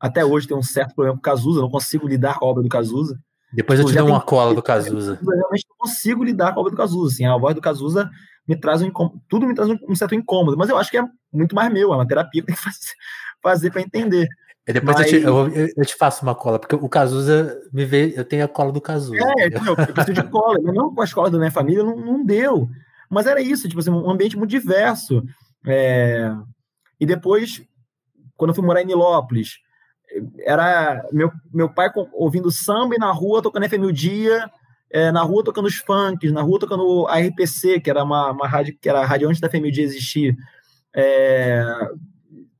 Até 0.00 0.24
hoje 0.24 0.48
tem 0.48 0.56
um 0.56 0.62
certo 0.62 0.94
problema 0.94 1.16
com 1.16 1.22
Cazuza, 1.22 1.60
não 1.60 1.70
consigo 1.70 2.08
lidar 2.08 2.38
com 2.38 2.46
a 2.46 2.48
obra 2.48 2.62
do 2.62 2.68
Cazuza. 2.68 3.18
Depois 3.52 3.78
eu 3.78 3.86
te 3.86 3.94
dou 3.94 4.08
uma 4.08 4.20
cola 4.20 4.52
do 4.52 4.62
Cazuza. 4.62 5.18
Eu 5.22 5.28
realmente 5.28 5.64
não 5.68 5.76
consigo 5.78 6.24
lidar 6.24 6.52
com 6.52 6.58
a 6.58 6.62
obra 6.62 6.72
do 6.72 6.76
Cazuza, 6.76 7.14
assim, 7.14 7.24
a 7.24 7.36
voz 7.36 7.54
do 7.54 7.60
Cazuza 7.60 8.10
me 8.46 8.56
traz 8.56 8.82
um 8.82 8.86
incômodo, 8.86 9.20
tudo 9.28 9.46
me 9.46 9.54
traz 9.54 9.70
um, 9.70 9.94
certo 9.94 10.14
incômodo, 10.14 10.56
mas 10.56 10.68
eu 10.68 10.76
acho 10.76 10.90
que 10.90 10.98
é 10.98 11.04
muito 11.32 11.54
mais 11.54 11.72
meu, 11.72 11.92
é 11.92 11.96
uma 11.96 12.06
terapia 12.06 12.42
que 12.42 12.46
tem 12.46 12.54
que 12.54 12.62
fazer, 12.62 12.92
fazer 13.42 13.70
para 13.70 13.82
entender. 13.82 14.28
E 14.66 14.72
depois 14.72 14.96
mas... 14.96 15.12
eu, 15.12 15.20
te, 15.20 15.26
eu, 15.26 15.68
eu, 15.76 15.84
te, 15.84 15.94
faço 15.94 16.22
uma 16.22 16.34
cola, 16.34 16.58
porque 16.58 16.74
o 16.74 16.88
Cazuza 16.88 17.60
me 17.72 17.84
vê, 17.84 18.14
eu 18.16 18.24
tenho 18.24 18.44
a 18.44 18.48
cola 18.48 18.72
do 18.72 18.80
Cazuza. 18.80 19.16
É, 19.16 19.46
eu, 19.48 19.64
eu 19.66 19.76
preciso 19.76 20.22
de 20.22 20.22
cola, 20.30 20.58
não 20.58 20.94
com 20.94 21.02
a 21.02 21.04
escola 21.04 21.30
da 21.30 21.38
minha 21.38 21.50
família, 21.50 21.84
não, 21.84 21.96
não 21.96 22.24
deu. 22.24 22.68
Mas 23.10 23.26
era 23.26 23.40
isso, 23.40 23.68
tipo 23.68 23.80
assim, 23.80 23.90
um 23.90 24.10
ambiente 24.10 24.36
muito 24.36 24.50
diverso. 24.50 25.22
É... 25.66 26.30
E 26.98 27.04
depois, 27.04 27.62
quando 28.36 28.50
eu 28.50 28.54
fui 28.54 28.64
morar 28.64 28.82
em 28.82 28.86
Nilópolis, 28.86 29.58
era 30.40 31.06
meu, 31.12 31.30
meu 31.52 31.68
pai 31.68 31.90
ouvindo 32.12 32.50
samba 32.50 32.94
e 32.94 32.98
na 32.98 33.10
rua 33.10 33.42
tocando 33.42 33.68
FM 33.68 33.84
o 33.84 33.92
dia, 33.92 34.50
é, 34.94 35.10
na 35.10 35.22
rua 35.22 35.42
tocando 35.42 35.66
os 35.66 35.74
funks, 35.74 36.30
na 36.30 36.40
rua 36.40 36.60
tocando 36.60 37.04
a 37.08 37.18
RPC, 37.18 37.80
que 37.80 37.90
era 37.90 38.04
uma, 38.04 38.30
uma 38.30 38.46
rádio 38.46 38.78
que 38.80 38.88
era 38.88 39.00
a 39.00 39.04
rádio 39.04 39.28
antes 39.28 39.40
da 39.40 39.50
FMD 39.50 39.82
existir. 39.82 40.36
É, 40.94 41.64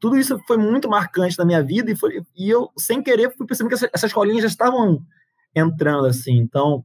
tudo 0.00 0.18
isso 0.18 0.36
foi 0.44 0.56
muito 0.56 0.88
marcante 0.88 1.38
na 1.38 1.44
minha 1.44 1.62
vida 1.62 1.92
e, 1.92 1.96
foi, 1.96 2.24
e 2.34 2.50
eu, 2.50 2.72
sem 2.76 3.00
querer, 3.00 3.32
fui 3.36 3.46
percebendo 3.46 3.68
que 3.68 3.76
essas, 3.76 3.90
essas 3.94 4.12
colinhas 4.12 4.42
já 4.42 4.48
estavam 4.48 5.00
entrando 5.54 6.06
assim. 6.06 6.34
Então, 6.36 6.84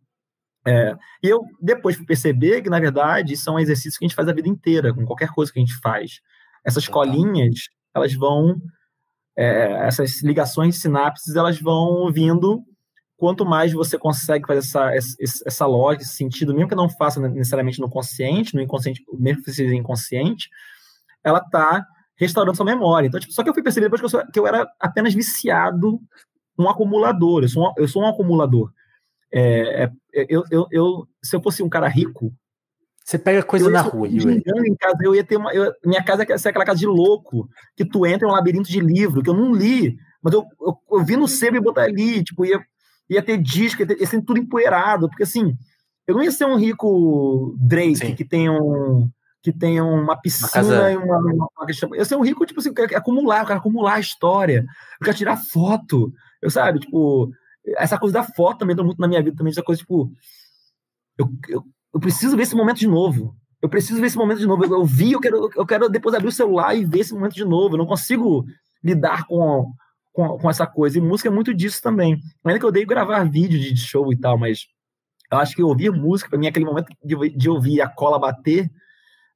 é, 0.68 0.96
e 1.24 1.28
eu 1.28 1.42
depois 1.60 1.96
fui 1.96 2.06
perceber 2.06 2.62
que, 2.62 2.70
na 2.70 2.80
verdade, 2.80 3.36
são 3.36 3.60
exercícios 3.60 3.98
que 3.98 4.06
a 4.06 4.08
gente 4.08 4.16
faz 4.16 4.28
a 4.28 4.34
vida 4.34 4.48
inteira, 4.48 4.94
com 4.94 5.04
qualquer 5.04 5.30
coisa 5.30 5.52
que 5.52 5.58
a 5.58 5.66
gente 5.66 5.80
faz. 5.80 6.22
Essas 6.64 6.88
colinhas, 6.88 7.70
elas 7.96 8.14
vão. 8.14 8.62
É, 9.36 9.88
essas 9.88 10.22
ligações 10.22 10.76
de 10.76 10.82
sinapses, 10.82 11.36
elas 11.36 11.60
vão 11.60 12.12
vindo 12.12 12.64
quanto 13.20 13.46
mais 13.46 13.74
você 13.74 13.98
consegue 13.98 14.48
fazer 14.48 14.60
essa, 14.60 14.96
essa, 14.96 15.44
essa 15.46 15.66
lógica, 15.66 16.04
esse 16.04 16.16
sentido, 16.16 16.54
mesmo 16.54 16.70
que 16.70 16.76
não 16.76 16.90
faça 16.90 17.20
necessariamente 17.20 17.82
no 17.82 17.90
consciente, 17.90 18.56
no 18.56 18.62
inconsciente, 18.62 19.04
mesmo 19.14 19.44
que 19.44 19.52
seja 19.52 19.76
inconsciente, 19.76 20.50
ela 21.22 21.40
está 21.40 21.86
restaurando 22.16 22.56
sua 22.56 22.66
memória. 22.66 23.08
Então, 23.08 23.20
tipo, 23.20 23.34
só 23.34 23.44
que 23.44 23.50
eu 23.50 23.54
fui 23.54 23.62
perceber 23.62 23.88
depois 23.88 24.00
que 24.00 24.06
eu, 24.06 24.10
sou, 24.10 24.26
que 24.32 24.40
eu 24.40 24.48
era 24.48 24.66
apenas 24.80 25.14
viciado, 25.14 26.00
um 26.58 26.70
acumulador. 26.70 27.44
Eu 27.44 27.50
sou 27.50 27.68
um, 27.68 27.74
eu 27.78 27.88
sou 27.90 28.04
um 28.04 28.08
acumulador. 28.08 28.72
É, 29.32 29.84
é, 29.84 29.92
eu, 30.30 30.44
eu, 30.50 30.68
eu, 30.72 31.08
se 31.22 31.36
eu 31.36 31.42
fosse 31.42 31.62
um 31.62 31.70
cara 31.70 31.90
rico. 31.90 32.34
Você 33.04 33.20
pega 33.20 33.44
coisa 33.44 33.70
na 33.70 33.82
rua, 33.82 34.08
Yuri. 34.08 34.42
Em 34.66 34.76
casa, 34.76 34.98
eu 35.02 35.14
ia 35.14 35.26
ter 35.26 35.36
uma. 35.36 35.54
Eu, 35.54 35.74
minha 35.84 36.04
casa 36.04 36.26
ia 36.28 36.38
ser 36.38 36.50
aquela 36.50 36.66
casa 36.66 36.80
de 36.80 36.88
louco, 36.88 37.50
que 37.76 37.84
tu 37.84 38.06
entra 38.06 38.26
em 38.26 38.32
um 38.32 38.34
labirinto 38.34 38.70
de 38.70 38.80
livro, 38.80 39.22
que 39.22 39.30
eu 39.30 39.34
não 39.34 39.54
li, 39.54 39.98
mas 40.22 40.34
eu, 40.34 40.46
eu, 40.62 40.78
eu 40.92 41.04
vi 41.04 41.18
no 41.18 41.28
sebo 41.28 41.58
e 41.58 41.62
botar 41.62 41.84
ali, 41.84 42.24
tipo, 42.24 42.46
ia 42.46 42.62
ia 43.10 43.22
ter 43.22 43.38
disco, 43.38 43.82
ia, 43.82 43.88
ter, 43.88 44.00
ia 44.00 44.08
ser 44.08 44.22
tudo 44.22 44.40
empoeirado, 44.40 45.10
porque 45.10 45.24
assim, 45.24 45.56
eu 46.08 46.16
não 46.16 46.24
ia 46.24 46.32
ser 46.32 46.46
um 46.46 46.56
rico 46.56 47.56
Drake 47.60 47.96
Sim. 47.96 48.16
que 48.16 48.26
tem 48.26 48.50
um 48.50 49.10
que 49.42 49.54
tem 49.54 49.80
uma 49.80 50.20
piscina 50.20 50.50
uma 50.64 50.92
e 50.92 50.98
uma, 50.98 51.18
uma, 51.18 51.34
uma. 51.34 51.96
Eu 51.96 52.06
ser 52.06 52.16
um 52.16 52.24
rico, 52.24 52.46
tipo 52.46 52.60
assim, 52.60 52.70
eu 52.70 52.76
quero 52.76 52.98
acumular, 52.98 53.40
eu 53.40 53.46
quero 53.46 53.60
acumular 53.60 53.94
a 53.94 54.00
história, 54.00 54.66
eu 55.00 55.06
quero 55.06 55.18
tirar 55.18 55.38
foto, 55.38 56.12
eu 56.42 56.50
sabe, 56.50 56.80
tipo, 56.80 57.32
essa 57.78 57.98
coisa 57.98 58.14
da 58.14 58.24
foto 58.24 58.60
também 58.60 58.74
entra 58.74 58.84
muito 58.84 59.00
na 59.00 59.08
minha 59.08 59.24
vida 59.24 59.38
também, 59.38 59.52
essa 59.52 59.64
coisa, 59.64 59.80
tipo, 59.80 60.12
eu, 61.18 61.30
eu, 61.48 61.64
eu, 61.94 62.00
preciso 62.00 62.36
ver 62.36 62.44
esse 62.44 62.56
momento 62.56 62.80
de 62.80 62.88
novo. 62.88 63.36
Eu 63.62 63.70
preciso 63.70 64.00
ver 64.00 64.08
esse 64.08 64.18
momento 64.18 64.40
de 64.40 64.48
novo. 64.48 64.64
Eu, 64.64 64.72
eu 64.72 64.86
vi, 64.86 65.12
eu 65.12 65.20
quero, 65.20 65.50
eu 65.54 65.66
quero 65.66 65.90
depois 65.90 66.16
abrir 66.16 66.30
o 66.30 66.34
celular 66.34 66.76
e 66.76 66.86
ver 66.86 67.00
esse 67.00 67.14
momento 67.14 67.34
de 67.34 67.44
novo. 67.44 67.76
Eu 67.76 67.78
não 67.78 67.86
consigo 67.86 68.46
lidar 68.82 69.26
com, 69.26 69.74
com, 70.14 70.38
com 70.38 70.50
essa 70.50 70.66
coisa. 70.66 70.98
E 70.98 71.02
música 71.02 71.30
é 71.30 71.32
muito 71.32 71.54
disso 71.54 71.82
também. 71.82 72.20
Ainda 72.44 72.60
que 72.60 72.66
eu 72.66 72.70
odeio 72.70 72.88
gravar 72.88 73.24
vídeo 73.24 73.60
de 73.60 73.76
show 73.78 74.12
e 74.12 74.18
tal, 74.18 74.38
mas 74.38 74.68
eu 75.32 75.38
acho 75.38 75.56
que 75.56 75.64
ouvir 75.64 75.92
música, 75.92 76.30
para 76.30 76.40
mim, 76.40 76.48
é 76.48 76.50
aquele 76.50 76.66
momento 76.66 76.88
de, 77.04 77.30
de 77.30 77.50
ouvir 77.50 77.82
a 77.82 77.88
cola 77.88 78.20
bater. 78.20 78.70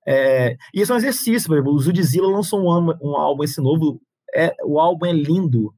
É, 0.05 0.57
e 0.73 0.81
isso 0.81 0.91
é 0.91 0.95
um 0.95 0.97
exercício, 0.97 1.47
por 1.47 1.55
exemplo. 1.55 1.73
O 1.73 1.79
Zudzilla 1.79 2.27
lançou 2.27 2.61
um, 2.61 2.93
um 3.01 3.15
álbum, 3.15 3.43
esse 3.43 3.61
novo. 3.61 4.01
É, 4.35 4.55
o 4.63 4.79
álbum 4.79 5.05
é 5.05 5.11
lindo. 5.11 5.73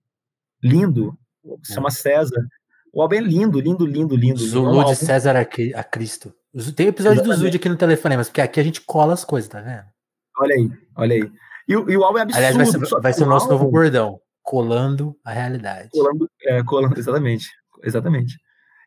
Lindo 0.63 1.17
se 1.63 1.73
chama 1.73 1.91
César. 1.91 2.41
O 2.93 3.01
álbum 3.01 3.15
é 3.15 3.19
lindo, 3.19 3.59
lindo, 3.59 3.85
lindo, 3.85 4.15
lindo. 4.15 4.39
Zulu 4.39 4.81
é 4.81 4.85
de 4.85 4.95
César 4.95 5.35
a 5.35 5.83
Cristo. 5.83 6.33
Tem 6.75 6.87
episódio 6.87 7.17
Exatamente. 7.17 7.39
do 7.39 7.45
Zud 7.45 7.57
aqui 7.57 7.67
no 7.67 7.75
telefone, 7.75 8.15
mas 8.15 8.29
porque 8.29 8.39
aqui 8.39 8.59
a 8.59 8.63
gente 8.63 8.79
cola 8.81 9.13
as 9.13 9.25
coisas, 9.25 9.49
tá 9.49 9.59
vendo? 9.59 9.83
Olha 10.39 10.55
aí, 10.55 10.71
olha 10.95 11.15
aí. 11.15 11.31
E, 11.67 11.75
o, 11.75 11.89
e 11.89 11.97
o 11.97 12.03
álbum 12.03 12.19
é 12.19 12.21
absurdo. 12.21 12.37
Aliás, 12.37 12.55
vai 12.55 12.65
ser, 12.65 13.01
vai 13.01 13.13
ser 13.13 13.23
o 13.23 13.27
nosso 13.27 13.51
álbum, 13.51 13.65
novo 13.65 13.71
bordão. 13.71 14.19
Colando 14.45 15.17
a 15.25 15.31
realidade. 15.31 15.89
Colando, 15.89 16.29
é, 16.43 16.63
colando, 16.63 16.99
exatamente. 16.99 17.49
Exatamente. 17.83 18.37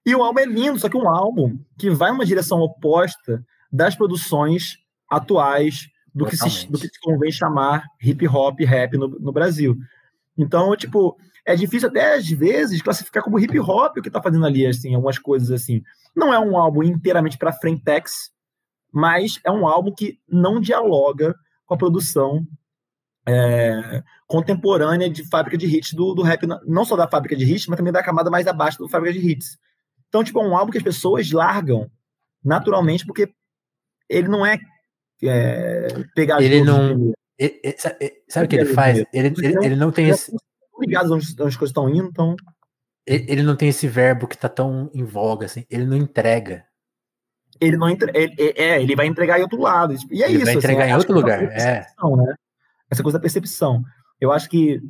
E 0.06 0.14
o 0.14 0.22
álbum 0.22 0.38
é 0.38 0.46
lindo, 0.46 0.78
só 0.78 0.88
que 0.88 0.96
um 0.96 1.08
álbum 1.08 1.58
que 1.76 1.90
vai 1.90 2.12
numa 2.12 2.24
direção 2.24 2.60
oposta 2.60 3.44
das 3.70 3.96
produções 3.96 4.78
atuais 5.10 5.88
do 6.14 6.26
que, 6.26 6.36
se, 6.36 6.66
do 6.70 6.78
que 6.78 6.86
se 6.86 7.00
convém 7.00 7.32
chamar 7.32 7.84
hip 8.00 8.26
hop 8.28 8.60
rap 8.60 8.96
no, 8.96 9.08
no 9.08 9.32
Brasil. 9.32 9.76
Então, 10.36 10.74
tipo, 10.76 11.18
é 11.44 11.56
difícil 11.56 11.88
até 11.88 12.14
às 12.14 12.28
vezes 12.28 12.80
classificar 12.80 13.22
como 13.22 13.38
hip 13.40 13.58
hop 13.58 13.98
o 13.98 14.02
que 14.02 14.10
tá 14.10 14.22
fazendo 14.22 14.46
ali, 14.46 14.64
assim, 14.64 14.94
algumas 14.94 15.18
coisas 15.18 15.50
assim. 15.50 15.82
Não 16.14 16.32
é 16.32 16.38
um 16.38 16.56
álbum 16.56 16.84
inteiramente 16.84 17.36
para 17.36 17.52
frentex, 17.52 18.30
mas 18.92 19.40
é 19.44 19.50
um 19.50 19.66
álbum 19.66 19.92
que 19.92 20.20
não 20.28 20.60
dialoga 20.60 21.34
com 21.66 21.74
a 21.74 21.78
produção 21.78 22.46
é, 23.28 24.02
contemporânea 24.26 25.10
de 25.10 25.22
fábrica 25.28 25.58
de 25.58 25.66
hits 25.66 25.92
do, 25.92 26.14
do 26.14 26.22
rap, 26.22 26.46
não 26.66 26.84
só 26.84 26.96
da 26.96 27.06
fábrica 27.06 27.36
de 27.36 27.44
hits, 27.44 27.66
mas 27.66 27.76
também 27.76 27.92
da 27.92 28.02
camada 28.02 28.30
mais 28.30 28.46
abaixo 28.46 28.78
do 28.78 28.88
fábrica 28.88 29.18
de 29.18 29.30
hits. 29.30 29.58
Então, 30.08 30.24
tipo, 30.24 30.40
é 30.40 30.42
um 30.42 30.56
álbum 30.56 30.72
que 30.72 30.78
as 30.78 30.84
pessoas 30.84 31.30
largam 31.30 31.90
naturalmente, 32.42 33.04
porque 33.04 33.30
ele 34.08 34.28
não 34.28 34.46
é, 34.46 34.58
é 35.22 35.88
pegar 36.14 36.40
ele 36.40 36.62
não 36.62 37.12
ele, 37.38 37.60
sabe 38.28 38.46
o 38.46 38.48
que 38.48 38.56
ele 38.56 38.72
faz? 38.72 39.04
Ele, 39.12 39.28
ele, 39.28 39.66
ele 39.66 39.76
não 39.76 39.92
tem 39.92 40.08
esse 40.08 40.34
ligados 40.80 41.10
onde, 41.10 41.26
onde 41.32 41.42
as 41.42 41.56
coisas 41.56 41.70
estão 41.70 41.88
indo, 41.88 42.08
então. 42.08 42.36
Ele 43.06 43.42
não 43.42 43.56
tem 43.56 43.68
esse 43.68 43.88
verbo 43.88 44.26
que 44.26 44.36
tá 44.36 44.48
tão 44.48 44.90
em 44.94 45.02
voga, 45.02 45.46
assim. 45.46 45.64
Ele 45.70 45.84
não 45.84 45.96
entrega. 45.96 46.64
Ele 47.60 47.76
não 47.76 47.88
entre... 47.88 48.12
ele, 48.14 48.54
é, 48.54 48.80
ele 48.82 48.94
vai 48.94 49.06
entregar 49.06 49.38
em 49.38 49.42
outro 49.42 49.60
lado. 49.60 49.94
E 50.10 50.22
é 50.22 50.26
ele 50.26 50.36
isso. 50.36 50.44
Vai 50.44 50.54
entregar 50.54 50.84
assim, 50.84 50.92
em 50.92 50.96
outro 50.96 51.14
lugar. 51.14 51.42
É. 51.42 51.80
Né? 51.80 52.34
Essa 52.90 53.02
coisa 53.02 53.18
da 53.18 53.22
percepção. 53.22 53.82
Eu 54.20 54.32
acho 54.32 54.48
que 54.48 54.80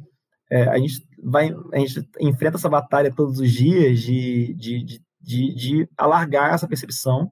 é, 0.50 0.68
a, 0.68 0.78
gente 0.78 1.06
vai, 1.22 1.54
a 1.72 1.78
gente 1.78 2.08
enfrenta 2.20 2.56
essa 2.56 2.68
batalha 2.68 3.14
todos 3.14 3.38
os 3.38 3.50
dias 3.50 4.00
de, 4.00 4.54
de, 4.54 4.84
de, 4.84 5.02
de, 5.20 5.54
de 5.54 5.88
alargar 5.96 6.54
essa 6.54 6.68
percepção. 6.68 7.30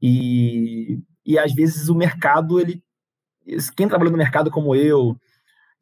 E, 0.00 0.98
e 1.24 1.38
às 1.38 1.52
vezes 1.52 1.88
o 1.88 1.94
mercado, 1.94 2.60
ele. 2.60 2.82
Quem 3.76 3.88
trabalha 3.88 4.10
no 4.10 4.16
mercado 4.16 4.50
como 4.50 4.74
eu, 4.74 5.16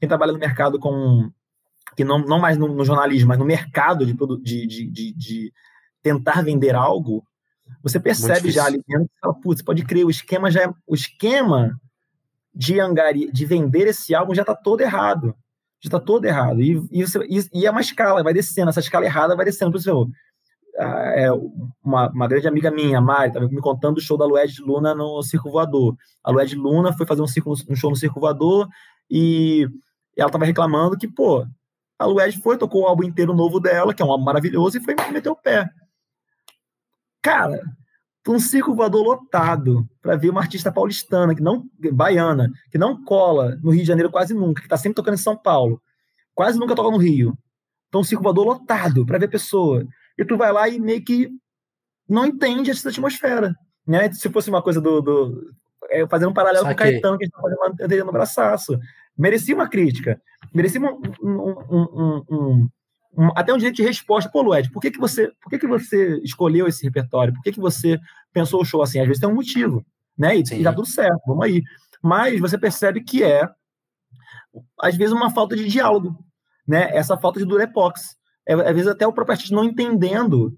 quem 0.01 0.09
trabalha 0.09 0.33
no 0.33 0.39
mercado 0.39 0.79
com 0.79 1.31
que 1.97 2.05
não, 2.05 2.19
não 2.19 2.39
mais 2.39 2.57
no, 2.57 2.69
no 2.69 2.85
jornalismo, 2.85 3.29
mas 3.29 3.39
no 3.39 3.45
mercado 3.45 4.07
de, 4.07 4.15
de, 4.67 4.87
de, 4.87 5.13
de, 5.13 5.53
tentar 6.01 6.43
vender 6.43 6.75
algo, 6.75 7.25
você 7.83 7.99
percebe 7.99 8.51
já 8.51 8.67
ali 8.67 8.81
dentro, 8.87 9.09
putz, 9.43 9.63
pode 9.63 9.85
crer, 9.85 10.05
o 10.05 10.11
esquema 10.11 10.49
já 10.49 10.63
é, 10.63 10.73
o 10.87 10.95
esquema 10.95 11.79
de 12.55 12.81
angari, 12.81 13.31
de 13.31 13.47
vender 13.47 13.87
esse 13.87 14.15
álbum 14.15 14.35
já 14.35 14.43
está 14.43 14.55
todo 14.55 14.81
errado. 14.81 15.35
Já 15.81 15.89
está 15.89 16.01
todo 16.01 16.25
errado. 16.25 16.61
E, 16.61 16.77
e, 16.91 17.05
e, 17.53 17.67
é 17.67 17.71
uma 17.71 17.81
escala, 17.81 18.23
vai 18.23 18.35
descendo, 18.35 18.71
essa 18.71 18.81
escala 18.81 19.05
errada 19.05 19.37
vai 19.37 19.45
descendo. 19.45 19.71
Por 19.71 19.79
exemplo, 19.79 20.11
é, 20.77 21.31
uma, 21.83 22.09
uma 22.11 22.29
grande 22.29 22.49
amiga 22.49 22.71
minha, 22.71 23.01
Mari, 23.01 23.29
estava 23.29 23.49
me 23.49 23.61
contando 23.61 23.97
do 23.97 24.01
show 24.01 24.17
da 24.17 24.25
Lued 24.25 24.61
Luna 24.63 24.95
no 24.95 25.23
Circo 25.23 25.51
Voador. 25.51 25.97
A 26.23 26.31
Lued 26.31 26.55
Luna 26.57 26.93
foi 26.93 27.07
fazer 27.07 27.23
um, 27.23 27.27
circo, 27.27 27.53
um 27.69 27.77
show 27.77 27.91
no 27.91 27.97
Circo 27.97 28.21
Voador 28.21 28.69
e 29.11 29.69
ela 30.17 30.29
estava 30.29 30.45
reclamando 30.45 30.97
que, 30.97 31.09
pô, 31.09 31.47
a 31.99 32.07
Lued 32.07 32.41
foi, 32.41 32.57
tocou 32.57 32.83
o 32.83 32.87
álbum 32.87 33.05
inteiro 33.05 33.35
novo 33.35 33.59
dela, 33.59 33.93
que 33.93 34.03
é 34.03 34.05
um 34.05 34.11
álbum 34.11 34.25
maravilhoso, 34.25 34.79
e 34.79 34.85
foi 34.85 34.95
meter 35.13 35.31
o 35.31 35.37
pé. 35.37 35.69
Cara, 37.23 37.61
um 38.35 38.41
circo 38.41 38.75
voador 38.75 39.03
lotado 39.03 39.89
para 40.03 40.17
ver 40.17 40.31
uma 40.31 40.41
artista 40.41 40.73
paulistana, 40.73 41.35
que 41.35 41.43
não 41.43 41.69
baiana, 41.93 42.51
que 42.71 42.79
não 42.79 43.03
cola 43.05 43.59
no 43.63 43.71
Rio 43.71 43.83
de 43.83 43.89
Janeiro 43.89 44.11
quase 44.11 44.35
nunca, 44.35 44.61
que 44.61 44.67
está 44.67 44.77
sempre 44.77 44.97
tocando 44.97 45.15
em 45.15 45.19
São 45.19 45.37
Paulo, 45.37 45.81
quase 46.35 46.59
nunca 46.59 46.75
toca 46.75 46.91
no 46.91 46.99
Rio. 46.99 47.37
Então, 47.89 48.01
um 48.01 48.05
circo 48.05 48.23
voador 48.23 48.47
lotado 48.47 49.07
para 49.07 49.19
ver 49.19 49.29
pessoa. 49.29 49.87
E 50.17 50.25
tu 50.25 50.37
vai 50.37 50.53
lá 50.53 50.69
e 50.69 50.79
meio 50.79 51.03
que 51.03 51.31
não 52.09 52.27
entende 52.27 52.71
essa 52.71 52.89
atmosfera. 52.89 53.55
Né? 53.87 54.13
Se 54.13 54.29
fosse 54.29 54.51
uma 54.51 54.63
coisa 54.63 54.81
do. 54.81 55.01
do 55.01 55.53
é, 55.91 56.07
fazendo 56.07 56.31
um 56.31 56.35
paralelo 56.35 56.67
Saquei. 56.67 56.75
com 56.77 56.83
o 56.83 56.93
Caetano, 56.93 57.19
que 57.19 57.25
a 57.25 57.27
gente 57.27 57.35
tá 57.35 57.85
fazendo 57.85 58.05
no 58.05 58.13
braçaço. 58.13 58.79
Merecia 59.17 59.55
uma 59.55 59.69
crítica 59.69 60.21
merecia 60.53 60.81
um, 60.81 61.01
um, 61.23 61.41
um, 61.71 62.25
um, 62.31 62.69
até 63.35 63.53
um 63.53 63.57
direito 63.57 63.77
de 63.77 63.83
resposta. 63.83 64.31
Pô, 64.31 64.43
Lued, 64.43 64.71
por 64.71 64.81
que, 64.81 64.91
que, 64.91 64.99
você, 64.99 65.33
por 65.43 65.51
que, 65.51 65.59
que 65.59 65.67
você 65.67 66.19
escolheu 66.23 66.67
esse 66.67 66.85
repertório? 66.85 67.33
Por 67.33 67.43
que, 67.43 67.53
que 67.53 67.61
você 67.61 67.99
pensou 68.33 68.61
o 68.61 68.65
show 68.65 68.83
assim? 68.83 69.01
Às 69.01 69.07
vezes 69.07 69.21
tem 69.21 69.29
um 69.29 69.35
motivo, 69.35 69.85
né? 70.17 70.37
E, 70.37 70.43
e 70.53 70.63
dá 70.63 70.73
tudo 70.73 70.87
certo, 70.87 71.21
vamos 71.27 71.45
aí. 71.45 71.63
Mas 72.03 72.41
você 72.41 72.57
percebe 72.57 73.03
que 73.03 73.23
é, 73.23 73.49
às 74.81 74.97
vezes, 74.97 75.13
uma 75.13 75.31
falta 75.31 75.57
de 75.57 75.67
diálogo, 75.67 76.17
né? 76.67 76.91
Essa 76.97 77.17
falta 77.17 77.39
de 77.39 77.47
durepox. 77.47 78.17
É, 78.47 78.55
às 78.55 78.75
vezes 78.75 78.89
até 78.89 79.07
o 79.07 79.13
próprio 79.13 79.33
artista 79.33 79.55
não 79.55 79.65
entendendo, 79.65 80.57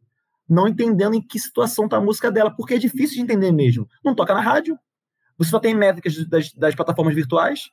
não 0.49 0.69
entendendo 0.69 1.15
em 1.15 1.23
que 1.23 1.39
situação 1.39 1.87
está 1.87 1.97
a 1.97 2.01
música 2.01 2.31
dela, 2.31 2.55
porque 2.55 2.75
é 2.75 2.79
difícil 2.79 3.17
de 3.17 3.23
entender 3.23 3.53
mesmo. 3.53 3.89
Não 4.05 4.15
toca 4.15 4.35
na 4.35 4.41
rádio, 4.41 4.79
você 5.37 5.51
só 5.51 5.59
tem 5.59 5.75
métricas 5.75 6.27
das, 6.29 6.53
das 6.53 6.75
plataformas 6.75 7.15
virtuais, 7.15 7.71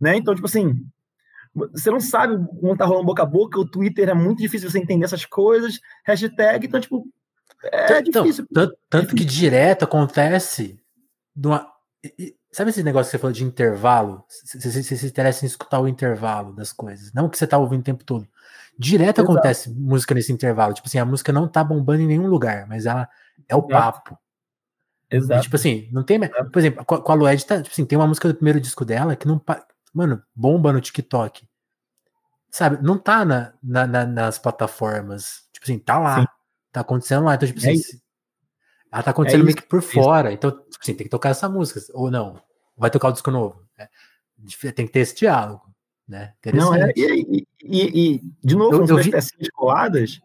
né? 0.00 0.16
Então, 0.16 0.34
tipo 0.34 0.46
assim, 0.46 0.86
você 1.72 1.90
não 1.90 2.00
sabe 2.00 2.36
como 2.60 2.76
tá 2.76 2.84
rolando 2.84 3.06
boca 3.06 3.22
a 3.22 3.26
boca, 3.26 3.58
o 3.58 3.68
Twitter 3.68 4.08
é 4.08 4.14
muito 4.14 4.42
difícil 4.42 4.70
você 4.70 4.78
entender 4.78 5.04
essas 5.06 5.24
coisas, 5.24 5.80
hashtag, 6.04 6.66
então, 6.66 6.80
tipo, 6.80 7.06
é 7.72 8.00
então, 8.00 8.22
difícil. 8.22 8.46
Tanto, 8.52 8.76
tanto 8.88 9.14
que 9.14 9.24
direto 9.24 9.84
acontece. 9.84 10.78
Sabe 12.52 12.70
esse 12.70 12.82
negócio 12.82 13.10
que 13.10 13.16
você 13.16 13.18
falou 13.18 13.32
de 13.32 13.44
intervalo? 13.44 14.24
Você, 14.28 14.82
você, 14.82 14.96
se 14.96 15.06
interessa 15.06 15.44
em 15.44 15.48
escutar 15.48 15.80
o 15.80 15.88
intervalo 15.88 16.54
das 16.54 16.72
coisas, 16.72 17.12
não 17.12 17.28
que 17.28 17.38
você 17.38 17.46
tá 17.46 17.58
ouvindo 17.58 17.80
o 17.80 17.84
tempo 17.84 18.04
todo. 18.04 18.26
Direto 18.78 19.20
Exato. 19.20 19.32
acontece 19.32 19.70
música 19.70 20.14
nesse 20.14 20.32
intervalo. 20.32 20.74
Tipo 20.74 20.86
assim, 20.86 20.98
a 20.98 21.04
música 21.04 21.32
não 21.32 21.48
tá 21.48 21.64
bombando 21.64 22.02
em 22.02 22.06
nenhum 22.06 22.26
lugar, 22.26 22.66
mas 22.66 22.86
ela 22.86 23.08
é 23.48 23.56
o 23.56 23.60
Exato. 23.60 23.68
papo. 23.68 24.18
Exato. 25.10 25.40
E, 25.40 25.42
tipo 25.42 25.56
assim, 25.56 25.88
não 25.92 26.02
tem. 26.02 26.20
Por 26.20 26.58
exemplo, 26.58 26.84
com 26.84 27.12
a 27.12 27.14
Lued, 27.14 27.46
tá, 27.46 27.62
tipo 27.62 27.72
assim, 27.72 27.84
tem 27.84 27.98
uma 27.98 28.06
música 28.06 28.28
do 28.28 28.34
primeiro 28.34 28.60
disco 28.60 28.84
dela 28.84 29.16
que 29.16 29.26
não 29.26 29.40
mano, 29.96 30.22
bomba 30.34 30.74
no 30.74 30.80
TikTok. 30.80 31.48
Sabe, 32.50 32.82
não 32.82 32.98
tá 32.98 33.24
na, 33.24 33.54
na, 33.62 33.86
na 33.86 34.06
nas 34.06 34.38
plataformas. 34.38 35.48
Tipo 35.52 35.64
assim, 35.64 35.78
tá 35.78 35.98
lá. 35.98 36.20
Sim. 36.20 36.26
Tá 36.70 36.80
acontecendo 36.82 37.24
lá. 37.24 37.34
Então, 37.34 37.48
tipo 37.48 37.66
é 37.66 37.70
assim, 37.70 38.00
ela 38.92 39.02
tá 39.02 39.10
acontecendo 39.10 39.40
é 39.40 39.44
meio 39.44 39.56
que 39.56 39.62
por 39.62 39.80
fora. 39.80 40.32
Então, 40.32 40.50
tipo 40.50 40.78
assim, 40.80 40.94
tem 40.94 41.06
que 41.06 41.10
tocar 41.10 41.30
essa 41.30 41.48
música. 41.48 41.80
Ou 41.94 42.10
não. 42.10 42.40
Vai 42.76 42.90
tocar 42.90 43.08
o 43.08 43.12
disco 43.12 43.30
novo. 43.30 43.66
É, 43.78 43.88
tem 44.72 44.86
que 44.86 44.92
ter 44.92 45.00
esse 45.00 45.16
diálogo. 45.16 45.62
Né? 46.06 46.34
Não, 46.54 46.74
é, 46.74 46.92
e, 46.94 47.46
e, 47.64 48.14
e, 48.14 48.22
de 48.44 48.54
novo, 48.54 48.76
eu, 48.76 48.86
eu 48.86 49.02
vi... 49.02 49.10
coladas. 49.54 50.20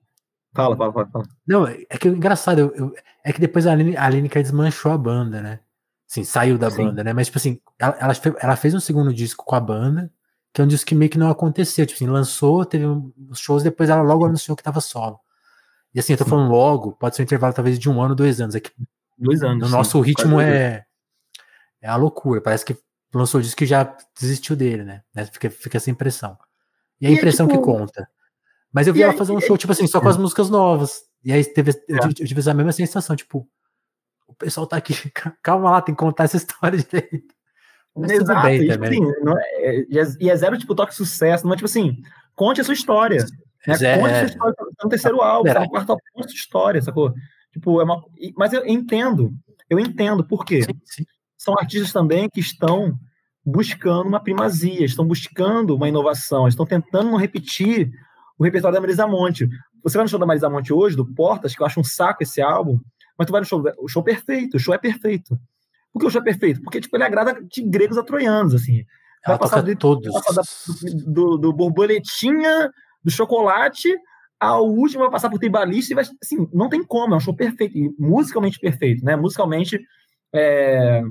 Fala, 0.54 0.76
fala, 0.76 0.92
fala, 0.92 1.08
fala. 1.08 1.26
Não, 1.48 1.66
é 1.66 1.98
que 1.98 2.10
engraçado, 2.10 2.60
eu, 2.60 2.76
eu, 2.76 2.96
é 3.24 3.32
que 3.32 3.40
depois 3.40 3.66
a 3.66 3.72
Aline, 3.72 3.96
a 3.96 4.06
Aline 4.06 4.28
desmanchou 4.28 4.92
a 4.92 4.98
banda, 4.98 5.42
né? 5.42 5.60
Assim, 6.12 6.26
saiu 6.26 6.58
da 6.58 6.70
Sim. 6.70 6.88
banda, 6.88 7.06
né? 7.06 7.14
Mas, 7.14 7.28
tipo 7.28 7.38
assim, 7.38 7.58
ela, 7.80 7.96
ela, 7.98 8.14
ela, 8.42 8.56
fez 8.58 8.74
um 8.74 8.82
segundo 8.82 9.14
disco 9.14 9.46
com 9.46 9.56
a 9.56 9.62
banda, 9.62 10.12
que 10.52 10.60
é 10.60 10.64
um 10.66 10.68
disco 10.68 10.86
que 10.88 10.94
meio 10.94 11.10
que 11.10 11.18
não 11.18 11.30
aconteceu. 11.30 11.86
Tipo 11.86 11.96
assim, 11.96 12.12
lançou, 12.12 12.66
teve 12.66 12.86
uns 12.86 13.40
shows, 13.40 13.64
depois 13.64 13.90
ela 13.90 14.02
logo 14.02 14.26
anunciou 14.26 14.58
que 14.58 14.62
tava 14.62 14.82
solo. 14.82 15.18
E 15.96 16.00
assim, 16.02 16.12
eu 16.12 16.18
tô 16.18 16.26
falando 16.26 16.52
logo, 16.52 16.92
pode 16.92 17.16
ser 17.16 17.22
um 17.22 17.24
intervalo 17.24 17.54
talvez 17.54 17.80
de 17.80 17.90
um 17.90 18.02
ano, 18.02 18.14
dois 18.14 18.42
anos. 18.42 18.56
É 18.56 18.60
que 18.60 18.72
dois 19.18 19.42
anos. 19.42 19.72
No 19.72 19.78
nosso 19.78 20.00
sim, 20.00 20.06
ritmo 20.06 20.42
é, 20.42 20.86
é 21.82 21.88
a 21.88 21.96
loucura. 21.96 22.42
Parece 22.42 22.66
que 22.66 22.78
lançou 23.14 23.40
o 23.40 23.44
disco 23.44 23.64
e 23.64 23.68
já 23.68 23.96
desistiu 24.20 24.58
dele, 24.58 24.84
né? 24.84 25.04
Fica, 25.32 25.50
fica 25.50 25.78
essa 25.78 25.90
impressão. 25.90 26.38
E 27.00 27.08
a 27.08 27.10
é 27.10 27.14
impressão 27.14 27.46
é, 27.46 27.50
tipo, 27.50 27.62
que 27.62 27.66
conta. 27.66 28.06
Mas 28.70 28.86
eu 28.86 28.94
vi 28.94 29.02
ela 29.02 29.14
fazer 29.14 29.32
um 29.32 29.40
show, 29.40 29.58
tipo 29.58 29.72
assim, 29.72 29.88
só 29.88 30.02
com 30.02 30.10
as 30.10 30.18
músicas 30.18 30.50
novas. 30.50 31.04
E 31.24 31.32
aí 31.32 31.46
teve, 31.46 31.72
eu, 31.88 31.98
é. 32.00 32.06
eu 32.06 32.14
tive 32.14 32.42
essa 32.42 32.54
mesma 32.54 32.74
sensação, 32.74 33.16
tipo, 33.16 33.40
o 33.40 33.48
pessoal 34.42 34.68
tá 34.68 34.78
aqui, 34.78 34.94
calma 35.42 35.72
lá, 35.72 35.82
tem 35.82 35.96
que 35.96 36.00
contar 36.00 36.26
essa 36.26 36.38
história 36.38 36.78
direito. 36.80 37.34
Mas 37.96 38.12
Exato, 38.12 38.28
tudo 38.28 38.42
bem 38.44 38.56
e, 38.56 38.62
tipo 38.62 38.74
também. 38.74 39.04
Assim, 39.04 39.14
é, 39.58 39.80
é, 39.80 40.06
e 40.20 40.30
é 40.30 40.36
zero, 40.36 40.58
tipo, 40.58 40.76
toque 40.76 40.96
sucesso, 40.96 41.46
não 41.46 41.54
é 41.54 41.56
tipo 41.56 41.66
assim, 41.66 42.02
conte 42.36 42.62
a 42.62 42.64
sua 42.64 42.74
história. 42.74 43.24
Né? 43.68 43.76
Conte 43.76 44.14
a 44.14 44.20
sua 44.20 44.28
história, 44.28 44.56
tá 44.56 44.66
no 44.84 44.90
terceiro 44.90 45.22
álbum, 45.22 45.54
tá 45.54 45.60
no 45.60 45.70
quarto 45.70 45.90
álbum, 45.92 46.02
conte 46.14 46.26
a 46.26 46.30
sua 46.30 46.36
história, 46.36 46.82
sacou? 46.82 47.14
Tipo, 47.52 47.82
é 47.82 47.84
uma... 47.84 48.02
Mas 48.38 48.54
eu 48.54 48.66
entendo, 48.66 49.34
eu 49.70 49.80
entendo, 49.80 50.24
por 50.24 50.46
quê? 50.46 50.64
Sim, 50.64 50.82
sim. 50.86 51.06
São 51.38 51.54
artistas 51.60 51.92
também 51.92 52.30
que 52.30 52.40
estão 52.40 52.98
buscando 53.46 54.08
uma 54.08 54.20
primazia, 54.20 54.86
estão 54.86 55.06
buscando 55.06 55.76
uma 55.76 55.90
inovação, 55.90 56.48
estão 56.48 56.66
tentando 56.66 57.12
não 57.12 57.18
repetir 57.18 57.92
o 58.38 58.44
repertório 58.44 58.76
da 58.76 58.82
Marisa 58.82 59.08
Monte. 59.08 59.50
Você 59.84 59.98
vai 59.98 60.06
no 60.06 60.10
show 60.10 60.20
da 60.20 60.26
Marisa 60.26 60.50
Monte 60.50 60.72
hoje, 60.72 60.96
do 60.96 61.06
Portas, 61.06 61.56
que 61.56 61.62
eu 61.62 61.66
acho 61.66 61.80
um 61.80 61.84
saco 61.84 62.24
esse 62.24 62.42
álbum, 62.42 62.80
mas 63.22 63.28
tu 63.28 63.32
vai 63.32 63.42
no 63.42 63.46
show, 63.46 63.64
o 63.78 63.88
show 63.88 64.04
perfeito, 64.04 64.58
o 64.58 64.60
show 64.60 64.74
é 64.74 64.80
perfeito. 64.80 65.40
Por 65.94 66.00
que 66.00 66.08
o 66.08 66.10
show 66.10 66.22
é 66.22 66.24
perfeito? 66.24 66.62
Porque 66.64 66.82
tipo, 66.82 66.98
ele 66.98 67.04
agrada 67.04 67.40
de 67.44 67.62
gregos 67.62 67.98
a 67.98 68.04
troianos, 68.04 68.56
assim. 68.56 68.84
Vai 69.28 69.38
passar, 69.38 69.62
de, 69.62 69.76
todos. 69.76 70.12
Passar 70.12 70.34
da, 70.34 70.42
do, 71.06 71.38
do, 71.38 71.54
borboletinha, 71.54 72.72
do 73.04 73.12
chocolate, 73.12 73.96
ao 74.40 74.68
último 74.68 75.04
vai 75.04 75.12
passar 75.12 75.30
por 75.30 75.38
tribalista 75.38 75.94
e 75.94 75.96
vai, 75.96 76.04
assim, 76.04 76.48
não 76.52 76.68
tem 76.68 76.84
como, 76.84 77.14
é 77.14 77.18
um 77.18 77.20
show 77.20 77.36
perfeito, 77.36 77.78
musicalmente 78.00 78.60
perfeito, 78.60 79.06
né? 79.06 79.16
Musicalmente 79.16 79.80
é, 80.34 81.04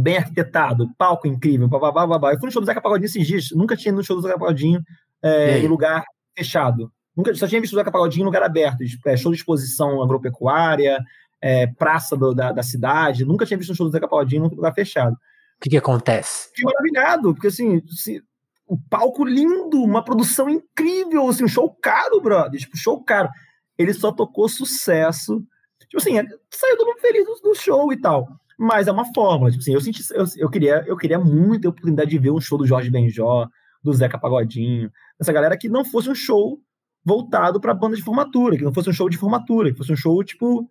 bem 0.00 0.16
arquitetado, 0.16 0.88
palco 0.96 1.26
incrível, 1.26 1.68
babá, 1.68 2.06
babá. 2.06 2.32
Eu 2.32 2.38
fui 2.38 2.46
no 2.46 2.52
show 2.52 2.62
do 2.62 2.66
Zeca 2.66 2.80
Pagodinho 2.80 3.06
esses 3.06 3.26
dias, 3.26 3.48
nunca 3.52 3.76
tinha 3.76 3.90
ido 3.90 3.98
no 3.98 4.04
show 4.04 4.16
do 4.16 4.22
Zeca 4.22 4.38
Pagodinho 4.38 4.82
é, 5.22 5.58
em 5.58 5.68
lugar 5.68 6.04
fechado. 6.36 6.90
Nunca, 7.16 7.34
só 7.34 7.46
tinha 7.46 7.60
visto 7.60 7.74
o 7.74 7.76
Zeca 7.76 7.92
Pagodinho 7.92 8.22
em 8.22 8.26
lugar 8.26 8.42
aberto, 8.42 8.78
é, 9.06 9.16
show 9.16 9.30
de 9.30 9.38
exposição 9.38 10.02
agropecuária, 10.02 10.98
é, 11.46 11.66
praça 11.66 12.16
do, 12.16 12.32
da, 12.32 12.52
da, 12.52 12.62
cidade, 12.62 13.22
nunca 13.22 13.44
tinha 13.44 13.58
visto 13.58 13.70
um 13.70 13.74
show 13.74 13.84
do 13.84 13.92
Zeca 13.92 14.08
Pagodinho 14.08 14.46
em 14.46 14.48
lugar 14.48 14.72
fechado. 14.72 15.12
O 15.12 15.18
que, 15.60 15.68
que 15.68 15.76
acontece? 15.76 16.48
Fiquei 16.48 16.64
maravilhado, 16.64 17.34
porque 17.34 17.48
assim, 17.48 17.82
se, 17.86 18.22
o 18.66 18.78
palco 18.88 19.26
lindo, 19.26 19.82
uma 19.82 20.02
produção 20.02 20.48
incrível, 20.48 21.28
assim, 21.28 21.44
um 21.44 21.48
show 21.48 21.68
caro, 21.82 22.18
brother, 22.22 22.58
tipo, 22.58 22.78
show 22.78 22.98
caro. 23.04 23.28
Ele 23.76 23.92
só 23.92 24.10
tocou 24.10 24.48
sucesso. 24.48 25.44
Tipo 25.80 25.98
assim, 25.98 26.14
saiu 26.50 26.78
todo 26.78 26.86
mundo 26.86 27.00
feliz 27.00 27.26
do, 27.26 27.50
do 27.50 27.54
show 27.54 27.92
e 27.92 28.00
tal. 28.00 28.26
Mas 28.58 28.88
é 28.88 28.92
uma 28.92 29.12
fórmula. 29.12 29.50
Tipo 29.50 29.62
assim, 29.62 29.74
eu, 29.74 29.80
senti, 29.82 30.02
eu, 30.14 30.24
eu, 30.38 30.48
queria, 30.48 30.82
eu 30.86 30.96
queria 30.96 31.18
muito 31.18 31.66
a 31.66 31.70
oportunidade 31.70 32.08
de 32.08 32.18
ver 32.18 32.30
um 32.30 32.40
show 32.40 32.56
do 32.56 32.66
Jorge 32.66 32.90
Benjó, 32.90 33.46
do 33.82 33.92
Zeca 33.92 34.18
Pagodinho, 34.18 34.90
essa 35.20 35.30
galera 35.30 35.58
que 35.58 35.68
não 35.68 35.84
fosse 35.84 36.08
um 36.08 36.14
show 36.14 36.58
voltado 37.04 37.60
para 37.60 37.74
banda 37.74 37.96
de 37.96 38.02
formatura, 38.02 38.56
que 38.56 38.64
não 38.64 38.72
fosse 38.72 38.88
um 38.88 38.94
show 38.94 39.10
de 39.10 39.18
formatura, 39.18 39.70
que 39.70 39.76
fosse 39.76 39.92
um 39.92 39.96
show 39.96 40.24
tipo. 40.24 40.66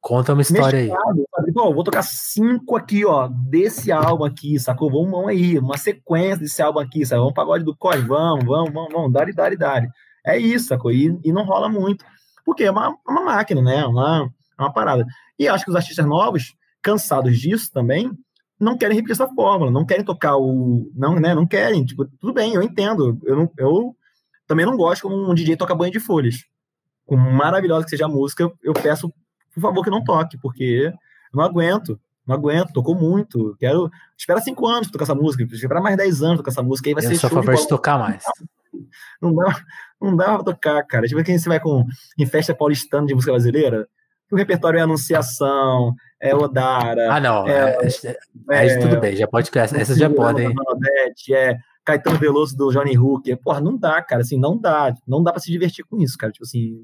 Conta 0.00 0.32
uma 0.32 0.42
história 0.42 0.78
aí. 0.78 0.90
Pô, 1.52 1.74
vou 1.74 1.84
tocar 1.84 2.02
cinco 2.02 2.76
aqui, 2.76 3.04
ó, 3.04 3.28
desse 3.28 3.92
álbum 3.92 4.24
aqui, 4.24 4.58
sacou? 4.58 4.90
Vamos, 4.90 5.10
vamos 5.10 5.28
aí, 5.28 5.58
uma 5.58 5.76
sequência 5.76 6.38
desse 6.38 6.62
álbum 6.62 6.80
aqui, 6.80 7.04
sabe? 7.04 7.20
Vamos 7.20 7.34
pagode 7.34 7.64
do 7.64 7.76
Corre, 7.76 8.00
vamos, 8.00 8.44
vamos, 8.44 8.72
vamos, 8.72 8.92
vamos, 8.92 9.12
dale, 9.12 9.32
dale, 9.32 9.56
dale. 9.56 9.88
É 10.24 10.38
isso, 10.38 10.68
sacou? 10.68 10.90
E, 10.90 11.18
e 11.22 11.32
não 11.32 11.44
rola 11.44 11.68
muito. 11.68 12.04
Porque 12.44 12.64
é 12.64 12.70
uma, 12.70 12.96
uma 13.06 13.22
máquina, 13.22 13.60
né? 13.60 13.80
É 13.80 13.86
uma, 13.86 14.30
é 14.58 14.62
uma 14.62 14.72
parada. 14.72 15.06
E 15.38 15.48
acho 15.48 15.64
que 15.64 15.70
os 15.70 15.76
artistas 15.76 16.06
novos 16.06 16.54
cansados 16.82 17.38
disso 17.38 17.70
também, 17.72 18.10
não 18.58 18.76
querem 18.76 18.96
repetir 18.96 19.12
essa 19.12 19.28
fórmula, 19.28 19.70
não 19.70 19.86
querem 19.86 20.04
tocar 20.04 20.36
o. 20.36 20.90
Não, 20.94 21.14
né? 21.16 21.34
Não 21.34 21.46
querem. 21.46 21.84
Tipo, 21.84 22.06
tudo 22.18 22.32
bem, 22.32 22.54
eu 22.54 22.62
entendo. 22.62 23.18
Eu, 23.24 23.36
não, 23.36 23.50
eu 23.56 23.96
também 24.46 24.66
não 24.66 24.76
gosto 24.76 25.02
como 25.02 25.30
um 25.30 25.34
DJ 25.34 25.56
toca 25.56 25.74
banho 25.74 25.92
de 25.92 26.00
folhas. 26.00 26.44
Com 27.06 27.16
maravilhosa 27.16 27.84
que 27.84 27.90
seja 27.90 28.04
a 28.04 28.08
música, 28.08 28.50
eu 28.62 28.72
peço, 28.72 29.12
por 29.54 29.60
favor, 29.60 29.84
que 29.84 29.90
não 29.90 30.04
toque, 30.04 30.38
porque 30.38 30.92
eu 30.92 30.92
não 31.32 31.44
aguento. 31.44 31.98
Não 32.26 32.36
aguento, 32.36 32.72
tocou 32.72 32.94
muito. 32.94 33.56
Quero. 33.58 33.90
Espera 34.16 34.40
cinco 34.40 34.66
anos 34.66 34.88
pra 34.88 34.92
tocar 34.92 35.04
essa 35.04 35.14
música. 35.14 35.42
Espera 35.42 35.80
mais 35.80 35.96
dez 35.96 36.22
anos 36.22 36.36
pra 36.36 36.44
tocar 36.44 36.50
essa 36.52 36.62
música. 36.62 36.88
Aí 36.88 36.94
vai 36.94 37.04
eu 37.04 37.08
ser. 37.08 37.16
sou 37.16 37.26
a 37.28 37.30
favor 37.30 37.54
de, 37.54 37.62
de 37.62 37.68
tocar 37.68 37.98
mais. 37.98 38.22
Não 39.20 39.34
dá, 39.34 39.60
não 40.00 40.16
dá 40.16 40.24
pra 40.36 40.44
tocar, 40.44 40.82
cara. 40.86 41.06
Tipo, 41.06 41.22
quem 41.22 41.36
você 41.36 41.48
vai 41.48 41.60
com, 41.60 41.84
em 42.18 42.24
festa 42.24 42.54
paulistana 42.54 43.06
de 43.06 43.14
música 43.14 43.32
brasileira, 43.32 43.86
o 44.30 44.36
repertório 44.36 44.78
é 44.78 44.82
Anunciação, 44.82 45.92
é 46.20 46.34
Odara. 46.34 47.12
Ah, 47.12 47.20
não. 47.20 47.46
É, 47.46 47.76
é, 47.82 48.16
é, 48.50 48.66
é 48.68 48.78
tudo 48.78 48.98
bem, 49.00 49.16
já 49.16 49.26
pode. 49.26 49.50
Essas 49.54 49.98
já 49.98 50.08
podem. 50.08 50.54
É 51.32 51.56
Caetano 51.84 52.18
Veloso 52.18 52.56
do 52.56 52.70
Johnny 52.70 52.96
Hooker. 52.96 53.36
Porra, 53.38 53.60
não 53.60 53.76
dá, 53.76 54.00
cara. 54.02 54.22
Assim, 54.22 54.38
não 54.38 54.56
dá. 54.56 54.94
Não 55.06 55.22
dá 55.22 55.32
para 55.32 55.40
se 55.40 55.50
divertir 55.50 55.84
com 55.84 55.98
isso, 55.98 56.16
cara. 56.16 56.32
Tipo 56.32 56.44
assim, 56.44 56.80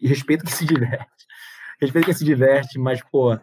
respeito 0.00 0.44
quem 0.44 0.54
se 0.54 0.66
diverte. 0.66 1.06
Respeito 1.80 2.06
quem 2.06 2.14
se 2.14 2.24
diverte, 2.24 2.78
mas, 2.78 3.02
pô, 3.10 3.38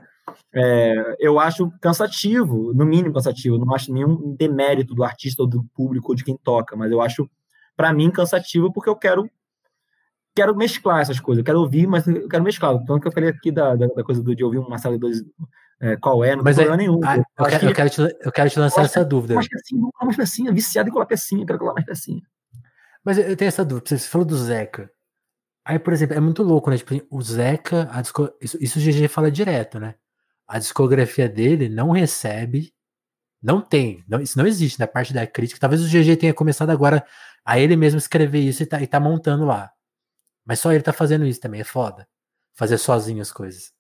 é, 0.54 1.16
eu 1.20 1.40
acho 1.40 1.72
cansativo, 1.82 2.74
no 2.74 2.86
mínimo 2.86 3.14
cansativo. 3.14 3.58
Não 3.58 3.74
acho 3.74 3.94
nenhum 3.94 4.36
demérito 4.36 4.94
do 4.94 5.04
artista 5.04 5.42
ou 5.42 5.48
do 5.48 5.64
público 5.76 6.12
ou 6.12 6.16
de 6.16 6.24
quem 6.24 6.38
toca, 6.44 6.76
mas 6.76 6.92
eu 6.92 7.02
acho, 7.02 7.30
para 7.76 7.94
mim, 7.94 8.12
cansativo 8.12 8.72
porque 8.72 8.90
eu 8.90 8.96
quero 8.96 9.30
quero 10.34 10.56
mesclar 10.56 11.02
essas 11.02 11.20
coisas, 11.20 11.40
eu 11.40 11.46
quero 11.46 11.60
ouvir, 11.60 11.86
mas 11.88 12.08
eu 12.08 12.28
quero 12.28 12.44
mesclar. 12.44 12.78
Tanto 12.86 13.02
que 13.02 13.08
eu 13.08 13.12
falei 13.12 13.30
aqui 13.30 13.52
da, 13.52 13.76
da, 13.76 13.88
da 13.88 14.04
coisa 14.04 14.24
do, 14.24 14.34
de 14.34 14.44
ouvir 14.44 14.60
um 14.60 14.70
Marcelo 14.70 14.98
dois 14.98 15.22
é, 15.82 15.98
qual 15.98 16.24
é, 16.24 16.36
não 16.36 16.44
tem 16.44 16.54
problema 16.54 16.76
é, 16.76 16.78
nenhum. 16.78 17.00
Ah, 17.04 17.18
eu, 17.18 17.46
quero, 17.46 17.66
eu, 17.66 17.74
quero 17.74 17.90
te, 17.90 18.02
eu 18.02 18.32
quero 18.32 18.50
te 18.50 18.60
lançar 18.60 18.86
essa 18.86 19.04
dúvida. 19.04 19.34
Mais 19.34 19.48
pecinha, 19.48 19.90
mais 20.02 20.16
pecinha, 20.16 20.54
viciado 20.54 20.90
em 20.90 20.92
colar 20.92 21.08
pecinha, 21.08 21.46
quero 21.46 21.58
colar 21.58 21.74
mais 21.74 21.86
pecinha. 21.86 22.22
Mas 23.04 23.18
eu 23.18 23.36
tenho 23.36 23.50
essa 23.50 23.66
dúvida, 23.66 23.90
você 23.90 24.08
falou 24.08 24.26
do 24.26 24.38
Zeca. 24.38 24.92
Aí, 25.64 25.78
por 25.78 25.94
exemplo, 25.94 26.16
é 26.16 26.20
muito 26.20 26.44
louco, 26.44 26.70
né? 26.70 26.78
Tipo, 26.78 26.96
o 27.10 27.22
Zeca, 27.22 27.88
a 27.92 28.02
disco... 28.02 28.30
isso, 28.42 28.58
isso 28.60 28.80
o 28.80 28.82
GG 28.82 29.08
fala 29.08 29.32
direto, 29.32 29.80
né? 29.80 29.96
A 30.48 30.60
discografia 30.60 31.30
dele 31.30 31.70
não 31.70 31.92
recebe, 31.92 32.74
não 33.42 33.62
tem, 33.62 34.04
não, 34.08 34.20
isso 34.20 34.38
não 34.38 34.46
existe 34.48 34.80
na 34.80 34.88
parte 34.88 35.14
da 35.14 35.26
crítica. 35.26 35.60
Talvez 35.60 35.82
o 35.84 35.88
GG 35.88 36.18
tenha 36.18 36.34
começado 36.34 36.70
agora 36.72 37.06
a 37.46 37.60
ele 37.60 37.76
mesmo 37.76 37.98
escrever 37.98 38.40
isso 38.40 38.64
e 38.64 38.66
tá, 38.66 38.82
e 38.82 38.88
tá 38.88 39.00
montando 39.00 39.46
lá. 39.46 39.72
Mas 40.46 40.60
só 40.60 40.72
ele 40.72 40.84
tá 40.84 40.94
fazendo 40.94 41.26
isso 41.26 41.40
também, 41.40 41.62
é 41.62 41.64
foda. 41.64 42.08
Fazer 42.54 42.78
sozinho 42.78 43.22
as 43.22 43.32
coisas. 43.32 43.72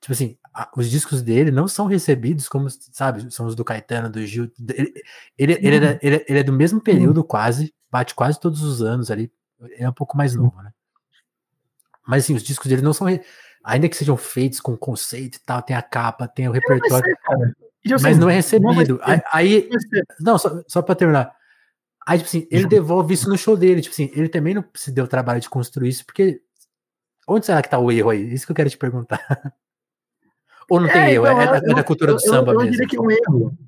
Tipo 0.00 0.12
assim, 0.12 0.38
a, 0.52 0.70
os 0.76 0.90
discos 0.90 1.22
dele 1.22 1.50
não 1.50 1.68
são 1.68 1.86
recebidos 1.86 2.48
como, 2.48 2.68
sabe, 2.70 3.30
são 3.32 3.46
os 3.46 3.54
do 3.54 3.64
Caetano, 3.64 4.10
do 4.10 4.24
Gil. 4.26 4.50
Ele, 4.68 4.92
ele, 5.38 5.52
ele, 5.60 5.86
é, 5.86 5.98
ele, 6.02 6.24
ele 6.28 6.38
é 6.38 6.42
do 6.42 6.52
mesmo 6.52 6.80
período, 6.80 7.24
quase, 7.24 7.74
bate 7.90 8.14
quase 8.14 8.38
todos 8.38 8.62
os 8.62 8.82
anos 8.82 9.10
ali. 9.10 9.32
Ele 9.60 9.84
é 9.84 9.88
um 9.88 9.94
pouco 9.94 10.16
mais 10.16 10.34
novo, 10.34 10.60
né? 10.62 10.72
Mas 12.06 12.24
assim, 12.24 12.34
os 12.34 12.42
discos 12.42 12.68
dele 12.68 12.82
não 12.82 12.92
são. 12.92 13.06
Ainda 13.64 13.88
que 13.88 13.96
sejam 13.96 14.16
feitos 14.16 14.60
com 14.60 14.76
conceito 14.76 15.36
e 15.36 15.40
tal, 15.40 15.62
tem 15.62 15.76
a 15.76 15.82
capa, 15.82 16.26
tem 16.26 16.48
o 16.48 16.52
repertório. 16.52 17.16
Ser, 17.84 18.00
mas 18.00 18.18
não 18.18 18.28
é 18.28 18.34
recebido. 18.34 18.98
Não 18.98 19.20
aí, 19.32 19.68
não, 20.20 20.38
só, 20.38 20.62
só 20.66 20.82
pra 20.82 20.94
terminar. 20.94 21.32
Aí, 22.06 22.18
tipo 22.18 22.28
assim, 22.28 22.48
ele 22.50 22.66
devolve 22.66 23.14
isso 23.14 23.28
no 23.28 23.38
show 23.38 23.56
dele. 23.56 23.80
Tipo 23.80 23.92
assim, 23.92 24.10
ele 24.14 24.28
também 24.28 24.54
não 24.54 24.64
se 24.74 24.90
deu 24.90 25.04
o 25.04 25.08
trabalho 25.08 25.40
de 25.40 25.48
construir 25.48 25.88
isso, 25.88 26.04
porque. 26.04 26.40
Onde 27.26 27.46
será 27.46 27.62
que 27.62 27.68
tá 27.68 27.78
o 27.78 27.90
erro 27.92 28.10
aí? 28.10 28.34
Isso 28.34 28.44
que 28.44 28.50
eu 28.50 28.56
quero 28.56 28.68
te 28.68 28.76
perguntar. 28.76 29.20
Ou 30.68 30.80
não 30.80 30.88
tem 30.88 31.02
é, 31.02 31.12
erro? 31.12 31.26
Então, 31.26 31.54
é, 31.54 31.58
é, 31.58 31.74
da 31.74 31.84
cultura 31.84 32.12
do 32.12 32.16
eu, 32.16 32.20
samba 32.20 32.52
eu, 32.52 32.60
eu 32.60 32.66
mesmo? 32.66 32.66
Eu 32.66 32.70
diria 32.70 32.88
que 32.88 32.96
é 32.96 33.00
um 33.00 33.10
erro. 33.10 33.58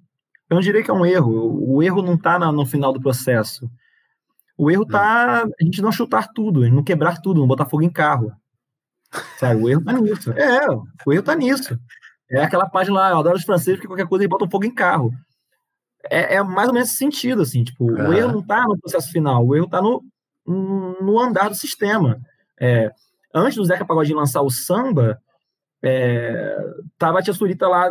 Eu 0.50 0.54
não 0.54 0.60
diria 0.60 0.82
que 0.82 0.90
é 0.90 0.94
um 0.94 1.06
erro. 1.06 1.74
O 1.74 1.82
erro 1.82 2.02
não 2.02 2.18
tá 2.18 2.38
no 2.38 2.66
final 2.66 2.92
do 2.92 3.00
processo. 3.00 3.70
O 4.56 4.70
erro 4.70 4.86
tá 4.86 5.44
hum. 5.46 5.50
a 5.60 5.64
gente 5.64 5.82
não 5.82 5.92
chutar 5.92 6.28
tudo, 6.32 6.62
a 6.62 6.64
gente 6.64 6.74
não 6.74 6.84
quebrar 6.84 7.20
tudo, 7.20 7.40
não 7.40 7.46
botar 7.46 7.66
fogo 7.66 7.82
em 7.82 7.90
carro. 7.90 8.32
Sabe? 9.38 9.62
O 9.62 9.68
erro 9.68 9.84
tá 9.84 9.92
nisso. 9.92 10.32
É, 10.32 10.66
o 11.06 11.12
erro 11.12 11.22
tá 11.22 11.34
nisso. 11.34 11.78
É 12.30 12.42
aquela 12.42 12.68
página 12.68 12.98
lá, 12.98 13.10
eu 13.10 13.18
adoro 13.18 13.36
os 13.36 13.44
franceses 13.44 13.74
porque 13.74 13.86
qualquer 13.86 14.06
coisa 14.06 14.24
eles 14.24 14.30
botam 14.30 14.50
fogo 14.50 14.64
em 14.64 14.74
carro 14.74 15.12
é, 16.10 16.36
é, 16.36 16.42
mais 16.42 16.68
ou 16.68 16.74
menos 16.74 16.88
esse 16.88 16.98
sentido, 16.98 17.42
assim, 17.42 17.64
tipo, 17.64 17.84
uhum. 17.84 18.08
o 18.08 18.12
erro 18.12 18.32
não 18.32 18.40
está 18.40 18.64
no 18.64 18.78
processo 18.78 19.10
final, 19.10 19.46
o 19.46 19.54
erro 19.54 19.66
está 19.66 19.80
no, 19.80 20.04
no 20.46 21.18
andar 21.18 21.48
do 21.48 21.54
sistema. 21.54 22.20
É, 22.60 22.90
antes 23.34 23.56
do 23.56 23.64
Zeca 23.64 23.84
Pagodinho 23.84 24.18
lançar 24.18 24.42
o 24.42 24.50
samba, 24.50 25.20
é, 25.82 26.56
tava 26.98 27.18
a 27.18 27.22
tia 27.22 27.32
Surita 27.32 27.68
lá 27.68 27.90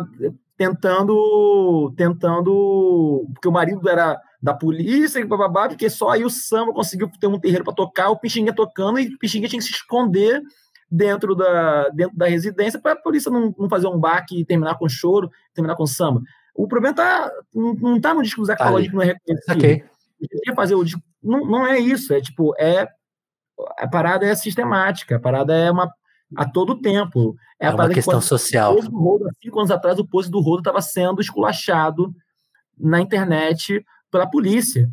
tentando, 0.56 1.92
tentando, 1.96 3.26
porque 3.34 3.48
o 3.48 3.52
marido 3.52 3.88
era 3.88 4.20
da 4.44 4.52
polícia 4.52 5.18
e 5.18 5.24
bababá, 5.24 5.68
porque 5.68 5.88
só 5.88 6.10
aí 6.10 6.22
o 6.22 6.28
samba 6.28 6.70
conseguiu 6.74 7.10
ter 7.18 7.26
um 7.26 7.40
terreiro 7.40 7.64
para 7.64 7.72
tocar, 7.72 8.10
o 8.10 8.18
Pixinguinha 8.18 8.54
tocando 8.54 8.98
e 8.98 9.06
o 9.06 9.18
Pixinguinha 9.18 9.48
tinha 9.48 9.58
que 9.58 9.64
se 9.64 9.72
esconder 9.72 10.42
dentro 10.90 11.34
da, 11.34 11.88
dentro 11.88 12.14
da 12.14 12.26
residência 12.26 12.78
para 12.78 12.92
a 12.92 12.96
polícia 12.96 13.30
não, 13.30 13.54
não 13.58 13.70
fazer 13.70 13.86
um 13.86 13.98
baque 13.98 14.38
e 14.38 14.44
terminar 14.44 14.74
com 14.74 14.86
choro, 14.86 15.30
terminar 15.54 15.76
com 15.76 15.86
samba. 15.86 16.20
O 16.54 16.68
problema 16.68 16.94
tá, 16.94 17.32
não 17.54 17.96
está 17.96 18.12
no 18.12 18.22
disco 18.22 18.42
do 18.42 18.46
tá 18.46 18.54
Pagodinho 18.54 18.90
que 18.90 18.96
não 18.96 19.02
é 19.02 19.06
reconhecido. 19.06 19.56
Okay. 19.56 20.54
fazer 20.54 20.74
o 20.74 20.84
disco. 20.84 21.00
Não, 21.22 21.46
não 21.46 21.66
é 21.66 21.78
isso, 21.78 22.12
é 22.12 22.20
tipo, 22.20 22.54
é. 22.58 22.86
A 23.78 23.88
parada 23.88 24.26
é 24.26 24.34
sistemática, 24.34 25.16
a 25.16 25.20
parada 25.20 25.56
é 25.56 25.70
uma. 25.70 25.90
a 26.36 26.46
todo 26.46 26.82
tempo. 26.82 27.34
É, 27.58 27.68
é 27.68 27.70
uma 27.70 27.88
questão 27.88 28.18
que, 28.18 28.26
social. 28.26 28.78
Rodo, 28.78 29.26
há 29.26 29.30
cinco 29.42 29.58
anos 29.58 29.70
atrás, 29.70 29.98
o 29.98 30.06
pose 30.06 30.30
do 30.30 30.40
Rodo 30.40 30.58
estava 30.58 30.82
sendo 30.82 31.22
esculachado 31.22 32.14
na 32.78 33.00
internet 33.00 33.82
pela 34.14 34.30
polícia. 34.30 34.88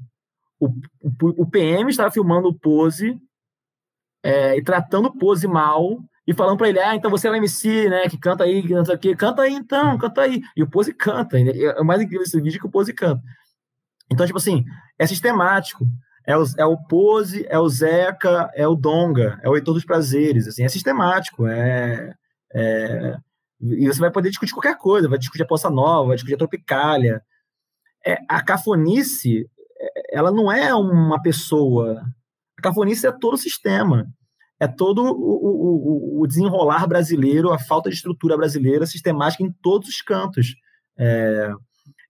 O, 0.59 0.67
o, 0.67 1.43
o 1.43 1.49
PM 1.49 1.89
estava 1.89 2.11
filmando 2.11 2.47
o 2.47 2.53
pose 2.53 3.19
é, 4.23 4.57
e 4.57 4.63
tratando 4.63 5.07
o 5.07 5.17
Pose 5.17 5.47
mal 5.47 5.99
e 6.27 6.33
falando 6.33 6.57
para 6.57 6.69
ele, 6.69 6.79
ah, 6.79 6.95
então 6.95 7.09
você 7.09 7.27
é 7.27 7.31
o 7.31 7.35
MC, 7.35 7.89
né, 7.89 8.07
que 8.07 8.17
canta 8.17 8.43
aí, 8.43 8.61
que 8.61 8.73
não 8.73 8.85
sei 8.85 8.95
o 8.95 8.99
quê, 8.99 9.15
canta 9.15 9.41
aí 9.41 9.53
então, 9.53 9.97
canta 9.97 10.21
aí. 10.21 10.41
E 10.55 10.61
o 10.61 10.69
Pose 10.69 10.93
canta, 10.93 11.39
é 11.39 11.81
o 11.81 11.85
mais 11.85 12.01
incrível 12.01 12.23
desse 12.23 12.39
vídeo 12.39 12.59
que 12.59 12.67
o 12.67 12.71
Pose 12.71 12.93
canta. 12.93 13.21
Então, 14.11 14.25
tipo 14.25 14.37
assim, 14.37 14.63
é 14.99 15.07
sistemático. 15.07 15.85
É 16.25 16.37
o, 16.37 16.43
é 16.57 16.65
o 16.65 16.77
Pose, 16.77 17.45
é 17.49 17.57
o 17.57 17.67
Zeca, 17.67 18.51
é 18.53 18.67
o 18.67 18.75
Donga, 18.75 19.39
é 19.41 19.49
o 19.49 19.55
Heitor 19.55 19.73
dos 19.73 19.83
Prazeres, 19.83 20.47
assim, 20.47 20.63
é 20.63 20.69
sistemático, 20.69 21.47
é, 21.47 22.13
é, 22.53 23.17
e 23.59 23.87
você 23.87 23.99
vai 23.99 24.11
poder 24.11 24.29
discutir 24.29 24.53
qualquer 24.53 24.77
coisa, 24.77 25.09
vai 25.09 25.17
discutir 25.17 25.41
a 25.41 25.47
Poça 25.47 25.69
Nova, 25.69 26.09
vai 26.09 26.15
discutir 26.15 26.35
a 26.35 26.37
Tropicália. 26.37 27.23
É, 28.05 28.17
a 28.27 28.43
cafonice, 28.43 29.47
é, 29.79 30.17
ela 30.17 30.31
não 30.31 30.51
é 30.51 30.73
uma 30.73 31.21
pessoa, 31.21 32.01
a 32.57 32.61
cafonice 32.61 33.05
é 33.05 33.11
todo 33.11 33.35
o 33.35 33.37
sistema, 33.37 34.07
é 34.59 34.67
todo 34.67 35.03
o, 35.03 36.19
o, 36.19 36.21
o 36.21 36.27
desenrolar 36.27 36.87
brasileiro, 36.87 37.51
a 37.51 37.59
falta 37.59 37.89
de 37.89 37.95
estrutura 37.95 38.37
brasileira 38.37 38.85
sistemática 38.85 39.43
em 39.43 39.51
todos 39.61 39.89
os 39.89 40.01
cantos. 40.01 40.55
É, 40.97 41.51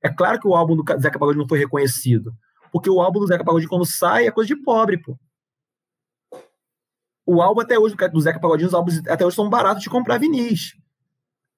é 0.03 0.09
claro 0.09 0.39
que 0.39 0.47
o 0.47 0.55
álbum 0.55 0.76
do 0.76 0.84
Zeca 0.99 1.19
Pagodinho 1.19 1.43
não 1.43 1.47
foi 1.47 1.59
reconhecido, 1.59 2.34
porque 2.72 2.89
o 2.89 2.99
álbum 3.01 3.19
do 3.19 3.27
Zeca 3.27 3.43
Pagodinho, 3.43 3.69
quando 3.69 3.85
sai, 3.85 4.27
é 4.27 4.31
coisa 4.31 4.47
de 4.47 4.61
pobre, 4.61 4.97
pô. 4.97 5.18
O 7.26 7.41
álbum 7.41 7.61
até 7.61 7.77
hoje 7.77 7.95
do 7.95 8.22
Zeca 8.22 8.39
Pagodinho, 8.39 8.68
os 8.68 8.73
álbuns 8.73 8.97
até 9.07 9.26
hoje 9.26 9.35
são 9.35 9.49
baratos 9.49 9.84
de 9.84 9.89
comprar 9.89 10.18
vinis. 10.18 10.73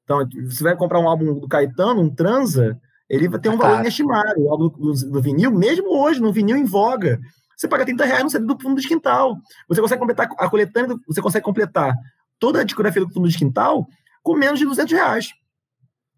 Então, 0.03 0.27
você 0.45 0.63
vai 0.63 0.75
comprar 0.75 0.99
um 0.99 1.07
álbum 1.07 1.39
do 1.39 1.47
Caetano, 1.47 2.01
um 2.01 2.13
Transa, 2.13 2.79
ele 3.13 3.27
vai 3.27 3.39
ter 3.39 3.49
um 3.49 3.57
valor 3.57 3.79
inestimável. 3.79 4.43
O 4.43 4.49
álbum 4.49 4.69
do, 4.69 4.93
do, 4.93 5.21
vinil, 5.21 5.51
mesmo 5.51 5.89
hoje, 5.95 6.19
no 6.19 6.33
vinil 6.33 6.57
em 6.57 6.65
voga, 6.65 7.19
você 7.55 7.67
paga 7.67 7.85
30 7.85 8.05
reais 8.05 8.23
no 8.23 8.29
CD 8.29 8.45
do 8.45 8.59
fundo 8.59 8.81
de 8.81 8.87
quintal. 8.87 9.37
Você 9.67 9.81
consegue 9.81 9.99
completar 9.99 10.27
a 10.37 10.49
coletânea, 10.49 10.97
você 11.07 11.21
consegue 11.21 11.45
completar 11.45 11.95
toda 12.39 12.61
a 12.61 12.63
discografia 12.63 13.05
do 13.05 13.13
fundo 13.13 13.29
de 13.29 13.37
quintal 13.37 13.87
com 14.23 14.35
menos 14.35 14.57
de 14.57 14.65
200 14.65 14.91
reais. 14.91 15.27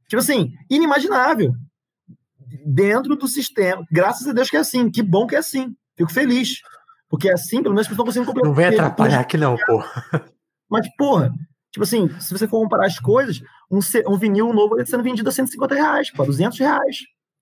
Tipo 0.08 0.22
assim, 0.22 0.54
inimaginável 0.70 1.54
dentro 2.66 3.16
do 3.16 3.28
sistema. 3.28 3.86
Graças 3.92 4.28
a 4.28 4.32
Deus 4.32 4.50
que 4.50 4.56
é 4.56 4.60
assim. 4.60 4.90
Que 4.90 5.04
bom 5.04 5.28
que 5.28 5.36
é 5.36 5.40
assim. 5.40 5.76
Fico 5.98 6.12
feliz. 6.12 6.62
Porque 7.10 7.30
é 7.30 7.34
assim, 7.34 7.62
pelo 7.62 7.76
menos, 7.76 7.88
pessoas 7.88 8.10
estão 8.10 8.26
conseguindo 8.26 8.48
Não 8.48 8.56
vem 8.56 8.68
atrapalhar 8.68 9.20
aqui, 9.20 9.38
não, 9.38 9.56
pô. 9.58 9.84
Mas, 10.70 10.88
porra, 10.96 11.34
tipo 11.76 11.84
assim, 11.84 12.08
se 12.22 12.32
você 12.32 12.48
for 12.48 12.62
comparar 12.62 12.86
as 12.86 13.00
coisas, 13.00 13.42
um, 13.70 13.80
um 14.08 14.18
vinil 14.18 14.54
novo 14.54 14.80
está 14.80 14.92
sendo 14.92 15.04
vendido 15.04 15.28
a 15.28 15.32
150 15.32 15.76
reais, 15.76 16.10
pô, 16.10 16.24
200 16.24 16.58
reais. 16.58 17.00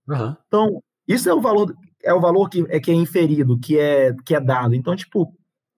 Uhum. 0.09 0.35
Então, 0.47 0.83
isso 1.07 1.29
é 1.29 1.33
o 1.35 1.39
valor, 1.39 1.71
é 2.03 2.11
o 2.11 2.19
valor 2.19 2.49
que 2.49 2.65
é, 2.67 2.79
que 2.79 2.89
é 2.89 2.95
inferido, 2.95 3.59
que 3.59 3.77
é, 3.77 4.11
que 4.25 4.33
é 4.33 4.39
dado. 4.39 4.73
Então, 4.73 4.95
tipo, 4.95 5.31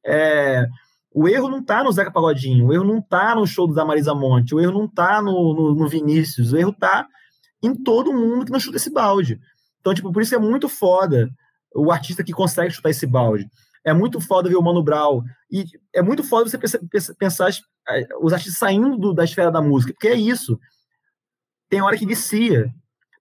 é, 0.06 0.66
o 1.14 1.28
erro 1.28 1.50
não 1.50 1.62
tá 1.62 1.84
no 1.84 1.92
Zeca 1.92 2.10
Pagodinho, 2.10 2.68
o 2.68 2.74
erro 2.74 2.86
não 2.86 3.02
tá 3.02 3.36
no 3.36 3.46
show 3.46 3.68
da 3.74 3.84
Marisa 3.84 4.16
Monte, 4.16 4.56
o 4.56 4.60
erro 4.62 4.72
não 4.72 4.88
tá 4.88 5.22
no, 5.22 5.54
no, 5.54 5.76
no 5.76 5.88
Vinícius, 5.90 6.54
o 6.54 6.58
erro 6.58 6.72
tá 6.72 7.06
em 7.62 7.76
todo 7.76 8.14
mundo 8.14 8.46
que 8.46 8.54
não 8.54 8.60
chuta 8.60 8.78
esse 8.78 8.90
balde. 8.90 9.38
Então, 9.82 9.94
tipo, 9.94 10.14
por 10.14 10.22
isso 10.22 10.34
é 10.34 10.40
muito 10.40 10.70
foda 10.70 11.30
o 11.76 11.92
artista 11.92 12.24
que 12.24 12.32
consegue 12.32 12.72
chutar 12.72 12.90
esse 12.90 13.06
balde. 13.06 13.50
É 13.86 13.94
muito 13.94 14.20
foda 14.20 14.50
ver 14.50 14.56
o 14.56 14.62
Mano 14.62 14.84
Brown. 14.84 15.24
E 15.52 15.64
é 15.94 16.02
muito 16.02 16.24
foda 16.24 16.50
você 16.50 17.14
pensar 17.18 17.50
os 18.20 18.34
artistas 18.34 18.58
saindo 18.58 18.98
do, 18.98 19.14
da 19.14 19.24
esfera 19.24 19.52
da 19.52 19.62
música, 19.62 19.94
porque 19.94 20.08
é 20.08 20.16
isso. 20.16 20.60
Tem 21.70 21.82
hora 21.82 21.98
que 21.98 22.06
vicia. 22.06 22.74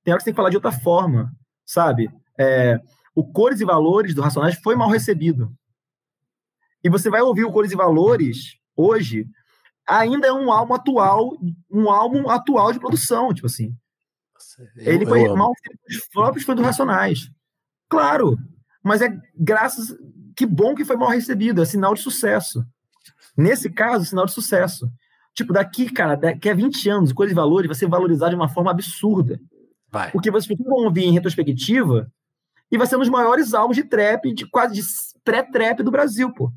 Tem 0.03 0.13
hora 0.13 0.19
que 0.19 0.25
você 0.25 0.27
tem 0.27 0.33
que 0.33 0.37
falar 0.37 0.51
de 0.51 0.57
outra 0.57 0.73
forma, 0.73 1.31
sabe? 1.67 2.11
É, 2.39 2.81
o 3.15 3.25
Cores 3.31 3.61
e 3.61 3.65
Valores 3.65 4.15
do 4.15 4.23
Racionais 4.23 4.57
foi 4.57 4.75
mal 4.75 4.89
recebido. 4.89 5.53
E 6.83 6.91
você 6.91 7.09
vai 7.09 7.23
ouvir 7.23 7.45
o 7.45 7.53
Cores 7.53 7.73
e 7.73 7.77
Valores 7.77 8.59
hoje, 8.77 9.27
ainda 9.87 10.27
é 10.27 10.33
um 10.33 10.51
álbum 10.51 10.75
atual, 10.75 11.33
um 11.71 11.91
álbum 11.91 12.29
atual 12.29 12.73
de 12.73 12.81
produção, 12.81 13.33
tipo 13.33 13.47
assim. 13.47 13.75
Eu, 14.77 14.93
ele 14.93 15.07
foi 15.07 15.27
mal 15.35 15.53
os 15.89 16.09
próprios 16.13 16.45
fãs 16.45 16.57
do 16.57 16.63
Racionais. 16.63 17.31
Claro, 17.89 18.37
mas 18.83 19.01
é 19.01 19.09
graças 19.35 19.97
que 20.37 20.47
bom 20.47 20.75
que 20.75 20.85
foi 20.85 20.97
mal 20.97 21.11
recebido, 21.11 21.63
é 21.63 21.65
sinal 21.65 21.95
de 21.95 22.01
sucesso. 22.01 22.65
Nesse 23.37 23.71
caso, 23.71 24.05
sinal 24.05 24.27
de 24.27 24.33
sucesso. 24.33 24.91
Tipo, 25.35 25.53
daqui, 25.53 25.91
cara, 25.91 26.15
daqui 26.15 26.49
a 26.49 26.55
20 26.55 26.89
anos, 26.89 27.13
coisa 27.13 27.31
de 27.31 27.35
valor 27.35 27.67
vai 27.67 27.75
ser 27.75 27.89
valorizado 27.89 28.31
de 28.31 28.37
uma 28.37 28.49
forma 28.49 28.71
absurda. 28.71 29.41
Vai. 29.91 30.11
Porque 30.11 30.31
vocês 30.31 30.59
vão 30.59 30.85
ouvir 30.85 31.05
em 31.05 31.13
retrospectiva 31.13 32.11
e 32.71 32.79
vai 32.79 32.87
ser 32.87 32.97
um 32.97 33.01
dos 33.01 33.09
maiores 33.09 33.55
álbuns 33.55 33.77
de 33.77 33.85
trap, 33.85 34.33
de 34.33 34.47
quase 34.47 34.75
de 34.75 34.83
pré-trap 35.25 35.83
do 35.83 35.91
Brasil, 35.91 36.33
pô. 36.33 36.53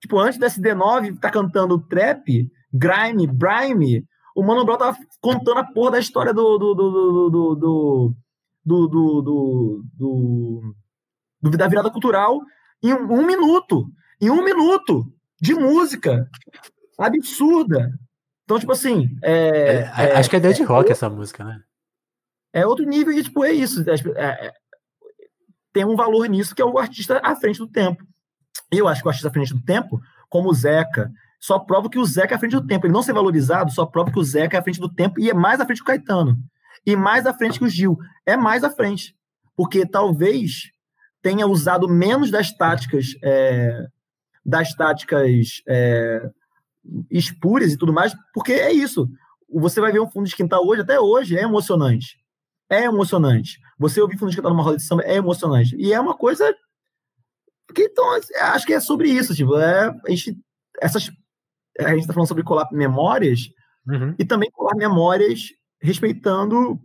Tipo, 0.00 0.18
antes 0.18 0.38
do 0.38 0.46
SD9 0.46 1.18
tá 1.18 1.30
cantando 1.30 1.78
trap, 1.78 2.48
grime, 2.72 3.26
brime, 3.26 4.04
o 4.34 4.42
Mano 4.42 4.64
Brown 4.64 4.78
tava 4.78 4.96
contando 5.20 5.58
a 5.58 5.64
porra 5.64 5.92
da 5.92 5.98
história 5.98 6.32
do 6.32 6.58
do 6.58 6.74
do, 6.74 6.90
do 6.90 7.30
do 7.30 8.16
do 8.64 8.88
do 8.88 9.22
do 9.22 9.84
do, 9.98 10.74
do, 11.42 11.56
da 11.56 11.68
virada 11.68 11.90
cultural 11.90 12.40
em 12.82 12.92
um, 12.92 13.26
minuto. 13.26 13.90
Em 14.20 14.30
um 14.30 14.42
minuto 14.42 15.12
de 15.40 15.54
música 15.54 16.28
absurda. 16.98 17.90
Então, 18.44 18.58
tipo 18.58 18.72
assim. 18.72 19.16
É, 19.22 19.32
é, 19.32 19.92
é, 19.96 20.16
acho 20.16 20.28
que 20.28 20.36
é 20.36 20.40
dead 20.40 20.60
rock 20.62 20.88
é, 20.88 20.92
essa 20.92 21.08
música, 21.08 21.44
né? 21.44 21.60
É 22.52 22.66
outro 22.66 22.84
nível 22.84 23.12
e, 23.12 23.22
tipo, 23.22 23.44
é 23.44 23.52
isso. 23.52 23.84
É, 23.88 24.46
é, 24.46 24.52
tem 25.72 25.84
um 25.84 25.96
valor 25.96 26.26
nisso 26.28 26.54
que 26.54 26.62
é 26.62 26.64
o 26.64 26.78
artista 26.78 27.20
à 27.22 27.36
frente 27.36 27.58
do 27.58 27.68
tempo. 27.68 28.04
Eu 28.72 28.88
acho 28.88 29.02
que 29.02 29.06
o 29.06 29.10
artista 29.10 29.28
à 29.28 29.32
frente 29.32 29.54
do 29.54 29.62
tempo, 29.62 30.00
como 30.28 30.48
o 30.48 30.54
Zeca, 30.54 31.10
só 31.40 31.58
prova 31.58 31.88
que 31.88 31.98
o 31.98 32.04
Zeca 32.04 32.34
é 32.34 32.36
à 32.36 32.38
frente 32.38 32.52
do 32.52 32.66
tempo. 32.66 32.86
Ele 32.86 32.92
não 32.92 33.02
ser 33.02 33.12
valorizado 33.12 33.70
só 33.70 33.86
prova 33.86 34.10
que 34.10 34.18
o 34.18 34.24
Zeca 34.24 34.56
é 34.56 34.60
à 34.60 34.62
frente 34.62 34.80
do 34.80 34.92
tempo 34.92 35.20
e 35.20 35.30
é 35.30 35.34
mais 35.34 35.60
à 35.60 35.64
frente 35.64 35.78
que 35.78 35.84
o 35.84 35.86
Caetano. 35.86 36.36
E 36.84 36.96
mais 36.96 37.26
à 37.26 37.32
frente 37.32 37.58
que 37.58 37.64
o 37.64 37.68
Gil. 37.68 37.96
É 38.26 38.36
mais 38.36 38.64
à 38.64 38.70
frente. 38.70 39.14
Porque 39.56 39.86
talvez 39.86 40.70
tenha 41.22 41.46
usado 41.46 41.88
menos 41.88 42.30
das 42.30 42.52
táticas 42.52 43.14
é, 43.22 43.86
das 44.44 44.74
táticas 44.74 45.62
é, 45.68 46.30
espúrias 47.10 47.72
e 47.72 47.76
tudo 47.76 47.92
mais, 47.92 48.14
porque 48.32 48.52
é 48.52 48.72
isso. 48.72 49.08
Você 49.52 49.80
vai 49.80 49.92
ver 49.92 50.00
um 50.00 50.10
fundo 50.10 50.28
de 50.28 50.36
quintal 50.36 50.66
hoje, 50.66 50.82
até 50.82 50.98
hoje, 50.98 51.36
é 51.36 51.42
emocionante. 51.42 52.18
É 52.68 52.84
emocionante. 52.84 53.58
Você 53.78 54.00
ouvir 54.00 54.16
fundo 54.16 54.30
de 54.30 54.36
quintal 54.36 54.52
numa 54.52 54.62
roda 54.62 54.76
de 54.76 54.84
samba 54.84 55.02
é 55.02 55.16
emocionante. 55.16 55.76
E 55.76 55.92
é 55.92 56.00
uma 56.00 56.14
coisa 56.14 56.54
que, 57.74 57.82
então, 57.82 58.04
acho 58.40 58.66
que 58.66 58.72
é 58.72 58.80
sobre 58.80 59.10
isso. 59.10 59.34
Tipo, 59.34 59.56
é, 59.58 59.88
a 59.88 60.10
gente, 60.10 60.38
essas 60.80 61.10
a 61.78 61.90
gente 61.90 62.00
está 62.00 62.12
falando 62.12 62.28
sobre 62.28 62.42
colar 62.42 62.68
memórias 62.72 63.50
uhum. 63.86 64.14
e 64.18 64.24
também 64.24 64.50
colar 64.50 64.74
memórias 64.76 65.52
respeitando 65.80 66.80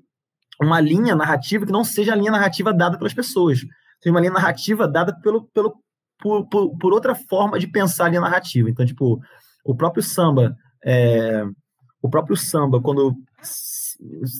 uma 0.61 0.79
linha 0.79 1.15
narrativa 1.15 1.65
que 1.65 1.71
não 1.71 1.83
seja 1.83 2.13
a 2.13 2.15
linha 2.15 2.31
narrativa 2.31 2.73
dada 2.73 2.97
pelas 2.97 3.13
pessoas, 3.13 3.59
seja 4.05 4.13
uma 4.13 4.19
linha 4.19 4.31
narrativa 4.33 4.87
dada 4.87 5.19
pelo, 5.19 5.45
pelo, 5.47 5.79
por, 6.19 6.45
por, 6.47 6.77
por 6.77 6.93
outra 6.93 7.15
forma 7.15 7.57
de 7.57 7.65
pensar 7.65 8.05
a 8.05 8.09
linha 8.09 8.21
narrativa. 8.21 8.69
Então, 8.69 8.85
tipo, 8.85 9.19
o 9.63 9.75
próprio 9.75 10.03
samba, 10.03 10.55
é, 10.83 11.43
o 12.01 12.07
próprio 12.07 12.37
samba, 12.37 12.79
quando 12.79 13.15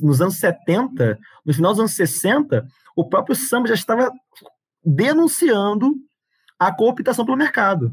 nos 0.02 0.22
anos 0.22 0.38
70, 0.38 1.18
no 1.44 1.54
final 1.54 1.72
dos 1.72 1.80
anos 1.80 1.94
60, 1.94 2.68
o 2.96 3.10
próprio 3.10 3.36
samba 3.36 3.70
já 3.70 3.74
estava 3.74 4.12
denunciando 4.84 5.96
a 6.60 6.72
cooptação 6.72 7.26
pelo 7.26 7.38
mercado. 7.38 7.88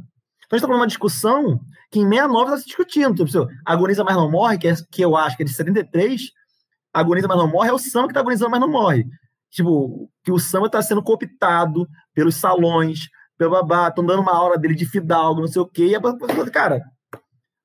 Então 0.44 0.50
a 0.50 0.56
gente 0.56 0.64
está 0.64 0.66
falando 0.66 0.80
de 0.80 0.82
uma 0.82 0.86
discussão 0.88 1.60
que 1.90 2.00
em 2.00 2.08
69 2.08 2.44
está 2.44 2.56
se 2.58 2.66
discutindo. 2.66 3.24
Tipo, 3.24 3.48
Agoniza 3.64 4.04
Mas 4.04 4.16
Não 4.16 4.30
Morre, 4.30 4.58
que, 4.58 4.68
é, 4.68 4.74
que 4.90 5.02
eu 5.02 5.16
acho 5.16 5.36
que 5.36 5.42
é 5.42 5.46
de 5.46 5.52
73, 5.52 6.30
Agoniza 6.92 7.28
Mas 7.28 7.38
Não 7.38 7.48
Morre 7.48 7.70
é 7.70 7.72
o 7.72 7.78
samba 7.78 8.08
que 8.08 8.10
está 8.10 8.20
agonizando, 8.20 8.50
mas 8.50 8.60
não 8.60 8.68
morre. 8.68 9.06
Tipo, 9.52 10.10
que 10.24 10.32
o 10.32 10.38
samba 10.38 10.66
está 10.66 10.80
sendo 10.80 11.02
cooptado 11.02 11.86
pelos 12.14 12.36
salões, 12.36 13.00
pelo 13.36 13.50
babá, 13.50 13.88
estão 13.88 14.04
dando 14.04 14.22
uma 14.22 14.34
aula 14.34 14.56
dele 14.56 14.74
de 14.74 14.86
fidalgo, 14.86 15.42
não 15.42 15.46
sei 15.46 15.60
o 15.60 15.66
quê, 15.66 15.88
e 15.88 15.94
a 15.94 16.50
cara, 16.50 16.82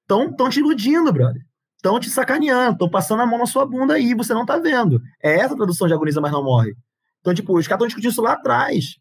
estão 0.01 0.35
tão 0.35 0.49
te 0.49 0.59
iludindo, 0.59 1.11
brother. 1.13 1.41
Estão 1.77 1.99
te 1.99 2.09
sacaneando, 2.09 2.73
estão 2.73 2.89
passando 2.89 3.21
a 3.21 3.25
mão 3.25 3.39
na 3.39 3.45
sua 3.45 3.65
bunda 3.65 3.93
aí, 3.93 4.13
você 4.13 4.33
não 4.33 4.45
tá 4.45 4.57
vendo. 4.57 4.99
É 5.23 5.39
essa 5.39 5.53
a 5.53 5.57
tradução 5.57 5.87
de 5.87 5.93
Agoniza 5.93 6.19
Mas 6.19 6.31
Não 6.31 6.43
Morre. 6.43 6.75
Então, 7.21 7.33
tipo, 7.33 7.57
os 7.57 7.67
caras 7.67 7.77
estão 7.77 7.87
discutindo 7.87 8.11
isso 8.11 8.21
lá 8.21 8.33
atrás. 8.33 8.97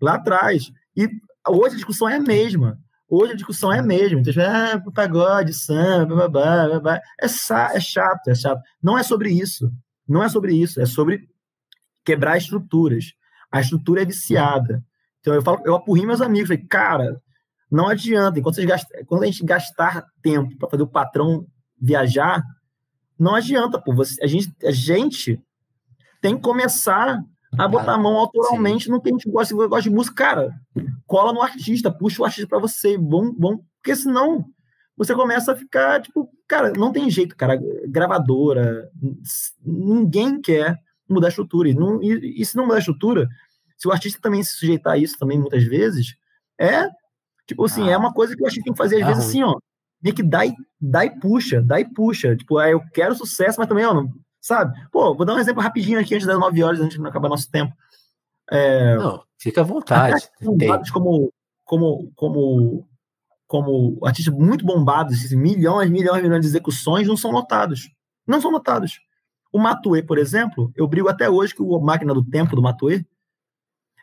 Lá 0.00 0.14
atrás. 0.14 0.70
E 0.96 1.08
hoje 1.48 1.74
a 1.74 1.76
discussão 1.76 2.08
é 2.08 2.16
a 2.16 2.20
mesma. 2.20 2.78
Hoje 3.08 3.32
a 3.32 3.36
discussão 3.36 3.72
é 3.72 3.78
a 3.78 3.82
mesma. 3.82 4.20
Então, 4.20 4.32
ah, 4.44 4.80
pagode, 4.94 5.54
samba, 5.54 6.28
blá, 6.28 6.68
blá, 6.68 6.80
blá. 6.80 6.96
É, 7.20 7.24
é 7.24 7.80
chato, 7.80 8.28
é 8.28 8.34
chato. 8.34 8.60
Não 8.82 8.98
é 8.98 9.02
sobre 9.02 9.30
isso. 9.30 9.72
Não 10.06 10.22
é 10.22 10.28
sobre 10.28 10.54
isso. 10.54 10.80
É 10.80 10.86
sobre 10.86 11.26
quebrar 12.08 12.38
estruturas. 12.38 13.12
A 13.52 13.60
estrutura 13.60 14.00
é 14.00 14.06
viciada. 14.06 14.82
Então 15.20 15.34
eu 15.34 15.42
falo, 15.42 15.60
eu 15.66 15.74
apurri 15.74 16.06
meus 16.06 16.22
amigos, 16.22 16.48
falei, 16.48 16.64
cara, 16.64 17.20
não 17.70 17.86
adianta. 17.86 18.38
Enquanto, 18.38 18.54
vocês 18.54 18.66
gastam, 18.66 19.04
quando 19.04 19.24
a 19.24 19.26
gente 19.26 19.44
gastar 19.44 20.06
tempo 20.22 20.56
para 20.56 20.70
fazer 20.70 20.82
o 20.82 20.88
patrão 20.88 21.46
viajar, 21.78 22.42
não 23.18 23.34
adianta, 23.34 23.78
pô. 23.78 23.94
Você, 23.94 24.22
a, 24.24 24.26
gente, 24.26 24.50
a 24.64 24.70
gente 24.70 25.38
tem 26.22 26.34
que 26.34 26.40
começar 26.40 27.22
a 27.58 27.68
botar 27.68 27.92
a 27.92 27.98
mão 27.98 28.16
autoralmente 28.16 28.84
Sim. 28.86 28.90
no 28.90 29.02
que 29.02 29.10
a 29.10 29.12
gente 29.12 29.30
gosta, 29.30 29.54
gosta 29.54 29.82
de 29.82 29.94
música. 29.94 30.16
Cara, 30.16 30.50
cola 31.06 31.30
no 31.30 31.42
artista, 31.42 31.92
puxa 31.92 32.22
o 32.22 32.24
artista 32.24 32.48
para 32.48 32.58
você. 32.58 32.96
Vão, 32.96 33.34
vão 33.38 33.60
Porque 33.82 33.94
senão 33.94 34.46
você 34.96 35.14
começa 35.14 35.52
a 35.52 35.56
ficar, 35.56 36.00
tipo, 36.00 36.30
cara, 36.48 36.72
não 36.74 36.90
tem 36.90 37.10
jeito, 37.10 37.36
cara. 37.36 37.60
Gravadora, 37.86 38.88
ninguém 39.62 40.40
quer 40.40 40.78
mudar 41.12 41.28
a 41.28 41.30
estrutura. 41.30 41.68
E, 41.68 41.74
não, 41.74 42.02
e, 42.02 42.40
e 42.40 42.44
se 42.44 42.56
não 42.56 42.64
mudar 42.64 42.76
a 42.76 42.80
estrutura, 42.80 43.28
se 43.76 43.86
o 43.86 43.92
artista 43.92 44.20
também 44.20 44.42
se 44.42 44.56
sujeitar 44.56 44.94
a 44.94 44.98
isso 44.98 45.18
também 45.18 45.38
muitas 45.38 45.64
vezes, 45.64 46.16
é, 46.58 46.88
tipo 47.46 47.64
assim, 47.64 47.88
ah, 47.88 47.92
é 47.92 47.96
uma 47.96 48.12
coisa 48.12 48.36
que 48.36 48.42
eu 48.42 48.46
acho 48.46 48.56
que 48.56 48.62
tem 48.62 48.72
que 48.72 48.78
fazer 48.78 48.96
às 48.96 49.02
é 49.02 49.04
vezes 49.06 49.24
assim, 49.28 49.42
ó. 49.42 49.56
Tem 50.02 50.14
que 50.14 50.22
dar 50.22 50.46
e, 50.46 50.54
dar 50.80 51.04
e 51.04 51.18
puxa, 51.18 51.60
dá 51.60 51.80
e 51.80 51.84
puxa. 51.84 52.36
Tipo, 52.36 52.58
ah, 52.58 52.70
eu 52.70 52.80
quero 52.92 53.14
sucesso, 53.14 53.58
mas 53.58 53.68
também, 53.68 53.84
ó, 53.84 53.94
não, 53.94 54.12
sabe? 54.40 54.78
Pô, 54.90 55.14
vou 55.14 55.26
dar 55.26 55.34
um 55.34 55.38
exemplo 55.38 55.62
rapidinho 55.62 56.00
aqui 56.00 56.14
antes 56.14 56.26
das 56.26 56.38
9 56.38 56.62
horas, 56.62 56.80
antes 56.80 56.96
de 56.96 57.02
não 57.02 57.10
acabar 57.10 57.28
nosso 57.28 57.50
tempo. 57.50 57.72
É, 58.50 58.96
não, 58.96 59.22
fica 59.38 59.60
à 59.60 59.64
vontade. 59.64 60.28
Como, 60.92 61.32
como, 61.64 62.10
como, 62.16 62.88
como 63.46 63.98
artistas 64.02 64.34
muito 64.34 64.64
bombados, 64.64 65.22
assim, 65.22 65.36
milhões, 65.36 65.90
milhões, 65.90 66.22
milhões 66.22 66.40
de 66.40 66.46
execuções, 66.46 67.06
não 67.06 67.16
são 67.16 67.30
notados. 67.30 67.90
Não 68.26 68.40
são 68.40 68.50
notados. 68.50 69.00
O 69.52 69.58
Matue, 69.58 70.02
por 70.02 70.18
exemplo, 70.18 70.72
eu 70.76 70.86
brigo 70.86 71.08
até 71.08 71.28
hoje 71.28 71.54
que 71.54 71.62
o 71.62 71.80
Máquina 71.80 72.12
do 72.12 72.24
Tempo 72.24 72.54
do 72.54 72.62
Matue 72.62 73.06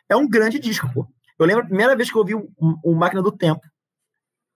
é 0.08 0.16
um 0.16 0.28
grande 0.28 0.58
disco, 0.58 0.88
pô. 0.92 1.06
Eu 1.38 1.46
lembro 1.46 1.64
a 1.64 1.66
primeira 1.66 1.94
vez 1.94 2.10
que 2.10 2.16
eu 2.16 2.20
ouvi 2.20 2.34
o, 2.34 2.48
o 2.84 2.94
Máquina 2.94 3.22
do 3.22 3.30
Tempo. 3.30 3.60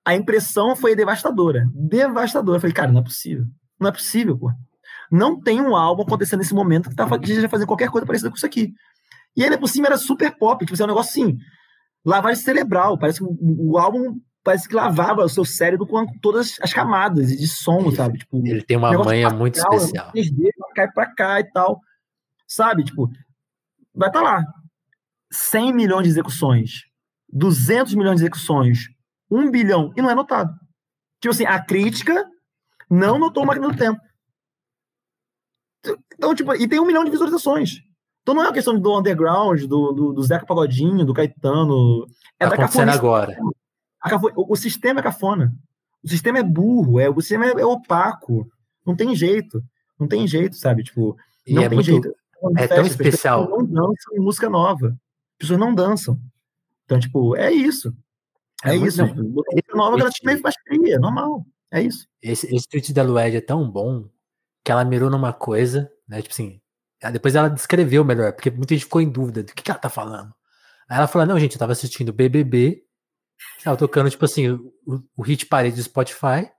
A 0.04 0.14
impressão 0.14 0.74
foi 0.74 0.96
devastadora. 0.96 1.68
Devastadora. 1.74 2.56
Eu 2.56 2.60
falei, 2.60 2.74
cara, 2.74 2.90
não 2.90 3.00
é 3.00 3.04
possível. 3.04 3.44
Não 3.78 3.88
é 3.88 3.92
possível, 3.92 4.36
pô. 4.38 4.50
Não 5.10 5.40
tem 5.40 5.60
um 5.60 5.76
álbum 5.76 6.02
acontecendo 6.02 6.38
nesse 6.38 6.54
momento 6.54 6.88
que 6.88 6.96
tá 6.96 7.06
já 7.22 7.48
fazendo 7.48 7.66
qualquer 7.66 7.90
coisa 7.90 8.06
parecida 8.06 8.30
com 8.30 8.36
isso 8.36 8.46
aqui. 8.46 8.72
E 9.36 9.44
ainda 9.44 9.58
por 9.58 9.68
cima 9.68 9.86
era 9.86 9.96
super 9.96 10.36
pop, 10.36 10.64
tipo, 10.64 10.80
é 10.80 10.84
um 10.84 10.88
negócio 10.88 11.10
assim, 11.10 11.36
lavagem 12.04 12.42
cerebral. 12.42 12.98
Parece 12.98 13.18
que 13.18 13.24
o, 13.24 13.36
o 13.40 13.78
álbum 13.78 14.20
parece 14.42 14.68
que 14.68 14.74
lavava 14.74 15.24
o 15.24 15.28
seu 15.28 15.44
cérebro 15.44 15.86
com 15.86 16.06
todas 16.20 16.56
as 16.60 16.72
camadas 16.72 17.28
de 17.28 17.46
som, 17.46 17.80
ele, 17.80 17.96
sabe? 17.96 18.18
Tipo, 18.18 18.38
ele 18.46 18.62
tem 18.62 18.76
uma 18.76 18.92
manha 18.92 19.30
muito 19.30 19.58
especial. 19.58 20.12
3D, 20.12 20.50
cai 20.74 20.90
pra 20.90 21.14
cá 21.14 21.40
e 21.40 21.44
tal. 21.44 21.80
Sabe? 22.46 22.84
Tipo, 22.84 23.10
vai 23.94 24.08
estar 24.08 24.20
tá 24.20 24.24
lá. 24.24 24.44
100 25.32 25.72
milhões 25.72 26.04
de 26.04 26.10
execuções, 26.10 26.84
200 27.32 27.94
milhões 27.94 28.16
de 28.16 28.22
execuções, 28.22 28.88
1 29.30 29.50
bilhão, 29.50 29.92
e 29.96 30.02
não 30.02 30.10
é 30.10 30.14
notado. 30.14 30.52
Tipo 31.20 31.32
assim, 31.32 31.44
a 31.44 31.62
crítica 31.62 32.26
não 32.90 33.18
notou 33.18 33.44
o 33.44 33.46
Máquina 33.46 33.68
do 33.68 33.76
Tempo. 33.76 34.00
Então, 36.14 36.34
tipo, 36.34 36.52
e 36.54 36.66
tem 36.66 36.80
um 36.80 36.86
milhão 36.86 37.04
de 37.04 37.10
visualizações. 37.10 37.78
Então 38.22 38.34
não 38.34 38.42
é 38.42 38.46
uma 38.46 38.52
questão 38.52 38.78
do 38.78 38.98
underground, 38.98 39.62
do, 39.62 39.92
do, 39.92 40.12
do 40.12 40.22
Zeca 40.22 40.44
Pagodinho, 40.44 41.04
do 41.04 41.14
Caetano. 41.14 42.06
É 42.38 42.44
tá 42.44 42.50
da 42.50 42.54
acontecendo 42.56 42.90
O, 44.36 44.52
o, 44.52 44.56
sistema 44.56 45.00
é 45.00 45.02
cafona. 45.02 45.54
O 46.02 46.08
sistema 46.08 46.38
é 46.38 46.42
burro, 46.42 46.98
é, 46.98 47.08
o 47.08 47.20
sistema 47.20 47.46
é, 47.46 47.50
é 47.50 47.66
opaco. 47.66 48.50
Não 48.86 48.96
tem 48.96 49.14
jeito. 49.14 49.62
Não 49.98 50.08
tem 50.08 50.26
jeito, 50.26 50.56
sabe? 50.56 50.82
Tipo, 50.82 51.16
não 51.46 51.62
e 51.62 51.64
é 51.64 51.68
tem 51.68 51.76
muito, 51.76 51.86
jeito. 51.86 52.14
É 52.56 52.66
tão 52.66 52.86
especial. 52.86 53.48
Não 53.48 53.64
dançam 53.64 54.16
em 54.16 54.20
música 54.20 54.48
nova 54.48 54.96
pessoas 55.40 55.58
não 55.58 55.74
dançam. 55.74 56.20
Então, 56.84 57.00
tipo, 57.00 57.34
é 57.34 57.50
isso. 57.50 57.96
É, 58.62 58.70
é 58.70 58.76
isso. 58.76 59.04
Tipo, 59.04 59.22
música 59.22 59.74
nova 59.74 59.98
ela 59.98 60.08
esse, 60.08 60.24
meio 60.24 60.42
mais 60.42 60.54
fria, 60.66 60.98
normal. 60.98 61.46
É 61.72 61.82
isso. 61.82 62.06
Esse, 62.22 62.54
esse 62.54 62.68
tweet 62.68 62.92
da 62.92 63.02
Lued 63.02 63.36
é 63.36 63.40
tão 63.40 63.68
bom 63.68 64.08
que 64.62 64.70
ela 64.70 64.84
mirou 64.84 65.08
numa 65.08 65.32
coisa, 65.32 65.90
né? 66.06 66.20
Tipo 66.20 66.34
assim, 66.34 66.60
depois 67.12 67.34
ela 67.34 67.48
descreveu 67.48 68.04
melhor, 68.04 68.32
porque 68.32 68.50
muita 68.50 68.74
gente 68.74 68.84
ficou 68.84 69.00
em 69.00 69.08
dúvida 69.08 69.42
do 69.42 69.54
que, 69.54 69.62
que 69.62 69.70
ela 69.70 69.80
tá 69.80 69.88
falando. 69.88 70.34
Aí 70.88 70.98
ela 70.98 71.06
falou: 71.06 71.26
não, 71.26 71.40
gente, 71.40 71.54
eu 71.54 71.58
tava 71.58 71.72
assistindo 71.72 72.12
BBB, 72.12 72.84
ela 73.64 73.76
tocando, 73.76 74.10
tipo 74.10 74.24
assim, 74.24 74.48
o, 74.50 74.72
o 75.16 75.22
hit 75.22 75.46
parede 75.46 75.76
do 75.76 75.82
Spotify. 75.82 76.50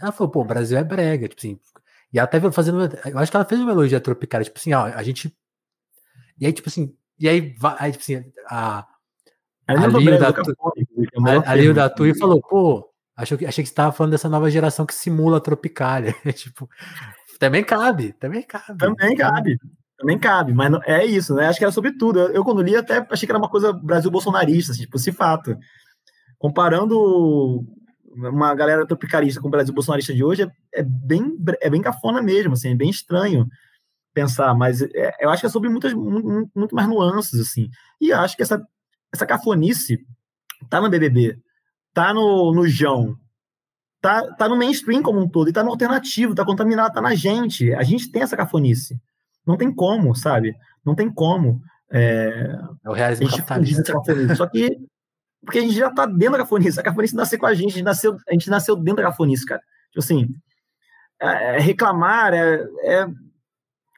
Ela 0.00 0.12
falou: 0.12 0.30
pô, 0.30 0.40
o 0.40 0.44
Brasil 0.44 0.76
é 0.76 0.84
brega, 0.84 1.28
tipo 1.28 1.40
assim. 1.40 1.58
E 2.12 2.18
ela 2.18 2.28
tava 2.28 2.52
fazendo. 2.52 2.80
Eu 3.06 3.18
acho 3.18 3.30
que 3.30 3.36
ela 3.36 3.44
fez 3.44 3.60
uma 3.60 3.68
melodia 3.68 4.00
tropical, 4.00 4.42
tipo 4.42 4.58
assim, 4.58 4.72
ó, 4.72 4.84
a 4.84 5.02
gente. 5.02 5.34
E 6.38 6.46
aí, 6.46 6.52
tipo 6.52 6.68
assim, 6.68 6.96
e 7.18 7.28
aí, 7.28 7.54
aí 7.78 7.92
tipo 7.92 8.02
assim, 8.02 8.24
a, 8.48 8.86
a 9.66 9.74
Lio 9.74 10.18
da, 10.18 10.32
tu, 10.32 10.54
a, 11.26 11.50
a 11.50 11.54
Lio 11.54 11.74
da 11.74 11.88
Tui 11.88 12.14
falou, 12.14 12.40
pô, 12.40 12.88
achei 13.16 13.36
que, 13.36 13.46
achei 13.46 13.62
que 13.62 13.68
você 13.68 13.72
estava 13.72 13.92
falando 13.92 14.12
dessa 14.12 14.28
nova 14.28 14.50
geração 14.50 14.84
que 14.84 14.94
simula 14.94 15.38
a 15.38 15.40
Tropicália. 15.40 16.14
tipo, 16.34 16.68
também 17.38 17.64
cabe, 17.64 18.12
também 18.14 18.42
cabe. 18.42 18.78
Também 18.78 19.16
cabe. 19.16 19.58
Também 19.96 20.18
cabe, 20.18 20.52
mas 20.52 20.70
não, 20.70 20.80
é 20.84 21.04
isso, 21.04 21.34
né? 21.34 21.46
Acho 21.46 21.58
que 21.58 21.64
era 21.64 21.72
sobre 21.72 21.96
tudo. 21.96 22.18
Eu, 22.18 22.28
eu, 22.32 22.44
quando 22.44 22.60
li, 22.60 22.76
até 22.76 23.06
achei 23.08 23.26
que 23.26 23.32
era 23.32 23.38
uma 23.38 23.48
coisa 23.48 23.72
Brasil 23.72 24.10
bolsonarista, 24.10 24.72
assim, 24.72 24.82
tipo, 24.82 24.96
esse 24.96 25.12
fato. 25.12 25.56
Comparando 26.44 27.64
uma 28.14 28.54
galera 28.54 28.86
tropicalista 28.86 29.40
com 29.40 29.48
o 29.48 29.50
Brasil 29.50 29.72
bolsonarista 29.72 30.12
de 30.12 30.22
hoje, 30.22 30.42
é, 30.42 30.50
é, 30.74 30.82
bem, 30.82 31.38
é 31.58 31.70
bem 31.70 31.80
cafona 31.80 32.20
mesmo, 32.20 32.52
assim, 32.52 32.72
é 32.72 32.74
bem 32.74 32.90
estranho 32.90 33.46
pensar, 34.12 34.54
mas 34.54 34.82
é, 34.82 35.10
eu 35.20 35.30
acho 35.30 35.40
que 35.40 35.46
é 35.46 35.48
sobre 35.48 35.70
muitas, 35.70 35.94
muito, 35.94 36.50
muito, 36.54 36.74
mais 36.74 36.86
nuances, 36.86 37.40
assim. 37.40 37.70
E 37.98 38.12
acho 38.12 38.36
que 38.36 38.42
essa, 38.42 38.62
essa 39.10 39.24
cafonice 39.24 39.98
tá 40.68 40.82
no 40.82 40.90
BBB, 40.90 41.38
tá 41.94 42.12
no, 42.12 42.52
no 42.52 42.68
João, 42.68 43.16
tá, 44.02 44.30
tá 44.34 44.46
no 44.46 44.58
mainstream 44.58 45.02
como 45.02 45.20
um 45.20 45.26
todo, 45.26 45.48
e 45.48 45.52
tá 45.52 45.64
no 45.64 45.70
alternativo, 45.70 46.34
tá 46.34 46.44
contaminado, 46.44 46.92
tá 46.92 47.00
na 47.00 47.14
gente. 47.14 47.72
A 47.72 47.82
gente 47.82 48.12
tem 48.12 48.20
essa 48.20 48.36
cafonice. 48.36 49.00
Não 49.46 49.56
tem 49.56 49.74
como, 49.74 50.14
sabe? 50.14 50.54
Não 50.84 50.94
tem 50.94 51.10
como. 51.10 51.62
É, 51.90 52.54
é 52.84 52.90
o 52.90 52.92
realismo 52.92 53.30
capitalista. 53.30 53.94
Só 54.36 54.46
que 54.46 54.78
porque 55.44 55.58
a 55.58 55.62
gente 55.62 55.74
já 55.74 55.90
tá 55.90 56.06
dentro 56.06 56.32
da 56.32 56.38
cafonice. 56.38 56.80
A 56.80 56.82
cafonice 56.82 57.14
nasceu 57.14 57.38
com 57.38 57.46
a 57.46 57.54
gente, 57.54 57.70
a 57.70 57.74
gente 57.74 57.84
nasceu, 57.84 58.16
a 58.28 58.32
gente 58.32 58.50
nasceu 58.50 58.76
dentro 58.76 59.02
da 59.02 59.10
cafonice, 59.10 59.44
cara. 59.44 59.60
Tipo 59.88 60.00
assim, 60.00 60.28
é, 61.20 61.56
é 61.56 61.58
reclamar 61.58 62.32
é, 62.34 62.64
é 62.84 63.06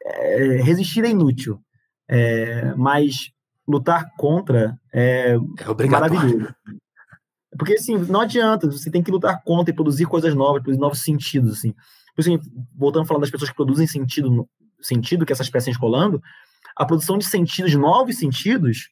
é, 0.06 0.62
resistir 0.62 1.05
é 1.05 1.10
inútil, 1.10 1.60
é, 2.09 2.74
mas 2.74 3.32
lutar 3.66 4.12
contra 4.16 4.78
é, 4.93 5.35
é 5.35 5.86
maravilhoso. 5.89 6.55
Porque, 7.59 7.74
assim, 7.74 7.98
não 7.98 8.20
adianta, 8.20 8.70
você 8.70 8.90
tem 8.90 9.02
que 9.02 9.10
lutar 9.10 9.43
contra 9.43 9.73
e 9.73 9.74
produzir 9.74 10.05
coisas 10.06 10.35
novas, 10.35 10.62
produzir 10.62 10.81
novos 10.81 11.02
sentidos, 11.02 11.59
assim. 11.59 11.74
assim 12.16 12.39
voltando 12.77 13.02
a 13.02 13.06
falar 13.06 13.20
das 13.20 13.31
pessoas 13.31 13.51
que 13.51 13.56
produzem 13.56 13.86
sentido, 13.86 14.48
sentido 14.81 15.24
que 15.24 15.32
essas 15.32 15.51
peças 15.51 15.77
rolando, 15.77 16.23
a 16.77 16.85
produção 16.85 17.18
de 17.18 17.24
sentidos, 17.24 17.74
novos 17.74 18.18
sentidos, 18.18 18.90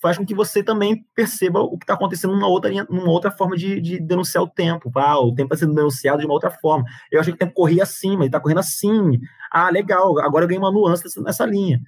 faz 0.00 0.18
com 0.18 0.26
que 0.26 0.34
você 0.34 0.62
também 0.62 1.04
perceba 1.14 1.60
o 1.60 1.78
que 1.78 1.84
está 1.84 1.94
acontecendo 1.94 2.34
numa 2.34 2.48
outra, 2.48 2.70
numa 2.88 3.10
outra 3.10 3.30
forma 3.30 3.56
de, 3.56 3.80
de 3.80 3.98
denunciar 3.98 4.44
o 4.44 4.48
tempo. 4.48 4.90
Ah, 4.94 5.18
o 5.18 5.34
tempo 5.34 5.52
está 5.52 5.64
sendo 5.64 5.74
denunciado 5.74 6.18
de 6.18 6.26
uma 6.26 6.34
outra 6.34 6.50
forma. 6.50 6.84
Eu 7.10 7.20
achei 7.20 7.32
que 7.32 7.36
o 7.36 7.38
tempo 7.38 7.54
corria 7.54 7.82
assim, 7.82 8.10
mas 8.10 8.20
ele 8.20 8.26
está 8.26 8.40
correndo 8.40 8.60
assim. 8.60 9.18
Ah, 9.50 9.70
legal, 9.70 10.18
agora 10.20 10.44
eu 10.44 10.48
ganhei 10.48 10.60
uma 10.60 10.72
nuance 10.72 11.04
nessa, 11.20 11.46
linha. 11.46 11.80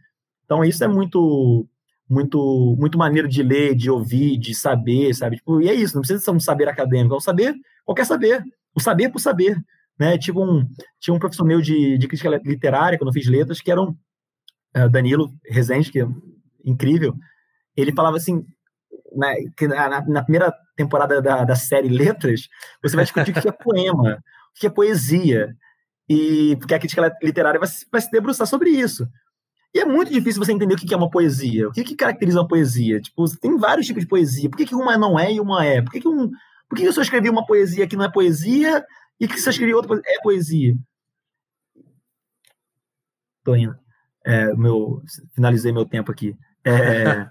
Então, 0.44 0.64
isso 0.64 0.82
é 0.82 0.88
muito 0.88 1.66
muito 2.10 2.74
muito 2.78 2.96
maneiro 2.96 3.28
de 3.28 3.42
ler, 3.42 3.74
de 3.74 3.90
ouvir, 3.90 4.38
de 4.38 4.54
saber, 4.54 5.14
sabe? 5.14 5.36
Tipo, 5.36 5.60
e 5.60 5.68
é 5.68 5.74
isso, 5.74 5.94
não 5.94 6.00
precisa 6.00 6.20
ser 6.24 6.30
um 6.30 6.40
saber 6.40 6.66
acadêmico, 6.66 7.14
é 7.14 7.18
um 7.18 7.20
saber, 7.20 7.54
qualquer 7.84 8.06
saber. 8.06 8.42
O 8.74 8.80
saber 8.80 9.10
por 9.10 9.18
saber. 9.18 9.58
Né? 9.98 10.16
Tipo 10.16 10.42
um, 10.42 10.66
tinha 11.00 11.12
um 11.14 11.18
professor 11.18 11.44
meu 11.44 11.60
de, 11.60 11.98
de 11.98 12.06
crítica 12.06 12.30
literária, 12.44 12.96
quando 12.96 13.08
eu 13.08 13.12
fiz 13.12 13.26
letras, 13.26 13.60
que 13.60 13.70
era 13.70 13.82
um 13.82 13.94
uh, 14.76 14.88
Danilo 14.88 15.34
Rezende, 15.44 15.90
que 15.90 16.00
é 16.00 16.06
incrível, 16.64 17.14
ele 17.80 17.92
falava 17.92 18.16
assim, 18.16 18.44
né, 19.14 19.34
que 19.56 19.68
na, 19.68 20.06
na, 20.06 20.22
primeira 20.22 20.52
temporada 20.76 21.20
da, 21.20 21.44
da 21.44 21.56
série 21.56 21.88
Letras, 21.88 22.48
você 22.82 22.96
vai 22.96 23.04
discutir 23.04 23.30
o 23.30 23.40
que 23.40 23.48
é 23.48 23.52
poema, 23.52 24.22
o 24.56 24.60
que 24.60 24.66
é 24.66 24.70
poesia, 24.70 25.54
e 26.08 26.56
porque 26.56 26.74
a 26.74 26.78
crítica 26.78 27.16
literária 27.22 27.60
vai, 27.60 27.68
vai 27.90 28.00
se 28.00 28.10
debruçar 28.10 28.46
sobre 28.46 28.70
isso. 28.70 29.06
E 29.74 29.80
é 29.80 29.84
muito 29.84 30.10
difícil 30.10 30.42
você 30.42 30.52
entender 30.52 30.74
o 30.74 30.76
que 30.76 30.92
é 30.92 30.96
uma 30.96 31.10
poesia, 31.10 31.68
o 31.68 31.72
que, 31.72 31.84
que 31.84 31.94
caracteriza 31.94 32.40
uma 32.40 32.48
poesia. 32.48 33.00
Tipo, 33.00 33.24
tem 33.38 33.56
vários 33.58 33.86
tipos 33.86 34.02
de 34.02 34.08
poesia. 34.08 34.48
Por 34.48 34.56
que, 34.56 34.64
que 34.64 34.74
uma 34.74 34.96
não 34.96 35.18
é 35.18 35.32
e 35.32 35.40
uma 35.40 35.64
é? 35.64 35.82
Por 35.82 35.92
que, 35.92 36.00
que, 36.00 36.08
um, 36.08 36.30
por 36.68 36.76
que, 36.76 36.82
que 36.82 36.88
eu 36.88 36.92
só 36.92 37.02
escrevi 37.02 37.28
uma 37.28 37.46
poesia 37.46 37.86
que 37.86 37.96
não 37.96 38.04
é 38.04 38.10
poesia 38.10 38.84
e 39.20 39.28
que 39.28 39.38
se 39.38 39.46
eu 39.46 39.50
escrevi 39.50 39.74
outra 39.74 40.00
é 40.06 40.22
poesia? 40.22 40.74
Tô 43.44 43.54
indo. 43.54 43.78
É, 44.24 44.54
meu, 44.54 45.02
finalizei 45.34 45.70
meu 45.70 45.84
tempo 45.84 46.10
aqui. 46.10 46.34
É, 46.64 47.28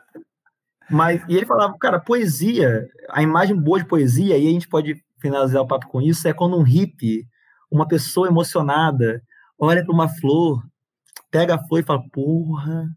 Mas, 0.89 1.21
e 1.27 1.35
ele 1.35 1.45
falava, 1.45 1.77
cara, 1.79 1.99
poesia, 1.99 2.87
a 3.09 3.21
imagem 3.21 3.55
boa 3.55 3.79
de 3.79 3.85
poesia, 3.85 4.37
e 4.37 4.47
a 4.47 4.51
gente 4.51 4.67
pode 4.67 4.95
finalizar 5.21 5.61
o 5.61 5.67
papo 5.67 5.87
com 5.87 6.01
isso, 6.01 6.27
é 6.27 6.33
quando 6.33 6.57
um 6.57 6.63
hippie, 6.63 7.25
uma 7.71 7.87
pessoa 7.87 8.27
emocionada, 8.27 9.21
olha 9.59 9.83
para 9.83 9.93
uma 9.93 10.07
flor, 10.07 10.63
pega 11.29 11.55
a 11.55 11.67
flor 11.67 11.79
e 11.81 11.83
fala, 11.83 12.01
porra, 12.11 12.87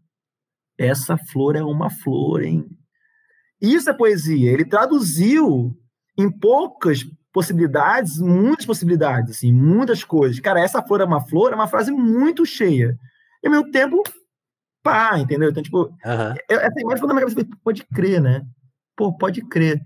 essa 0.77 1.17
flor 1.17 1.55
é 1.55 1.63
uma 1.63 1.89
flor, 1.89 2.43
hein? 2.43 2.65
Isso 3.61 3.89
é 3.89 3.93
poesia. 3.93 4.51
Ele 4.51 4.65
traduziu 4.65 5.75
em 6.17 6.31
poucas 6.31 7.05
possibilidades, 7.31 8.19
muitas 8.19 8.65
possibilidades, 8.65 9.37
assim, 9.37 9.51
muitas 9.51 10.03
coisas. 10.03 10.39
Cara, 10.39 10.59
essa 10.59 10.81
flor 10.81 11.01
é 11.01 11.05
uma 11.05 11.21
flor, 11.21 11.51
é 11.51 11.55
uma 11.55 11.67
frase 11.67 11.91
muito 11.91 12.45
cheia. 12.45 12.97
E 13.43 13.47
ao 13.47 13.53
mesmo 13.53 13.71
tempo 13.71 14.01
pá, 14.83 15.17
entendeu? 15.19 15.49
Então, 15.49 15.63
tipo, 15.63 15.83
uhum. 15.83 16.35
essa 16.49 16.79
imagem 16.79 16.95
ficou 16.95 17.07
na 17.07 17.13
minha 17.13 17.27
cabeça, 17.27 17.47
pode 17.63 17.83
crer, 17.93 18.21
né? 18.21 18.43
Pô, 18.95 19.15
pode 19.15 19.41
crer. 19.47 19.81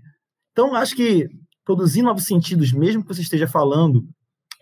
Então, 0.52 0.74
acho 0.74 0.94
que 0.96 1.28
produzir 1.64 2.02
novos 2.02 2.24
sentidos, 2.24 2.72
mesmo 2.72 3.02
que 3.02 3.08
você 3.08 3.22
esteja 3.22 3.46
falando, 3.46 4.04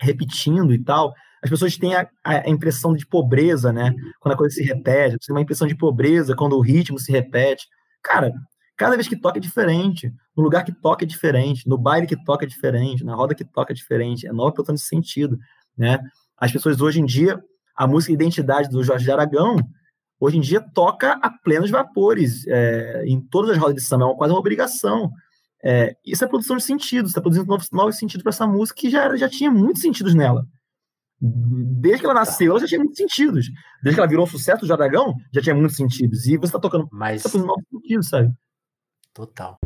repetindo 0.01 0.73
e 0.73 0.83
tal, 0.83 1.13
as 1.43 1.51
pessoas 1.51 1.77
têm 1.77 1.95
a, 1.95 2.09
a, 2.25 2.49
impressão 2.49 2.95
de 2.95 3.07
pobreza, 3.07 3.71
né? 3.71 3.95
Quando 4.19 4.33
a 4.33 4.37
coisa 4.37 4.55
se 4.55 4.63
repete, 4.63 5.19
você 5.21 5.27
tem 5.27 5.37
uma 5.37 5.43
impressão 5.43 5.69
de 5.69 5.77
pobreza 5.77 6.35
quando 6.35 6.57
o 6.57 6.61
ritmo 6.63 6.99
se 6.99 7.13
repete. 7.13 7.67
Cara, 8.03 8.33
cada 8.77 8.97
vez 8.97 9.07
que 9.07 9.15
toca 9.15 9.39
é 9.39 9.41
diferente, 9.41 10.11
no 10.35 10.43
lugar 10.43 10.65
que 10.65 10.73
toca 10.73 11.05
é 11.05 11.07
diferente, 11.07 11.69
no 11.69 11.77
baile 11.77 12.07
que 12.07 12.17
toca 12.25 12.47
é 12.47 12.49
diferente, 12.49 13.05
na 13.05 13.15
roda 13.15 13.35
que 13.35 13.45
toca 13.45 13.75
é 13.75 13.77
diferente, 13.77 14.27
é 14.27 14.33
nova 14.33 14.55
de 14.73 14.81
sentido, 14.81 15.39
né? 15.77 15.99
As 16.39 16.51
pessoas 16.51 16.81
hoje 16.81 17.01
em 17.01 17.05
dia, 17.05 17.39
a 17.77 17.87
música 17.87 18.13
Identidade 18.13 18.71
do 18.71 18.83
Jorge 18.83 19.05
de 19.05 19.13
Aragão, 19.13 19.57
hoje 20.25 20.39
em 20.39 20.41
dia 20.41 20.61
toca 20.61 21.13
a 21.23 21.31
plenos 21.31 21.71
vapores, 21.71 22.47
é, 22.47 23.05
em 23.07 23.21
todas 23.21 23.51
as 23.51 23.59
rodas 23.59 23.77
de 23.77 23.83
samba, 23.83 24.11
é 24.11 24.15
quase 24.17 24.33
uma 24.33 24.41
obrigação. 24.41 25.11
É, 25.63 25.97
isso 26.05 26.25
é 26.25 26.29
produção 26.29 26.57
de 26.57 26.63
sentidos, 26.63 27.11
está 27.11 27.21
produzindo 27.21 27.47
novos, 27.47 27.71
novos 27.71 27.97
sentidos 27.97 28.23
para 28.23 28.31
essa 28.31 28.47
música 28.47 28.81
que 28.81 28.91
já, 28.91 29.15
já 29.17 29.29
tinha 29.29 29.51
muitos 29.51 29.83
sentidos 29.83 30.15
nela. 30.15 30.47
Desde 31.21 32.01
que 32.01 32.07
ela 32.07 32.15
nasceu, 32.15 32.51
ela 32.51 32.61
já 32.61 32.67
tinha 32.67 32.81
muitos 32.81 32.97
sentidos. 32.97 33.47
Desde 33.83 33.97
que 33.97 34.01
ela 34.01 34.09
virou 34.09 34.25
um 34.25 34.29
sucesso 34.29 34.67
do 34.67 34.73
Aragão, 34.73 35.15
já 35.33 35.41
tinha 35.41 35.55
muitos 35.55 35.77
sentidos. 35.77 36.27
E 36.27 36.37
você 36.37 36.47
está 36.47 36.59
tocando 36.59 36.89
Mas... 36.93 37.23
tá 37.23 37.39
novos 37.39 37.65
sentidos, 37.71 38.09
sabe? 38.09 38.31
Total. 39.15 39.59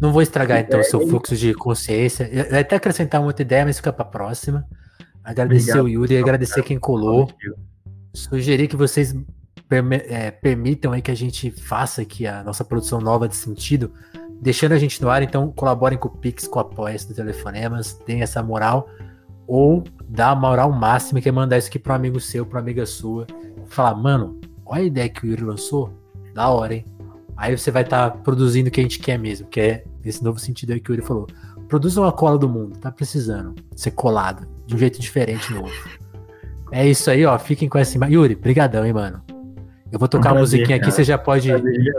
Não 0.00 0.12
vou 0.12 0.20
estragar 0.20 0.60
então 0.60 0.80
o 0.80 0.84
seu 0.84 1.00
é, 1.00 1.06
fluxo 1.06 1.34
de 1.34 1.54
consciência. 1.54 2.28
Eu 2.30 2.58
até 2.58 2.76
acrescentar 2.76 3.20
uma 3.20 3.28
outra 3.28 3.42
ideia, 3.42 3.64
mas 3.64 3.78
fica 3.78 3.90
para 3.92 4.04
a 4.04 4.08
próxima. 4.08 4.66
Agradecer 5.24 5.78
Obrigado. 5.78 5.86
o 5.86 5.88
Yuri, 5.88 6.18
agradecer 6.18 6.62
quem 6.62 6.78
colou. 6.78 7.30
Sugerir 8.12 8.68
que 8.68 8.76
vocês 8.76 9.16
é, 9.70 10.30
permitam 10.30 10.92
aí 10.92 11.00
que 11.00 11.10
a 11.10 11.16
gente 11.16 11.50
faça 11.50 12.02
aqui 12.02 12.26
a 12.26 12.44
nossa 12.44 12.62
produção 12.62 13.00
nova 13.00 13.26
de 13.26 13.34
sentido, 13.34 13.90
deixando 14.40 14.72
a 14.72 14.78
gente 14.78 15.00
no 15.00 15.08
ar. 15.08 15.22
Então, 15.22 15.50
colaborem 15.50 15.98
com 15.98 16.08
o 16.08 16.10
Pix, 16.10 16.46
com 16.46 16.58
o 16.58 16.62
apoia 16.62 16.98
do 16.98 17.14
Telefonemas, 17.14 17.98
deem 18.06 18.20
essa 18.20 18.42
moral. 18.42 18.86
Ou 19.46 19.82
dá 20.06 20.30
a 20.30 20.36
moral 20.36 20.70
máxima, 20.70 21.20
que 21.22 21.28
é 21.28 21.32
mandar 21.32 21.56
isso 21.56 21.68
aqui 21.68 21.78
para 21.78 21.94
um 21.94 21.96
amigo 21.96 22.20
seu, 22.20 22.44
para 22.44 22.58
uma 22.58 22.62
amiga 22.62 22.84
sua. 22.84 23.26
Falar, 23.66 23.94
mano, 23.94 24.38
olha 24.64 24.82
a 24.82 24.86
ideia 24.86 25.08
que 25.08 25.24
o 25.24 25.30
Yuri 25.30 25.42
lançou. 25.42 25.90
Da 26.34 26.48
hora, 26.50 26.74
hein? 26.74 26.84
Aí 27.36 27.56
você 27.56 27.70
vai 27.70 27.82
estar 27.82 28.10
tá 28.10 28.16
produzindo 28.18 28.68
o 28.68 28.72
que 28.72 28.80
a 28.80 28.82
gente 28.82 28.98
quer 28.98 29.18
mesmo, 29.18 29.46
que 29.46 29.60
é 29.60 29.84
esse 30.04 30.22
novo 30.22 30.38
sentido 30.38 30.72
aí 30.72 30.80
que 30.80 30.90
o 30.90 30.94
Yuri 30.94 31.06
falou. 31.06 31.26
Produza 31.68 32.00
uma 32.00 32.12
cola 32.12 32.36
do 32.36 32.48
mundo, 32.48 32.78
tá 32.78 32.92
precisando 32.92 33.54
ser 33.74 33.92
colado 33.92 34.53
de 34.66 34.74
um 34.74 34.78
jeito 34.78 35.00
diferente 35.00 35.52
novo. 35.52 35.72
É 36.72 36.86
isso 36.86 37.10
aí, 37.10 37.24
ó. 37.24 37.38
Fiquem 37.38 37.68
com 37.68 37.78
essa 37.78 37.96
imagem. 37.96 38.14
Yuri, 38.14 38.34
brigadão, 38.34 38.84
hein, 38.84 38.92
mano. 38.92 39.22
Eu 39.92 39.98
vou 39.98 40.08
tocar 40.08 40.30
um 40.30 40.34
prazer, 40.34 40.38
a 40.38 40.40
musiquinha 40.40 40.78
cara. 40.78 40.88
aqui, 40.88 40.90
você 40.90 41.04
já 41.04 41.16
pode. 41.16 41.48
Prazer, 41.48 41.94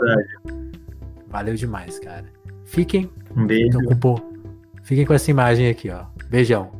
Valeu 1.28 1.54
demais, 1.54 1.98
cara. 1.98 2.26
Fiquem. 2.64 3.10
Um 3.34 3.46
beijo. 3.46 3.78
Então, 3.78 3.98
com... 3.98 4.36
Fiquem 4.82 5.06
com 5.06 5.14
essa 5.14 5.30
imagem 5.30 5.68
aqui, 5.68 5.90
ó. 5.90 6.04
Beijão. 6.28 6.70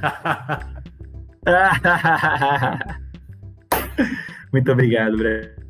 Muito 4.52 4.72
obrigado, 4.72 5.16
Breno. 5.16 5.63